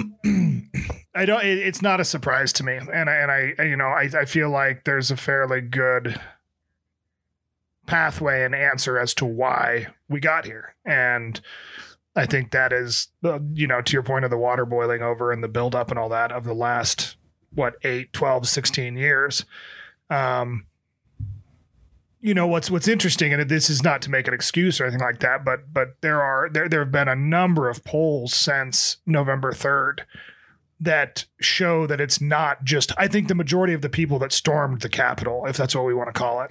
I 1.14 1.24
don't. 1.24 1.44
It, 1.44 1.58
it's 1.58 1.82
not 1.82 2.00
a 2.00 2.04
surprise 2.04 2.52
to 2.54 2.64
me, 2.64 2.76
and 2.76 3.10
I, 3.10 3.14
and 3.14 3.30
I 3.30 3.64
you 3.64 3.76
know 3.76 3.88
I 3.88 4.08
I 4.14 4.24
feel 4.24 4.50
like 4.50 4.84
there's 4.84 5.10
a 5.10 5.16
fairly 5.16 5.60
good 5.60 6.20
pathway 7.86 8.44
and 8.44 8.54
answer 8.54 8.98
as 8.98 9.14
to 9.14 9.24
why 9.24 9.88
we 10.08 10.20
got 10.20 10.44
here, 10.44 10.74
and 10.84 11.40
I 12.14 12.26
think 12.26 12.50
that 12.50 12.72
is 12.72 13.08
uh, 13.24 13.38
you 13.52 13.66
know 13.66 13.80
to 13.80 13.92
your 13.92 14.02
point 14.02 14.24
of 14.24 14.30
the 14.30 14.38
water 14.38 14.66
boiling 14.66 15.02
over 15.02 15.32
and 15.32 15.42
the 15.42 15.48
buildup 15.48 15.90
and 15.90 15.98
all 15.98 16.10
that 16.10 16.30
of 16.30 16.44
the 16.44 16.54
last 16.54 17.16
what 17.54 17.76
8 17.82 18.12
12 18.12 18.46
16 18.46 18.96
years 18.98 19.46
um 20.10 20.66
you 22.20 22.34
know 22.34 22.46
what's 22.46 22.70
what's 22.70 22.88
interesting 22.88 23.32
and 23.32 23.48
this 23.48 23.70
is 23.70 23.82
not 23.82 24.02
to 24.02 24.10
make 24.10 24.26
an 24.28 24.34
excuse 24.34 24.80
or 24.80 24.84
anything 24.84 25.00
like 25.00 25.20
that 25.20 25.44
but 25.44 25.72
but 25.72 25.96
there 26.00 26.22
are 26.22 26.48
there 26.50 26.68
there 26.68 26.80
have 26.80 26.92
been 26.92 27.08
a 27.08 27.16
number 27.16 27.68
of 27.68 27.84
polls 27.84 28.34
since 28.34 28.98
November 29.06 29.52
3rd 29.52 30.00
that 30.80 31.24
show 31.40 31.86
that 31.86 32.00
it's 32.00 32.20
not 32.20 32.64
just 32.64 32.92
I 32.96 33.08
think 33.08 33.28
the 33.28 33.34
majority 33.34 33.72
of 33.72 33.82
the 33.82 33.88
people 33.88 34.18
that 34.20 34.32
stormed 34.32 34.80
the 34.80 34.88
Capitol 34.88 35.44
if 35.46 35.56
that's 35.56 35.74
what 35.74 35.84
we 35.84 35.94
want 35.94 36.08
to 36.08 36.18
call 36.18 36.42
it 36.42 36.50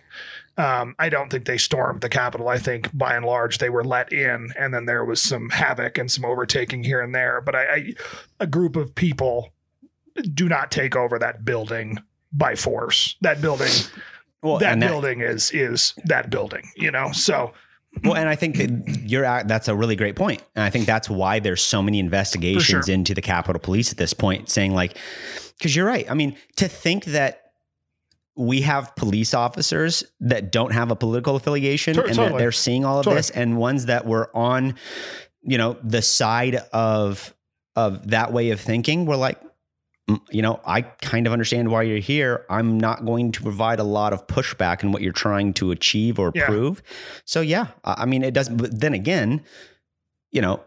um, 0.57 0.95
I 0.97 1.09
don't 1.09 1.29
think 1.29 1.45
they 1.45 1.57
stormed 1.57 2.01
the 2.01 2.09
Capitol. 2.09 2.49
I 2.49 2.57
think 2.57 2.89
by 2.97 3.15
and 3.15 3.23
large 3.23 3.59
they 3.59 3.69
were 3.69 3.83
let 3.83 4.11
in, 4.11 4.51
and 4.57 4.73
then 4.73 4.85
there 4.85 5.05
was 5.05 5.21
some 5.21 5.49
havoc 5.49 5.99
and 5.99 6.09
some 6.09 6.25
overtaking 6.25 6.83
here 6.83 6.99
and 6.99 7.13
there. 7.13 7.41
But 7.41 7.55
I, 7.55 7.61
I 7.61 7.93
a 8.39 8.47
group 8.47 8.75
of 8.75 8.95
people 8.95 9.53
do 10.33 10.49
not 10.49 10.71
take 10.71 10.95
over 10.95 11.19
that 11.19 11.45
building 11.45 11.99
by 12.33 12.55
force. 12.55 13.15
That 13.21 13.39
building, 13.39 13.71
Well, 14.47 14.57
that 14.59 14.79
building 14.79 15.21
is 15.21 15.51
is 15.51 15.93
that 16.05 16.29
building. 16.29 16.63
You 16.75 16.91
know, 16.91 17.11
so 17.11 17.53
Well, 18.03 18.15
and 18.15 18.29
I 18.29 18.35
think 18.35 18.57
that 18.57 18.99
you're 19.03 19.25
at, 19.25 19.47
that's 19.47 19.67
a 19.67 19.75
really 19.75 19.95
great 19.95 20.15
point. 20.15 20.43
And 20.55 20.63
I 20.63 20.69
think 20.69 20.85
that's 20.85 21.09
why 21.09 21.39
there's 21.39 21.63
so 21.63 21.81
many 21.81 21.99
investigations 21.99 22.85
sure. 22.85 22.93
into 22.93 23.13
the 23.13 23.21
Capitol 23.21 23.59
Police 23.59 23.91
at 23.91 23.97
this 23.97 24.13
point, 24.13 24.49
saying 24.49 24.73
like, 24.73 24.97
because 25.57 25.75
you're 25.75 25.85
right. 25.87 26.09
I 26.09 26.13
mean, 26.13 26.35
to 26.57 26.67
think 26.67 27.05
that 27.05 27.43
we 28.35 28.61
have 28.61 28.95
police 28.95 29.33
officers 29.33 30.03
that 30.19 30.51
don't 30.51 30.71
have 30.71 30.91
a 30.91 30.95
political 30.95 31.35
affiliation 31.35 31.95
To- 31.95 32.01
and 32.03 32.11
that 32.11 32.15
totally. 32.15 32.39
they're 32.39 32.51
seeing 32.51 32.85
all 32.85 32.99
of 32.99 33.05
Totally. 33.05 33.17
this, 33.17 33.29
and 33.31 33.57
ones 33.57 33.87
that 33.87 34.05
were 34.05 34.29
on, 34.35 34.75
you 35.41 35.57
know, 35.57 35.77
the 35.83 36.01
side 36.03 36.55
of 36.71 37.33
of 37.75 38.09
that 38.09 38.31
way 38.33 38.51
of 38.51 38.59
thinking, 38.59 39.05
we're 39.07 39.15
like. 39.15 39.39
"Mm, 40.09 40.21
You 40.31 40.41
know, 40.41 40.59
I 40.65 40.81
kind 40.81 41.27
of 41.27 41.33
understand 41.33 41.69
why 41.69 41.83
you're 41.83 41.97
here. 41.99 42.45
I'm 42.49 42.77
not 42.79 43.05
going 43.05 43.31
to 43.33 43.41
provide 43.41 43.79
a 43.79 43.83
lot 43.83 44.13
of 44.13 44.25
pushback 44.27 44.83
in 44.83 44.91
what 44.91 45.01
you're 45.01 45.11
trying 45.13 45.53
to 45.55 45.71
achieve 45.71 46.17
or 46.19 46.31
Yeah. 46.33 46.45
prove. 46.45 46.81
So 47.25 47.41
yeah, 47.41 47.67
I 47.83 48.05
mean 48.05 48.23
it 48.23 48.33
doesn't. 48.33 48.57
But 48.57 48.79
then 48.79 48.93
again, 48.93 49.43
you 50.31 50.41
know, 50.41 50.63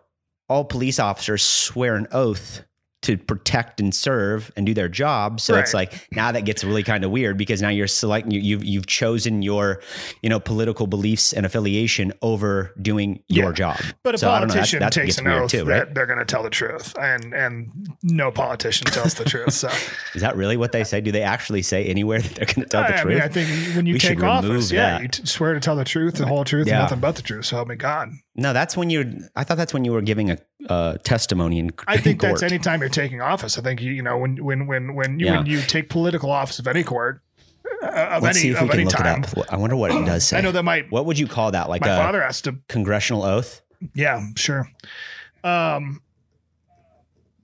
all 0.49 0.65
police 0.65 0.99
officers 0.99 1.43
swear 1.43 1.95
an 1.95 2.07
oath 2.13 2.63
to 3.03 3.17
protect 3.17 3.81
and 3.81 3.95
serve 3.95 4.53
and 4.57 4.67
do 4.67 4.75
their 4.75 4.89
job. 4.89 5.41
So 5.41 5.57
it's 5.57 5.73
like 5.73 6.07
now 6.13 6.33
that 6.33 6.43
gets 6.45 6.63
really 6.65 6.83
kind 6.83 7.03
of 7.03 7.11
weird 7.11 7.39
because 7.39 7.63
now 7.63 7.71
you're 7.71 7.87
selecting 7.87 8.31
you, 8.33 8.41
you've 8.41 8.63
you've 8.65 8.87
chosen 8.87 9.41
your 9.43 9.81
you 10.23 10.29
know 10.29 10.39
political 10.39 10.87
beliefs 10.87 11.33
and 11.33 11.47
affiliation 11.47 12.13
over 12.21 12.75
doing 12.81 13.23
your 13.29 13.53
job. 13.53 13.79
but 14.03 14.15
a 14.15 14.19
So 14.19 14.31
I 14.31 14.39
don't 14.41 14.49
know, 14.49 14.55
politician 14.55 14.91
takes 14.91 15.19
an 15.19 15.27
oath 15.29 15.51
too, 15.51 15.65
that 15.65 15.87
right? 15.87 15.95
they're 15.95 16.05
going 16.07 16.19
to 16.19 16.25
tell 16.27 16.43
the 16.43 16.51
truth, 16.51 16.95
and 17.01 17.33
and 17.33 17.73
no 18.03 18.31
politician 18.31 18.87
tells 18.87 19.15
the 19.15 19.25
truth. 19.25 19.53
So 19.55 19.69
Is 20.15 20.21
that 20.21 20.37
really 20.37 20.57
what 20.59 20.73
they 20.73 20.85
say? 20.85 21.01
Do 21.01 21.11
they 21.11 21.23
actually 21.23 21.63
say 21.63 21.87
anywhere 21.87 22.21
that 22.21 22.35
they're 22.35 22.47
going 22.47 22.63
to 22.63 22.67
tell 22.67 22.83
the 22.83 22.99
I 22.99 23.01
truth? 23.03 23.15
mean, 23.15 23.23
I 23.23 23.29
think 23.29 23.77
when 23.77 23.87
you 23.87 23.95
We 23.95 23.99
take 23.99 24.23
office, 24.23 24.71
yeah, 24.71 24.91
that. 24.99 25.03
you 25.03 25.09
t- 25.09 25.25
swear 25.25 25.55
to 25.55 25.61
tell 25.61 25.77
the 25.77 25.85
truth, 25.85 26.17
the 26.17 26.27
whole 26.27 26.45
truth, 26.45 26.67
Yeah. 26.67 26.75
and 26.75 26.83
nothing 26.83 27.01
but 27.01 27.17
the 27.17 27.23
truth. 27.23 27.47
So 27.47 27.57
help 27.57 27.69
me 27.69 27.77
God. 27.77 28.11
no, 28.37 28.53
that's 28.53 28.77
when 28.77 28.91
you're. 28.91 29.07
I 29.37 29.45
thought 29.45 29.57
that's 29.57 29.73
when 29.73 29.85
you 29.87 29.93
were 29.93 30.03
giving 30.03 30.31
a, 30.31 30.39
a 30.69 30.99
testimony 31.03 31.59
in, 31.59 31.71
court. 31.71 31.89
I 31.89 31.95
in 31.95 32.03
think 32.03 32.21
court. 32.21 32.33
that's 32.33 32.43
anytime 32.43 32.81
you're 32.81 32.90
taking 32.91 33.21
office. 33.21 33.59
I 33.59 33.63
think 33.63 33.81
you, 33.81 33.93
you 33.93 34.03
know 34.03 34.19
when 34.19 34.37
when 34.45 34.67
when 34.67 34.95
when 34.95 35.19
you 35.21 35.27
Yeah. 35.27 35.39
when 35.39 35.47
you 35.47 35.61
take 35.63 35.89
political 35.89 36.31
office 36.31 36.59
of 36.59 36.67
any 36.67 36.83
court 36.85 37.23
uh, 37.83 37.87
of 37.87 38.23
Let's 38.23 38.37
any 38.39 38.43
see 38.43 38.51
if 38.51 38.61
we 38.61 38.65
of 38.67 38.71
can 38.71 38.81
any 38.81 38.85
look 38.87 38.95
time. 38.97 39.23
it 39.25 39.39
up. 39.39 39.47
I 39.53 39.57
wonder 39.57 39.77
what 39.77 39.91
it 39.91 40.05
does 40.07 40.27
say. 40.27 40.39
I 40.39 40.41
know 40.43 40.53
that 40.53 40.63
my 40.65 40.85
What 40.91 41.07
would 41.07 41.19
you 41.19 41.27
call 41.27 41.51
that? 41.53 41.69
Like 41.69 41.81
my 41.83 41.89
a 41.89 41.97
father 41.97 42.23
has 42.23 42.41
to. 42.43 42.57
congressional 42.69 43.23
oath? 43.25 43.63
Yeah, 43.95 44.23
sure. 44.37 44.71
Um, 45.43 46.03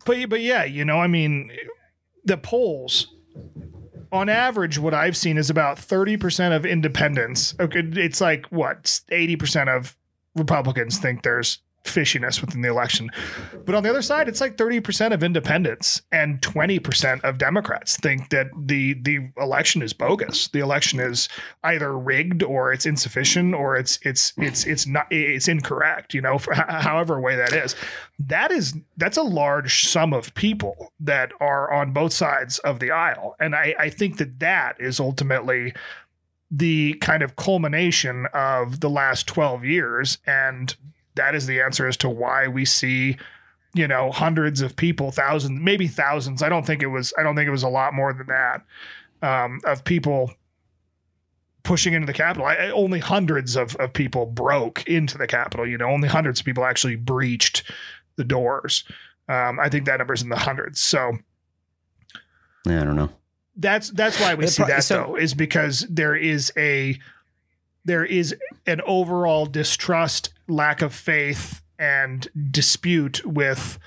but 0.04 0.28
but 0.28 0.40
yeah, 0.40 0.64
you 0.64 0.84
know, 0.84 0.98
I 1.00 1.06
mean, 1.06 1.50
the 2.24 2.36
polls 2.36 3.12
on 4.12 4.28
average, 4.28 4.78
what 4.78 4.94
I've 4.94 5.16
seen 5.16 5.36
is 5.38 5.50
about 5.50 5.78
thirty 5.78 6.16
percent 6.16 6.54
of 6.54 6.64
independents. 6.66 7.54
Okay, 7.58 7.80
it's 7.94 8.20
like 8.20 8.46
what 8.48 9.00
eighty 9.10 9.36
percent 9.36 9.68
of 9.70 9.96
Republicans 10.34 10.98
think 10.98 11.22
there's 11.22 11.58
fishiness 11.86 12.40
within 12.40 12.62
the 12.62 12.68
election, 12.68 13.10
but 13.64 13.74
on 13.74 13.82
the 13.82 13.90
other 13.90 14.02
side, 14.02 14.28
it's 14.28 14.40
like 14.40 14.56
thirty 14.56 14.80
percent 14.80 15.14
of 15.14 15.22
independents 15.22 16.02
and 16.12 16.42
twenty 16.42 16.78
percent 16.78 17.24
of 17.24 17.38
Democrats 17.38 17.96
think 17.96 18.30
that 18.30 18.48
the 18.56 18.94
the 18.94 19.30
election 19.38 19.82
is 19.82 19.92
bogus. 19.92 20.48
The 20.48 20.60
election 20.60 21.00
is 21.00 21.28
either 21.64 21.96
rigged 21.96 22.42
or 22.42 22.72
it's 22.72 22.86
insufficient 22.86 23.54
or 23.54 23.76
it's 23.76 23.98
it's 24.02 24.32
it's 24.36 24.66
it's 24.66 24.86
not 24.86 25.06
it's 25.10 25.48
incorrect. 25.48 26.14
You 26.14 26.20
know, 26.20 26.38
however 26.52 27.20
way 27.20 27.36
that 27.36 27.52
is. 27.52 27.74
That 28.18 28.50
is 28.50 28.74
that's 28.96 29.18
a 29.18 29.22
large 29.22 29.86
sum 29.88 30.12
of 30.12 30.34
people 30.34 30.92
that 31.00 31.32
are 31.40 31.72
on 31.72 31.92
both 31.92 32.12
sides 32.12 32.58
of 32.60 32.80
the 32.80 32.90
aisle, 32.90 33.36
and 33.40 33.54
I 33.54 33.74
I 33.78 33.90
think 33.90 34.18
that 34.18 34.38
that 34.40 34.76
is 34.80 34.98
ultimately 35.00 35.74
the 36.50 36.94
kind 36.94 37.22
of 37.22 37.36
culmination 37.36 38.26
of 38.32 38.80
the 38.80 38.90
last 38.90 39.26
12 39.26 39.64
years 39.64 40.18
and 40.26 40.76
that 41.16 41.34
is 41.34 41.46
the 41.46 41.60
answer 41.60 41.86
as 41.86 41.96
to 41.98 42.08
why 42.08 42.46
we 42.48 42.64
see 42.64 43.16
you 43.74 43.86
know 43.88 44.10
hundreds 44.12 44.60
of 44.62 44.76
people 44.76 45.10
thousands 45.10 45.60
maybe 45.60 45.86
thousands. 45.88 46.42
I 46.42 46.48
don't 46.48 46.64
think 46.66 46.82
it 46.82 46.86
was 46.86 47.12
i 47.18 47.22
don't 47.22 47.34
think 47.36 47.46
it 47.48 47.50
was 47.52 47.62
a 47.64 47.68
lot 47.68 47.92
more 47.94 48.12
than 48.12 48.26
that 48.28 48.62
um, 49.22 49.60
of 49.64 49.84
people 49.84 50.32
pushing 51.62 51.94
into 51.94 52.06
the 52.06 52.12
capitol. 52.12 52.46
I, 52.46 52.54
I- 52.54 52.70
only 52.70 53.00
hundreds 53.00 53.56
of, 53.56 53.74
of 53.76 53.92
people 53.92 54.24
broke 54.26 54.86
into 54.86 55.18
the 55.18 55.26
capitol 55.26 55.66
you 55.66 55.76
know 55.76 55.86
only 55.90 56.08
hundreds 56.08 56.40
of 56.40 56.46
people 56.46 56.64
actually 56.64 56.96
breached 56.96 57.64
the 58.16 58.24
doors. 58.24 58.84
Um, 59.28 59.58
i 59.60 59.68
think 59.68 59.86
that 59.86 59.98
number's 59.98 60.22
in 60.22 60.28
the 60.28 60.36
hundreds. 60.36 60.80
So 60.80 61.18
Yeah, 62.66 62.82
I 62.82 62.84
don't 62.84 62.96
know. 62.96 63.10
that's 63.56 63.90
that's 63.90 64.20
why 64.20 64.34
we 64.34 64.44
The 64.44 64.50
see 64.50 64.62
pro- 64.62 64.68
that 64.72 64.84
so- 64.84 64.94
though 65.08 65.16
is 65.16 65.34
because 65.34 65.86
there 65.90 66.14
is 66.14 66.52
a 66.56 66.98
there 67.84 68.04
is 68.04 68.34
an 68.66 68.80
overall 68.86 69.46
distrust 69.46 70.30
lack 70.48 70.82
of 70.82 70.94
faith 70.94 71.62
and 71.78 72.28
dispute 72.50 73.24
with 73.24 73.78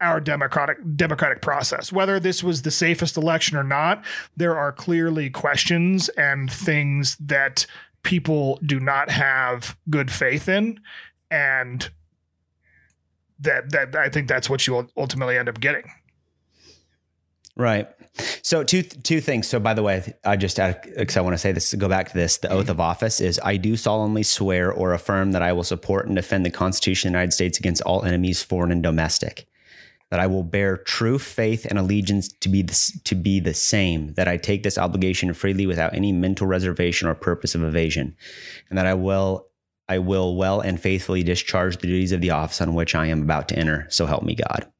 our 0.00 0.20
democratic 0.20 0.78
democratic 0.96 1.40
process. 1.40 1.92
Whether 1.92 2.18
this 2.18 2.42
was 2.42 2.62
the 2.62 2.70
safest 2.70 3.16
election 3.16 3.56
or 3.56 3.62
not 3.62 4.04
there 4.36 4.58
are 4.58 4.72
clearly 4.72 5.30
questions 5.30 6.08
and 6.10 6.50
things 6.50 7.16
that 7.20 7.66
people 8.02 8.58
do 8.66 8.80
not 8.80 9.10
have 9.10 9.76
good 9.88 10.10
faith 10.10 10.48
in. 10.48 10.80
And 11.30 11.88
that 13.38 13.70
that 13.70 13.94
I 13.96 14.08
think 14.08 14.28
that's 14.28 14.50
what 14.50 14.66
you 14.66 14.88
ultimately 14.96 15.38
end 15.38 15.48
up 15.48 15.60
getting 15.60 15.90
Right. 17.56 17.88
So 18.42 18.64
two 18.64 18.82
two 18.82 19.20
things. 19.20 19.46
So 19.46 19.60
by 19.60 19.74
the 19.74 19.82
way, 19.82 20.14
I 20.24 20.36
just 20.36 20.56
because 20.56 21.16
I 21.16 21.20
want 21.20 21.34
to 21.34 21.38
say 21.38 21.52
this. 21.52 21.72
Go 21.74 21.88
back 21.88 22.08
to 22.08 22.14
this. 22.14 22.38
The 22.38 22.50
oath 22.50 22.62
mm-hmm. 22.62 22.70
of 22.72 22.80
office 22.80 23.20
is: 23.20 23.40
I 23.42 23.56
do 23.56 23.76
solemnly 23.76 24.22
swear 24.22 24.72
or 24.72 24.92
affirm 24.92 25.32
that 25.32 25.42
I 25.42 25.52
will 25.52 25.64
support 25.64 26.06
and 26.06 26.16
defend 26.16 26.46
the 26.46 26.50
Constitution 26.50 27.08
of 27.08 27.12
the 27.12 27.18
United 27.18 27.32
States 27.32 27.58
against 27.58 27.82
all 27.82 28.04
enemies, 28.04 28.42
foreign 28.42 28.72
and 28.72 28.82
domestic. 28.82 29.46
That 30.10 30.20
I 30.20 30.26
will 30.26 30.42
bear 30.42 30.76
true 30.76 31.18
faith 31.18 31.64
and 31.64 31.78
allegiance 31.78 32.28
to 32.28 32.50
be 32.50 32.60
the, 32.60 33.00
to 33.04 33.14
be 33.14 33.40
the 33.40 33.54
same. 33.54 34.12
That 34.14 34.28
I 34.28 34.36
take 34.36 34.62
this 34.62 34.76
obligation 34.76 35.32
freely 35.32 35.66
without 35.66 35.94
any 35.94 36.12
mental 36.12 36.46
reservation 36.46 37.08
or 37.08 37.14
purpose 37.14 37.54
of 37.54 37.64
evasion, 37.64 38.14
and 38.68 38.78
that 38.78 38.86
I 38.86 38.94
will 38.94 39.46
I 39.88 39.98
will 39.98 40.36
well 40.36 40.60
and 40.60 40.80
faithfully 40.80 41.22
discharge 41.22 41.78
the 41.78 41.86
duties 41.86 42.12
of 42.12 42.22
the 42.22 42.30
office 42.30 42.60
on 42.60 42.74
which 42.74 42.94
I 42.94 43.06
am 43.06 43.22
about 43.22 43.48
to 43.48 43.58
enter. 43.58 43.86
So 43.90 44.06
help 44.06 44.22
me 44.22 44.34
God. 44.34 44.70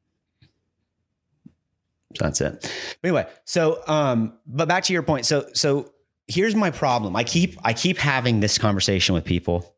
So 2.17 2.25
that's 2.25 2.41
it. 2.41 2.61
But 3.01 3.09
anyway, 3.09 3.27
so 3.45 3.83
um, 3.87 4.39
but 4.47 4.69
back 4.69 4.85
to 4.85 4.93
your 4.93 5.03
point. 5.03 5.27
So 5.27 5.49
so 5.55 5.93
here's 6.29 6.55
my 6.55 6.71
problem. 6.71 7.17
I 7.17 7.25
keep 7.25 7.59
I 7.65 7.73
keep 7.73 7.99
having 7.99 8.41
this 8.41 8.59
conversation 8.59 9.15
with 9.15 9.25
people 9.25 9.75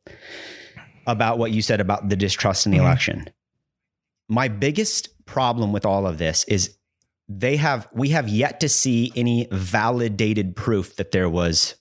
about 1.07 1.39
what 1.39 1.51
you 1.51 1.63
said 1.63 1.81
about 1.81 2.09
the 2.09 2.17
distrust 2.17 2.67
in 2.67 2.73
the 2.73 2.79
Mhm. 2.79 2.83
election. 2.83 3.29
My 4.29 4.49
biggest 4.49 5.25
problem 5.27 5.73
with 5.73 5.85
all 5.85 6.07
of 6.07 6.19
this 6.19 6.45
is 6.45 6.77
they 7.29 7.57
have 7.57 7.89
we 7.93 8.11
have 8.11 8.29
yet 8.29 8.61
to 8.61 8.69
see 8.69 9.13
any 9.15 9.49
validated 9.51 10.57
proof 10.57 10.97
that 10.97 11.11
there 11.13 11.29
was 11.29 11.75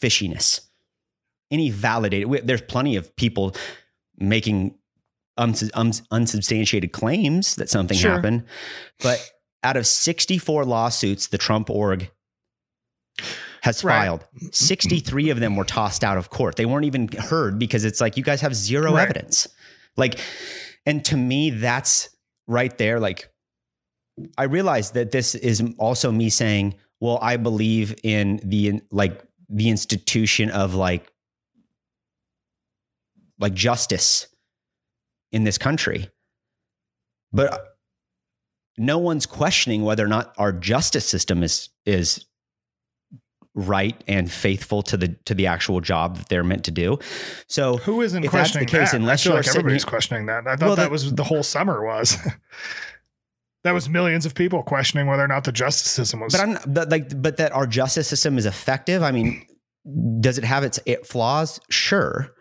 fishiness. 0.00 0.60
Any 1.50 1.70
validated 1.70 2.28
we- 2.28 2.40
there's 2.40 2.62
plenty 2.62 2.96
of 2.96 3.14
people 3.16 3.54
making 4.18 4.76
uns- 5.36 5.70
uns- 5.74 6.02
unsubstantiated 6.10 6.92
claims 6.92 7.54
that 7.56 7.68
something 7.70 7.96
Sure. 7.96 8.12
happened, 8.12 8.44
but 9.00 9.18
out 9.62 9.76
of 9.76 9.86
64 9.86 10.64
lawsuits 10.64 11.26
the 11.26 11.38
Trump 11.38 11.68
org 11.70 12.10
has 13.62 13.84
Right. 13.84 14.04
filed, 14.06 14.24
63 14.52 15.28
of 15.30 15.40
them 15.40 15.54
were 15.56 15.64
tossed 15.64 16.02
out 16.02 16.16
of 16.16 16.30
court. 16.30 16.56
They 16.56 16.64
weren't 16.64 16.86
even 16.86 17.08
heard 17.08 17.58
because 17.58 17.84
it's 17.84 18.00
like 18.00 18.16
you 18.16 18.22
guys 18.22 18.40
have 18.40 18.54
zero 18.54 18.94
Right. 18.94 19.02
evidence. 19.02 19.48
Like, 19.96 20.18
and 20.86 21.04
to 21.06 21.16
me, 21.16 21.50
that's 21.50 22.08
right 22.46 22.76
there. 22.78 22.98
Like, 22.98 23.30
I 24.38 24.44
realize 24.44 24.92
that 24.92 25.10
this 25.10 25.34
is 25.34 25.62
also 25.78 26.10
me 26.10 26.30
saying, 26.30 26.74
well, 27.00 27.18
I 27.20 27.36
believe 27.36 27.94
in 28.02 28.40
the 28.44 28.80
like 28.90 29.22
the 29.48 29.68
institution 29.68 30.50
of 30.50 30.74
like 30.74 31.10
like 33.38 33.54
justice 33.54 34.26
in 35.32 35.44
this 35.44 35.58
country. 35.58 36.10
But 37.32 37.69
no 38.80 38.96
one's 38.98 39.26
questioning 39.26 39.82
whether 39.84 40.04
or 40.04 40.08
not 40.08 40.34
our 40.38 40.52
justice 40.52 41.06
system 41.06 41.42
is 41.42 41.68
is 41.86 42.24
right 43.54 44.02
and 44.06 44.30
faithful 44.30 44.80
to 44.82 44.96
the 44.96 45.08
to 45.26 45.34
the 45.34 45.46
actual 45.46 45.80
job 45.80 46.16
that 46.16 46.28
they're 46.28 46.44
meant 46.44 46.64
to 46.64 46.70
do. 46.70 46.98
So 47.48 47.76
Who 47.78 48.00
isn't 48.00 48.24
if 48.24 48.30
that's 48.30 48.52
questioning 48.52 48.66
the 48.66 48.72
case, 48.78 48.92
that? 48.92 48.96
unless 49.00 49.20
I 49.20 49.24
feel 49.24 49.32
you're 49.34 49.42
like 49.42 49.48
everybody's 49.48 49.82
here- 49.82 49.88
questioning 49.90 50.26
that. 50.26 50.46
I 50.46 50.56
thought 50.56 50.66
Well, 50.66 50.76
that 50.76 50.82
that- 50.84 50.90
was 50.90 51.14
the 51.14 51.24
whole 51.24 51.42
summer 51.42 51.84
was. 51.84 52.16
that 53.64 53.72
was 53.72 53.88
millions 53.88 54.24
of 54.24 54.34
people 54.34 54.62
questioning 54.62 55.06
whether 55.06 55.24
or 55.24 55.28
not 55.28 55.44
the 55.44 55.52
justice 55.52 55.90
system 55.90 56.20
was. 56.20 56.32
but 56.32 56.40
I'm 56.40 56.58
but 56.72 56.88
like 56.90 57.20
but 57.20 57.36
that 57.38 57.52
our 57.52 57.66
justice 57.66 58.08
system 58.08 58.38
is 58.38 58.46
effective. 58.46 59.02
I 59.02 59.10
mean, 59.10 59.44
does 60.20 60.38
it 60.38 60.44
have 60.44 60.64
its 60.64 60.78
it 60.86 61.06
flaws? 61.06 61.60
Sure. 61.70 62.32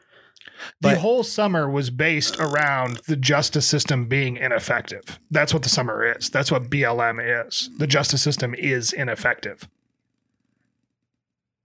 The 0.82 0.99
whole 0.99 1.24
summer 1.24 1.70
was 1.70 1.89
based 1.89 2.39
around 2.39 2.97
the 3.07 3.16
justice 3.16 3.68
system 3.68 4.05
being 4.05 4.38
ineffective. 4.38 5.20
That's 5.32 5.53
what 5.53 5.64
the 5.64 5.70
summer 5.70 6.03
is. 6.03 6.30
That's 6.30 6.51
what 6.51 6.70
BLM 6.70 7.47
is. 7.47 7.70
The 7.78 7.88
justice 7.88 8.22
system 8.22 8.53
is 8.55 8.93
ineffective. 8.93 9.68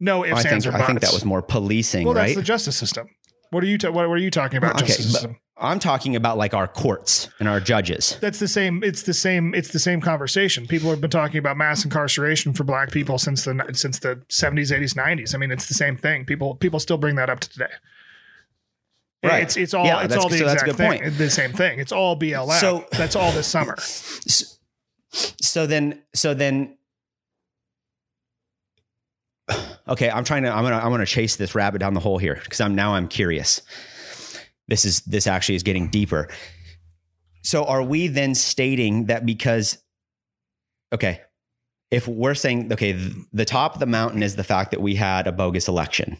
No 0.00 0.24
ifs, 0.24 0.40
I 0.40 0.42
think 0.42 0.52
ands, 0.52 0.66
or 0.66 0.72
buts. 0.72 0.82
I 0.82 0.86
think 0.86 1.00
that 1.00 1.12
was 1.12 1.24
more 1.24 1.42
policing, 1.42 2.06
well. 2.06 2.14
right? 2.14 2.26
That's 2.26 2.36
the 2.36 2.42
justice 2.42 2.76
system. 2.76 3.08
What 3.50 3.62
are 3.62 3.66
you? 3.66 3.78
Ta- 3.78 3.90
what, 3.90 4.08
what 4.08 4.14
are 4.14 4.22
you 4.22 4.30
talking 4.30 4.58
about? 4.58 4.76
Okay, 4.76 4.86
justice 4.86 5.12
system. 5.12 5.36
I'm 5.56 5.78
talking 5.78 6.16
about 6.16 6.36
like 6.36 6.52
our 6.52 6.66
courts 6.66 7.28
and 7.38 7.48
our 7.48 7.60
judges. 7.60 8.18
That's 8.20 8.40
the 8.40 8.48
same. 8.48 8.82
It's 8.82 9.02
the 9.02 9.14
same. 9.14 9.54
It's 9.54 9.68
the 9.68 9.78
same 9.78 10.00
conversation. 10.00 10.66
People 10.66 10.90
have 10.90 11.00
been 11.00 11.10
talking 11.10 11.38
about 11.38 11.56
mass 11.56 11.84
incarceration 11.84 12.52
for 12.52 12.64
Black 12.64 12.90
people 12.90 13.18
since 13.18 13.44
the 13.44 13.64
since 13.72 14.00
the 14.00 14.16
70s, 14.28 14.76
80s, 14.76 14.94
90s. 14.94 15.34
I 15.34 15.38
mean, 15.38 15.52
it's 15.52 15.66
the 15.66 15.74
same 15.74 15.96
thing. 15.96 16.24
People 16.24 16.56
people 16.56 16.80
still 16.80 16.98
bring 16.98 17.14
that 17.16 17.30
up 17.30 17.40
to 17.40 17.48
today. 17.48 17.72
Right. 19.34 19.42
It's 19.42 19.56
it's 19.56 19.74
all 19.74 19.84
Yeah, 19.86 20.02
it's 20.04 20.16
all 20.16 20.28
the 20.28 20.38
so 20.38 20.44
exact 20.50 20.72
thing. 20.76 20.86
point. 21.00 21.18
The 21.18 21.30
same 21.30 21.52
thing. 21.52 21.78
It's 21.78 21.92
all 21.92 22.18
BLM. 22.18 22.58
So- 22.60 22.86
that's 22.92 23.16
all 23.16 23.32
this 23.32 23.46
summer. 23.46 23.76
So 25.40 25.66
then, 25.66 26.02
so 26.14 26.34
then, 26.34 26.76
okay, 29.88 30.10
I'm 30.10 30.24
trying 30.24 30.42
to, 30.44 30.50
I'm 30.50 30.64
gonna, 30.64 30.76
I'm 30.78 30.90
gonna 30.90 31.06
chase 31.06 31.36
this 31.36 31.54
rabbit 31.54 31.78
down 31.78 31.94
the 31.94 32.00
hole 32.00 32.18
here 32.18 32.40
because 32.42 32.60
I'm 32.60 32.74
now 32.74 32.94
I'm 32.94 33.08
curious. 33.08 33.60
This 34.66 34.84
is 34.84 35.00
this 35.02 35.26
actually 35.26 35.56
is 35.56 35.62
getting 35.62 35.88
deeper. 35.88 36.28
So 37.42 37.64
are 37.64 37.82
we 37.82 38.08
then 38.08 38.34
stating 38.34 39.06
that 39.06 39.26
because, 39.26 39.78
okay, 40.92 41.20
if 41.90 42.08
we're 42.08 42.34
saying 42.34 42.72
okay, 42.72 42.92
th- 42.92 43.12
the 43.32 43.44
top 43.44 43.74
of 43.74 43.80
the 43.80 43.86
mountain 43.86 44.22
is 44.22 44.36
the 44.36 44.44
fact 44.44 44.70
that 44.72 44.80
we 44.80 44.94
had 44.96 45.26
a 45.26 45.32
bogus 45.32 45.68
election, 45.68 46.16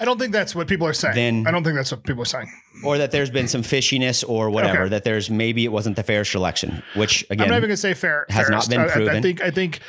I 0.00 0.04
don't 0.04 0.18
think 0.18 0.32
that's 0.32 0.54
what 0.54 0.68
people 0.68 0.86
are 0.86 0.92
saying. 0.92 1.14
Then- 1.14 1.44
I 1.46 1.50
don't 1.50 1.64
think 1.64 1.76
that's 1.76 1.90
what 1.90 2.04
people 2.04 2.22
are 2.22 2.26
saying. 2.26 2.50
or 2.84 2.98
that 2.98 3.10
there's 3.10 3.30
been 3.30 3.48
some 3.48 3.62
fishiness 3.62 4.24
or 4.28 4.48
whatever, 4.50 4.82
Okay. 4.82 4.88
that 4.90 5.04
there's 5.04 5.28
maybe 5.30 5.64
it 5.64 5.72
wasn't 5.72 5.96
the 5.96 6.02
fairest 6.02 6.34
election, 6.34 6.82
which 6.94 7.24
again 7.30 7.44
I'm 7.46 7.50
not 7.50 7.56
even 7.58 7.68
going 7.68 7.74
to 7.74 7.76
say 7.76 7.94
fair. 7.94 8.24
has 8.30 8.48
not 8.48 8.68
been 8.68 8.80
I- 8.80 8.84
I- 8.84 8.86
I, 8.86 8.90
proven. 8.92 9.22
think 9.22 9.42
I 9.42 9.50
think 9.50 9.80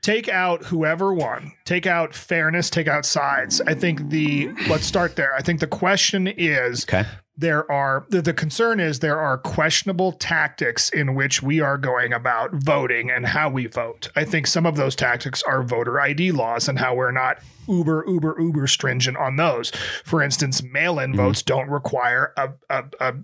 take 0.00 0.28
out 0.28 0.64
whoever 0.66 1.12
won, 1.12 1.52
take 1.64 1.84
out 1.86 2.14
fairness, 2.14 2.70
take 2.70 2.86
out 2.88 3.04
sides. 3.04 3.60
I 3.66 3.74
think 3.74 4.08
the 4.10 4.48
let's 4.68 4.86
start 4.86 5.16
there. 5.16 5.34
I 5.34 5.42
think 5.42 5.58
the 5.60 5.66
question 5.66 6.28
is 6.28 6.84
okay, 6.84 7.04
there 7.38 7.70
are 7.70 8.04
the, 8.10 8.20
the 8.20 8.34
concern 8.34 8.80
is 8.80 8.98
there 8.98 9.20
are 9.20 9.38
questionable 9.38 10.10
tactics 10.10 10.90
in 10.90 11.14
which 11.14 11.40
we 11.40 11.60
are 11.60 11.78
going 11.78 12.12
about 12.12 12.52
voting 12.52 13.10
and 13.10 13.26
how 13.26 13.48
we 13.48 13.66
vote. 13.66 14.10
I 14.16 14.24
think 14.24 14.48
some 14.48 14.66
of 14.66 14.74
those 14.74 14.96
tactics 14.96 15.42
are 15.44 15.62
voter 15.62 16.00
ID 16.00 16.32
laws 16.32 16.68
and 16.68 16.80
how 16.80 16.96
we're 16.96 17.12
not 17.12 17.38
uber 17.68 18.04
uber 18.08 18.36
uber 18.40 18.66
stringent 18.66 19.16
on 19.16 19.36
those. 19.36 19.70
For 20.04 20.20
instance, 20.20 20.62
mail-in 20.64 21.12
mm-hmm. 21.12 21.20
votes 21.20 21.42
don't 21.42 21.70
require 21.70 22.32
a, 22.36 22.50
a, 22.68 22.84
a 23.00 23.14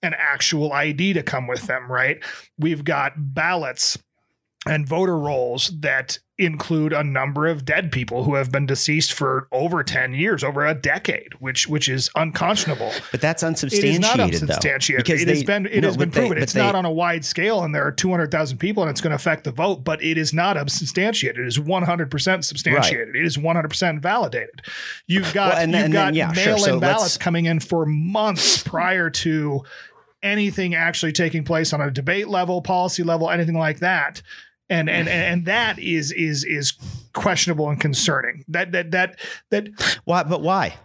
an 0.00 0.14
actual 0.16 0.72
ID 0.72 1.14
to 1.14 1.24
come 1.24 1.48
with 1.48 1.66
them, 1.66 1.90
right? 1.90 2.22
We've 2.56 2.84
got 2.84 3.14
ballots 3.16 3.98
and 4.68 4.86
voter 4.86 5.18
rolls 5.18 5.72
that 5.80 6.18
include 6.40 6.92
a 6.92 7.02
number 7.02 7.48
of 7.48 7.64
dead 7.64 7.90
people 7.90 8.22
who 8.22 8.34
have 8.34 8.52
been 8.52 8.64
deceased 8.64 9.12
for 9.12 9.48
over 9.50 9.82
10 9.82 10.14
years, 10.14 10.44
over 10.44 10.64
a 10.64 10.72
decade, 10.72 11.32
which 11.40 11.66
which 11.66 11.88
is 11.88 12.08
unconscionable. 12.14 12.92
but 13.10 13.20
that's 13.20 13.42
unsubstantiated. 13.42 13.94
is 13.96 14.00
not 14.00 14.16
though, 14.18 14.22
unsubstantiated. 14.24 15.04
because 15.04 15.22
it 15.22 15.26
has 15.28 15.42
been 15.42 15.66
it 15.66 15.80
no, 15.80 15.88
has 15.88 15.96
been 15.96 16.10
but 16.10 16.14
they- 16.14 16.20
proven. 16.28 16.42
it's 16.42 16.52
they- 16.52 16.60
not 16.60 16.76
on 16.76 16.84
a 16.84 16.92
wide 16.92 17.24
scale, 17.24 17.64
and 17.64 17.74
there 17.74 17.84
are 17.84 17.90
200,000 17.90 18.58
people, 18.58 18.84
and 18.84 18.90
it's 18.90 19.00
going 19.00 19.10
to 19.10 19.16
affect 19.16 19.42
the 19.44 19.50
vote. 19.50 19.82
But 19.82 20.00
it 20.02 20.16
is 20.16 20.32
not 20.32 20.56
unsubstantiated. 20.56 21.40
It 21.40 21.46
is 21.48 21.58
100 21.58 22.08
percent 22.10 22.44
substantiated. 22.44 23.16
It 23.16 23.24
is 23.24 23.36
100 23.36 23.68
percent 23.68 24.00
validated. 24.00 24.62
You've 25.08 25.32
got 25.34 25.54
Well, 25.54 25.62
and 25.64 25.72
you've 25.72 25.84
and 25.86 25.92
got 25.92 26.04
then, 26.06 26.14
yeah, 26.14 26.30
mail-in 26.36 26.58
So 26.62 26.78
ballots 26.78 27.16
coming 27.16 27.46
in 27.46 27.58
for 27.58 27.84
months 27.84 28.62
prior 28.62 29.10
to 29.10 29.64
anything 30.22 30.74
actually 30.74 31.12
taking 31.12 31.44
place 31.44 31.72
on 31.72 31.80
a 31.80 31.90
debate 31.90 32.28
level, 32.28 32.60
policy 32.62 33.02
level, 33.02 33.30
anything 33.30 33.56
like 33.58 33.78
that. 33.80 34.22
And 34.70 34.88
and 34.90 35.08
and 35.08 35.44
that 35.46 35.78
is 35.78 36.12
is 36.12 36.44
is 36.44 36.72
questionable 37.12 37.68
and 37.70 37.80
concerning. 37.80 38.44
That 38.48 38.72
that 38.72 38.90
that 38.92 39.18
that 39.50 39.68
Why? 40.04 40.22
But 40.24 40.42
why? 40.42 40.76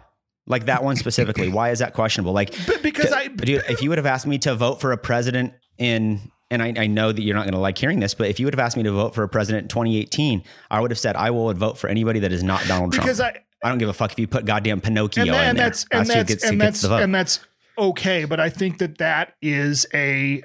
Like 0.46 0.66
that 0.66 0.84
one 0.84 0.96
specifically? 0.98 1.48
Why 1.50 1.70
is 1.70 1.80
that 1.80 1.94
questionable? 1.94 2.34
Like, 2.34 2.54
but 2.68 2.82
because 2.84 3.14
I 3.14 3.28
dude, 3.28 3.64
if 3.70 3.82
you 3.82 3.90
would 3.90 3.98
have 3.98 4.06
asked 4.06 4.28
me 4.28 4.38
to 4.40 4.56
vote 4.56 4.82
for 4.82 4.92
a 4.92 4.98
president 4.98 5.54
in, 5.78 6.20
and 6.52 6.62
I, 6.62 6.74
I 6.78 6.88
know 6.88 7.14
that 7.14 7.22
you're 7.22 7.36
not 7.36 7.44
going 7.44 7.54
to 7.54 7.60
like 7.60 7.78
hearing 7.78 8.02
this, 8.02 8.14
but 8.14 8.28
if 8.28 8.40
you 8.42 8.46
would 8.46 8.54
have 8.54 8.60
asked 8.60 8.76
me 8.76 8.84
to 8.84 8.92
vote 8.92 9.16
for 9.16 9.24
a 9.24 9.30
president 9.30 9.64
in 9.64 9.68
2018, 9.70 10.44
I 10.70 10.82
would 10.82 10.92
have 10.92 11.00
said 11.00 11.16
I 11.16 11.32
will 11.32 11.54
vote 11.54 11.78
for 11.78 11.88
anybody 11.88 12.20
that 12.20 12.34
is 12.34 12.44
not 12.44 12.62
Donald 12.68 12.92
Trump. 12.92 13.06
because 13.06 13.22
I 13.22 13.40
I 13.64 13.70
don't 13.70 13.78
give 13.78 13.88
a 13.88 13.94
fuck 13.94 14.12
if 14.12 14.20
you 14.20 14.28
put 14.28 14.44
goddamn 14.44 14.82
Pinocchio 14.82 15.24
and, 15.24 15.34
that- 15.34 15.44
in 15.44 15.50
and 15.52 15.58
there. 15.58 15.66
that's 15.66 15.86
and 15.92 16.08
who 16.08 16.14
that's 16.14 16.28
gets, 16.30 16.44
who 16.44 16.50
and 16.50 16.60
gets 16.62 16.82
the 16.82 16.88
vote. 16.90 17.02
and 17.04 17.16
that's 17.16 17.40
okay 17.78 18.26
but 18.26 18.40
i 18.40 18.50
think 18.50 18.78
that 18.80 18.98
that 19.00 19.34
is 19.42 19.88
a 19.96 20.44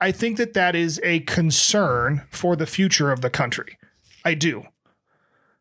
i 0.00 0.12
think 0.12 0.36
that 0.36 0.54
that 0.54 0.74
is 0.74 1.00
a 1.02 1.20
concern 1.20 2.22
for 2.30 2.56
the 2.56 2.66
future 2.66 3.10
of 3.12 3.20
the 3.20 3.30
country. 3.30 3.78
I 4.24 4.34
do 4.34 4.64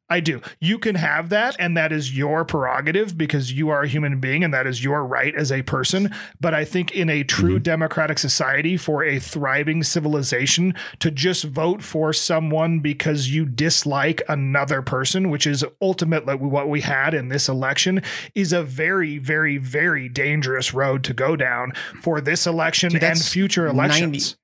I 0.09 0.21
do. 0.21 0.41
You 0.59 0.79
can 0.79 0.95
have 0.95 1.29
that, 1.29 1.57
and 1.59 1.75
that 1.75 1.91
is 1.91 2.17
your 2.17 2.45
prerogative 2.45 3.17
because 3.17 3.51
you 3.51 3.69
are 3.69 3.81
a 3.81 3.87
human 3.87 4.21
being 4.21 4.43
and 4.43 4.53
that 4.53 4.65
is 4.65 4.81
your 4.81 5.05
right 5.05 5.35
as 5.35 5.51
a 5.51 5.63
person. 5.63 6.13
But 6.39 6.53
I 6.53 6.63
think 6.63 6.91
in 6.91 7.09
a 7.09 7.23
true 7.23 7.55
mm-hmm. 7.55 7.63
democratic 7.63 8.17
society, 8.17 8.77
for 8.77 9.03
a 9.03 9.19
thriving 9.19 9.83
civilization, 9.83 10.75
to 10.99 11.11
just 11.11 11.43
vote 11.43 11.81
for 11.81 12.13
someone 12.13 12.79
because 12.79 13.29
you 13.29 13.45
dislike 13.45 14.21
another 14.29 14.81
person, 14.81 15.29
which 15.29 15.45
is 15.45 15.65
ultimately 15.81 16.35
what 16.35 16.69
we 16.69 16.81
had 16.81 17.13
in 17.13 17.27
this 17.27 17.49
election, 17.49 18.01
is 18.33 18.53
a 18.53 18.63
very, 18.63 19.17
very, 19.17 19.57
very 19.57 20.07
dangerous 20.07 20.73
road 20.73 21.03
to 21.03 21.13
go 21.13 21.35
down 21.35 21.73
for 22.01 22.21
this 22.21 22.47
election 22.47 22.91
Dude, 22.91 23.03
and 23.03 23.19
future 23.19 23.65
90 23.65 23.77
elections. 23.77 24.37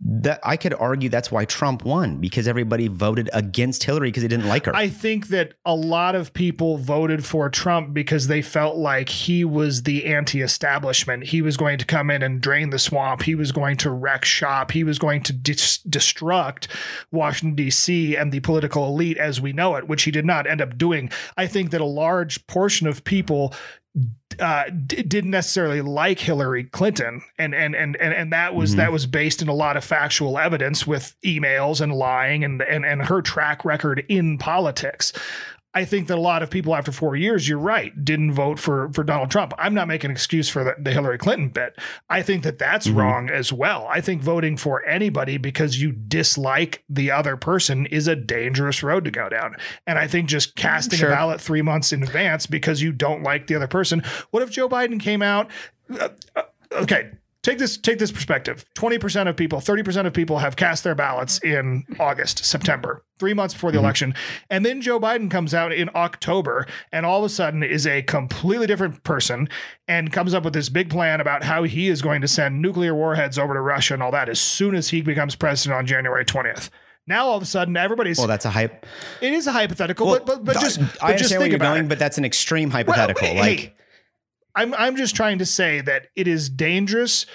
That 0.00 0.40
I 0.42 0.56
could 0.56 0.72
argue 0.74 1.08
that's 1.08 1.30
why 1.30 1.44
Trump 1.44 1.84
won 1.84 2.18
because 2.18 2.48
everybody 2.48 2.88
voted 2.88 3.28
against 3.32 3.84
Hillary 3.84 4.08
because 4.08 4.22
they 4.22 4.28
didn't 4.28 4.48
like 4.48 4.66
her. 4.66 4.74
I 4.74 4.88
think 4.88 5.28
that 5.28 5.54
a 5.64 5.74
lot 5.74 6.14
of 6.14 6.32
people 6.32 6.78
voted 6.78 7.24
for 7.24 7.50
Trump 7.50 7.92
because 7.92 8.28
they 8.28 8.40
felt 8.40 8.76
like 8.76 9.08
he 9.08 9.44
was 9.44 9.82
the 9.82 10.06
anti 10.06 10.40
establishment. 10.40 11.24
He 11.24 11.42
was 11.42 11.56
going 11.56 11.78
to 11.78 11.84
come 11.84 12.10
in 12.10 12.22
and 12.22 12.40
drain 12.40 12.70
the 12.70 12.78
swamp. 12.78 13.22
He 13.22 13.34
was 13.34 13.52
going 13.52 13.76
to 13.78 13.90
wreck 13.90 14.24
shop. 14.24 14.70
He 14.70 14.84
was 14.84 14.98
going 14.98 15.22
to 15.24 15.32
dis- 15.32 15.78
destruct 15.78 16.68
Washington, 17.10 17.54
D.C. 17.56 18.16
and 18.16 18.32
the 18.32 18.40
political 18.40 18.86
elite 18.86 19.18
as 19.18 19.40
we 19.40 19.52
know 19.52 19.76
it, 19.76 19.88
which 19.88 20.04
he 20.04 20.10
did 20.10 20.24
not 20.24 20.46
end 20.46 20.62
up 20.62 20.78
doing. 20.78 21.10
I 21.36 21.46
think 21.46 21.70
that 21.70 21.80
a 21.80 21.84
large 21.84 22.46
portion 22.46 22.86
of 22.86 23.04
people 23.04 23.52
uh, 24.38 24.64
d- 24.86 25.02
didn't 25.02 25.30
necessarily 25.30 25.80
like 25.80 26.18
Hillary 26.18 26.64
Clinton, 26.64 27.22
and 27.38 27.54
and 27.54 27.74
and 27.74 27.96
and, 27.96 28.12
and 28.12 28.32
that 28.32 28.54
was 28.54 28.74
Mhm. 28.74 28.76
that 28.78 28.92
was 28.92 29.06
based 29.06 29.40
in 29.40 29.48
a 29.48 29.54
lot 29.54 29.76
of 29.76 29.84
factual 29.84 30.38
evidence 30.38 30.86
with 30.86 31.14
emails 31.24 31.80
and 31.80 31.92
lying 31.92 32.44
and 32.44 32.60
and 32.62 32.84
and 32.84 33.02
her 33.06 33.22
track 33.22 33.64
record 33.64 34.04
in 34.08 34.36
politics. 34.38 35.12
I 35.76 35.84
think 35.84 36.08
that 36.08 36.16
a 36.16 36.20
lot 36.20 36.42
of 36.42 36.48
people 36.48 36.74
after 36.74 36.90
four 36.90 37.16
years, 37.16 37.46
you're 37.46 37.58
right, 37.58 37.92
didn't 38.02 38.32
vote 38.32 38.58
for 38.58 38.90
for 38.94 39.04
Donald 39.04 39.30
Trump. 39.30 39.52
I'm 39.58 39.74
not 39.74 39.88
making 39.88 40.10
an 40.10 40.16
excuse 40.16 40.48
for 40.48 40.64
the, 40.64 40.74
the 40.78 40.90
Hillary 40.90 41.18
Clinton 41.18 41.50
bit. 41.50 41.76
I 42.08 42.22
think 42.22 42.44
that 42.44 42.58
that's 42.58 42.86
Mhm. 42.88 42.96
wrong 42.96 43.28
as 43.30 43.52
well. 43.52 43.86
I 43.90 44.00
think 44.00 44.22
voting 44.22 44.56
for 44.56 44.82
anybody 44.86 45.36
because 45.36 45.80
you 45.80 45.92
dislike 45.92 46.82
the 46.88 47.10
other 47.10 47.36
person 47.36 47.84
is 47.86 48.08
a 48.08 48.16
dangerous 48.16 48.82
road 48.82 49.04
to 49.04 49.10
go 49.10 49.28
down. 49.28 49.56
And 49.86 49.98
I 49.98 50.06
think 50.06 50.28
just 50.28 50.56
casting 50.56 50.98
Sure. 50.98 51.10
a 51.10 51.12
ballot 51.14 51.40
three 51.42 51.62
months 51.62 51.92
in 51.92 52.02
advance 52.02 52.46
because 52.46 52.80
you 52.80 52.90
don't 52.92 53.22
like 53.22 53.46
the 53.46 53.54
other 53.56 53.68
person. 53.68 54.02
What 54.30 54.42
if 54.42 54.50
Joe 54.50 54.68
Biden 54.70 54.98
came 54.98 55.20
out? 55.20 55.50
uh, 56.00 56.08
uh, 56.34 56.42
okay, 56.72 57.10
take 57.46 57.58
this 57.58 57.76
take 57.76 58.00
this 58.00 58.10
perspective 58.10 58.64
20% 58.74 59.28
of 59.28 59.36
people 59.36 59.60
30% 59.60 60.04
of 60.04 60.12
people 60.12 60.38
have 60.38 60.56
cast 60.56 60.82
their 60.82 60.96
ballots 60.96 61.38
in 61.44 61.84
august 62.00 62.44
september 62.44 63.04
three 63.20 63.34
months 63.34 63.54
before 63.54 63.70
the 63.70 63.78
mm-hmm. 63.78 63.84
election 63.84 64.14
and 64.50 64.66
then 64.66 64.82
joe 64.82 64.98
biden 64.98 65.30
comes 65.30 65.54
out 65.54 65.72
in 65.72 65.88
october 65.94 66.66
and 66.90 67.06
all 67.06 67.20
of 67.20 67.24
a 67.24 67.28
sudden 67.28 67.62
is 67.62 67.86
a 67.86 68.02
completely 68.02 68.66
different 68.66 69.00
person 69.04 69.48
and 69.86 70.12
comes 70.12 70.34
up 70.34 70.42
with 70.42 70.54
this 70.54 70.68
big 70.68 70.90
plan 70.90 71.20
about 71.20 71.44
how 71.44 71.62
he 71.62 71.86
is 71.86 72.02
going 72.02 72.20
to 72.20 72.26
send 72.26 72.60
nuclear 72.60 72.96
warheads 72.96 73.38
over 73.38 73.54
to 73.54 73.60
russia 73.60 73.94
and 73.94 74.02
all 74.02 74.10
that 74.10 74.28
as 74.28 74.40
soon 74.40 74.74
as 74.74 74.88
he 74.88 75.00
becomes 75.00 75.36
president 75.36 75.78
on 75.78 75.86
january 75.86 76.24
20th 76.24 76.68
now 77.06 77.26
all 77.26 77.36
of 77.36 77.42
a 77.44 77.46
sudden 77.46 77.76
everybody's 77.76 78.18
Well, 78.18 78.26
that's 78.26 78.44
a 78.44 78.50
hype. 78.50 78.84
it 79.20 79.32
is 79.32 79.46
a 79.46 79.52
hypothetical 79.52 80.08
Well, 80.08 80.18
but 80.18 80.44
but, 80.44 80.44
but 80.44 80.60
just 80.60 80.80
I 80.80 80.82
but 80.82 80.88
just 80.88 81.00
understand 81.00 81.20
where 81.30 81.44
think 81.44 81.50
you're 81.52 81.56
about 81.58 81.74
going, 81.74 81.84
it. 81.84 81.88
but 81.88 82.00
that's 82.00 82.18
an 82.18 82.24
extreme 82.24 82.70
Well, 82.70 82.78
hypothetical. 82.78 83.28
hey, 83.28 83.38
like, 83.38 83.75
I'm 84.56 84.74
I'm 84.74 84.96
just 84.96 85.14
trying 85.14 85.38
to 85.38 85.46
say 85.46 85.80
that 85.82 86.08
it 86.16 86.26
is 86.26 86.48
dangerous. 86.48 87.26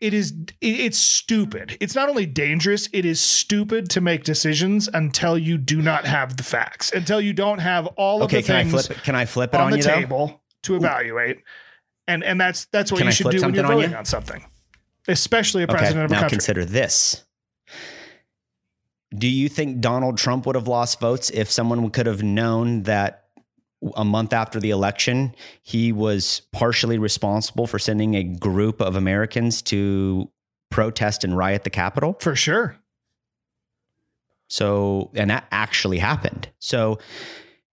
It 0.00 0.12
is 0.12 0.32
it- 0.60 0.80
it's 0.80 0.98
stupid. 0.98 1.76
It's 1.80 1.94
not 1.94 2.08
only 2.10 2.26
dangerous, 2.26 2.88
it 2.92 3.04
is 3.06 3.20
stupid 3.20 3.88
to 3.90 4.00
make 4.02 4.24
decisions 4.24 4.88
until 4.92 5.38
you 5.38 5.56
do 5.56 5.80
not 5.80 6.04
have 6.04 6.36
the 6.36 6.42
facts. 6.42 6.92
Until 6.92 7.20
you 7.20 7.32
don't 7.32 7.60
have 7.60 7.86
all 7.96 8.22
okay, 8.24 8.38
of 8.38 8.42
the 8.44 8.46
can 8.48 8.56
I 8.56 8.64
things 8.64 8.86
flip? 8.88 8.98
Can 9.04 9.14
I 9.14 9.24
flip 9.24 9.54
it 9.54 9.60
on, 9.60 9.66
on, 9.66 9.70
the 9.70 9.76
you 9.78 9.82
though? 9.84 9.94
table 9.94 10.42
to 10.64 10.76
evaluate. 10.76 11.38
And 12.08 12.22
and 12.22 12.40
that's 12.40 12.66
that's 12.66 12.92
what 12.92 12.98
Can 12.98 13.06
you 13.06 13.12
should 13.12 13.30
do 13.30 13.40
when 13.40 13.54
you're 13.54 13.64
something 13.64 13.64
on 13.64 13.72
voting 13.72 13.90
you? 13.92 13.96
on 13.96 14.04
something. 14.04 14.44
Especially 15.08 15.62
a 15.62 15.66
Okay, 15.66 15.76
president 15.76 16.04
of 16.06 16.10
a 16.10 16.14
now 16.14 16.20
country. 16.20 16.36
consider 16.36 16.64
this. 16.64 17.24
Do 19.16 19.28
you 19.28 19.48
think 19.48 19.80
Donald 19.80 20.18
Trump 20.18 20.46
would 20.46 20.56
have 20.56 20.68
lost 20.68 21.00
votes 21.00 21.30
if 21.30 21.50
someone 21.50 21.88
could 21.90 22.06
have 22.06 22.22
known 22.22 22.82
that 22.82 23.25
a 23.96 24.04
month 24.04 24.32
after 24.32 24.58
the 24.58 24.70
election, 24.70 25.34
he 25.62 25.92
was 25.92 26.42
partially 26.52 26.98
responsible 26.98 27.66
for 27.66 27.78
sending 27.78 28.14
a 28.14 28.22
group 28.22 28.80
of 28.80 28.96
Americans 28.96 29.62
to 29.62 30.30
protest 30.70 31.24
and 31.24 31.36
riot 31.36 31.64
the 31.64 31.70
Capitol? 31.70 32.16
For 32.20 32.34
sure. 32.34 32.76
So, 34.48 35.10
and 35.14 35.30
that 35.30 35.46
actually 35.50 35.98
happened. 35.98 36.48
So, 36.58 36.98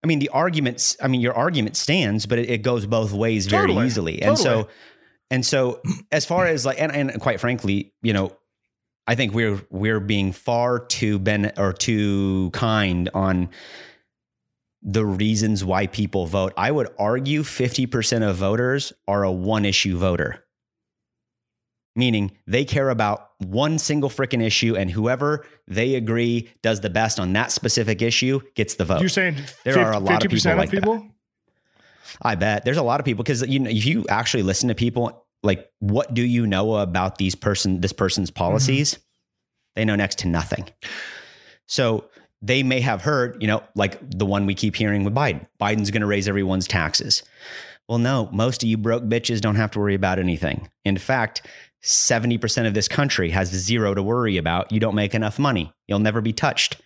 I 0.03 0.07
mean, 0.07 0.20
the 0.20 0.30
arguments, 0.30 0.97
I 1.01 1.07
mean, 1.07 1.22
your 1.22 1.34
argument 1.34 1.76
stands, 1.76 2.26
but 2.26 2.39
it, 2.39 2.49
it 2.49 2.57
goes 2.61 2.86
both 2.86 3.11
ways 3.11 3.47
very 3.47 3.68
Totally. 3.68 3.86
easily. 3.86 4.22
And 4.22 4.36
Totally. 4.38 4.64
so, 4.64 4.70
and 5.30 5.45
so 5.45 5.82
as 6.11 6.26
far 6.26 6.45
as 6.45 6.66
like, 6.66 6.82
and, 6.82 6.91
and 6.91 7.22
quite 7.22 7.39
frankly, 7.39 7.93
you 8.01 8.14
know, 8.14 8.36
I 9.05 9.16
think 9.16 9.34
we're, 9.34 9.61
we're 9.70 9.99
being 9.99 10.32
far 10.32 10.80
too 10.80 11.20
ben 11.20 11.51
or 11.57 11.74
too 11.74 12.49
kind 12.53 13.09
on 13.14 13.49
the 14.84 15.05
reasons 15.05 15.63
why 15.63 15.88
people 15.88 16.25
vote. 16.25 16.53
I 16.57 16.71
would 16.71 16.89
argue 16.99 17.43
50% 17.43 18.29
of 18.29 18.36
voters 18.36 18.93
are 19.07 19.23
a 19.23 19.31
one 19.31 19.65
issue 19.65 19.97
voter 19.97 20.43
meaning 21.95 22.31
they 22.47 22.65
care 22.65 22.89
about 22.89 23.31
one 23.39 23.77
single 23.77 24.09
freaking 24.09 24.43
issue 24.43 24.75
and 24.75 24.89
whoever 24.91 25.45
they 25.67 25.95
agree 25.95 26.49
does 26.61 26.81
the 26.81 26.89
best 26.89 27.19
on 27.19 27.34
that 27.34 27.51
specific 27.51 28.01
issue 28.01 28.39
gets 28.55 28.75
the 28.75 28.86
vote. 28.86 28.99
You're 28.99 29.09
saying 29.09 29.36
There 29.63 29.79
are 29.79 29.93
a 29.93 29.99
lot 29.99 30.25
of 30.25 30.31
50% 30.31 30.43
people 30.43 30.57
like 30.57 30.71
that. 30.71 30.79
people? 30.79 31.07
I 32.21 32.36
bet 32.36 32.65
there's 32.65 32.77
a 32.77 32.84
lot 32.84 32.99
of 32.99 33.05
people 33.05 33.23
because 33.23 33.47
you 33.47 33.59
know 33.59 33.69
if 33.69 33.86
you 33.86 34.05
actually 34.09 34.43
listen 34.43 34.69
to 34.69 34.75
people 34.75 35.25
like 35.41 35.69
what 35.79 36.13
do 36.13 36.21
you 36.21 36.45
know 36.45 36.75
about 36.75 37.17
these 37.17 37.36
person 37.36 37.81
this 37.81 37.93
person's 37.93 38.31
mm-hmm. 38.31 38.43
policies? 38.43 38.99
They 39.75 39.86
know 39.86 39.95
next 39.95 40.19
to 40.19 40.27
nothing. 40.27 40.69
So 41.65 42.05
they 42.43 42.61
may 42.61 42.81
have 42.81 43.01
heard, 43.01 43.41
you 43.41 43.47
know, 43.47 43.63
like 43.73 43.97
the 44.01 44.25
one 44.25 44.45
we 44.45 44.53
keep 44.53 44.75
hearing 44.75 45.05
with 45.05 45.15
Biden. 45.15 45.47
Biden's 45.61 45.91
going 45.91 46.01
to 46.01 46.07
raise 46.07 46.27
everyone's 46.27 46.67
taxes. 46.67 47.23
Well, 47.87 47.99
no, 47.99 48.29
most 48.33 48.61
of 48.61 48.69
you 48.69 48.77
broke 48.77 49.03
bitches 49.03 49.39
don't 49.39 49.55
have 49.55 49.71
to 49.71 49.79
worry 49.79 49.95
about 49.95 50.19
anything. 50.19 50.69
In 50.83 50.97
fact, 50.97 51.47
70% 51.83 52.67
of 52.67 52.73
this 52.73 52.89
country 52.89 53.29
has 53.29 53.49
zero 53.49 53.93
to 53.93 54.03
worry 54.03 54.35
about. 54.35 54.71
You 54.73 54.81
don't 54.81 54.93
make 54.93 55.15
enough 55.15 55.39
money. 55.39 55.73
You'll 55.87 55.99
never 55.99 56.19
be 56.19 56.33
touched. 56.33 56.81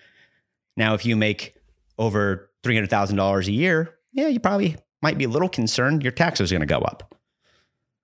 Now, 0.75 0.93
if 0.93 1.05
you 1.05 1.15
make 1.15 1.55
over 1.97 2.51
$300,000 2.63 3.47
a 3.47 3.51
year, 3.51 3.97
yeah, 4.11 4.27
you 4.27 4.39
probably 4.39 4.77
might 5.01 5.17
be 5.17 5.25
a 5.25 5.29
little 5.29 5.49
concerned 5.49 6.03
your 6.03 6.11
taxes 6.11 6.51
are 6.51 6.55
going 6.55 6.67
to 6.67 6.71
go 6.71 6.79
up. 6.79 7.15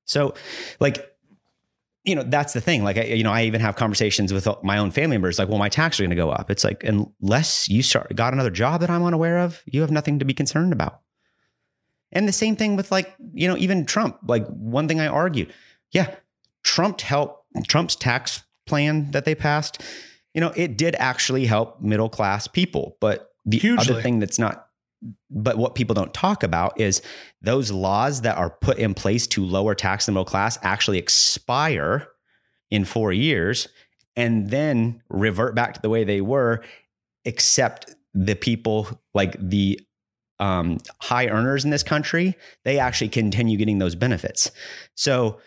So, 0.06 0.34
like, 0.80 1.13
you 2.04 2.16
know, 2.16 2.24
that's 2.24 2.54
the 2.54 2.62
thing. 2.62 2.84
Like, 2.84 2.98
I, 2.98 3.04
you 3.04 3.24
know, 3.24 3.32
I 3.32 3.44
even 3.44 3.62
have 3.62 3.76
conversations 3.76 4.34
with 4.34 4.48
my 4.62 4.78
own 4.78 4.92
family 4.92 5.16
members, 5.16 5.40
like, 5.40 5.48
well, 5.48 5.58
my 5.58 5.70
taxes 5.70 6.02
are 6.02 6.04
going 6.04 6.10
to 6.10 6.16
go 6.16 6.32
up. 6.32 6.52
It's 6.52 6.64
like, 6.64 6.84
unless 6.84 7.70
you 7.70 7.82
start 7.82 8.14
got 8.16 8.34
another 8.34 8.50
job 8.50 8.82
that 8.82 8.90
I'm 8.90 9.04
unaware 9.04 9.40
of, 9.40 9.64
you 9.66 9.82
have 9.82 9.92
nothing 9.92 10.20
to 10.20 10.26
be 10.26 10.34
concerned 10.34 10.74
about. 10.74 11.00
And 12.12 12.28
the 12.28 12.34
same 12.34 12.56
thing 12.56 12.76
with 12.76 12.92
like, 12.92 13.16
you 13.34 13.48
know, 13.48 13.58
even 13.58 13.86
Trump. 13.86 14.20
Like, 14.28 14.46
one 14.48 14.88
thing 14.88 15.00
I 15.00 15.08
argued, 15.08 15.54
yeah, 15.92 16.14
Trump 16.64 17.02
helped 17.02 17.46
Trump's 17.68 17.96
tax 17.96 18.44
plan 18.66 19.12
that 19.12 19.26
they 19.26 19.36
passed. 19.36 19.82
You 20.34 20.42
know, 20.42 20.52
it 20.56 20.78
did 20.78 20.96
actually 21.00 21.46
help 21.46 21.82
middle 21.82 22.10
class 22.10 22.48
people. 22.48 22.98
But 23.00 23.32
the 23.46 23.60
Hugely. 23.60 23.94
other 23.94 24.02
thing 24.02 24.20
that's 24.20 24.40
not 24.40 24.63
but 25.30 25.58
what 25.58 25.76
people 25.76 25.94
don't 25.94 26.14
talk 26.14 26.44
about 26.44 26.80
is 26.80 27.02
those 27.42 27.72
laws 27.72 28.22
that 28.22 28.38
are 28.38 28.50
put 28.50 28.78
in 28.78 28.94
place 28.94 29.28
to 29.28 29.44
lower 29.44 29.76
tax 29.76 30.06
the 30.06 30.12
middle 30.12 30.26
class 30.26 30.58
actually 30.62 30.98
expire 30.98 32.08
in 32.72 32.86
four 32.86 33.12
years 33.12 33.68
and 34.16 34.50
then 34.50 35.02
revert 35.10 35.56
back 35.56 35.74
to 35.74 35.82
the 35.82 35.90
way 35.90 36.04
they 36.04 36.22
were, 36.22 36.64
except 37.26 37.96
the 38.14 38.36
people 38.36 38.88
like 39.14 39.36
the 39.40 39.80
um, 40.40 40.78
high 41.02 41.28
earners 41.28 41.64
in 41.64 41.72
this 41.72 41.84
country, 41.84 42.36
they 42.64 42.80
actually 42.80 43.10
continue 43.10 43.58
getting 43.58 43.80
those 43.80 43.96
benefits. 43.96 44.52
So 44.96 45.40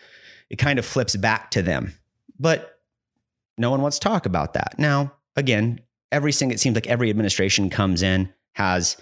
it 0.49 0.57
kind 0.57 0.79
of 0.79 0.85
flips 0.85 1.15
back 1.15 1.51
to 1.51 1.61
them. 1.61 1.93
But 2.39 2.79
no 3.57 3.71
one 3.71 3.81
wants 3.81 3.99
to 3.99 4.07
talk 4.07 4.25
about 4.25 4.53
that. 4.53 4.75
Now, 4.77 5.13
again, 5.35 5.81
every 6.11 6.31
single, 6.31 6.55
it 6.55 6.59
seems 6.59 6.75
like 6.75 6.87
every 6.87 7.09
administration 7.09 7.69
comes 7.69 8.01
in, 8.01 8.33
has 8.53 8.97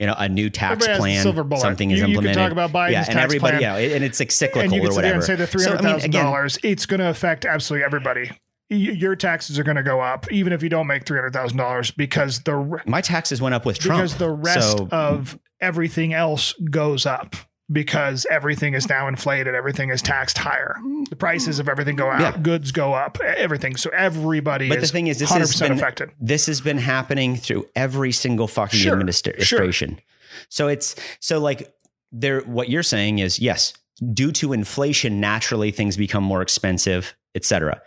you 0.00 0.06
know 0.06 0.14
a 0.18 0.28
new 0.28 0.50
tax 0.50 0.84
plan, 0.86 1.22
something 1.58 1.90
You- 1.90 1.94
is 1.94 2.00
you 2.00 2.06
can 2.06 2.10
implemented. 2.26 2.34
talk 2.36 2.50
about 2.52 2.72
Biden's 2.72 2.92
yeah, 2.92 2.98
and 3.00 3.06
tax 3.12 3.24
everybody, 3.24 3.58
plan. 3.58 3.80
yeah, 3.80 3.94
and 3.94 4.02
it's 4.02 4.18
like 4.18 4.30
cyclical 4.32 4.62
and 4.62 4.72
you 4.72 4.80
or 4.80 4.84
can 4.86 4.92
sit 4.92 5.02
there 5.02 5.10
whatever. 5.10 5.14
and 5.16 5.24
say 5.24 5.34
the 5.36 5.46
three 5.46 5.62
So, 5.62 5.70
I 5.70 5.76
hundred 5.76 5.84
mean, 5.86 5.94
thousand 5.96 6.10
dollars. 6.12 6.58
It's 6.64 6.86
going 6.86 7.00
to 7.00 7.08
affect 7.08 7.44
absolutely 7.44 7.84
everybody. 7.84 8.30
Your 8.72 9.16
taxes 9.16 9.58
are 9.58 9.64
going 9.64 9.76
to 9.76 9.82
go 9.82 10.00
up, 10.00 10.30
even 10.32 10.52
if 10.52 10.62
you 10.62 10.68
don't 10.68 10.86
make 10.86 11.04
three 11.04 11.18
hundred 11.18 11.32
thousand 11.32 11.58
dollars, 11.58 11.90
because 11.90 12.40
the 12.44 12.54
re- 12.56 12.80
my 12.86 13.00
taxes 13.00 13.40
went 13.42 13.54
up 13.54 13.66
with 13.66 13.78
Trump 13.78 13.98
because 14.00 14.16
the 14.16 14.30
rest 14.30 14.78
So, 14.78 14.88
of 14.90 15.38
everything 15.60 16.14
else 16.14 16.54
goes 16.70 17.04
up 17.04 17.34
because 17.72 18.26
everything 18.30 18.74
is 18.74 18.88
now 18.88 19.06
inflated. 19.08 19.54
Everything 19.54 19.90
is 19.90 20.02
taxed 20.02 20.38
higher. 20.38 20.76
The 21.08 21.16
prices 21.16 21.58
of 21.58 21.68
everything 21.68 21.96
go 21.96 22.10
up. 22.10 22.20
Yeah. 22.20 22.42
Goods 22.42 22.72
go 22.72 22.92
up. 22.94 23.18
Everything. 23.20 23.76
So 23.76 23.90
everybody 23.90 24.68
But 24.68 24.80
the 24.80 24.86
thing 24.86 25.06
is, 25.06 25.18
this 25.18 25.28
hundred 25.30 25.40
has 25.42 25.52
percent 25.52 25.70
been 25.70 25.78
affected. 25.78 26.10
this 26.20 26.46
has 26.46 26.60
been 26.60 26.78
happening 26.78 27.36
through 27.36 27.66
every 27.76 28.12
single 28.12 28.48
fucking 28.48 28.78
Sure, 28.80 28.92
administration. 28.92 30.00
So 30.48 30.68
it's 30.68 30.96
so 31.20 31.38
like 31.38 31.72
there. 32.12 32.40
What 32.42 32.68
you're 32.68 32.82
saying 32.82 33.18
is 33.20 33.38
yes, 33.38 33.72
due 34.12 34.32
to 34.32 34.52
inflation, 34.52 35.20
naturally 35.20 35.70
things 35.70 35.96
become 35.96 36.24
more 36.24 36.42
expensive, 36.42 37.14
etc. 37.34 37.80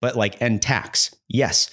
But 0.00 0.16
like 0.16 0.40
and 0.40 0.60
tax, 0.60 1.14
yes. 1.28 1.70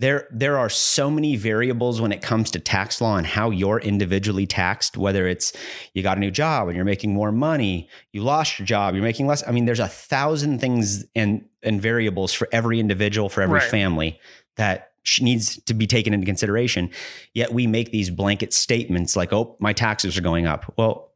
There, 0.00 0.28
there 0.30 0.56
are 0.56 0.68
so 0.68 1.10
many 1.10 1.34
variables 1.34 2.00
when 2.00 2.12
it 2.12 2.22
comes 2.22 2.52
to 2.52 2.60
tax 2.60 3.00
law 3.00 3.16
and 3.16 3.26
how 3.26 3.50
you're 3.50 3.80
individually 3.80 4.46
taxed, 4.46 4.96
whether 4.96 5.26
it's 5.26 5.52
you 5.92 6.04
got 6.04 6.16
a 6.18 6.20
new 6.20 6.30
job 6.30 6.68
and 6.68 6.76
you're 6.76 6.84
making 6.84 7.12
more 7.12 7.32
money, 7.32 7.88
you 8.12 8.22
lost 8.22 8.60
your 8.60 8.66
job, 8.66 8.94
you're 8.94 9.02
making 9.02 9.26
less. 9.26 9.46
I 9.46 9.50
mean, 9.50 9.64
there's 9.64 9.80
a 9.80 9.88
thousand 9.88 10.60
things 10.60 11.04
and, 11.16 11.46
and 11.64 11.82
variables 11.82 12.32
for 12.32 12.48
every 12.52 12.78
individual, 12.78 13.28
for 13.28 13.42
every 13.42 13.58
Right. 13.58 13.70
family 13.70 14.20
that 14.56 14.92
needs 15.20 15.60
to 15.64 15.74
be 15.74 15.88
taken 15.88 16.14
into 16.14 16.26
consideration. 16.26 16.90
Yet 17.34 17.52
we 17.52 17.66
make 17.66 17.90
these 17.90 18.08
blanket 18.10 18.52
statements 18.52 19.16
like, 19.16 19.32
oh, 19.32 19.56
my 19.58 19.72
taxes 19.72 20.16
are 20.16 20.22
going 20.22 20.46
up. 20.46 20.72
Well, 20.76 21.12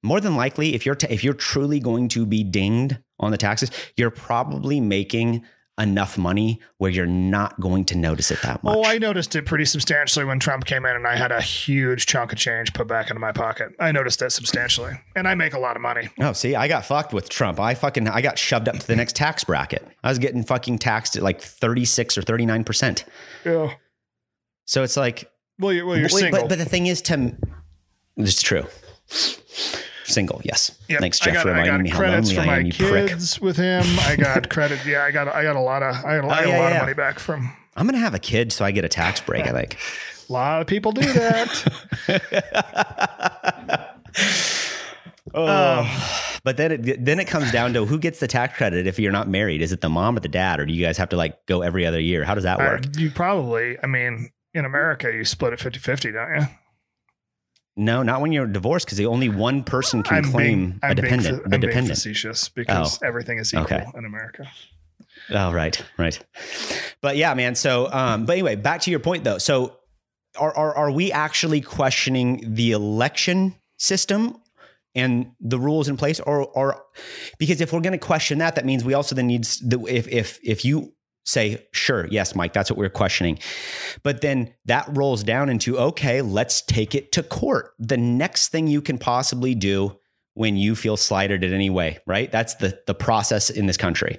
more 0.00 0.20
than 0.20 0.36
likely, 0.36 0.74
if 0.74 0.86
you're, 0.86 0.94
ta- 0.94 1.08
if 1.10 1.24
you're 1.24 1.34
truly 1.34 1.80
going 1.80 2.08
to 2.10 2.24
be 2.24 2.44
dinged 2.44 2.98
on 3.18 3.32
the 3.32 3.38
taxes, 3.38 3.72
you're 3.96 4.10
probably 4.10 4.80
making 4.80 5.44
enough 5.82 6.16
money 6.16 6.60
where 6.78 6.90
you're 6.90 7.06
not 7.06 7.58
going 7.60 7.84
to 7.86 7.96
notice 7.96 8.30
it 8.30 8.40
that 8.42 8.62
much. 8.62 8.76
Oh, 8.76 8.84
I 8.84 8.98
noticed 8.98 9.34
it 9.36 9.44
pretty 9.44 9.64
substantially 9.64 10.24
when 10.24 10.38
Trump 10.38 10.64
came 10.64 10.86
in 10.86 10.96
and 10.96 11.06
I 11.06 11.16
had 11.16 11.32
a 11.32 11.40
huge 11.40 12.06
chunk 12.06 12.32
of 12.32 12.38
change 12.38 12.72
put 12.72 12.88
back 12.88 13.10
into 13.10 13.20
my 13.20 13.32
pocket. 13.32 13.72
I 13.78 13.92
noticed 13.92 14.20
that 14.20 14.32
substantially. 14.32 14.94
And 15.16 15.28
I 15.28 15.34
make 15.34 15.52
a 15.52 15.58
lot 15.58 15.76
of 15.76 15.82
money. 15.82 16.08
Oh, 16.20 16.32
see, 16.32 16.54
I 16.54 16.68
got 16.68 16.86
fucked 16.86 17.12
with 17.12 17.28
Trump. 17.28 17.60
I 17.60 17.74
fucking 17.74 18.08
I 18.08 18.22
got 18.22 18.38
shoved 18.38 18.68
up 18.68 18.78
to 18.78 18.86
the 18.86 18.96
next 18.96 19.16
tax 19.16 19.44
bracket. 19.44 19.86
I 20.02 20.08
was 20.08 20.18
getting 20.18 20.44
fucking 20.44 20.78
taxed 20.78 21.16
at 21.16 21.22
like 21.22 21.40
36 21.40 22.16
or 22.16 22.22
39%. 22.22 23.04
Yeah. 23.44 23.74
So 24.64 24.82
it's 24.82 24.96
like 24.96 25.30
Well, 25.58 25.72
you're, 25.72 25.84
well, 25.84 25.96
you're 25.96 26.04
Wait, 26.04 26.12
single. 26.12 26.40
But, 26.42 26.48
but 26.48 26.58
the 26.58 26.64
thing 26.64 26.86
is 26.86 27.02
to 27.02 27.36
it's 28.16 28.42
true. 28.42 28.66
Single, 30.04 30.40
yes. 30.44 30.70
Yep. 30.88 31.00
Thanks, 31.00 31.20
I 31.22 31.24
Jeff, 31.26 31.34
got, 31.34 31.42
for 31.42 31.48
I 31.50 31.62
reminding 31.62 31.74
got 31.76 31.82
me 31.84 31.90
how 31.90 31.96
credits 31.98 32.28
lonely 32.28 32.34
for 32.34 32.40
I 32.42 32.46
my 32.46 32.58
am, 32.58 32.66
you 32.66 32.72
prick. 32.72 33.08
kids 33.08 33.40
with 33.40 33.56
him. 33.56 33.82
I 34.00 34.16
got 34.16 34.48
credit. 34.50 34.80
Yeah, 34.86 35.04
I 35.04 35.10
got 35.10 35.28
I 35.28 35.42
got 35.42 35.56
a 35.56 35.60
lot 35.60 35.82
of 35.82 35.94
I 36.04 36.20
got, 36.20 36.30
I 36.30 36.44
got 36.44 36.46
Oh, 36.46 36.48
a 36.48 36.58
lot 36.58 36.68
yeah. 36.70 36.70
of 36.76 36.82
money 36.82 36.94
back 36.94 37.18
from 37.18 37.52
I'm 37.76 37.86
gonna 37.86 37.98
have 37.98 38.14
a 38.14 38.18
kid 38.18 38.52
so 38.52 38.64
I 38.64 38.70
get 38.72 38.84
a 38.84 38.88
tax 38.88 39.20
break, 39.20 39.46
I 39.46 39.52
think. 39.52 39.76
a 40.28 40.32
lot 40.32 40.60
of 40.60 40.66
people 40.66 40.92
do 40.92 41.10
that. 41.12 41.72
But 42.06 43.98
oh, 45.34 45.80
um, 45.80 45.88
but 46.44 46.56
then 46.56 46.72
it 46.72 47.04
then 47.04 47.20
it 47.20 47.26
comes 47.26 47.50
down 47.52 47.72
to 47.74 47.86
who 47.86 47.98
gets 47.98 48.18
the 48.20 48.26
tax 48.26 48.56
credit 48.56 48.86
if 48.86 48.98
you're 48.98 49.12
not 49.12 49.28
married. 49.28 49.62
Is 49.62 49.72
it 49.72 49.80
the 49.80 49.88
mom 49.88 50.16
or 50.16 50.20
the 50.20 50.28
dad, 50.28 50.60
or 50.60 50.66
do 50.66 50.72
you 50.72 50.84
guys 50.84 50.98
have 50.98 51.08
to 51.10 51.16
like 51.16 51.46
go 51.46 51.62
every 51.62 51.86
other 51.86 52.00
year? 52.00 52.24
How 52.24 52.34
does 52.34 52.44
that 52.44 52.58
work? 52.58 52.82
you 52.98 53.10
probably, 53.10 53.76
I 53.82 53.86
mean, 53.86 54.30
in 54.54 54.64
America, 54.64 55.10
you 55.12 55.24
split 55.24 55.52
it 55.52 55.60
50 55.60 55.78
50, 55.78 56.12
don't 56.12 56.34
you? 56.40 56.46
No, 57.76 58.02
not 58.02 58.20
when 58.20 58.32
you're 58.32 58.46
divorced 58.46 58.86
because 58.86 59.00
only 59.00 59.28
one 59.28 59.64
person 59.64 60.02
can 60.02 60.18
I'm 60.24 60.24
claim 60.30 60.46
being, 60.70 60.80
a 60.82 60.94
being 60.94 60.96
dependent. 60.96 61.42
fa- 61.42 61.48
the 61.48 61.54
I'm 61.54 61.60
being 61.60 61.60
dependent. 61.70 61.96
facetious 61.96 62.48
because 62.48 63.02
everything 63.02 63.38
is 63.38 63.52
equal 63.52 63.64
Okay. 63.64 63.84
in 63.96 64.04
America. 64.04 64.46
Oh, 65.30 65.52
right, 65.52 65.80
right. 65.98 66.18
But 67.00 67.16
yeah, 67.16 67.34
man. 67.34 67.54
So, 67.54 67.90
um, 67.92 68.26
but 68.26 68.32
anyway, 68.34 68.56
back 68.56 68.80
to 68.82 68.90
your 68.90 69.00
point 69.00 69.24
though. 69.24 69.38
So, 69.38 69.76
are 70.38 70.54
are 70.56 70.74
are 70.74 70.90
we 70.90 71.12
actually 71.12 71.60
questioning 71.60 72.54
the 72.54 72.72
election 72.72 73.54
system 73.78 74.36
and 74.94 75.32
the 75.40 75.58
rules 75.58 75.88
in 75.88 75.96
place, 75.96 76.18
or 76.20 76.46
or 76.46 76.82
because 77.38 77.60
if 77.60 77.72
we're 77.72 77.80
going 77.80 77.92
to 77.92 77.98
question 77.98 78.38
that, 78.38 78.54
that 78.56 78.64
means 78.64 78.84
we 78.84 78.94
also 78.94 79.14
then 79.14 79.26
need 79.26 79.44
the 79.62 79.84
if 79.88 80.08
if 80.08 80.38
if 80.42 80.64
you 80.64 80.92
say 81.24 81.66
sure 81.72 82.06
yes 82.10 82.34
mike 82.34 82.52
that's 82.52 82.70
what 82.70 82.78
we're 82.78 82.90
questioning 82.90 83.38
but 84.02 84.20
then 84.20 84.52
that 84.64 84.86
rolls 84.90 85.22
down 85.22 85.48
into 85.48 85.78
okay 85.78 86.20
let's 86.20 86.62
take 86.62 86.94
it 86.94 87.12
to 87.12 87.22
court 87.22 87.74
the 87.78 87.96
next 87.96 88.48
thing 88.48 88.66
you 88.66 88.82
can 88.82 88.98
possibly 88.98 89.54
do 89.54 89.96
when 90.34 90.56
you 90.56 90.74
feel 90.74 90.96
slighted 90.96 91.44
in 91.44 91.52
any 91.52 91.70
way 91.70 91.98
right 92.06 92.32
that's 92.32 92.54
the 92.56 92.78
the 92.86 92.94
process 92.94 93.50
in 93.50 93.66
this 93.66 93.76
country 93.76 94.18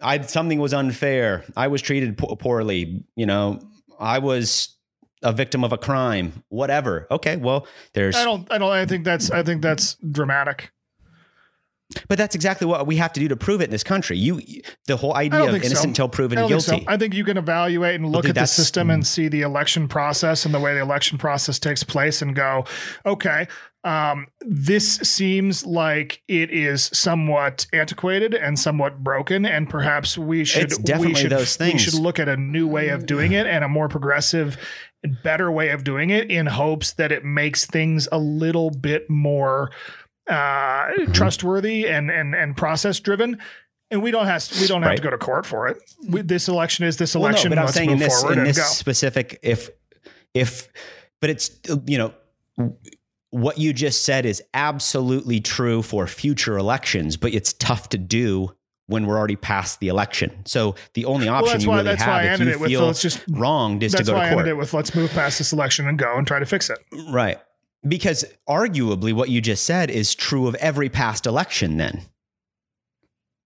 I 0.00 0.20
something 0.22 0.58
was 0.58 0.74
unfair. 0.74 1.44
I 1.56 1.68
was 1.68 1.82
treated 1.82 2.18
po- 2.18 2.34
poorly. 2.36 3.04
You 3.14 3.26
know, 3.26 3.60
I 3.98 4.18
was 4.18 4.76
a 5.22 5.32
victim 5.32 5.64
of 5.64 5.72
a 5.72 5.78
crime. 5.78 6.44
Whatever. 6.48 7.06
Okay, 7.10 7.36
well, 7.36 7.66
there's. 7.92 8.16
I 8.16 8.24
don't, 8.24 8.50
I 8.50 8.58
don't, 8.58 8.72
I 8.72 8.86
think 8.86 9.04
that's, 9.04 9.30
I 9.30 9.42
think 9.42 9.62
that's 9.62 9.96
dramatic. 10.10 10.72
But 12.06 12.18
that's 12.18 12.34
exactly 12.34 12.66
what 12.66 12.86
we 12.86 12.96
have 12.96 13.12
to 13.14 13.20
do 13.20 13.28
to 13.28 13.36
prove 13.36 13.62
it 13.62 13.64
in 13.64 13.70
this 13.70 13.82
country. 13.82 14.18
You, 14.18 14.42
the 14.86 14.96
whole 14.96 15.14
idea 15.14 15.44
of 15.44 15.50
think 15.52 15.64
so. 15.64 15.68
innocent 15.68 15.90
until 15.90 16.08
proven 16.08 16.36
I 16.36 16.46
guilty. 16.46 16.80
so. 16.80 16.80
I 16.86 16.98
think 16.98 17.14
you 17.14 17.24
can 17.24 17.38
evaluate 17.38 17.94
and 17.94 18.10
look 18.10 18.22
dude, 18.22 18.36
at 18.36 18.42
the 18.42 18.46
system 18.46 18.90
and 18.90 19.06
see 19.06 19.28
the 19.28 19.40
election 19.40 19.88
process 19.88 20.44
and 20.44 20.52
the 20.52 20.60
way 20.60 20.74
the 20.74 20.80
election 20.80 21.16
process 21.16 21.58
takes 21.58 21.82
place 21.82 22.20
and 22.20 22.36
go, 22.36 22.66
okay, 23.06 23.48
um, 23.84 24.26
this 24.40 24.96
seems 24.96 25.64
like 25.64 26.22
it 26.28 26.50
is 26.50 26.90
somewhat 26.92 27.66
antiquated 27.72 28.34
and 28.34 28.58
somewhat 28.58 29.02
broken, 29.02 29.46
and 29.46 29.70
perhaps 29.70 30.18
we 30.18 30.44
should 30.44 30.72
we 30.98 31.14
should, 31.14 31.30
those 31.30 31.58
We 31.58 31.78
should 31.78 31.94
look 31.94 32.18
at 32.18 32.28
a 32.28 32.36
new 32.36 32.66
way 32.66 32.88
of 32.88 33.06
doing 33.06 33.32
it 33.32 33.46
and 33.46 33.64
a 33.64 33.68
more 33.68 33.88
progressive, 33.88 34.58
better 35.22 35.50
way 35.50 35.70
of 35.70 35.84
doing 35.84 36.10
it 36.10 36.30
in 36.30 36.46
hopes 36.46 36.92
that 36.94 37.12
it 37.12 37.24
makes 37.24 37.64
things 37.64 38.08
a 38.10 38.18
little 38.18 38.70
bit 38.70 39.08
more 39.08 39.70
uh, 40.28 40.34
Mm-hmm. 40.34 41.12
trustworthy 41.12 41.86
and 41.88 42.10
and 42.10 42.34
and 42.34 42.56
process 42.56 43.00
driven. 43.00 43.38
And 43.90 44.02
we 44.02 44.10
don't 44.10 44.26
have 44.26 44.46
we 44.60 44.66
don't 44.66 44.82
have 44.82 44.90
Right. 44.90 44.96
to 44.96 45.02
go 45.02 45.10
to 45.10 45.18
court 45.18 45.46
for 45.46 45.68
it. 45.68 45.78
We, 46.08 46.20
this 46.22 46.48
election 46.48 46.84
is 46.86 46.96
this 46.98 47.14
Well, 47.14 47.22
no, 47.22 47.28
election. 47.28 47.50
but 47.50 47.58
I'm 47.58 47.68
saying 47.68 47.90
in 47.90 47.98
this 47.98 48.22
in 48.24 48.44
this 48.44 48.58
go. 48.58 48.64
specific, 48.64 49.38
if 49.42 49.70
if, 50.34 50.68
but 51.20 51.30
it's 51.30 51.50
you 51.86 51.98
know. 51.98 52.12
What 53.30 53.58
you 53.58 53.74
just 53.74 54.06
said 54.06 54.24
is 54.24 54.42
absolutely 54.54 55.38
true 55.40 55.82
for 55.82 56.06
future 56.06 56.56
elections, 56.56 57.18
but 57.18 57.34
it's 57.34 57.52
tough 57.52 57.90
to 57.90 57.98
do 57.98 58.54
when 58.86 59.06
we're 59.06 59.18
already 59.18 59.36
past 59.36 59.80
the 59.80 59.88
election. 59.88 60.32
So 60.46 60.76
the 60.94 61.04
only 61.04 61.28
option 61.28 61.52
that's 61.52 61.64
you 61.64 61.68
why- 61.68 61.76
really 61.76 61.88
that's 61.90 62.06
why 62.06 62.20
I 62.20 62.22
have 62.22 62.24
if 62.24 62.40
ended 62.40 62.46
you 62.48 62.54
it 62.54 62.60
with 62.60 62.70
feel 62.70 62.86
let's 62.86 63.02
just- 63.02 63.20
wronged 63.28 63.82
is 63.82 63.92
to 63.92 63.98
That's 63.98 64.08
go 64.08 64.14
why 64.14 64.20
to 64.22 64.26
I 64.26 64.30
court. 64.30 64.40
ended 64.40 64.52
it 64.52 64.56
with 64.56 64.72
let's 64.72 64.94
move 64.94 65.10
past 65.10 65.36
this 65.36 65.52
election 65.52 65.86
and 65.86 65.98
go 65.98 66.16
and 66.16 66.26
try 66.26 66.38
to 66.38 66.46
fix 66.46 66.70
it. 66.70 66.78
Right. 67.10 67.38
Because 67.86 68.24
arguably 68.48 69.12
what 69.12 69.28
you 69.28 69.40
just 69.40 69.64
said 69.64 69.90
is 69.90 70.14
true 70.14 70.48
of 70.48 70.54
every 70.56 70.88
past 70.88 71.26
election 71.26 71.76
then. 71.76 72.02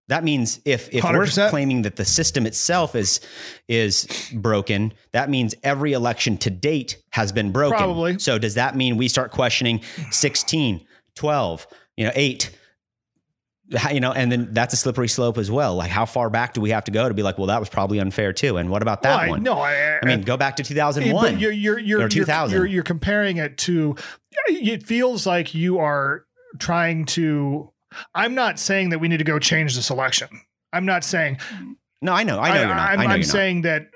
That 0.08 0.24
means 0.24 0.60
if 0.64 0.88
if 0.92 1.04
we 1.04 1.10
are 1.10 1.48
claiming 1.50 1.82
that 1.82 1.96
the 1.96 2.04
system 2.04 2.44
itself 2.44 2.94
is 2.94 3.20
is 3.68 4.06
broken, 4.34 4.92
that 5.12 5.30
means 5.30 5.54
every 5.62 5.92
election 5.92 6.36
to 6.38 6.50
date 6.50 7.02
has 7.12 7.32
been 7.32 7.52
broken. 7.52 7.78
Probably. 7.78 8.18
So 8.18 8.38
does 8.38 8.54
that 8.54 8.76
mean 8.76 8.96
we 8.96 9.08
start 9.08 9.30
questioning 9.30 9.80
16, 10.10 10.84
12, 11.14 11.66
you 11.96 12.04
know, 12.04 12.12
8 12.14 12.44
How- 12.44 12.50
you 13.92 14.00
know, 14.00 14.12
and 14.12 14.30
then 14.30 14.48
that's 14.52 14.74
a 14.74 14.76
slippery 14.76 15.08
slope 15.08 15.38
as 15.38 15.50
well. 15.50 15.74
Like 15.76 15.90
how 15.90 16.04
far 16.06 16.28
back 16.30 16.52
do 16.54 16.60
we 16.60 16.70
have 16.70 16.84
to 16.84 16.90
go 16.90 17.08
to 17.08 17.14
be 17.14 17.22
like, 17.22 17.38
well, 17.38 17.46
that 17.48 17.60
was 17.60 17.68
probably 17.68 17.98
unfair 17.98 18.32
too. 18.32 18.56
And 18.56 18.70
what 18.70 18.82
about 18.82 19.02
that 19.02 19.16
Well, 19.16 19.20
I- 19.26 19.28
one? 19.28 19.42
No, 19.42 19.54
I, 19.58 19.98
I 20.02 20.06
mean, 20.06 20.22
go 20.22 20.36
back 20.36 20.56
to 20.56 20.62
2001. 20.62 21.38
You're 21.38 21.50
you're 21.52 21.78
you're 21.78 21.98
or 21.98 22.02
you're, 22.02 22.08
2000. 22.08 22.56
you're 22.56 22.66
you're 22.66 22.82
comparing 22.82 23.36
it 23.38 23.56
to. 23.58 23.96
It 24.48 24.86
feels 24.86 25.26
like 25.26 25.54
you 25.54 25.78
are 25.78 26.24
trying 26.58 27.04
to. 27.06 27.70
I'm 28.14 28.34
not 28.34 28.58
saying 28.58 28.90
that 28.90 28.98
we 29.00 29.08
need 29.08 29.18
to 29.18 29.24
go 29.24 29.38
change 29.38 29.74
this 29.76 29.90
election. 29.90 30.28
I'm 30.72 30.86
not 30.86 31.04
saying. 31.04 31.38
no, 32.00 32.12
I 32.12 32.22
know. 32.24 32.38
I 32.38 32.54
know 32.54 32.60
you're 32.60 32.68
not. 32.74 32.78
I'm, 32.78 33.00
I 33.00 33.02
know 33.04 33.10
I'm 33.10 33.10
you're 33.20 33.26
not. 33.26 33.32
saying 33.32 33.62
that 33.62 33.86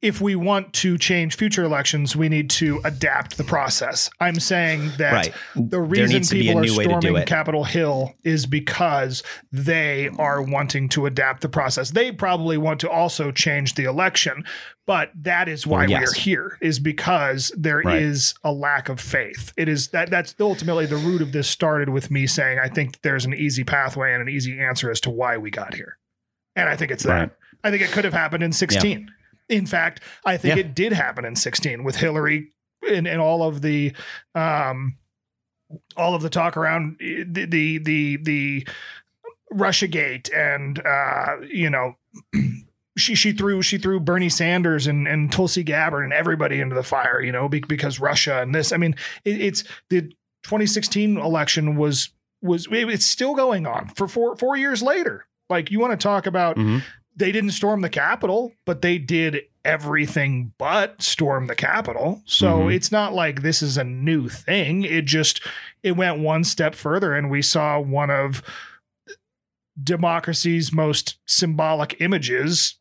if 0.00 0.20
we 0.20 0.36
want 0.36 0.72
to 0.72 0.96
change 0.96 1.36
future 1.36 1.64
elections, 1.64 2.14
we 2.14 2.28
need 2.28 2.48
to 2.48 2.80
adapt 2.84 3.36
the 3.36 3.42
process. 3.42 4.08
I'm 4.20 4.38
saying 4.38 4.92
that 4.98 5.12
Right. 5.12 5.34
the 5.56 5.80
reason 5.80 6.14
needs 6.16 6.28
to 6.28 6.36
be 6.36 6.40
a 6.42 6.42
people 6.52 6.58
are 6.58 6.64
new 6.64 6.76
way 6.76 6.84
to 6.84 6.90
do 6.90 7.00
storming. 7.00 7.24
Capitol 7.26 7.64
Hill 7.64 8.14
is 8.22 8.46
because 8.46 9.24
they 9.50 10.08
are 10.16 10.40
wanting 10.40 10.88
to 10.90 11.06
adapt 11.06 11.40
the 11.40 11.48
process. 11.48 11.90
They 11.90 12.12
probably 12.12 12.56
want 12.56 12.78
to 12.80 12.88
also 12.90 13.32
change 13.32 13.74
the 13.74 13.84
election, 13.84 14.44
but 14.86 15.10
that 15.20 15.48
is 15.48 15.66
why 15.66 15.80
Well, 15.80 15.88
we 15.88 15.94
are 16.06 16.12
here 16.12 16.58
is 16.60 16.78
because 16.78 17.50
there 17.56 17.80
is 17.80 18.34
Right. 18.44 18.50
a 18.50 18.52
lack 18.52 18.88
of 18.88 19.00
faith. 19.00 19.52
It 19.56 19.68
is 19.68 19.88
that 19.88 20.10
that's 20.10 20.32
ultimately 20.38 20.86
the 20.86 20.96
root 20.96 21.22
of 21.22 21.32
this 21.32 21.48
started 21.48 21.88
with 21.88 22.08
me 22.08 22.28
saying 22.28 22.60
I 22.60 22.68
think 22.68 23.02
there's 23.02 23.24
an 23.24 23.34
easy 23.34 23.64
pathway 23.64 24.12
and 24.12 24.22
an 24.22 24.28
easy 24.28 24.60
answer 24.60 24.92
as 24.92 25.00
to 25.00 25.10
why 25.10 25.36
we 25.38 25.50
got 25.50 25.74
here. 25.74 25.98
And 26.54 26.68
I 26.68 26.76
think 26.76 26.92
it's 26.92 27.02
that. 27.02 27.18
Right. 27.18 27.30
I 27.64 27.70
think 27.72 27.82
it 27.82 27.90
could 27.90 28.04
have 28.04 28.14
happened 28.14 28.44
in 28.44 28.52
16. 28.52 29.10
In 29.48 29.66
fact, 29.66 30.02
I 30.24 30.36
think 30.36 30.56
Yeah. 30.56 30.60
it 30.60 30.74
did 30.74 30.92
happen 30.92 31.24
in 31.24 31.36
16 31.36 31.84
with 31.84 31.96
Hillary 31.96 32.52
and, 32.88 33.06
and 33.08 33.20
all 33.20 33.42
of 33.42 33.62
the 33.62 33.92
um 34.34 34.96
all 35.96 36.14
of 36.14 36.22
the 36.22 36.30
talk 36.30 36.56
around 36.56 36.96
the 36.98 37.44
the 37.46 37.78
the, 37.78 38.16
the 38.16 38.68
Russiagate 39.52 40.30
and 40.36 40.78
uh 40.84 41.36
you 41.46 41.70
know 41.70 41.96
she 42.98 43.14
she 43.14 43.32
threw 43.32 43.62
she 43.62 43.78
threw 43.78 43.98
Bernie 44.00 44.28
Sanders 44.28 44.86
and 44.86 45.08
and 45.08 45.32
Tulsi 45.32 45.62
Gabbard 45.62 46.04
and 46.04 46.12
everybody 46.12 46.60
into 46.60 46.74
the 46.74 46.82
fire, 46.82 47.20
you 47.22 47.32
know, 47.32 47.48
because 47.48 47.98
Russia 48.00 48.40
and 48.42 48.54
this. 48.54 48.72
I 48.72 48.76
mean, 48.76 48.94
it, 49.24 49.40
it's 49.40 49.64
the 49.88 50.02
2016 50.42 51.16
election 51.16 51.76
was 51.76 52.10
was 52.42 52.68
it's 52.70 53.06
still 53.06 53.34
going 53.34 53.66
on 53.66 53.88
for 53.88 54.06
four 54.08 54.36
four 54.36 54.56
years 54.56 54.82
later. 54.82 55.26
Like 55.48 55.70
you 55.70 55.80
want 55.80 55.98
to 55.98 56.02
talk 56.02 56.26
about 56.26 56.56
Mhm. 56.56 56.82
They 57.18 57.32
didn't 57.32 57.50
storm 57.50 57.82
the 57.82 57.88
Capitol, 57.90 58.52
but 58.64 58.80
they 58.80 58.96
did 58.98 59.42
everything 59.64 60.52
but 60.56 61.02
storm 61.02 61.46
the 61.46 61.54
Capitol. 61.54 62.22
So 62.24 62.60
Mhm. 62.60 62.74
it's 62.74 62.90
not 62.90 63.12
like 63.12 63.42
this 63.42 63.60
is 63.62 63.76
a 63.76 63.84
new 63.84 64.28
thing. 64.28 64.84
It 64.84 65.04
just 65.04 65.42
it 65.82 65.92
went 65.92 66.20
one 66.20 66.44
step 66.44 66.74
further, 66.74 67.14
and 67.14 67.28
we 67.30 67.42
saw 67.42 67.78
one 67.80 68.08
of 68.10 68.42
democracy's 69.82 70.72
most 70.72 71.16
symbolic 71.26 72.00
images, 72.00 72.76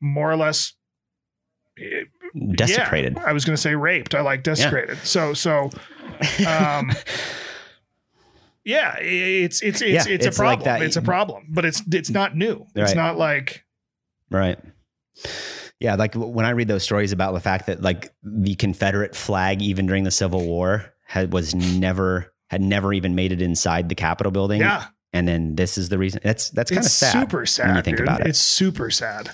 more 0.00 0.30
or 0.30 0.36
less. 0.36 0.72
eh, 1.78 2.04
Desecrated. 2.54 3.14
yeah, 3.16 3.24
I 3.24 3.32
was 3.32 3.44
going 3.44 3.56
to 3.56 3.60
say 3.60 3.74
raped. 3.74 4.14
I 4.14 4.20
like 4.20 4.42
desecrated. 4.44 4.98
So 4.98 5.34
so. 5.34 5.70
Um, 6.46 6.92
yeah, 8.64 8.96
it's 9.00 9.62
it's 9.62 9.80
it's 9.82 10.06
Yeah, 10.06 10.12
it's, 10.14 10.26
a 10.26 10.28
like 10.42 10.58
problem. 10.60 10.64
that. 10.64 10.82
It's 10.82 10.96
a 10.96 11.02
problem, 11.02 11.46
but 11.50 11.64
it's 11.64 11.82
it's 11.92 12.10
not 12.10 12.36
new. 12.36 12.66
It's 12.76 12.94
not 12.94 13.18
like 13.18 13.64
Right. 14.30 14.58
Yeah, 15.80 15.94
like 15.96 16.14
when 16.14 16.44
I 16.44 16.50
read 16.50 16.68
those 16.68 16.82
stories 16.82 17.12
about 17.12 17.32
the 17.32 17.40
fact 17.40 17.66
that 17.66 17.80
like 17.82 18.12
the 18.22 18.54
Confederate 18.54 19.16
flag, 19.16 19.62
even 19.62 19.86
during 19.86 20.04
the 20.04 20.10
Civil 20.10 20.44
War, 20.44 20.92
had 21.06 21.32
was 21.32 21.54
never 21.54 22.32
had 22.48 22.60
never 22.60 22.92
even 22.92 23.14
made 23.14 23.32
it 23.32 23.40
inside 23.42 23.88
the 23.88 23.94
Capitol 23.94 24.30
building. 24.30 24.60
yeah, 24.60 24.86
and 25.12 25.26
then 25.26 25.54
this 25.56 25.78
is 25.78 25.88
the 25.88 25.98
reason. 25.98 26.20
That's 26.22 26.50
that's 26.50 26.70
kind 26.70 26.84
of 26.84 26.90
sad. 26.90 27.12
super 27.12 27.46
sad. 27.46 27.66
when 27.68 27.76
you 27.76 27.82
think 27.82 27.96
dude. 27.96 28.06
about 28.06 28.20
it. 28.20 28.26
It's 28.28 28.38
super 28.38 28.90
sad. 28.90 29.30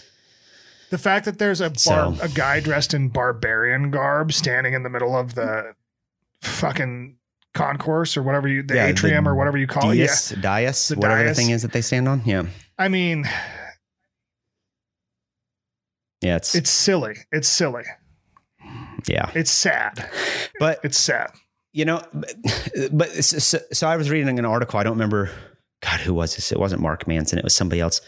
The 0.91 0.99
fact 0.99 1.25
that 1.25 1.39
there's 1.41 1.61
a 1.61 1.69
bar, 1.71 1.77
So- 1.77 2.17
a 2.23 2.29
guy 2.29 2.61
dressed 2.61 2.95
in 2.95 3.09
barbarian 3.09 3.91
garb 3.91 4.33
standing 4.33 4.73
in 4.73 4.85
the 4.85 4.89
middle 4.89 5.17
of 5.17 5.35
the 5.35 5.75
fucking 6.43 7.17
concourse 7.55 8.17
or 8.17 8.23
whatever 8.23 8.47
you 8.47 8.63
the 8.63 8.75
Yeah, 8.77 8.85
the 8.87 8.91
atrium 8.93 9.27
or 9.27 9.35
whatever 9.35 9.59
you 9.59 9.67
call 9.67 9.91
it. 9.91 9.97
Yeah, 9.97 10.07
Dais, 10.07 10.29
dais, 10.41 10.89
The 10.89 10.97
whatever 10.97 11.25
dais. 11.25 11.37
the 11.37 11.43
thing 11.43 11.51
is 11.51 11.63
that 11.63 11.73
they 11.73 11.81
stand 11.81 12.07
on. 12.07 12.23
Yeah, 12.25 12.45
I 12.79 12.87
mean, 12.89 13.29
yeah, 16.21 16.37
it's, 16.37 16.55
it's 16.55 16.71
silly. 16.71 17.15
It's 17.33 17.49
silly. 17.49 17.85
yeah, 19.09 19.31
It's 19.35 19.51
sad. 19.51 20.09
but 20.59 20.81
It's 20.83 20.99
sad. 20.99 21.31
you 21.73 21.85
know, 21.85 22.03
but, 22.13 22.35
but 22.93 23.11
so, 23.25 23.59
so- 23.73 23.87
I 23.89 23.97
was 23.97 24.11
reading 24.11 24.39
an 24.39 24.45
article. 24.45 24.79
I 24.81 24.83
don't 24.83 24.95
remember. 24.95 25.31
God, 25.83 26.01
who 26.01 26.15
was 26.15 26.35
this? 26.37 26.51
It 26.53 26.59
wasn't 26.59 26.81
Mark 26.83 27.07
Manson. 27.07 27.39
It 27.39 27.45
was 27.45 27.55
somebody 27.55 27.81
else. 27.81 28.01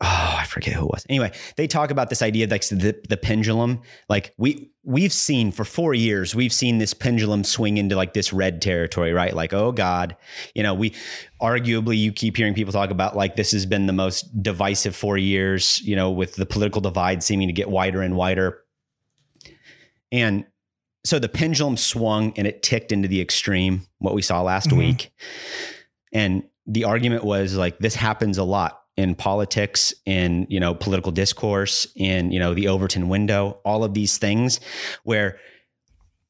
oh, 0.00 0.36
I 0.40 0.44
forget 0.44 0.74
who 0.74 0.84
it 0.84 0.90
was. 0.92 1.04
Anyway, 1.08 1.32
they 1.56 1.66
talk 1.66 1.90
about 1.90 2.08
this 2.10 2.22
idea 2.22 2.46
like 2.46 2.66
the, 2.68 3.00
the 3.08 3.16
pendulum. 3.16 3.82
Like 4.08 4.32
we 4.38 4.70
we've 4.84 5.12
seen 5.12 5.50
for 5.50 5.64
four 5.64 5.94
years, 5.94 6.34
we've 6.34 6.52
seen 6.52 6.78
this 6.78 6.92
pendulum 6.92 7.42
swing 7.42 7.78
into 7.78 7.96
like 7.96 8.12
this 8.12 8.32
red 8.32 8.60
territory, 8.60 9.12
right? 9.12 9.34
Like, 9.34 9.52
oh 9.52 9.72
God, 9.72 10.16
you 10.54 10.62
know, 10.62 10.74
we 10.74 10.94
arguably 11.40 11.96
you 11.96 12.12
keep 12.12 12.36
hearing 12.36 12.54
people 12.54 12.72
talk 12.72 12.90
about 12.90 13.16
like 13.16 13.36
this 13.36 13.52
has 13.52 13.64
been 13.66 13.86
the 13.86 13.92
most 13.92 14.42
divisive 14.42 14.94
four 14.94 15.16
years, 15.16 15.80
you 15.82 15.96
know, 15.96 16.10
with 16.10 16.36
the 16.36 16.46
political 16.46 16.80
divide 16.80 17.22
seeming 17.22 17.48
to 17.48 17.52
get 17.54 17.70
wider 17.70 18.02
and 18.02 18.14
wider. 18.14 18.60
And 20.12 20.44
so 21.04 21.18
the 21.18 21.28
pendulum 21.28 21.76
swung 21.76 22.32
and 22.36 22.46
it 22.46 22.62
ticked 22.62 22.92
into 22.92 23.08
the 23.08 23.20
extreme, 23.20 23.86
what 23.98 24.14
we 24.14 24.22
saw 24.22 24.42
last 24.42 24.68
Mhm. 24.70 24.78
week. 24.78 25.12
And 26.12 26.44
the 26.66 26.84
argument 26.84 27.24
was 27.24 27.56
like 27.56 27.78
this 27.78 27.94
happens 27.94 28.38
a 28.38 28.44
lot 28.44 28.80
in 28.96 29.14
politics 29.14 29.92
in 30.06 30.46
you 30.48 30.60
know 30.60 30.74
political 30.74 31.12
discourse 31.12 31.86
in 31.96 32.30
you 32.30 32.38
know 32.38 32.54
the 32.54 32.68
overton 32.68 33.08
window 33.08 33.58
all 33.64 33.84
of 33.84 33.94
these 33.94 34.18
things 34.18 34.60
where 35.02 35.38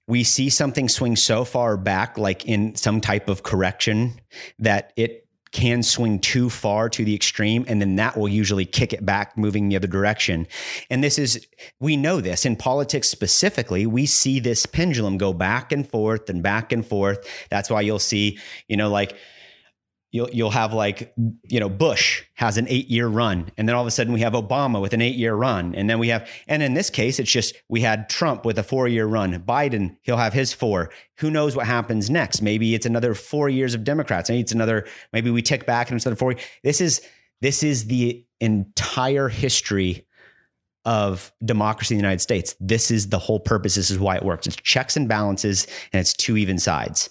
we 0.06 0.22
see 0.22 0.50
something 0.50 0.88
swing 0.88 1.16
so 1.16 1.44
far 1.44 1.76
back 1.76 2.18
like 2.18 2.44
in 2.46 2.74
some 2.74 3.00
type 3.00 3.28
of 3.28 3.42
correction 3.42 4.20
that 4.58 4.92
it 4.96 5.24
can 5.54 5.84
swing 5.84 6.18
too 6.18 6.50
far 6.50 6.88
to 6.88 7.04
the 7.04 7.14
extreme 7.14 7.64
and 7.68 7.80
then 7.80 7.94
that 7.94 8.16
will 8.16 8.28
usually 8.28 8.64
kick 8.64 8.92
it 8.92 9.06
back 9.06 9.38
moving 9.38 9.68
the 9.68 9.76
other 9.76 9.86
direction. 9.86 10.48
And 10.90 11.02
this 11.02 11.16
is 11.16 11.46
we 11.78 11.96
know 11.96 12.20
this. 12.20 12.44
In 12.44 12.56
politics 12.56 13.08
specifically 13.08 13.86
we 13.86 14.04
see 14.04 14.40
this 14.40 14.66
pendulum 14.66 15.16
go 15.16 15.32
back 15.32 15.70
and 15.70 15.88
forth 15.88 16.28
and 16.28 16.42
back 16.42 16.72
and 16.72 16.84
forth. 16.84 17.24
That's 17.50 17.70
why 17.70 17.82
you'll 17.82 18.00
see 18.00 18.38
you 18.66 18.76
know 18.76 18.90
like 18.90 19.16
you'll 20.14 20.30
you'll 20.30 20.50
have 20.50 20.72
like 20.72 21.12
you 21.42 21.58
know 21.58 21.68
Bush 21.68 22.22
has 22.34 22.56
an 22.56 22.66
8-year 22.66 23.08
run 23.08 23.50
and 23.58 23.68
then 23.68 23.74
all 23.74 23.82
of 23.82 23.88
a 23.88 23.90
sudden 23.90 24.12
we 24.12 24.20
have 24.20 24.32
Obama 24.32 24.80
with 24.80 24.92
an 24.94 25.00
8-year 25.00 25.34
run 25.34 25.74
and 25.74 25.90
then 25.90 25.98
we 25.98 26.08
have 26.08 26.30
and 26.46 26.62
in 26.62 26.74
this 26.74 26.88
case 26.88 27.18
it's 27.18 27.30
just 27.30 27.56
we 27.68 27.80
had 27.80 28.08
Trump 28.08 28.46
with 28.46 28.56
a 28.56 28.62
4-year 28.62 29.06
run 29.06 29.36
Biden 29.40 29.96
he'll 30.02 30.16
have 30.16 30.32
his 30.32 30.54
4 30.54 30.88
who 31.18 31.30
knows 31.30 31.56
what 31.56 31.66
happens 31.66 32.10
next? 32.10 32.42
Maybe 32.42 32.74
it's 32.74 32.86
another 32.86 33.12
4 33.12 33.48
years 33.48 33.74
of 33.74 33.82
Democrats 33.82 34.30
maybe 34.30 34.40
it's 34.40 34.52
another 34.52 34.86
maybe 35.12 35.30
we 35.30 35.42
tick 35.42 35.66
back 35.66 35.88
and 35.88 35.96
instead 35.96 36.12
of 36.12 36.18
4 36.20 36.36
this 36.62 36.80
is 36.80 37.02
this 37.40 37.64
is 37.64 37.86
the 37.86 38.24
entire 38.40 39.28
history 39.28 40.06
of 40.84 41.32
democracy 41.44 41.94
in 41.94 41.98
the 41.98 42.02
United 42.02 42.20
States. 42.20 42.54
This 42.60 42.90
is 42.90 43.08
the 43.08 43.18
whole 43.18 43.40
purpose 43.40 43.74
this 43.74 43.90
is 43.90 43.98
why 43.98 44.16
it 44.16 44.22
works. 44.22 44.46
It's 44.46 44.56
checks 44.56 44.96
and 44.96 45.08
balances 45.08 45.66
and 45.92 46.00
it's 46.00 46.12
two 46.12 46.36
even 46.36 46.58
sides. 46.58 47.08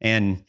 And 0.00 0.44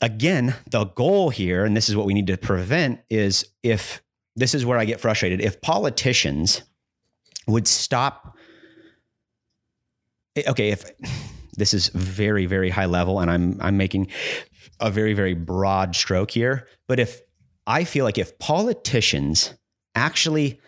again, 0.00 0.54
the 0.70 0.84
goal 0.84 1.30
here, 1.30 1.64
and 1.64 1.76
this 1.76 1.88
is 1.88 1.96
what 1.96 2.06
we 2.06 2.14
need 2.14 2.26
to 2.26 2.36
prevent, 2.36 3.00
is 3.10 3.46
if 3.62 4.02
this 4.34 4.54
is 4.54 4.64
where 4.66 4.78
I 4.78 4.84
get 4.84 5.00
frustrated, 5.00 5.40
if 5.40 5.60
politicians 5.60 6.62
would 7.46 7.66
stop. 7.66 8.36
eh, 10.36 10.42
Okay, 10.48 10.70
if 10.70 10.90
this 11.56 11.72
is 11.72 11.88
very, 11.88 12.46
very 12.46 12.70
high 12.70 12.86
level, 12.86 13.20
and 13.20 13.30
I'm 13.30 13.58
I'm 13.60 13.76
making 13.76 14.08
a 14.80 14.90
very, 14.90 15.14
very 15.14 15.34
broad 15.34 15.96
stroke 15.96 16.30
here, 16.30 16.68
but 16.86 17.00
if 17.00 17.22
I 17.66 17.84
feel 17.84 18.04
like 18.04 18.18
if 18.18 18.38
politicians 18.38 19.54
actually 19.94 20.60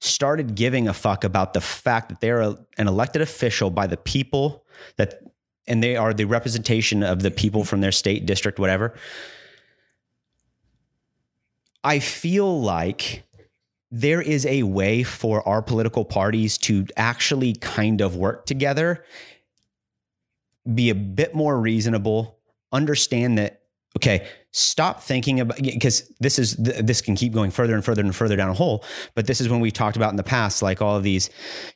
started 0.00 0.54
giving 0.54 0.88
a 0.88 0.92
fuck 0.92 1.24
about 1.24 1.54
the 1.54 1.60
fact 1.60 2.08
that 2.08 2.20
they're 2.20 2.40
a, 2.42 2.56
an 2.76 2.88
elected 2.88 3.22
official 3.22 3.70
by 3.70 3.86
the 3.86 3.96
people 3.96 4.64
that 4.96 5.20
and 5.66 5.82
they 5.82 5.96
are 5.96 6.12
the 6.12 6.24
representation 6.24 7.02
of 7.02 7.22
the 7.22 7.30
people 7.30 7.64
from 7.64 7.80
their 7.80 7.92
state 7.92 8.26
district 8.26 8.58
whatever. 8.58 8.94
I 11.82 11.98
feel 11.98 12.60
like 12.60 13.24
there 13.90 14.22
is 14.22 14.46
a 14.46 14.62
way 14.64 15.02
for 15.02 15.46
our 15.46 15.62
political 15.62 16.04
parties 16.04 16.58
to 16.58 16.86
actually 16.96 17.54
kind 17.54 18.00
of 18.00 18.16
work 18.16 18.46
together 18.46 19.04
be 20.72 20.88
a 20.90 20.94
bit 20.94 21.34
more 21.34 21.60
reasonable 21.60 22.38
understand 22.72 23.38
that 23.38 23.60
okay 23.96 24.26
stop 24.50 25.02
thinking 25.02 25.40
about 25.40 25.56
because 25.60 26.12
this 26.20 26.38
is 26.38 26.54
this 26.56 27.00
can 27.00 27.16
keep 27.16 27.32
going 27.32 27.50
further 27.50 27.74
and 27.74 27.84
further 27.84 28.02
and 28.02 28.14
further 28.14 28.36
down 28.36 28.48
a 28.48 28.54
hole 28.54 28.84
but 29.14 29.26
this 29.26 29.40
is 29.40 29.48
when 29.48 29.60
we've 29.60 29.72
talked 29.72 29.96
about 29.96 30.10
in 30.10 30.16
the 30.16 30.22
past 30.22 30.62
like 30.62 30.80
all 30.80 30.96
of 30.96 31.02
these 31.02 31.30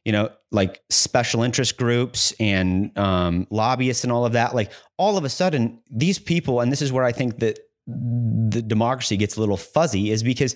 you 0.04 0.12
know 0.12 0.30
like 0.50 0.80
special 0.88 1.42
interest 1.42 1.76
groups 1.76 2.32
and 2.38 2.96
um, 2.96 3.46
lobbyists 3.50 4.04
and 4.04 4.12
all 4.12 4.24
of 4.24 4.32
that 4.32 4.54
like 4.54 4.70
all 4.96 5.16
of 5.16 5.24
a 5.24 5.28
sudden 5.28 5.80
these 5.90 6.18
people 6.18 6.60
and 6.60 6.70
this 6.70 6.82
is 6.82 6.92
where 6.92 7.04
i 7.04 7.12
think 7.12 7.38
that 7.38 7.58
the 7.86 8.62
democracy 8.62 9.16
gets 9.16 9.36
a 9.36 9.40
little 9.40 9.56
fuzzy 9.56 10.10
is 10.10 10.22
because 10.22 10.54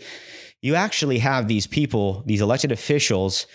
you 0.60 0.74
actually 0.74 1.18
have 1.18 1.48
these 1.48 1.66
people 1.66 2.22
these 2.26 2.40
elected 2.40 2.70
officials 2.70 3.46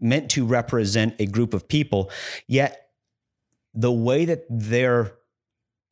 meant 0.00 0.30
to 0.30 0.44
represent 0.44 1.14
a 1.18 1.26
group 1.26 1.54
of 1.54 1.66
people 1.66 2.10
yet 2.46 2.88
the 3.74 3.92
way 3.92 4.24
that 4.24 4.44
they're 4.48 5.14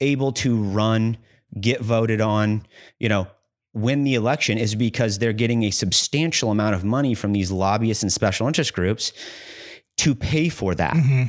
able 0.03 0.32
to 0.32 0.62
run, 0.62 1.16
get 1.59 1.80
voted 1.80 2.20
on, 2.20 2.66
you 2.98 3.09
know, 3.09 3.26
win 3.72 4.05
the 4.05 4.14
election 4.14 4.59
is 4.59 4.74
because 4.74 5.18
they're 5.18 5.32
getting 5.32 5.62
a 5.62 5.70
substantial 5.70 6.50
amount 6.50 6.74
of 6.74 6.84
money 6.84 7.14
from 7.14 7.32
these 7.32 7.50
lobbyists 7.50 8.03
and 8.03 8.12
special 8.12 8.46
interest 8.46 8.74
groups 8.74 9.14
to 9.96 10.14
pay 10.14 10.50
for 10.50 10.74
that. 10.74 10.94
Mm-hmm. 10.94 11.24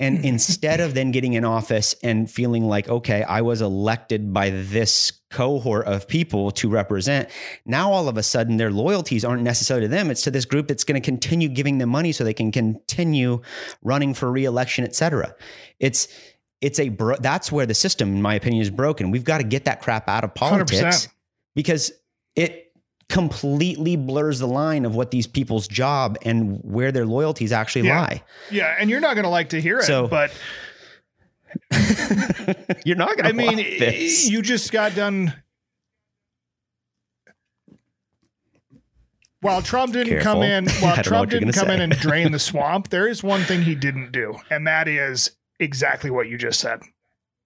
And 0.00 0.18
mm-hmm. 0.18 0.26
instead 0.26 0.80
of 0.80 0.94
then 0.94 1.10
getting 1.10 1.32
in 1.32 1.44
office 1.44 1.94
and 2.02 2.30
feeling 2.30 2.68
like, 2.68 2.88
okay, 2.88 3.22
I 3.24 3.40
was 3.40 3.60
elected 3.62 4.32
by 4.32 4.50
this 4.50 5.12
cohort 5.30 5.86
of 5.86 6.06
people 6.06 6.50
to 6.52 6.68
represent, 6.68 7.30
now 7.64 7.90
all 7.90 8.08
of 8.08 8.16
a 8.16 8.22
sudden 8.22 8.58
their 8.58 8.70
loyalties 8.70 9.24
aren't 9.24 9.42
necessarily 9.42 9.86
to 9.86 9.90
them. 9.90 10.10
It's 10.10 10.22
to 10.22 10.30
this 10.30 10.44
group 10.44 10.68
that's 10.68 10.84
going 10.84 11.00
to 11.00 11.04
continue 11.04 11.48
giving 11.48 11.78
them 11.78 11.88
money 11.88 12.12
so 12.12 12.22
they 12.22 12.34
can 12.34 12.52
continue 12.52 13.40
running 13.82 14.14
for 14.14 14.30
reelection, 14.30 14.84
et 14.84 14.94
cetera. 14.94 15.34
It's, 15.80 16.06
it's 16.60 16.78
a 16.80 16.88
bro- 16.88 17.16
that's 17.20 17.50
where 17.52 17.66
the 17.66 17.74
system 17.74 18.14
in 18.16 18.22
my 18.22 18.34
opinion 18.34 18.60
is 18.62 18.70
broken 18.70 19.10
we've 19.10 19.24
got 19.24 19.38
to 19.38 19.44
get 19.44 19.64
that 19.66 19.80
crap 19.80 20.08
out 20.08 20.24
of 20.24 20.34
politics 20.34 21.06
100%. 21.06 21.08
because 21.54 21.92
it 22.36 22.72
completely 23.08 23.96
blurs 23.96 24.38
the 24.38 24.46
line 24.46 24.84
of 24.84 24.94
what 24.94 25.10
these 25.10 25.26
people's 25.26 25.66
job 25.68 26.18
and 26.22 26.58
where 26.62 26.92
their 26.92 27.06
loyalties 27.06 27.52
actually 27.52 27.86
Yeah. 27.86 28.00
lie 28.00 28.22
Yeah, 28.50 28.74
and 28.78 28.90
you're 28.90 29.00
not 29.00 29.14
going 29.14 29.24
to 29.24 29.30
like 29.30 29.50
to 29.50 29.60
hear 29.60 29.78
it, 29.78 29.84
So- 29.84 30.08
but 30.08 30.30
you're 32.84 32.96
not 32.96 33.16
going 33.16 33.24
to 33.24 33.28
I 33.28 33.32
mean, 33.32 33.56
this. 33.56 34.28
you 34.28 34.42
just 34.42 34.70
got 34.70 34.94
done. 34.94 35.32
While 39.40 39.62
Trump 39.62 39.92
didn't 39.92 40.20
come 40.20 40.42
in, 40.42 40.68
while 40.80 40.96
Trump 41.02 41.30
didn't 41.30 41.52
come 41.52 41.70
in 41.70 41.80
and 41.80 41.92
drain 41.92 42.32
the 42.32 42.38
swamp, 42.38 42.88
there 42.90 43.06
is 43.08 43.22
one 43.22 43.42
thing 43.42 43.62
he 43.62 43.74
didn't 43.74 44.10
do, 44.12 44.36
and 44.50 44.66
that 44.66 44.88
is 44.88 45.30
exactly 45.58 46.10
what 46.10 46.28
you 46.28 46.38
just 46.38 46.60
said. 46.60 46.82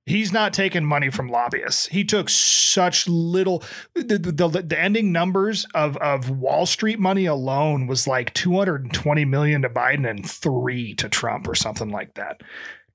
He's 0.05 0.33
not 0.33 0.53
taking 0.53 0.85
money 0.85 1.11
from 1.11 1.29
lobbyists. 1.29 1.87
He 1.87 2.03
took 2.03 2.29
such 2.29 3.07
little. 3.07 3.63
The, 3.95 4.19
the, 4.19 4.33
the, 4.33 4.63
the 4.63 4.79
ending 4.79 5.13
numbers 5.13 5.65
of 5.75 5.97
of 5.99 6.29
Wall 6.29 6.67
Street 6.67 6.99
money 6.99 7.27
alone 7.27 7.87
was 7.87 8.09
like 8.09 8.35
220 8.35 9.25
million 9.25 9.63
to 9.63 9.71
Biden 9.71 10.09
and 10.09 10.29
three 10.29 10.95
to 10.95 11.09
Trump 11.09 11.47
or 11.47 11.55
something 11.55 11.91
like 11.91 12.15
that. 12.15 12.41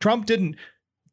Trump 0.02 0.26
didn't. 0.26 0.58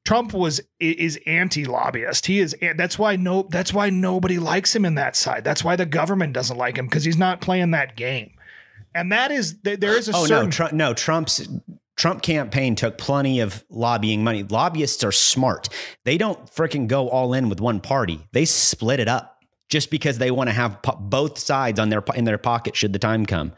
Trump 0.05 0.35
was 0.35 0.61
is 0.81 1.19
anti 1.27 1.65
lobbyist. 1.65 2.27
He 2.27 2.41
is. 2.41 2.57
That's 2.77 2.99
why 2.99 3.15
no. 3.15 3.47
That's 3.49 3.73
why 3.73 3.89
nobody 3.89 4.41
likes 4.41 4.75
him 4.75 4.85
in 4.85 4.97
that 4.97 5.15
side. 5.15 5.45
That's 5.45 5.63
why 5.63 5.77
the 5.77 5.87
government 5.87 6.33
doesn't 6.33 6.59
like 6.59 6.77
him 6.77 6.87
because 6.87 7.05
he's 7.05 7.17
not 7.17 7.41
playing 7.41 7.71
that 7.71 7.95
game. 7.95 8.33
And 8.97 9.13
that 9.13 9.31
is 9.31 9.61
there 9.61 9.77
there 9.77 9.97
is 9.97 10.09
a 10.09 10.13
oh 10.17 10.27
certain 10.27 10.47
no, 10.47 10.51
Trump, 10.51 10.73
no, 10.73 10.93
Trump's 10.93 11.49
Trump 11.97 12.22
campaign 12.22 12.74
took 12.74 12.99
plenty 12.99 13.40
of 13.40 13.64
lobbying 13.70 14.24
money. 14.24 14.42
Lobbyists 14.42 15.05
are 15.05 15.12
smart. 15.12 15.68
They 16.05 16.18
don't 16.18 16.45
freaking 16.47 16.88
go 16.88 17.09
all 17.09 17.32
in 17.34 17.49
with 17.49 17.61
one 17.61 17.80
party. 17.80 18.26
They 18.32 18.45
split 18.45 18.99
it 19.01 19.09
up 19.09 19.42
just 19.68 19.90
because 19.90 20.18
they 20.18 20.30
want 20.30 20.49
to 20.49 20.53
have 20.55 20.82
po- 20.82 20.97
both 21.01 21.38
sides 21.38 21.78
on 21.78 21.90
their 21.90 22.03
in 22.14 22.24
their 22.24 22.38
pocket 22.38 22.74
should 22.76 22.92
the 22.92 22.99
time 22.99 23.26
come. 23.26 23.53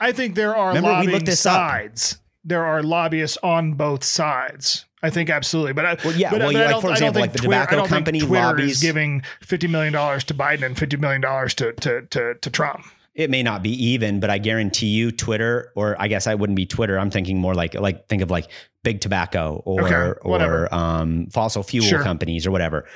I 0.00 0.12
think 0.12 0.34
there 0.34 0.54
are 0.56 0.68
Remember, 0.68 0.88
we 0.90 0.94
lobbying 0.94 1.12
looked 1.14 1.26
this 1.26 1.44
up. 1.46 1.54
sides. 1.54 2.18
There 2.44 2.64
are 2.64 2.82
lobbyists 2.82 3.38
on 3.42 3.74
both 3.74 4.02
sides. 4.02 4.84
I 5.04 5.10
think 5.10 5.30
absolutely, 5.30 5.72
but 5.72 5.84
I, 5.84 5.96
Well, 6.04 6.14
yeah, 6.14 6.30
but, 6.30 6.38
well, 6.40 6.52
but 6.52 6.72
like, 6.72 6.80
for 6.80 6.90
example, 6.92 7.20
like 7.20 7.32
the 7.32 7.38
Twitter- 7.40 7.60
I 7.62 7.64
tobacco 7.66 7.86
company 7.88 8.20
lobbies- 8.20 8.76
is 8.76 8.80
giving 8.80 9.22
fifty 9.40 9.66
million 9.66 9.92
dollars 9.92 10.22
to 10.24 10.34
Biden 10.34 10.62
and 10.64 10.78
fifty 10.78 10.96
million 10.96 11.20
dollars 11.20 11.54
to 11.54 11.72
to 11.72 12.02
to 12.02 12.34
to 12.40 12.50
Trump. 12.50 12.84
It 13.14 13.28
may 13.28 13.42
not 13.42 13.62
be 13.62 13.70
even, 13.88 14.20
but 14.20 14.30
I 14.30 14.38
guarantee 14.38 14.86
you, 14.86 15.10
Twitter, 15.12 15.70
or 15.76 15.96
I 16.00 16.08
guess 16.08 16.26
I 16.26 16.34
wouldn't 16.34 16.56
be 16.56 16.64
Twitter. 16.64 16.98
I'm 16.98 17.10
thinking 17.10 17.38
more 17.38 17.54
like 17.54 17.74
like 17.74 18.08
think 18.08 18.22
of 18.22 18.30
like 18.30 18.48
big 18.82 19.00
tobacco 19.02 19.60
or 19.66 19.82
Okay, 19.82 20.18
or 20.22 20.74
um, 20.74 21.26
fossil 21.26 21.62
fuel 21.62 21.84
Sure. 21.86 22.02
companies 22.02 22.46
or 22.46 22.50
whatever. 22.50 22.86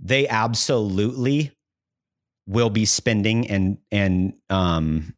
They 0.00 0.28
absolutely 0.28 1.52
will 2.46 2.70
be 2.70 2.84
spending 2.84 3.48
and 3.48 3.78
and 3.90 4.34
um, 4.48 5.14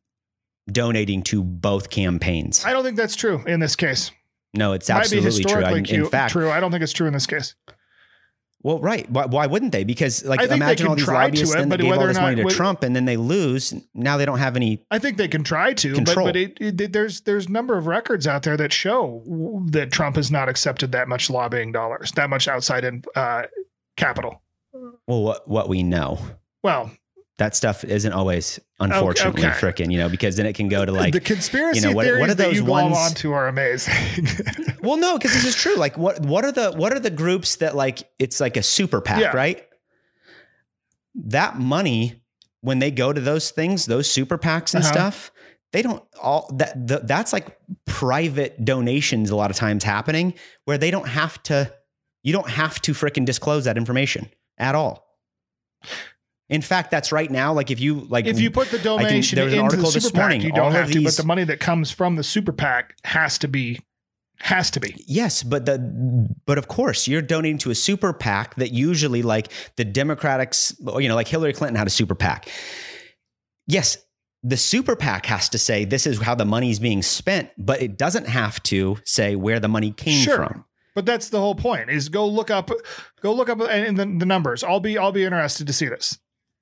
donating 0.71 1.23
to 1.25 1.43
both 1.43 1.91
campaigns. 1.91 2.65
I 2.65 2.73
don't 2.73 2.85
think 2.85 2.97
that's 2.97 3.17
true 3.17 3.43
in 3.47 3.61
this 3.61 3.77
case. 3.77 4.11
no, 4.55 4.73
it's 4.73 4.89
Might 4.89 5.01
absolutely 5.01 5.45
true. 5.45 5.63
I, 5.63 5.77
in 5.77 6.07
fact, 6.07 6.33
true. 6.33 6.51
I 6.51 6.61
don't 6.61 6.71
think 6.71 6.83
it's 6.83 6.93
true 6.95 7.07
in 7.07 7.13
this 7.13 7.27
case. 7.27 7.55
Well, 8.63 8.81
right. 8.81 9.09
Why, 9.09 9.27
why 9.27 9.47
wouldn't 9.47 9.71
they? 9.71 9.85
Because 9.85 10.25
like 10.25 10.41
they 10.49 10.57
imagine 10.57 10.89
all 10.89 10.97
these 10.97 11.07
lobbyists 11.07 11.55
it, 11.55 11.59
then 11.59 11.69
but 11.69 11.81
gave 11.81 11.93
all 11.93 12.07
this 12.07 12.17
money 12.19 12.37
to 12.37 12.43
whether- 12.45 12.57
Trump 12.57 12.83
and 12.83 12.95
then 12.97 13.05
they 13.05 13.17
lose. 13.17 13.73
Now 13.95 14.17
they 14.17 14.25
don't 14.25 14.41
have 14.41 14.57
any. 14.57 14.85
I 14.91 14.99
think 14.99 15.17
they 15.17 15.29
can 15.29 15.45
try 15.45 15.75
to, 15.75 15.91
but 15.91 15.97
Control. 16.07 16.27
but 16.27 16.37
it, 16.37 16.59
it, 16.61 16.93
there's 16.93 17.21
there's 17.21 17.47
a 17.47 17.51
number 17.53 17.79
of 17.79 17.87
records 17.87 18.27
out 18.27 18.43
there 18.43 18.57
that 18.57 18.73
show 18.73 19.23
that 19.71 19.93
Trump 19.93 20.17
has 20.17 20.31
not 20.31 20.49
accepted 20.49 20.91
that 20.93 21.07
much 21.09 21.31
lobbying 21.31 21.71
dollars, 21.71 22.11
that 22.13 22.29
much 22.31 22.49
outside 22.49 22.85
in 22.85 23.05
uh, 23.15 23.43
capital. 23.97 24.43
Well, 25.07 25.23
what 25.23 25.47
what 25.49 25.69
we 25.69 25.83
know 25.85 26.19
Well, 26.65 26.91
that 27.39 27.57
stuff 27.57 27.85
isn't 27.85 28.13
always 28.13 28.61
unfortunately 28.81 29.45
okay. 29.47 29.55
frickin' 29.59 29.91
you 29.93 29.99
know 29.99 30.09
because 30.09 30.37
then 30.37 30.45
it 30.47 30.55
can 30.55 30.69
go 30.69 30.85
to 30.85 30.93
like 30.93 31.13
the 31.15 31.21
conspiracy 31.21 31.81
you 31.81 31.87
know, 31.87 31.93
what- 31.93 32.05
theories 32.05 32.21
what 32.21 32.31
are 32.31 32.35
that 32.35 32.45
those 32.49 32.57
you 32.57 32.65
ones- 32.65 32.97
onto 32.97 33.33
are 33.33 33.49
amazing. 33.49 33.95
Well, 34.81 34.97
no, 34.97 35.19
because 35.19 35.33
this 35.33 35.45
is 35.45 35.57
true. 35.57 35.75
Like, 35.75 35.99
what 35.99 36.21
what 36.21 36.45
are 36.45 36.53
the 36.53 36.71
what 36.73 36.93
are 36.93 37.01
the 37.01 37.11
groups 37.11 37.57
that 37.57 37.75
like 37.75 38.09
it's 38.21 38.39
like 38.39 38.57
a 38.57 38.63
super 38.63 39.01
PAC, 39.01 39.21
Yeah. 39.21 39.37
right? 39.37 39.67
That 41.17 41.59
money 41.59 42.23
when 42.61 42.79
they 42.79 42.91
go 42.93 43.13
to 43.13 43.21
those 43.21 43.51
things, 43.51 43.87
those 43.87 44.09
super 44.11 44.39
PACs 44.39 44.75
and 44.75 44.85
Uh-huh. 44.85 44.93
stuff, 44.93 45.33
they 45.73 45.83
don't 45.83 46.03
all 46.23 46.49
that 46.57 46.87
the, 46.87 47.01
that's 47.01 47.33
like 47.33 47.59
private 47.87 48.65
donations. 48.65 49.31
A 49.31 49.37
lot 49.37 49.51
of 49.51 49.57
times 49.57 49.83
happening 49.85 50.35
where 50.65 50.79
they 50.79 50.91
don't 50.93 51.09
have 51.09 51.43
to. 51.45 51.73
You 52.23 52.33
don't 52.33 52.49
have 52.51 52.81
to 52.83 52.93
frickin' 52.93 53.25
disclose 53.25 53.65
that 53.65 53.77
information 53.77 54.31
at 54.59 54.75
all. 54.77 55.07
In 56.49 56.63
fact, 56.63 56.91
that's 56.91 57.13
right 57.13 57.31
now. 57.31 57.53
Like 57.53 57.71
if 57.71 57.79
you 57.79 58.01
like 58.09 58.27
if 58.27 58.41
you 58.41 58.51
put 58.51 58.71
the 58.71 58.79
donation 58.79 59.37
there 59.37 59.45
was 59.45 59.53
an 59.53 59.61
into 59.61 59.77
the 59.77 59.83
article 59.83 59.91
super 59.91 60.03
this 60.03 60.11
PAC, 60.13 60.21
morning, 60.21 60.41
you 60.41 60.53
don't 60.53 60.73
have 60.73 60.91
to. 60.91 61.05
But 61.05 61.17
the 61.17 61.25
money 61.25 61.45
that 61.45 61.61
comes 61.61 61.91
from 61.91 62.17
the 62.17 62.25
super 62.25 62.53
PAC 62.53 62.95
has 63.05 63.37
to 63.39 63.49
be 63.49 63.81
has 64.41 64.71
to 64.71 64.81
be. 64.81 64.95
Yes, 65.07 65.43
but 65.43 65.67
the 65.67 65.79
but 66.47 66.57
of 66.57 66.69
course 66.69 67.07
you're 67.07 67.23
donating 67.23 67.59
to 67.59 67.71
a 67.71 67.75
super 67.75 68.13
PAC 68.13 68.55
that 68.57 68.73
usually 68.73 69.23
like 69.23 69.53
the 69.77 69.85
Democrats, 69.85 70.75
you 70.99 71.09
know, 71.09 71.15
like 71.15 71.29
Hillary 71.29 71.53
Clinton 71.53 71.77
had 71.77 71.87
a 71.87 71.91
super 71.91 72.15
PAC. 72.15 72.49
Yes, 73.67 73.99
the 74.43 74.57
super 74.57 74.97
PAC 74.97 75.27
has 75.27 75.49
to 75.51 75.59
say 75.59 75.85
this 75.85 76.07
is 76.07 76.21
how 76.23 76.35
the 76.35 76.45
money 76.47 76.71
is 76.71 76.79
being 76.79 77.03
spent, 77.03 77.51
but 77.59 77.83
it 77.83 77.99
doesn't 77.99 78.27
have 78.27 78.63
to 78.65 78.99
say 79.05 79.37
where 79.37 79.61
the 79.61 79.69
money 79.69 79.91
came 79.91 80.23
Sure. 80.23 80.37
from. 80.37 80.65
But 80.95 81.05
that's 81.05 81.29
the 81.29 81.41
whole 81.41 81.55
point: 81.55 81.91
is 81.91 82.09
go 82.09 82.27
look 82.27 82.51
up, 82.51 82.71
go 83.21 83.33
look 83.35 83.49
up, 83.49 83.61
and 83.61 83.97
the, 83.99 84.07
the 84.07 84.27
numbers. 84.27 84.65
I'll 84.65 84.81
be 84.81 84.97
I'll 84.97 85.13
be 85.13 85.25
interested 85.25 85.67
to 85.67 85.73
see 85.73 85.87
this. 85.89 86.19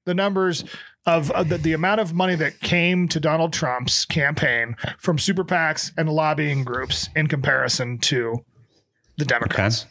The 0.07 0.15
numbers 0.15 0.65
of, 1.05 1.31
of 1.33 1.49
the, 1.51 1.59
the 1.59 1.73
amount 1.73 2.01
of 2.01 2.15
money 2.15 2.35
that 2.37 2.61
came 2.61 3.07
to 3.09 3.21
Donald 3.21 3.53
Trump's 3.53 4.05
campaign 4.05 4.77
from 4.99 5.19
super 5.19 5.45
PACs 5.45 5.93
and 5.99 6.09
lobbying 6.09 6.65
groups 6.65 7.09
in 7.15 7.27
comparison 7.27 7.99
to 7.99 8.45
the 9.19 9.25
Democrats. 9.25 9.87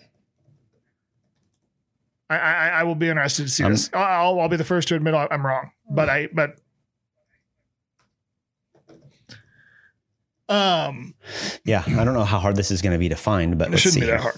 I, 2.29 2.37
I, 2.37 2.67
I 2.69 2.83
will 2.83 2.95
be 2.95 3.07
interested 3.09 3.43
to 3.43 3.49
see 3.49 3.63
Um, 3.63 3.71
this. 3.73 3.89
I'll, 3.93 4.39
I'll 4.39 4.49
be 4.49 4.57
the 4.57 4.63
first 4.63 4.87
to 4.87 4.95
admit 4.95 5.13
I'm 5.13 5.45
wrong, 5.45 5.69
but 5.89 6.09
I 6.09 6.27
but 6.33 6.55
um 10.47 11.13
Yeah, 11.65 11.83
I 11.85 12.03
don't 12.05 12.13
know 12.13 12.23
how 12.23 12.39
hard 12.39 12.55
this 12.55 12.71
is 12.71 12.81
going 12.81 12.93
to 12.93 12.99
be 12.99 13.09
to 13.09 13.15
find, 13.15 13.57
but 13.57 13.67
it 13.67 13.71
let's 13.71 13.81
shouldn't 13.83 13.95
see. 13.95 13.99
be 14.01 14.07
that 14.07 14.21
hard. 14.21 14.35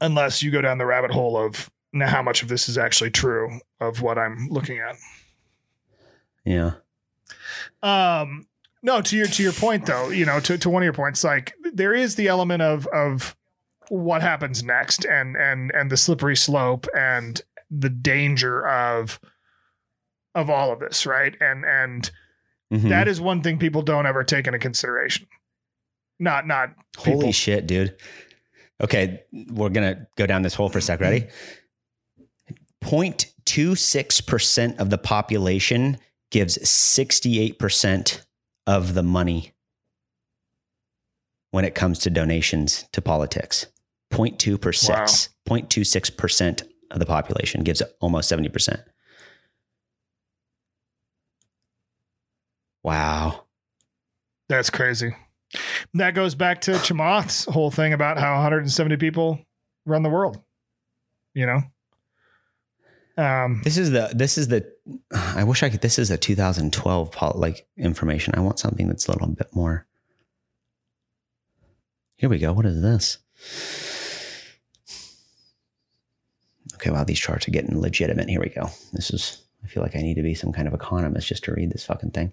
Unless 0.00 0.42
you 0.42 0.50
go 0.50 0.60
down 0.60 0.78
the 0.78 0.86
rabbit 0.86 1.10
hole 1.10 1.36
of 1.36 1.70
now 1.92 2.08
how 2.08 2.22
much 2.22 2.42
of 2.42 2.48
this 2.48 2.68
is 2.68 2.78
actually 2.78 3.10
true 3.10 3.60
of 3.80 4.00
what 4.02 4.18
I'm 4.18 4.48
looking 4.50 4.78
at. 4.78 4.96
Yeah, 6.44 6.72
Um, 7.82 8.46
no, 8.82 9.00
to 9.00 9.16
your 9.16 9.26
to 9.26 9.42
your 9.42 9.52
point 9.52 9.86
though, 9.86 10.08
you 10.10 10.24
know, 10.26 10.40
to, 10.40 10.58
to 10.58 10.68
one 10.70 10.82
of 10.82 10.84
your 10.84 10.92
points, 10.92 11.22
like 11.22 11.54
there 11.72 11.94
is 11.94 12.16
the 12.16 12.28
element 12.28 12.62
of 12.62 12.86
of 12.88 13.36
what 13.88 14.22
happens 14.22 14.62
next 14.64 15.04
and 15.04 15.36
and 15.36 15.70
and 15.72 15.90
the 15.90 15.96
slippery 15.96 16.36
slope 16.36 16.86
and 16.96 17.42
the 17.70 17.88
danger 17.90 18.66
of 18.66 19.20
of 20.34 20.50
all 20.50 20.72
of 20.72 20.80
this, 20.80 21.06
right? 21.06 21.34
And 21.40 21.64
and 21.64 22.10
Mhm. 22.72 22.88
that 22.88 23.06
is 23.06 23.20
one 23.20 23.42
thing 23.42 23.58
people 23.58 23.82
don't 23.82 24.06
ever 24.06 24.24
take 24.24 24.46
into 24.46 24.58
consideration. 24.58 25.26
Not 26.18 26.46
not 26.46 26.70
holy 26.96 27.30
shit, 27.32 27.66
dude. 27.66 27.96
Okay, 28.80 29.22
we're 29.50 29.68
gonna 29.68 30.06
go 30.16 30.26
down 30.26 30.42
this 30.42 30.54
hole 30.54 30.68
for 30.70 30.78
a 30.78 30.82
sec. 30.82 31.00
Ready? 31.00 31.28
0.26% 32.82 34.78
of 34.78 34.90
the 34.90 34.98
population 34.98 35.98
gives 36.30 36.58
68% 36.58 38.22
of 38.66 38.94
the 38.94 39.02
money 39.02 39.52
when 41.50 41.64
it 41.64 41.74
comes 41.74 41.98
to 42.00 42.10
donations 42.10 42.86
to 42.92 43.00
politics. 43.02 43.66
0.2%. 44.12 44.88
Wow. 44.88 45.06
0.26% 45.48 46.62
of 46.90 46.98
the 46.98 47.06
population 47.06 47.62
gives 47.62 47.82
almost 48.00 48.30
70%. 48.30 48.82
Wow. 52.82 53.44
That's 54.48 54.70
crazy. 54.70 55.14
That 55.94 56.14
goes 56.14 56.34
back 56.34 56.62
to 56.62 56.72
Chamath's 56.72 57.44
whole 57.44 57.70
thing 57.70 57.92
about 57.92 58.18
how 58.18 58.34
170 58.34 58.96
people 58.96 59.38
run 59.86 60.02
the 60.02 60.10
world. 60.10 60.40
You 61.34 61.46
know? 61.46 61.60
Um, 63.16 63.60
This 63.62 63.76
is 63.76 63.90
the 63.90 64.10
this 64.14 64.38
is 64.38 64.48
the 64.48 64.66
I 65.12 65.44
wish 65.44 65.62
I 65.62 65.68
could 65.68 65.80
this 65.82 65.98
is 65.98 66.10
a 66.10 66.16
2012 66.16 67.10
pol- 67.12 67.34
like 67.36 67.66
information. 67.76 68.34
I 68.36 68.40
want 68.40 68.58
something 68.58 68.88
that's 68.88 69.06
a 69.08 69.12
little 69.12 69.28
bit 69.28 69.54
more. 69.54 69.86
Here 72.16 72.28
we 72.28 72.38
go. 72.38 72.52
What 72.52 72.66
is 72.66 72.80
this? 72.80 73.18
Okay, 76.74 76.90
wow, 76.90 77.04
these 77.04 77.18
charts 77.18 77.46
are 77.46 77.50
getting 77.52 77.80
legitimate. 77.80 78.28
Here 78.28 78.40
we 78.40 78.48
go. 78.48 78.70
This 78.92 79.10
is 79.10 79.42
I 79.64 79.68
feel 79.68 79.82
like 79.82 79.94
I 79.96 80.00
need 80.02 80.14
to 80.14 80.22
be 80.22 80.34
some 80.34 80.52
kind 80.52 80.66
of 80.66 80.74
economist 80.74 81.28
just 81.28 81.44
to 81.44 81.52
read 81.52 81.70
this 81.70 81.84
fucking 81.84 82.10
thing. 82.10 82.32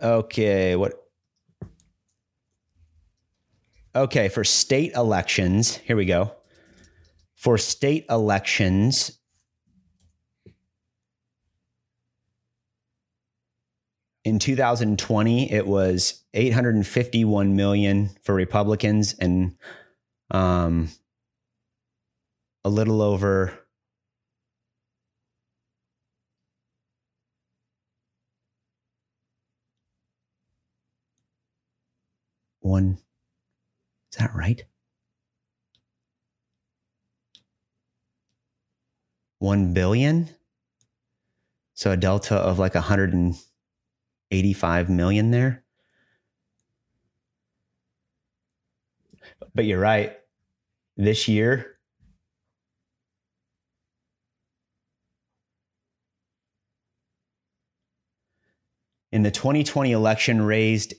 Okay, 0.00 0.76
what 0.76 1.05
Okay, 3.96 4.28
for 4.28 4.44
state 4.44 4.92
elections, 4.92 5.78
here 5.78 5.96
we 5.96 6.04
go. 6.04 6.30
For 7.34 7.56
state 7.56 8.04
elections, 8.10 9.18
in 14.22 14.38
2020, 14.38 15.50
it 15.50 15.66
was 15.66 16.22
851 16.34 17.56
million 17.56 18.10
for 18.22 18.34
Republicans 18.34 19.14
and 19.14 19.56
um, 20.30 20.90
a 22.66 22.68
little 22.68 23.00
over 23.00 23.58
one. 32.60 32.98
Is 34.16 34.20
that 34.20 34.34
right? 34.34 34.64
One 39.40 39.74
billion. 39.74 40.30
So 41.74 41.90
a 41.90 41.98
delta 41.98 42.36
of 42.36 42.58
like 42.58 42.74
185 42.74 44.88
million 44.88 45.32
there. 45.32 45.64
But 49.54 49.66
you're 49.66 49.78
right. 49.78 50.16
This 50.96 51.28
year, 51.28 51.76
in 59.12 59.22
the 59.22 59.30
2020 59.30 59.92
election 59.92 60.40
raised 60.40 60.94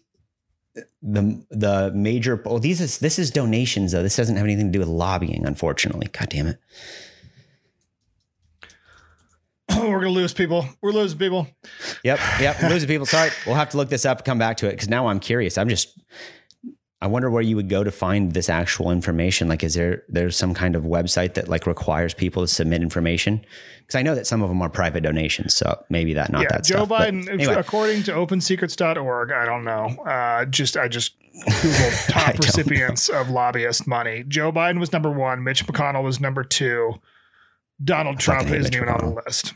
the 1.01 1.45
the 1.49 1.91
major 1.93 2.41
oh 2.45 2.59
these 2.59 2.81
is 2.81 2.99
this 2.99 3.19
is 3.19 3.31
donations 3.31 3.91
though. 3.91 4.03
This 4.03 4.15
doesn't 4.15 4.35
have 4.35 4.45
anything 4.45 4.67
to 4.67 4.71
do 4.71 4.79
with 4.79 4.87
lobbying 4.87 5.45
unfortunately. 5.45 6.07
God 6.11 6.29
damn 6.29 6.47
it. 6.47 6.59
Oh, 9.69 9.89
we're 9.89 9.99
gonna 9.99 10.09
lose 10.09 10.33
people. 10.33 10.67
We're 10.81 10.91
losing 10.91 11.19
people. 11.19 11.47
yep 12.03 12.19
yep 12.39 12.61
losing 12.63 12.87
people. 12.87 13.05
Sorry. 13.05 13.29
We'll 13.45 13.55
have 13.55 13.69
to 13.69 13.77
look 13.77 13.89
this 13.89 14.05
up 14.05 14.25
come 14.25 14.37
back 14.37 14.57
to 14.57 14.67
it 14.67 14.71
because 14.71 14.89
now 14.89 15.07
i'm 15.07 15.19
curious. 15.19 15.57
I'm 15.57 15.69
just 15.69 15.99
i 17.01 17.07
wonder 17.07 17.29
where 17.29 17.41
you 17.41 17.55
would 17.55 17.69
go 17.69 17.83
to 17.83 17.91
find 17.91 18.33
this 18.33 18.49
actual 18.49 18.91
information 18.91 19.47
like 19.47 19.63
is 19.63 19.73
there 19.73 20.03
there's 20.09 20.35
some 20.35 20.53
kind 20.53 20.75
of 20.75 20.83
website 20.83 21.33
that 21.33 21.47
like 21.47 21.65
requires 21.65 22.13
people 22.13 22.41
to 22.43 22.47
submit 22.47 22.81
information 22.81 23.43
because 23.79 23.95
i 23.95 24.01
know 24.01 24.15
that 24.15 24.27
some 24.27 24.41
of 24.41 24.49
them 24.49 24.61
are 24.61 24.69
private 24.69 25.01
donations 25.01 25.55
so 25.55 25.81
maybe 25.89 26.13
that 26.13 26.31
not 26.31 26.41
yeah, 26.43 26.47
that 26.51 26.63
Joe 26.63 26.85
stuff. 26.85 26.99
Biden, 26.99 27.29
anyway, 27.29 27.55
according 27.55 28.03
to 28.03 28.11
OpenSecrets.org, 28.11 29.31
I 29.31 29.45
don't 29.45 29.63
know. 29.63 29.85
Uh, 30.03 30.45
just 30.45 30.75
I 30.75 30.87
just 30.87 31.15
googled 31.47 32.07
top 32.09 32.37
recipients 32.39 33.09
of 33.09 33.29
lobbyist 33.29 33.87
money. 33.87 34.23
Joe 34.27 34.51
Biden 34.51 34.79
was 34.79 34.91
number 34.91 35.09
one. 35.09 35.43
Mitch 35.43 35.65
McConnell 35.65 36.03
was 36.03 36.19
number 36.19 36.43
two. 36.43 36.93
Donald 37.83 38.19
Trump 38.19 38.49
isn't 38.49 38.75
even 38.75 38.89
on 38.89 38.99
the 38.99 39.21
list 39.25 39.53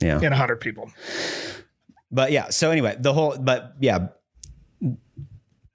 yeah 0.00 0.20
in 0.20 0.32
hundred 0.32 0.60
people. 0.60 0.90
but 2.10 2.32
yeah. 2.32 2.50
So 2.50 2.70
anyway, 2.70 2.96
the 2.98 3.12
whole, 3.12 3.36
but 3.38 3.74
yeah, 3.80 4.08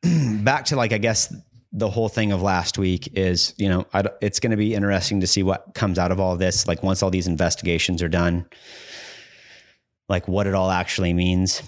back 0.44 0.66
to 0.66 0.76
like 0.76 0.94
I 0.94 0.98
guess 0.98 1.34
the 1.72 1.90
whole 1.90 2.10
thing 2.10 2.32
of 2.32 2.42
last 2.42 2.78
week 2.78 3.10
is 3.18 3.54
you 3.58 3.70
know 3.70 3.86
I, 3.94 4.04
it's 4.22 4.40
going 4.40 4.52
to 4.52 4.58
be 4.58 4.74
interesting 4.74 5.22
to 5.22 5.28
see 5.28 5.44
what 5.44 5.74
comes 5.74 6.00
out 6.00 6.12
of 6.12 6.20
all 6.20 6.38
this. 6.38 6.68
Like 6.68 6.84
once 6.84 7.04
all 7.04 7.10
these 7.10 7.28
investigations 7.28 8.02
are 8.02 8.10
done, 8.10 8.48
like 10.10 10.28
what 10.28 10.48
it 10.48 10.54
all 10.54 10.72
actually 10.72 11.14
means. 11.14 11.62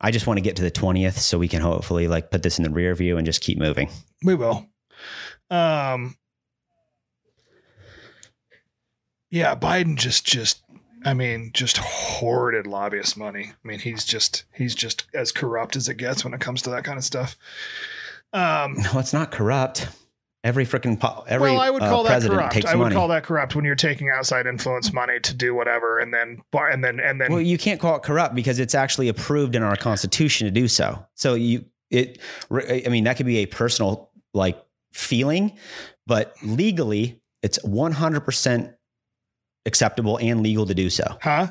I 0.00 0.10
just 0.10 0.26
want 0.26 0.38
to 0.38 0.42
get 0.42 0.56
to 0.56 0.62
the 0.62 0.70
twentieth 0.70 1.18
so 1.18 1.38
we 1.38 1.48
can 1.48 1.60
hopefully 1.60 2.08
like 2.08 2.30
put 2.30 2.42
this 2.42 2.58
in 2.58 2.64
the 2.64 2.70
rear 2.70 2.94
view 2.94 3.18
and 3.18 3.26
just 3.26 3.42
keep 3.42 3.58
moving. 3.58 3.90
We 4.24 4.34
will. 4.34 4.66
Um 5.50 6.16
Yeah, 9.30 9.54
Biden 9.54 9.96
just 9.96 10.26
just 10.26 10.62
I 11.04 11.14
mean, 11.14 11.50
just 11.54 11.78
hoarded 11.78 12.66
lobbyist 12.66 13.16
money. 13.16 13.52
I 13.52 13.68
mean, 13.68 13.78
he's 13.78 14.04
just 14.04 14.44
he's 14.54 14.74
just 14.74 15.06
as 15.14 15.32
corrupt 15.32 15.76
as 15.76 15.88
it 15.88 15.94
gets 15.94 16.24
when 16.24 16.34
it 16.34 16.40
comes 16.40 16.62
to 16.62 16.70
that 16.70 16.84
kind 16.84 16.98
of 16.98 17.04
stuff. 17.04 17.36
Um 18.32 18.74
No, 18.74 18.98
it's 18.98 19.12
not 19.12 19.30
corrupt. 19.30 19.88
Every 20.42 20.64
freaking 20.64 20.98
po- 20.98 21.24
every 21.28 21.50
well, 21.50 21.60
I 21.60 21.68
would 21.68 21.82
uh, 21.82 21.90
call 21.90 22.02
that 22.04 22.10
president 22.10 22.40
corrupt. 22.40 22.64
I 22.64 22.74
would 22.74 22.84
money. 22.84 22.94
call 22.94 23.08
that 23.08 23.24
corrupt 23.24 23.54
when 23.54 23.66
you're 23.66 23.74
taking 23.74 24.08
outside 24.08 24.46
influence 24.46 24.90
money 24.90 25.20
to 25.20 25.34
do 25.34 25.54
whatever, 25.54 25.98
and 25.98 26.14
then 26.14 26.42
bar- 26.50 26.70
and 26.70 26.82
then 26.82 26.98
and 26.98 27.20
then 27.20 27.30
Well, 27.30 27.42
you 27.42 27.58
can't 27.58 27.78
call 27.78 27.96
it 27.96 28.02
corrupt 28.02 28.34
because 28.34 28.58
it's 28.58 28.74
actually 28.74 29.08
approved 29.08 29.54
in 29.54 29.62
our 29.62 29.76
constitution 29.76 30.46
to 30.46 30.50
do 30.50 30.66
so. 30.66 31.04
So 31.14 31.34
you 31.34 31.66
it 31.90 32.20
I 32.50 32.88
mean 32.88 33.04
that 33.04 33.18
could 33.18 33.26
be 33.26 33.38
a 33.38 33.46
personal 33.46 34.10
like 34.32 34.62
feeling, 34.92 35.58
but 36.06 36.34
legally 36.42 37.20
it's 37.42 37.58
100% 37.58 38.74
acceptable 39.66 40.18
and 40.18 40.42
legal 40.42 40.66
to 40.66 40.74
do 40.74 40.90
so. 40.90 41.04
huh? 41.22 41.48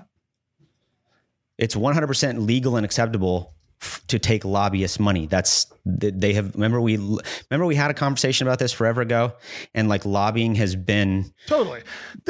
It's 1.58 1.76
100% 1.76 2.46
legal 2.48 2.78
and 2.78 2.86
acceptable 2.86 3.54
f- 3.82 4.02
to 4.08 4.18
take 4.18 4.46
lobbyist 4.46 4.98
money. 5.00 5.26
That's 5.28 5.68
they 5.86 6.34
have 6.34 6.54
remember 6.54 6.80
we 6.80 6.96
remember 6.96 7.66
we 7.66 7.76
had 7.76 7.92
a 7.92 7.94
conversation 7.94 8.48
about 8.48 8.60
this 8.60 8.72
forever 8.72 9.02
ago 9.02 9.34
and 9.74 9.90
like 9.90 10.06
lobbying 10.06 10.56
has 10.56 10.76
been 10.76 11.34
Totally. 11.48 11.82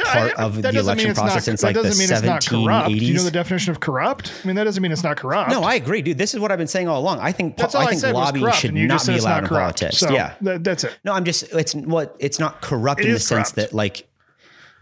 Part 0.04 0.34
of 0.34 0.56
the 0.56 0.62
that 0.64 0.74
doesn't 0.74 0.86
election 1.00 1.14
process 1.14 1.36
not, 1.36 1.44
since, 1.44 1.62
like, 1.64 1.76
the 1.76 1.84
doesn't 1.84 2.00
mean 2.00 2.12
it's 2.12 2.24
not 2.26 2.46
corrupt. 2.46 2.90
Do 2.90 2.96
you 2.96 3.14
know 3.14 3.22
the 3.24 3.30
definition 3.32 3.70
of 3.72 3.80
corrupt? 3.82 4.32
I 4.44 4.48
mean, 4.48 4.56
that 4.56 4.64
doesn't 4.64 4.82
mean 4.82 4.92
it's 4.92 5.04
not 5.04 5.18
corrupt. 5.18 5.52
No, 5.52 5.62
I 5.64 5.76
agree, 5.76 6.02
dude. 6.02 6.18
This 6.18 6.34
is 6.34 6.40
what 6.40 6.52
I've 6.52 6.58
been 6.58 6.68
saying 6.68 6.88
all 6.88 7.00
along. 7.00 7.20
I 7.20 7.32
think 7.32 7.56
That's 7.58 7.76
all 7.76 7.82
I 7.82 7.86
I, 7.86 7.90
think 7.90 8.02
was 8.04 8.14
lobbying 8.14 8.46
corrupt, 8.46 8.60
should 8.60 8.74
not 8.74 9.06
be 9.06 9.18
allowed 9.18 9.30
not 9.30 9.44
in 9.44 9.48
corrupt. 9.50 9.80
politics. 9.82 9.98
So 9.98 10.10
yeah. 10.12 10.34
that- 10.42 10.64
that's 10.64 10.86
it. 10.86 10.98
No, 11.04 11.14
I'm 11.14 11.24
just 11.26 11.44
it's 11.54 11.76
what 11.76 12.16
it's 12.20 12.40
not 12.40 12.62
corrupt 12.62 13.02
It 13.02 13.06
in 13.06 13.12
the 13.12 13.16
is 13.18 13.28
sense 13.28 13.52
that 13.52 13.74
like 13.74 14.08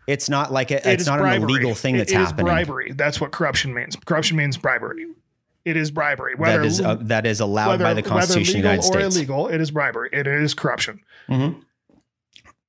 it's 0.07 0.29
not 0.29 0.51
like 0.51 0.71
a, 0.71 0.77
It 0.77 0.85
it's 1.01 1.05
not 1.05 1.19
bribery. 1.19 1.43
an 1.43 1.49
illegal 1.49 1.75
thing 1.75 1.97
that's 1.97 2.11
it 2.11 2.19
is 2.19 2.27
happening. 2.29 2.45
bribery. 2.45 2.91
That's 2.93 3.19
what 3.21 3.31
corruption 3.31 3.73
means. 3.73 3.95
Corruption 3.97 4.37
means 4.37 4.57
bribery. 4.57 5.05
It 5.65 5.75
is 5.75 5.91
bribery. 5.91 6.33
Whether 6.35 6.59
That 6.59 6.65
is 6.65 6.79
uh, 6.81 6.95
that 7.01 7.25
is 7.25 7.39
allowed 7.41 7.69
whether, 7.71 7.83
by 7.83 7.93
the 7.93 8.01
Constitution 8.01 8.55
of 8.57 8.63
the 8.63 8.69
United 8.69 8.83
legal 8.83 8.97
or 8.97 9.01
States. 9.01 9.15
illegal, 9.17 9.47
it 9.49 9.59
is 9.61 9.69
bribery. 9.71 10.09
It 10.13 10.25
is 10.25 10.53
corruption. 10.53 11.01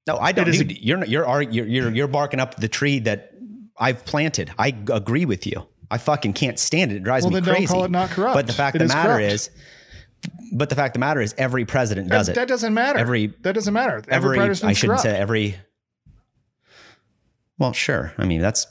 No, 0.07 0.17
I 0.19 0.33
don't. 0.33 0.49
It 0.49 0.55
is 0.55 0.61
a- 0.63 0.85
you're 0.85 1.05
you're 1.05 1.43
you're 1.43 1.67
you're 1.67 1.91
you're 1.95 2.09
barking 2.09 2.41
up 2.41 2.57
the 2.57 2.69
tree 2.69 2.99
that 3.01 3.33
I've 3.79 4.05
planted. 4.05 4.51
I 4.59 4.69
agree 4.91 5.27
with 5.27 5.47
you. 5.47 5.67
I 5.91 5.99
fucking 5.99 6.33
can't 6.33 6.59
stand 6.59 6.93
it. 6.93 6.97
It 6.97 7.05
drives 7.05 7.25
Well, 7.25 7.31
me 7.31 7.35
then 7.37 7.45
don't 7.45 7.55
crazy. 7.57 7.73
call 7.73 7.85
it 7.85 7.91
not 7.91 8.11
corrupt. 8.11 8.35
But 8.35 8.47
the 8.47 8.53
fact 8.53 8.77
It 8.77 8.83
of 8.83 8.89
the 8.89 8.95
matter 8.95 9.09
corrupt. 9.19 9.33
is, 9.33 9.51
but 10.53 10.69
the 10.71 10.75
fact 10.75 10.91
of 10.97 11.01
the 11.01 11.07
matter 11.07 11.21
is, 11.21 11.35
every 11.39 11.65
president 11.67 12.09
does 12.11 12.27
that, 12.27 12.33
it. 12.33 12.35
that 12.37 12.49
doesn't 12.49 12.75
matter. 12.75 12.99
Every- 12.99 13.29
that 13.43 13.55
doesn't 13.55 13.73
matter. 13.73 14.03
every 14.09 14.37
president's 14.37 14.65
I 14.65 14.73
shouldn't 14.73 15.01
corrupt. 15.01 15.03
say 15.15 15.17
every. 15.17 15.57
Well, 17.59 17.73
sure. 17.73 18.13
I 18.19 18.27
mean, 18.27 18.41
that's. 18.41 18.67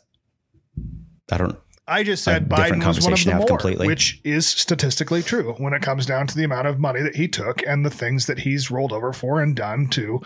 I 1.31 1.38
don't. 1.38 1.57
I 1.88 2.03
just 2.03 2.23
said 2.23 2.49
Biden 2.49 2.85
was 2.85 3.01
one 3.01 3.13
of 3.13 3.23
the 3.23 3.35
more, 3.35 3.45
completely. 3.45 3.88
which 3.88 4.19
is 4.25 4.45
statistically 4.45 5.23
true 5.23 5.53
when 5.53 5.73
it 5.73 5.81
comes 5.81 6.05
down 6.05 6.27
to 6.27 6.35
the 6.35 6.43
amount 6.43 6.67
of 6.67 6.79
money 6.79 7.01
that 7.01 7.15
he 7.15 7.29
took 7.29 7.65
and 7.65 7.85
the 7.85 7.89
things 7.89 8.25
that 8.25 8.39
he's 8.39 8.69
rolled 8.69 8.91
over 8.91 9.13
for 9.13 9.41
and 9.41 9.55
done 9.55 9.88
to 9.89 10.21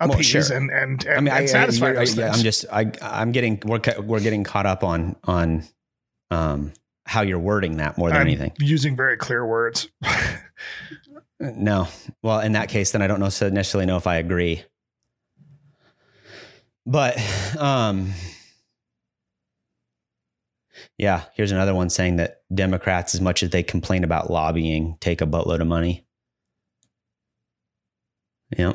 appease 0.00 0.26
sure. 0.26 0.56
and 0.56 0.70
and 0.70 1.04
and, 1.04 1.16
I 1.16 1.20
mean, 1.20 1.34
and 1.42 1.48
satisfy 1.48 1.90
I, 1.90 1.92
those 1.92 2.14
things. 2.14 2.36
I'm 2.36 2.42
just, 2.42 2.64
I, 2.72 2.90
I'm 3.00 3.30
getting, 3.30 3.62
we're, 3.64 3.80
we're 4.00 4.18
getting 4.18 4.42
caught 4.42 4.66
up 4.66 4.82
on, 4.82 5.14
on, 5.22 5.64
um, 6.32 6.72
how 7.06 7.22
you're 7.22 7.38
wording 7.38 7.76
that 7.76 7.96
more 7.96 8.08
than 8.08 8.16
I'm 8.16 8.26
anything. 8.26 8.52
using 8.58 8.96
very 8.96 9.16
clear 9.16 9.46
words. 9.46 9.88
No. 11.40 11.88
Well, 12.22 12.40
in 12.40 12.52
that 12.52 12.68
case, 12.68 12.92
then 12.92 13.02
I 13.02 13.06
don't 13.06 13.20
know, 13.20 13.28
so 13.28 13.48
necessarily 13.48 13.86
know 13.86 13.96
if 13.96 14.06
I 14.06 14.16
agree. 14.16 14.62
But, 16.86 17.16
um, 17.58 18.12
yeah, 20.98 21.24
here's 21.34 21.52
another 21.52 21.74
one 21.74 21.90
saying 21.90 22.16
that 22.16 22.42
Democrats, 22.54 23.14
as 23.14 23.20
much 23.20 23.42
as 23.42 23.50
they 23.50 23.62
complain 23.62 24.04
about 24.04 24.30
lobbying, 24.30 24.96
take 25.00 25.20
a 25.20 25.26
buttload 25.26 25.60
of 25.60 25.66
money. 25.66 26.06
Yeah. 28.56 28.74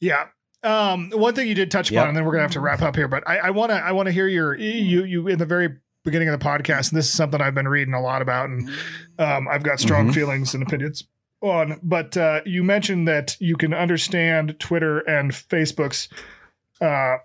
Yeah. 0.00 0.26
Um, 0.62 1.10
one 1.14 1.34
thing 1.34 1.48
you 1.48 1.54
did 1.54 1.70
touch 1.70 1.90
upon, 1.90 2.02
Yep. 2.02 2.08
and 2.08 2.16
then 2.16 2.24
we're 2.24 2.32
gonna 2.32 2.42
have 2.42 2.50
to 2.52 2.60
wrap 2.60 2.82
up 2.82 2.94
here. 2.96 3.08
But 3.08 3.26
I 3.26 3.50
want 3.50 3.70
to, 3.70 3.76
I 3.76 3.92
want 3.92 4.06
to 4.06 4.12
hear 4.12 4.28
your 4.28 4.54
you 4.56 5.04
you 5.04 5.26
in 5.28 5.38
the 5.38 5.46
very 5.46 5.76
beginning 6.04 6.28
of 6.28 6.38
the 6.38 6.44
podcast, 6.44 6.90
and 6.90 6.98
this 6.98 7.06
is 7.06 7.12
something 7.12 7.40
I've 7.40 7.54
been 7.54 7.68
reading 7.68 7.94
a 7.94 8.00
lot 8.00 8.20
about, 8.20 8.50
and 8.50 8.68
um, 9.18 9.48
I've 9.48 9.62
got 9.62 9.80
strong 9.80 10.08
Mhm. 10.08 10.14
feelings 10.14 10.52
and 10.54 10.62
opinions 10.62 11.04
on. 11.40 11.80
But 11.82 12.16
uh, 12.16 12.40
you 12.44 12.62
mentioned 12.62 13.08
that 13.08 13.36
you 13.40 13.56
can 13.56 13.72
understand 13.74 14.58
Twitter 14.60 14.98
and 15.00 15.32
Facebook's 15.32 16.08
uh, 16.80 17.16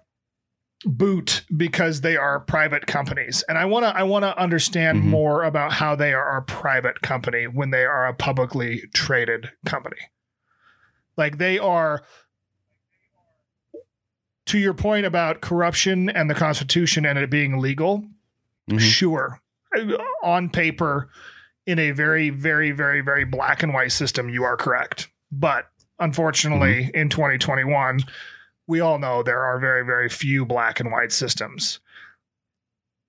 boot 0.86 1.44
because 1.56 2.02
they 2.02 2.16
are 2.18 2.40
private 2.40 2.86
companies, 2.88 3.44
and 3.50 3.58
I 3.58 3.66
want 3.66 3.86
to, 3.86 3.96
I 3.96 4.04
want 4.04 4.24
to 4.24 4.38
understand 4.38 5.00
Mhm. 5.00 5.06
more 5.06 5.44
about 5.44 5.74
how 5.74 5.96
they 5.96 6.14
are 6.14 6.38
a 6.38 6.42
private 6.44 7.02
company 7.02 7.46
when 7.48 7.72
they 7.72 7.86
are 7.86 8.08
a 8.08 8.14
publicly 8.14 8.84
traded 8.94 9.50
company. 9.66 9.98
Like 11.18 11.38
they 11.38 11.58
are 11.58 12.04
to 14.48 14.60
your 14.60 14.74
point 14.76 15.06
about 15.08 15.42
corruption 15.42 16.08
and 16.10 16.30
the 16.30 16.36
Constitution 16.36 17.06
and 17.06 17.18
it 17.18 17.30
being 17.32 17.58
legal, 17.58 18.06
Mhm. 18.70 18.80
sure, 18.80 19.42
on 20.22 20.50
paper, 20.50 21.10
in 21.66 21.80
a 21.80 21.92
very, 21.92 22.30
very, 22.30 22.72
very, 22.72 23.02
very 23.02 23.26
black 23.26 23.64
and 23.64 23.74
white 23.74 23.92
system, 23.92 24.30
you 24.30 24.44
are 24.44 24.58
correct. 24.58 25.10
But 25.32 25.68
unfortunately, 26.00 26.86
mm-hmm. 26.86 26.96
in 26.96 27.10
2021, 27.10 28.02
we 28.68 28.80
all 28.80 29.00
know 29.00 29.24
there 29.24 29.44
are 29.44 29.60
very, 29.60 29.86
very 29.86 30.10
few 30.10 30.46
black 30.46 30.80
and 30.80 30.92
white 30.92 31.12
systems. 31.12 31.80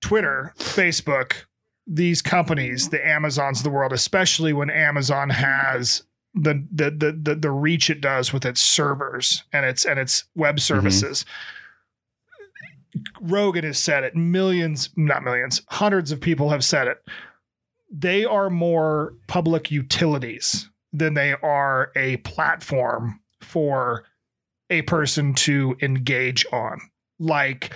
Twitter, 0.01 0.53
Facebook, 0.57 1.45
these 1.87 2.21
companies, 2.21 2.89
the 2.89 3.05
Amazons 3.05 3.59
of 3.59 3.63
the 3.63 3.69
world, 3.69 3.93
especially 3.93 4.53
when 4.53 4.69
Amazon 4.69 5.29
has 5.29 6.03
the 6.33 6.65
the 6.71 6.91
the 6.91 7.11
the, 7.11 7.35
the 7.35 7.51
reach 7.51 7.89
it 7.89 8.01
does 8.01 8.31
with 8.31 8.45
its 8.45 8.61
servers 8.61 9.43
and 9.51 9.65
its 9.65 9.85
and 9.85 9.99
its 9.99 10.25
web 10.35 10.55
mm-hmm. 10.55 10.59
services. 10.59 11.25
Rogan 13.21 13.63
has 13.63 13.77
said 13.77 14.03
it. 14.03 14.15
Millions, 14.15 14.89
not 14.95 15.23
millions, 15.23 15.61
hundreds 15.69 16.11
of 16.11 16.19
people 16.19 16.49
have 16.49 16.63
said 16.63 16.87
it. 16.87 17.03
They 17.89 18.25
are 18.25 18.49
more 18.49 19.13
public 19.27 19.71
utilities 19.71 20.69
than 20.91 21.13
they 21.13 21.33
are 21.33 21.91
a 21.95 22.17
platform 22.17 23.19
for 23.41 24.03
a 24.69 24.81
person 24.83 25.33
to 25.33 25.77
engage 25.81 26.45
on. 26.51 26.79
Like 27.19 27.71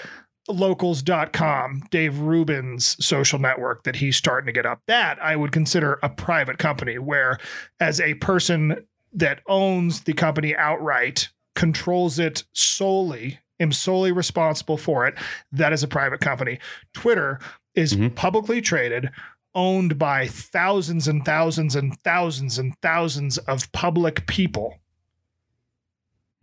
locals.com, 0.49 1.83
Dave 1.91 2.19
Rubin's 2.19 3.03
social 3.03 3.39
network 3.39 3.83
that 3.83 3.95
he's 3.97 4.15
starting 4.17 4.47
to 4.47 4.51
get 4.51 4.65
up. 4.65 4.81
That 4.87 5.21
I 5.21 5.35
would 5.35 5.51
consider 5.51 5.99
a 6.03 6.09
private 6.09 6.57
company 6.57 6.97
where 6.97 7.37
as 7.79 8.01
a 8.01 8.15
person 8.15 8.85
that 9.13 9.41
owns 9.47 10.01
the 10.01 10.13
company 10.13 10.55
outright, 10.55 11.29
controls 11.55 12.17
it 12.17 12.43
solely, 12.53 13.39
am 13.59 13.71
solely 13.71 14.11
responsible 14.11 14.77
for 14.77 15.05
it, 15.07 15.15
that 15.51 15.73
is 15.73 15.83
a 15.83 15.87
private 15.87 16.21
company. 16.21 16.59
Twitter 16.93 17.39
is 17.75 17.93
Mhm. 17.93 18.15
publicly 18.15 18.61
traded, 18.61 19.09
owned 19.53 19.97
by 19.97 20.27
thousands 20.27 21.07
and 21.07 21.25
thousands 21.25 21.75
and 21.75 21.99
thousands 22.01 22.57
and 22.57 22.77
thousands 22.81 23.37
of 23.39 23.71
public 23.71 24.25
people 24.27 24.79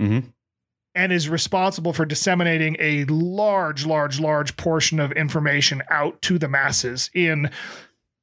Mhm. 0.00 0.32
and 0.94 1.12
is 1.12 1.28
responsible 1.28 1.92
for 1.92 2.04
disseminating 2.04 2.76
a 2.78 3.04
large, 3.06 3.86
large, 3.86 4.20
large 4.20 4.56
portion 4.56 5.00
of 5.00 5.12
information 5.12 5.82
out 5.90 6.20
to 6.22 6.38
the 6.38 6.48
masses 6.48 7.10
in 7.14 7.50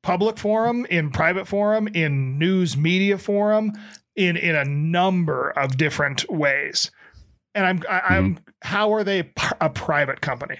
public 0.02 0.38
forum, 0.38 0.86
in 0.90 1.10
private 1.10 1.48
forum, 1.48 1.88
in 1.88 2.38
news 2.38 2.78
media 2.78 3.18
forum, 3.18 3.72
in 4.16 4.38
in 4.38 4.56
a 4.56 4.64
number 4.66 5.50
of 5.50 5.78
different 5.78 6.30
ways. 6.30 6.92
And 7.54 7.66
I'm 7.66 7.82
I, 7.90 8.00
I'm 8.18 8.40
how 8.62 8.94
are 8.94 9.04
they 9.04 9.32
a 9.60 9.70
private 9.70 10.22
company? 10.22 10.60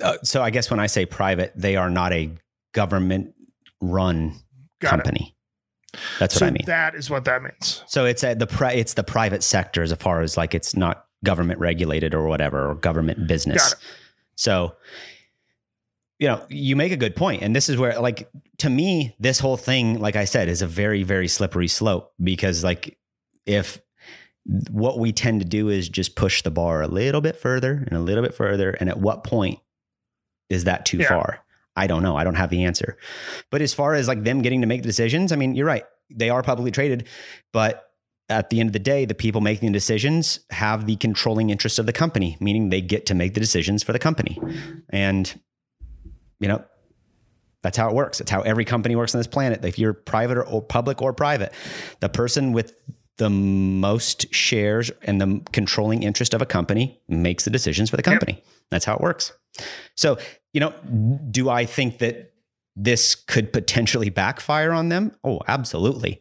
Uh, 0.00 0.16
so 0.22 0.42
I 0.42 0.50
guess 0.50 0.70
when 0.70 0.80
I 0.80 0.86
say 0.86 1.06
private, 1.06 1.52
they 1.56 1.76
are 1.76 1.90
not 1.90 2.12
a 2.12 2.30
government 2.72 3.34
run 3.80 4.36
Got 4.80 4.88
it. 4.88 4.90
company. 4.90 5.36
That's 6.18 6.36
what 6.36 6.40
so 6.40 6.46
I 6.46 6.50
mean. 6.50 6.62
that 6.66 6.94
is 6.94 7.10
what 7.10 7.24
that 7.24 7.42
means. 7.42 7.82
so 7.88 8.04
it's 8.04 8.22
a, 8.22 8.34
the 8.34 8.46
pri- 8.46 8.74
it's 8.74 8.94
the 8.94 9.02
private 9.02 9.42
sector 9.42 9.82
as 9.82 9.92
far 9.94 10.20
as 10.20 10.36
like 10.36 10.54
it's 10.54 10.76
not 10.76 11.06
government 11.24 11.58
regulated 11.58 12.14
or 12.14 12.26
whatever 12.28 12.70
or 12.70 12.74
government 12.76 13.26
business. 13.26 13.74
Got 13.74 13.78
it. 13.80 13.84
So, 14.36 14.76
you 16.18 16.28
know, 16.28 16.44
you 16.48 16.76
make 16.76 16.92
a 16.92 16.96
good 16.96 17.16
point. 17.16 17.42
And 17.42 17.54
this 17.56 17.68
is 17.68 17.76
where, 17.76 17.98
like, 18.00 18.30
to 18.58 18.70
me, 18.70 19.16
this 19.18 19.40
whole 19.40 19.56
thing, 19.56 19.98
like 19.98 20.16
I 20.16 20.24
said, 20.26 20.48
is 20.48 20.62
a 20.62 20.66
very, 20.66 21.02
very 21.02 21.28
slippery 21.28 21.68
slope 21.68 22.12
because, 22.22 22.62
like, 22.62 22.98
if 23.46 23.80
what 24.70 24.98
we 24.98 25.12
tend 25.12 25.40
to 25.40 25.46
do 25.46 25.68
is 25.68 25.88
just 25.88 26.16
push 26.16 26.42
the 26.42 26.50
bar 26.50 26.82
a 26.82 26.88
little 26.88 27.20
bit 27.20 27.36
further 27.36 27.84
and 27.86 27.92
a 27.92 28.00
little 28.00 28.22
bit 28.22 28.34
further, 28.34 28.70
and 28.70 28.88
at 28.88 28.98
what 28.98 29.24
point 29.24 29.58
is 30.50 30.64
that 30.64 30.84
too 30.84 30.98
Yeah. 30.98 31.08
far? 31.08 31.38
I 31.76 31.86
don't 31.86 32.02
know. 32.02 32.16
I 32.16 32.24
don't 32.24 32.34
have 32.34 32.50
the 32.50 32.64
answer. 32.64 32.98
But 33.50 33.62
as 33.62 33.72
far 33.72 33.94
as 33.94 34.08
like 34.08 34.24
them 34.24 34.42
getting 34.42 34.60
to 34.60 34.66
make 34.66 34.82
the 34.82 34.88
decisions, 34.88 35.32
I 35.32 35.36
mean, 35.36 35.54
you're 35.54 35.66
right. 35.66 35.84
They 36.12 36.28
are 36.28 36.42
publicly 36.42 36.72
traded, 36.72 37.06
but 37.52 37.86
at 38.28 38.50
the 38.50 38.60
end 38.60 38.68
of 38.68 38.72
the 38.72 38.78
day, 38.80 39.04
the 39.04 39.14
people 39.14 39.40
making 39.40 39.68
the 39.72 39.72
decisions 39.72 40.40
have 40.50 40.86
the 40.86 40.96
controlling 40.96 41.50
interest 41.50 41.78
of 41.78 41.86
the 41.86 41.92
company, 41.92 42.36
meaning 42.40 42.68
they 42.70 42.80
get 42.80 43.06
to 43.06 43.14
make 43.14 43.34
the 43.34 43.40
decisions 43.40 43.82
for 43.82 43.92
the 43.92 43.98
company. 43.98 44.38
And, 44.90 45.40
you 46.38 46.48
know, 46.48 46.64
that's 47.62 47.76
how 47.76 47.88
it 47.88 47.94
works. 47.94 48.20
It's 48.20 48.30
how 48.30 48.42
every 48.42 48.64
company 48.64 48.96
works 48.96 49.14
on 49.14 49.18
this 49.18 49.26
planet. 49.26 49.64
If 49.64 49.78
you're 49.78 49.92
private 49.92 50.38
or, 50.38 50.46
or 50.46 50.62
public 50.62 51.02
or 51.02 51.12
private, 51.12 51.52
the 52.00 52.08
person 52.08 52.52
with 52.52 52.74
the 53.20 53.28
most 53.30 54.32
shares 54.34 54.90
and 55.02 55.20
the 55.20 55.42
controlling 55.52 56.02
interest 56.02 56.32
of 56.32 56.40
a 56.40 56.46
company 56.46 56.98
makes 57.06 57.44
the 57.44 57.50
decisions 57.50 57.90
for 57.90 57.98
the 57.98 58.02
company. 58.02 58.42
That's 58.70 58.86
how 58.86 58.94
it 58.94 59.00
works. 59.02 59.32
So, 59.94 60.16
you 60.54 60.60
know, 60.60 60.72
do 61.30 61.50
I 61.50 61.66
think 61.66 61.98
that 61.98 62.32
this 62.74 63.14
could 63.14 63.52
potentially 63.52 64.08
backfire 64.08 64.72
on 64.72 64.88
them? 64.88 65.12
Oh, 65.22 65.40
absolutely. 65.46 66.18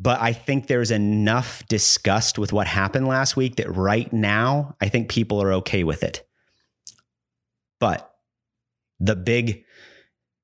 But 0.00 0.20
I 0.20 0.32
think 0.32 0.66
there's 0.66 0.90
enough 0.90 1.62
disgust 1.68 2.36
with 2.36 2.52
what 2.52 2.66
happened 2.66 3.06
last 3.06 3.36
week 3.36 3.56
that 3.56 3.74
right 3.74 4.12
now, 4.12 4.74
I 4.80 4.88
think 4.88 5.08
people 5.08 5.40
are 5.40 5.52
okay 5.52 5.84
with 5.84 6.02
it. 6.02 6.26
But 7.78 8.12
the 8.98 9.14
big, 9.14 9.64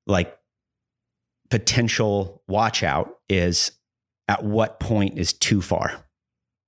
like, 0.07 0.39
potential 1.49 2.41
watch 2.47 2.81
out 2.81 3.17
is 3.27 3.73
at 4.27 4.43
what 4.43 4.79
point 4.79 5.17
is 5.17 5.33
too 5.33 5.61
far? 5.61 6.05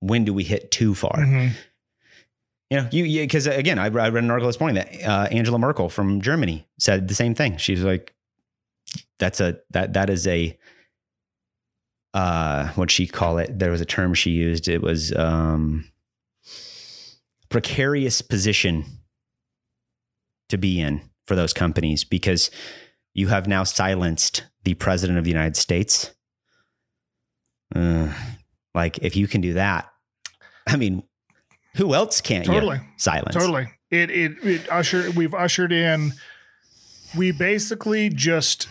When 0.00 0.24
do 0.24 0.32
we 0.34 0.44
hit 0.44 0.70
too 0.70 0.94
far? 0.94 1.16
Mhm. 1.16 1.52
You 2.70 2.80
know, 2.80 2.88
you 2.90 3.22
because 3.22 3.46
again, 3.46 3.78
I, 3.78 3.84
I 3.86 3.88
read 3.88 4.16
an 4.24 4.30
article 4.30 4.48
this 4.48 4.58
morning 4.58 4.74
that 4.74 5.02
uh, 5.08 5.28
Angela 5.30 5.58
Merkel 5.58 5.88
from 5.88 6.20
Germany 6.20 6.66
said 6.78 7.06
the 7.08 7.14
same 7.14 7.34
thing. 7.34 7.56
She's 7.58 7.82
like, 7.82 8.12
"That's 9.20 9.40
a 9.40 9.58
that 9.70 9.92
that 9.92 10.10
is 10.10 10.26
a 10.26 10.58
uh, 12.12 12.68
what 12.72 12.90
she 12.90 13.06
call 13.06 13.38
it? 13.38 13.58
There 13.58 13.70
was 13.70 13.80
a 13.80 13.84
term 13.86 14.14
she 14.14 14.30
used. 14.30 14.66
It 14.68 14.82
was 14.82 15.14
um, 15.14 15.84
precarious 17.48 18.20
position 18.22 18.84
to 20.48 20.58
be 20.58 20.80
in 20.80 21.02
for 21.26 21.36
those 21.36 21.52
companies 21.52 22.04
because 22.04 22.50
you 23.14 23.28
have 23.28 23.46
now 23.46 23.64
silenced 23.64 24.44
the 24.64 24.74
president 24.74 25.18
of 25.18 25.24
the 25.24 25.30
United 25.30 25.56
States. 25.56 26.12
Uh, 27.74 28.12
like, 28.74 28.98
if 28.98 29.16
you 29.16 29.26
can 29.26 29.40
do 29.40 29.54
that, 29.54 29.90
I 30.66 30.76
mean, 30.76 31.02
who 31.76 31.94
else 31.94 32.20
can't 32.20 32.46
Totally. 32.46 32.78
you 32.78 32.82
silence? 32.96 33.34
Totally. 33.34 33.68
It 33.90 34.10
it 34.10 34.32
it 34.42 34.68
usher 34.70 35.10
we've 35.12 35.34
ushered 35.34 35.72
in 35.72 36.12
we 37.16 37.30
basically 37.30 38.08
just 38.08 38.66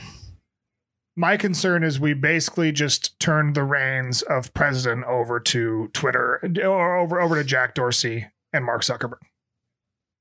my 1.15 1.37
concern 1.37 1.83
is 1.83 1.99
we 1.99 2.13
basically 2.13 2.71
just 2.71 3.17
turned 3.19 3.55
the 3.55 3.63
reins 3.63 4.21
of 4.23 4.53
president 4.53 5.05
over 5.05 5.39
to 5.39 5.89
Twitter 5.93 6.41
or 6.63 6.97
over 6.97 7.21
over 7.21 7.35
to 7.35 7.43
Jack 7.43 7.75
Dorsey 7.75 8.27
and 8.51 8.65
Mark 8.65 8.81
Zuckerberg. 8.81 9.19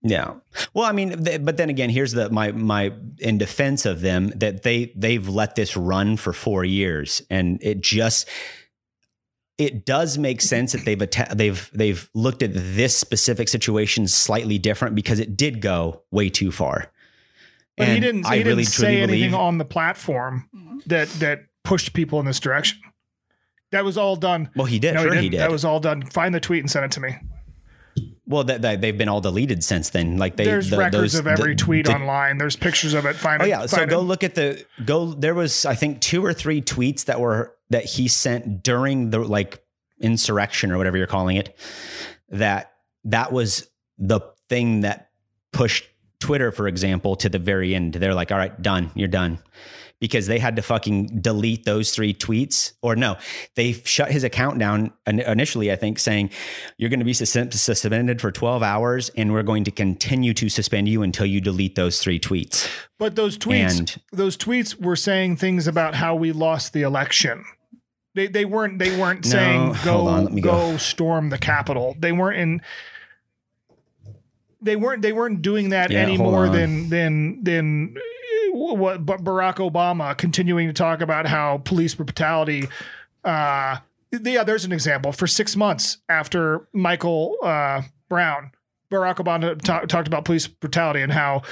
Yeah. 0.02 0.34
Well, 0.74 0.84
I 0.84 0.92
mean, 0.92 1.24
th- 1.24 1.44
but 1.44 1.56
then 1.56 1.70
again, 1.70 1.88
here's 1.90 2.12
the 2.12 2.30
my 2.30 2.52
my 2.52 2.92
in 3.18 3.38
defense 3.38 3.86
of 3.86 4.02
them 4.02 4.32
that 4.36 4.62
they 4.62 4.92
they've 4.94 5.26
let 5.26 5.54
this 5.54 5.76
run 5.76 6.16
for 6.18 6.32
four 6.32 6.64
years, 6.64 7.22
and 7.30 7.58
it 7.62 7.80
just 7.80 8.28
it 9.58 9.84
does 9.86 10.18
make 10.18 10.40
sense 10.40 10.72
that 10.72 10.84
they've 10.84 11.00
atta- 11.00 11.34
they've 11.34 11.70
they've 11.72 12.10
looked 12.14 12.42
at 12.42 12.50
this 12.54 12.96
specific 12.96 13.48
situation 13.48 14.08
slightly 14.08 14.58
different 14.58 14.94
because 14.96 15.18
it 15.20 15.36
did 15.36 15.60
go 15.60 16.02
way 16.10 16.28
too 16.28 16.50
far. 16.50 16.90
But 17.76 17.88
he 17.88 18.00
didn't 18.00 18.26
I 18.26 18.36
he 18.38 18.42
really 18.44 18.62
didn't 18.64 18.72
say 18.74 18.96
anything 19.02 19.30
believe. 19.30 19.34
on 19.34 19.58
the 19.58 19.64
platform 19.64 20.48
that 20.86 21.08
that 21.20 21.40
pushed 21.64 21.92
people 21.92 22.20
in 22.20 22.26
this 22.26 22.40
direction. 22.40 22.78
That 23.72 23.84
was 23.84 23.98
all 23.98 24.14
done. 24.16 24.50
well, 24.54 24.66
he 24.66 24.78
did. 24.78 24.94
No, 24.94 25.02
sure, 25.02 25.14
he, 25.14 25.22
he 25.22 25.28
didn't. 25.30 25.40
That 25.40 25.50
was 25.50 25.64
all 25.64 25.80
done. 25.80 26.02
Find 26.06 26.32
the 26.34 26.38
tweet 26.40 26.60
and 26.60 26.70
send 26.70 26.84
it 26.84 26.92
to 26.92 27.00
me. 27.00 27.16
well, 28.26 28.44
that, 28.44 28.62
that 28.62 28.80
they've 28.80 28.96
been 28.96 29.08
all 29.08 29.20
deleted 29.20 29.64
since 29.64 29.90
then. 29.90 30.16
Like 30.18 30.36
they 30.36 30.44
There's 30.44 30.70
the- 30.70 30.78
records 30.78 31.12
those- 31.12 31.20
of 31.20 31.26
every 31.26 31.54
the- 31.54 31.62
tweet 31.62 31.86
the- 31.86 31.94
online. 31.94 32.38
There's 32.38 32.54
pictures 32.56 32.94
of 32.94 33.04
it. 33.06 33.16
Find 33.16 33.42
Oh 33.42 33.44
it. 33.44 33.48
yeah, 33.48 33.66
so 33.66 33.84
go 33.86 33.98
it. 33.98 34.02
look 34.02 34.22
at 34.24 34.34
the 34.36 34.64
go. 34.84 35.12
There 35.12 35.34
was 35.34 35.64
I 35.66 35.74
think 35.74 36.00
two 36.00 36.24
or 36.24 36.32
three 36.32 36.62
tweets 36.62 37.06
that 37.06 37.18
were 37.20 37.53
that 37.70 37.84
he 37.84 38.08
sent 38.08 38.62
during 38.62 39.10
the 39.10 39.20
like 39.20 39.64
insurrection 40.00 40.70
or 40.70 40.78
whatever 40.78 40.96
you're 40.96 41.06
calling 41.06 41.36
it. 41.36 41.56
That 42.28 42.72
that 43.04 43.32
was 43.32 43.68
the 43.98 44.20
thing 44.48 44.80
that 44.80 45.10
pushed 45.52 45.84
Twitter, 46.20 46.50
for 46.50 46.66
example, 46.68 47.16
to 47.16 47.28
the 47.28 47.38
very 47.38 47.74
end. 47.74 47.94
They're 47.94 48.14
like, 48.14 48.32
all 48.32 48.38
right, 48.38 48.60
done, 48.60 48.90
you're 48.94 49.08
done. 49.08 49.38
Because 50.04 50.26
they 50.26 50.38
had 50.38 50.54
to 50.56 50.60
fucking 50.62 51.22
delete 51.22 51.64
those 51.64 51.90
three 51.94 52.12
tweets, 52.12 52.74
or 52.82 52.94
no, 52.94 53.16
they 53.56 53.72
shut 53.72 54.10
his 54.10 54.22
account 54.22 54.58
down 54.58 54.92
initially. 55.06 55.72
I 55.72 55.76
think 55.76 55.98
saying 55.98 56.28
you're 56.76 56.90
going 56.90 56.98
to 57.00 57.06
be 57.06 57.14
suspended 57.14 58.20
for 58.20 58.30
12 58.30 58.62
hours, 58.62 59.08
and 59.16 59.32
we're 59.32 59.42
going 59.42 59.64
to 59.64 59.70
continue 59.70 60.34
to 60.34 60.50
suspend 60.50 60.88
you 60.88 61.02
until 61.02 61.24
you 61.24 61.40
delete 61.40 61.74
those 61.74 62.00
three 62.00 62.20
tweets. 62.20 62.68
But 62.98 63.16
those 63.16 63.38
tweets, 63.38 63.78
And- 63.78 63.96
those 64.12 64.36
tweets 64.36 64.78
were 64.78 64.94
saying 64.94 65.36
things 65.38 65.66
about 65.66 65.94
how 65.94 66.14
we 66.14 66.32
lost 66.32 66.74
the 66.74 66.82
election. 66.82 67.42
They 68.14 68.26
they 68.26 68.44
weren't 68.44 68.78
they 68.78 68.94
weren't 68.98 69.24
No, 69.24 69.30
saying 69.30 69.76
go 69.86 70.06
on, 70.06 70.34
go. 70.36 70.72
go. 70.72 70.76
storm 70.76 71.30
the 71.30 71.38
Capitol. 71.38 71.96
They 71.98 72.12
weren't 72.12 72.38
in. 72.38 72.62
They 74.64 74.76
weren't 74.76 75.02
they 75.02 75.12
weren't 75.12 75.42
doing 75.42 75.70
that 75.70 75.90
Yeah, 75.90 76.00
any 76.00 76.16
more 76.16 76.48
than 76.48 76.88
than 76.88 77.42
than 77.44 77.96
what 78.52 79.04
but 79.04 79.22
Barack 79.22 79.56
Obama 79.56 80.16
continuing 80.16 80.66
to 80.68 80.72
talk 80.72 81.00
about 81.00 81.26
how 81.26 81.58
police 81.64 81.94
brutality. 81.94 82.68
Uh, 83.24 83.78
yeah, 84.10 84.44
there's 84.44 84.64
an 84.64 84.72
example. 84.72 85.12
For 85.12 85.26
six 85.26 85.56
months 85.56 85.98
after 86.08 86.68
Michael 86.72 87.36
uh, 87.42 87.82
Brown, 88.08 88.52
Barack 88.90 89.16
Obama 89.16 89.60
ta- 89.60 89.80
talked 89.80 90.06
about 90.06 90.24
police 90.24 90.46
brutality 90.46 91.00
and 91.00 91.12
how 91.12 91.42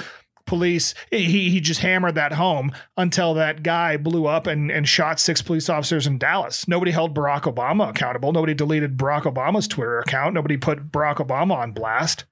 police 0.45 0.93
he 1.09 1.49
he 1.49 1.59
just 1.59 1.81
hammered 1.81 2.15
that 2.15 2.33
home 2.33 2.71
until 2.97 3.33
that 3.33 3.63
guy 3.63 3.97
blew 3.97 4.25
up 4.25 4.47
and 4.47 4.71
and 4.71 4.87
shot 4.87 5.19
six 5.19 5.41
police 5.41 5.69
officers 5.69 6.05
in 6.07 6.17
Dallas. 6.17 6.67
Nobody 6.67 6.91
held 6.91 7.15
Barack 7.15 7.43
Obama 7.43 7.89
accountable. 7.89 8.31
Nobody 8.31 8.53
deleted 8.53 8.97
Barack 8.97 9.23
Obama's 9.23 9.67
Twitter 9.67 9.99
account. 9.99 10.33
Nobody 10.33 10.57
put 10.57 10.91
Barack 10.91 11.17
Obama 11.17 11.55
on 11.55 11.71
blast. 11.71 12.25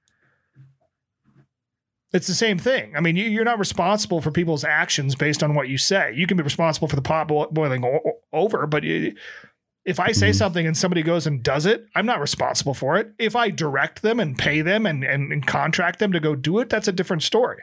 It's 2.12 2.26
the 2.26 2.34
same 2.34 2.58
thing. 2.58 2.94
I 2.94 3.00
mean, 3.00 3.16
you, 3.16 3.24
you're 3.24 3.44
not 3.44 3.58
responsible 3.58 4.20
for 4.20 4.30
people's 4.30 4.64
actions 4.64 5.14
based 5.14 5.42
on 5.42 5.54
what 5.54 5.68
you 5.68 5.78
say. 5.78 6.12
You 6.14 6.26
can 6.26 6.36
be 6.36 6.42
responsible 6.42 6.88
for 6.88 6.96
the 6.96 7.02
pot 7.02 7.28
bo- 7.28 7.48
boiling 7.50 7.84
o- 7.84 8.20
over, 8.32 8.66
but 8.66 8.84
you, 8.84 9.14
if 9.84 9.98
I 9.98 10.12
say 10.12 10.28
mm-hmm. 10.28 10.36
something 10.36 10.66
and 10.66 10.76
somebody 10.76 11.02
goes 11.02 11.26
and 11.26 11.42
does 11.42 11.64
it, 11.64 11.86
I'm 11.94 12.04
not 12.04 12.20
responsible 12.20 12.74
for 12.74 12.98
it. 12.98 13.12
If 13.18 13.34
I 13.34 13.48
direct 13.48 14.02
them 14.02 14.20
and 14.20 14.36
pay 14.36 14.60
them 14.60 14.84
and, 14.84 15.02
and, 15.02 15.32
and 15.32 15.46
contract 15.46 15.98
them 15.98 16.12
to 16.12 16.20
go 16.20 16.34
do 16.34 16.58
it, 16.58 16.68
that's 16.68 16.86
a 16.86 16.92
different 16.92 17.22
story. 17.22 17.62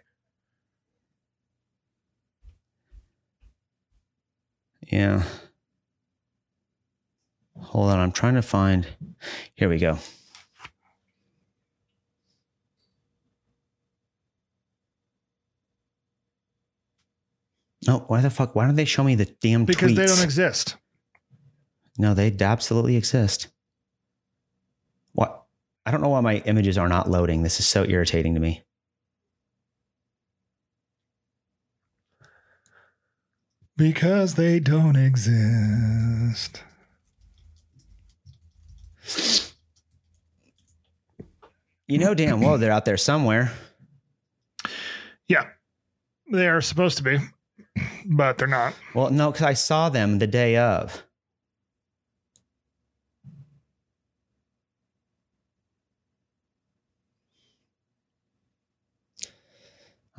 Yeah. 4.87 5.23
Hold 7.59 7.91
on, 7.91 7.99
I'm 7.99 8.11
trying 8.11 8.33
to 8.33 8.41
find. 8.41 8.87
Here 9.53 9.69
we 9.69 9.77
go. 9.77 9.99
No, 17.87 17.99
why 18.07 18.21
the 18.21 18.29
fuck? 18.29 18.55
Why 18.55 18.65
don't 18.65 18.75
they 18.75 18.85
show 18.85 19.03
me 19.03 19.15
the 19.15 19.25
damn 19.41 19.65
Because 19.65 19.91
tweets? 19.91 19.95
they 19.95 20.05
don't 20.05 20.23
exist. 20.23 20.75
no, 21.97 22.13
they 22.13 22.35
absolutely 22.39 22.95
exist. 22.97 23.47
What? 25.13 25.43
I 25.85 25.91
don't 25.91 26.01
know 26.01 26.09
why 26.09 26.21
my 26.21 26.37
images 26.45 26.77
are 26.77 26.89
not 26.89 27.09
loading. 27.09 27.43
This 27.43 27.59
is 27.59 27.67
so 27.67 27.85
irritating 27.85 28.33
to 28.35 28.39
me. 28.39 28.63
Because 33.77 34.35
they 34.35 34.59
don't 34.59 34.97
exist. 34.97 36.63
You 41.87 41.97
know 41.97 42.13
damn 42.13 42.41
well 42.41 42.57
they're 42.57 42.71
out 42.71 42.85
there 42.85 42.97
somewhere. 42.97 43.51
Yeah. 45.27 45.45
They 46.31 46.47
are 46.47 46.61
supposed 46.61 46.97
to 46.97 47.03
be, 47.03 47.17
but 48.05 48.37
they're 48.37 48.47
not. 48.47 48.73
Well, 48.93 49.09
no, 49.09 49.31
because 49.31 49.45
I 49.45 49.53
saw 49.53 49.89
them 49.89 50.19
the 50.19 50.27
day 50.27 50.57
of. 50.57 51.03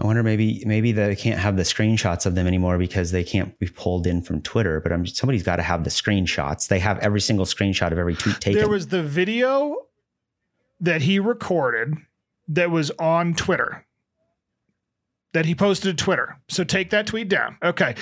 I 0.01 0.07
wonder 0.07 0.23
maybe 0.23 0.63
maybe 0.65 0.93
they 0.93 1.15
can't 1.15 1.39
have 1.39 1.57
the 1.57 1.63
screenshots 1.63 2.25
of 2.25 2.35
them 2.35 2.47
anymore 2.47 2.79
because 2.79 3.11
they 3.11 3.23
can't 3.23 3.59
be 3.59 3.67
pulled 3.67 4.07
in 4.07 4.23
from 4.23 4.41
Twitter. 4.41 4.81
But 4.81 4.93
I'm, 4.93 5.05
somebody's 5.07 5.43
got 5.43 5.57
to 5.57 5.63
have 5.63 5.85
the 5.85 5.91
screenshots. 5.91 6.69
They 6.69 6.79
have 6.79 6.99
every 7.01 7.21
single 7.21 7.45
screenshot 7.45 7.93
of 7.93 7.99
every 7.99 8.15
tweet 8.15 8.41
taken. 8.41 8.59
There 8.59 8.71
was 8.71 8.89
the 8.89 9.03
video 9.03 9.77
that 10.81 11.03
he 11.03 11.19
recorded 11.19 11.97
that 12.49 12.71
was 12.71 12.91
on 12.93 13.35
Twitter 13.35 13.85
that 15.33 15.47
he 15.47 15.55
posted 15.55 15.97
to 15.97 16.05
Twitter. 16.05 16.39
So 16.49 16.65
take 16.65 16.91
that 16.91 17.07
tweet 17.07 17.29
down. 17.29 17.57
Okay. 17.63 17.95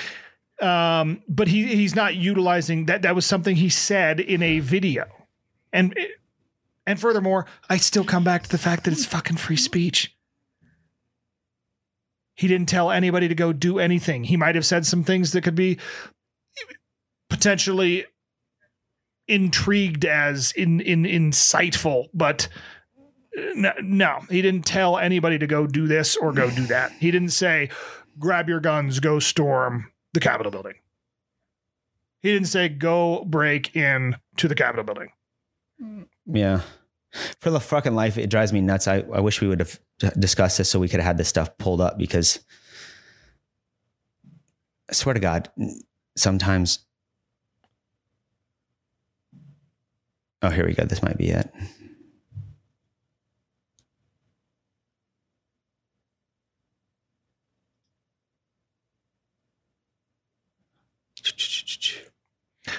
Um, 0.60 1.22
but 1.28 1.48
he 1.48 1.66
he's 1.66 1.94
not 1.94 2.16
utilizing 2.16 2.86
that. 2.86 3.02
That 3.02 3.14
was 3.14 3.24
something 3.24 3.56
he 3.56 3.68
said 3.68 4.18
in 4.18 4.42
a 4.42 4.59
video, 4.59 5.06
and 5.72 5.96
and 6.84 6.98
furthermore, 6.98 7.46
I 7.68 7.76
still 7.76 8.02
come 8.02 8.24
back 8.24 8.42
to 8.42 8.48
the 8.48 8.59
fact 8.59 8.84
that 8.84 8.92
it's 8.92 9.05
fucking 9.05 9.36
free 9.36 9.56
speech. 9.56 10.16
He 12.34 12.48
didn't 12.48 12.68
tell 12.68 12.90
anybody 12.90 13.28
to 13.28 13.34
go 13.36 13.52
do 13.52 13.78
anything. 13.78 14.24
He 14.24 14.36
might 14.36 14.56
have 14.56 14.66
said 14.66 14.84
some 14.84 15.05
things 15.05 15.30
that 15.32 15.42
could 15.42 15.55
be 15.55 15.78
potentially 17.30 18.06
intrigued 19.28 20.05
as 20.05 20.50
in 20.52 20.80
in 20.80 21.05
insightful, 21.05 22.06
but 22.12 22.48
no, 23.55 23.73
no, 23.82 24.20
he 24.31 24.43
didn't 24.43 24.65
tell 24.65 24.98
anybody 24.98 25.39
to 25.39 25.47
go 25.47 25.66
do 25.66 25.86
this 25.86 26.16
or 26.16 26.32
go 26.32 26.51
do 26.51 26.66
that. 26.66 26.93
He 26.93 27.10
didn't 27.10 27.31
say, 27.31 27.70
"Grab 28.19 28.48
your 28.48 28.60
guns, 28.60 29.01
go 29.01 29.19
storm 29.19 29.93
the 30.12 30.20
Capitol 30.20 30.51
building." 30.51 30.74
He 32.20 32.32
didn't 32.32 32.48
say, 32.48 32.69
"Go 32.69 33.24
break 33.24 33.77
in 33.77 34.16
to 34.36 34.48
the 34.48 34.55
Capitol 34.55 34.85
building." 34.85 35.12
Yeah. 36.27 36.62
For 37.40 37.51
the 37.51 37.60
fucking 37.60 37.94
life, 37.94 38.19
it 38.19 38.28
drives 38.28 38.52
me 38.52 38.60
nuts. 38.60 38.86
I, 38.86 39.05
I 39.12 39.20
wish 39.20 39.40
we 39.40 39.48
would 39.48 39.60
have 39.60 39.81
discussed 40.19 40.59
this 40.59 40.69
so 40.69 40.78
we 40.78 40.89
could 40.89 41.01
have 41.01 41.06
had 41.06 41.19
this 41.19 41.28
stuff 41.28 41.56
pulled 41.56 41.81
up 41.81 41.97
because 41.98 42.40
I 44.89 44.93
swear 44.93 45.15
to 45.15 45.20
God, 45.20 45.51
sometimes. 46.16 46.81
Oh, 50.43 50.51
here 50.51 50.66
we 50.66 50.74
go. 50.74 50.85
This 50.85 51.02
might 51.02 51.19
be 51.19 51.31
it. 51.31 51.51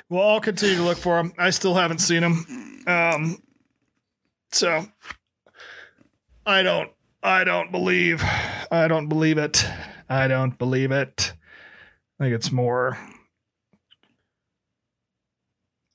Well, 0.09 0.27
I'll 0.27 0.39
continue 0.41 0.77
to 0.77 0.83
look 0.83 0.97
for 0.97 1.19
him. 1.19 1.33
I 1.37 1.51
still 1.51 1.75
haven't 1.75 1.99
seen 1.99 2.23
him. 2.23 2.83
Um, 2.87 3.41
so 4.51 4.85
I 6.45 6.63
don't 6.63 6.89
I 7.21 7.43
don't 7.43 7.71
believe 7.71 8.23
I 8.71 8.87
don't 8.87 9.07
believe 9.07 9.37
it. 9.37 9.65
I 10.09 10.27
don't 10.27 10.57
believe 10.57 10.91
it. 10.91 11.33
I 12.19 12.23
think 12.23 12.33
it's 12.35 12.51
more 12.51 12.97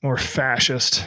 more 0.01 0.17
fascist 0.17 1.05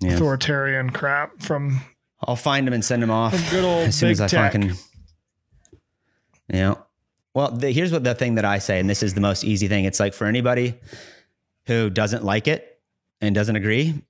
Yeah. 0.00 0.14
authoritarian 0.14 0.90
crap 0.90 1.40
from 1.40 1.80
I'll 2.26 2.36
find 2.36 2.66
him 2.66 2.74
and 2.74 2.84
send 2.84 3.02
him 3.02 3.10
off 3.10 3.32
good 3.50 3.64
old 3.64 3.88
as 3.88 3.96
soon 3.96 4.08
big 4.10 4.12
as 4.14 4.20
I 4.20 4.26
tech. 4.28 4.52
fucking. 4.52 4.72
Yeah. 6.48 6.74
Well, 7.34 7.50
the, 7.50 7.70
here's 7.72 7.92
what 7.92 8.04
the 8.04 8.14
thing 8.14 8.36
that 8.36 8.44
I 8.44 8.58
say, 8.58 8.78
and 8.78 8.88
this 8.88 9.02
is 9.02 9.14
the 9.14 9.20
most 9.20 9.44
easy 9.44 9.66
thing. 9.68 9.84
It's 9.84 9.98
like 10.00 10.14
for 10.14 10.26
anybody 10.26 10.74
who 11.66 11.90
doesn't 11.90 12.24
like 12.24 12.46
it 12.46 12.80
and 13.20 13.34
doesn't 13.34 13.56
agree, 13.56 14.02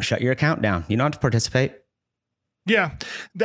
shut 0.00 0.20
your 0.20 0.32
account 0.32 0.60
down. 0.60 0.84
You 0.88 0.96
don't 0.96 1.04
have 1.06 1.12
to 1.12 1.18
participate. 1.18 1.72
Yeah, 2.66 2.92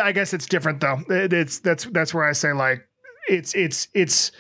I 0.01 0.11
guess 0.11 0.33
it's 0.33 0.45
different 0.47 0.79
though. 0.79 0.99
It- 1.09 1.33
It's 1.33 1.59
that's 1.59 1.85
that's 1.85 2.13
where 2.13 2.23
I 2.23 2.31
say 2.31 2.53
like 2.53 2.87
it's 3.27 3.53
it's 3.53 3.89
it's 3.93 4.31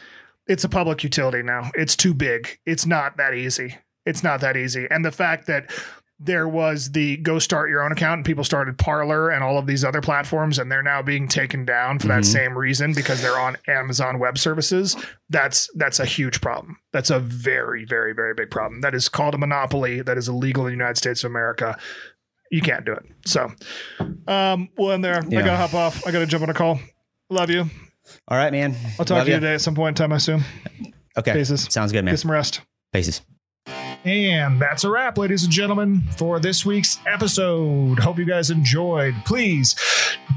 it's 0.47 0.63
a 0.63 0.69
public 0.69 1.03
utility 1.03 1.43
now. 1.43 1.69
It's 1.75 1.95
too 1.95 2.13
big. 2.13 2.57
It's 2.65 2.85
not 2.85 3.17
that 3.17 3.33
easy. 3.35 3.75
It's 4.05 4.23
not 4.23 4.41
that 4.41 4.55
easy. 4.57 4.87
And 4.89 5.03
the 5.05 5.11
fact 5.11 5.45
that 5.47 5.69
there 6.21 6.47
was 6.49 6.91
the 6.91 7.15
go 7.17 7.39
start 7.39 7.69
your 7.69 7.81
own 7.83 7.91
account 7.93 8.17
and 8.17 8.25
people 8.25 8.43
started 8.43 8.77
Parler 8.77 9.29
and 9.29 9.41
all 9.43 9.57
of 9.57 9.65
these 9.65 9.85
other 9.85 10.01
platforms 10.01 10.59
and 10.59 10.69
they're 10.71 10.83
now 10.83 11.01
being 11.01 11.27
taken 11.29 11.63
down 11.63 11.97
for 11.97 12.07
that 12.07 12.23
Mhm. 12.23 12.25
same 12.25 12.57
reason 12.57 12.93
because 12.93 13.21
they're 13.21 13.39
on 13.39 13.55
Amazon 13.67 14.19
Web 14.19 14.37
Services. 14.37 14.97
That's 15.29 15.69
that's 15.75 15.99
a 15.99 16.05
huge 16.05 16.41
problem. 16.41 16.77
That's 16.91 17.09
a 17.09 17.19
very 17.19 17.85
very 17.85 18.13
very 18.13 18.33
big 18.33 18.51
problem. 18.51 18.81
That 18.81 18.93
is 18.93 19.07
called 19.07 19.33
a 19.33 19.37
monopoly. 19.37 20.01
That 20.01 20.17
is 20.17 20.27
illegal 20.27 20.63
in 20.65 20.71
the 20.71 20.75
United 20.77 20.97
States 20.97 21.23
of 21.23 21.31
America. 21.31 21.77
You 22.51 22.61
can't 22.61 22.83
do 22.85 22.93
it. 22.93 23.05
So, 23.25 23.51
um, 24.27 24.69
we'll 24.77 24.91
end 24.91 25.05
there. 25.05 25.17
I 25.19 25.21
gotta 25.21 25.55
hop 25.55 25.73
off. 25.73 26.05
I 26.07 26.11
gotta 26.11 26.25
jump 26.25 26.43
on 26.43 26.49
a 26.49 26.53
call. 26.53 26.79
Love 27.29 27.49
you. 27.49 27.69
All 28.27 28.37
right, 28.37 28.51
man. 28.51 28.75
I'll 28.97 29.05
talk 29.05 29.17
Love 29.17 29.25
to 29.25 29.29
you 29.31 29.35
ya. 29.35 29.39
today 29.39 29.53
at 29.53 29.61
some 29.61 29.75
point 29.75 29.97
in 29.99 30.03
time. 30.03 30.11
I 30.11 30.15
assume. 30.15 30.43
Okay. 31.17 31.31
Faces. 31.33 31.67
Sounds 31.69 31.91
good, 31.91 32.03
man. 32.03 32.13
Get 32.13 32.19
some 32.19 32.31
rest. 32.31 32.61
Faces. 32.91 33.21
And 34.05 34.61
that's 34.61 34.83
a 34.85 34.89
wrap, 34.89 35.17
ladies 35.17 35.43
and 35.43 35.51
gentlemen, 35.51 36.03
for 36.17 36.39
this 36.39 36.65
week's 36.65 36.99
episode. 37.05 37.99
Hope 37.99 38.17
you 38.17 38.25
guys 38.25 38.49
enjoyed. 38.49 39.13
Please 39.25 39.75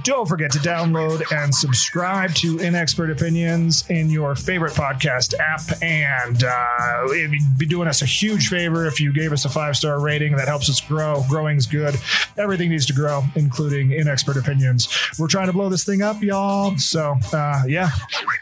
don't 0.02 0.28
forget 0.28 0.50
to 0.52 0.58
download 0.58 1.22
and 1.32 1.54
subscribe 1.54 2.34
to 2.34 2.56
Inexpert 2.56 3.12
Opinions 3.12 3.88
in 3.88 4.10
your 4.10 4.34
favorite 4.34 4.72
podcast 4.72 5.38
app. 5.38 5.60
And 5.80 6.42
uh, 6.42 7.06
it'd 7.12 7.38
be 7.56 7.66
doing 7.66 7.86
us 7.86 8.02
a 8.02 8.06
huge 8.06 8.48
favor 8.48 8.86
if 8.86 9.00
you 9.00 9.12
gave 9.12 9.32
us 9.32 9.44
a 9.44 9.48
five 9.48 9.76
star 9.76 10.00
rating. 10.00 10.36
That 10.36 10.48
helps 10.48 10.68
us 10.68 10.80
grow. 10.80 11.24
Growing's 11.28 11.66
good. 11.66 11.94
Everything 12.36 12.70
needs 12.70 12.86
to 12.86 12.92
grow, 12.92 13.22
including 13.36 13.90
Inexpert 13.90 14.40
Opinions. 14.40 14.88
We're 15.20 15.28
trying 15.28 15.46
to 15.46 15.52
blow 15.52 15.68
this 15.68 15.84
thing 15.84 16.02
up, 16.02 16.20
y'all. 16.20 16.76
So, 16.78 17.16
uh, 17.32 17.62
yeah, 17.68 17.90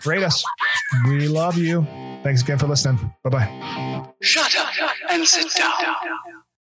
rate 0.06 0.22
us. 0.22 0.42
We 1.06 1.28
love 1.28 1.58
you. 1.58 1.86
Thanks 2.22 2.42
again 2.42 2.58
for 2.58 2.66
listening. 2.66 3.12
Bye 3.22 3.30
bye. 3.30 4.06
Shut 4.20 4.54
up 4.56 4.70
and 5.12 5.26
sit 5.26 5.52
down. 5.54 6.49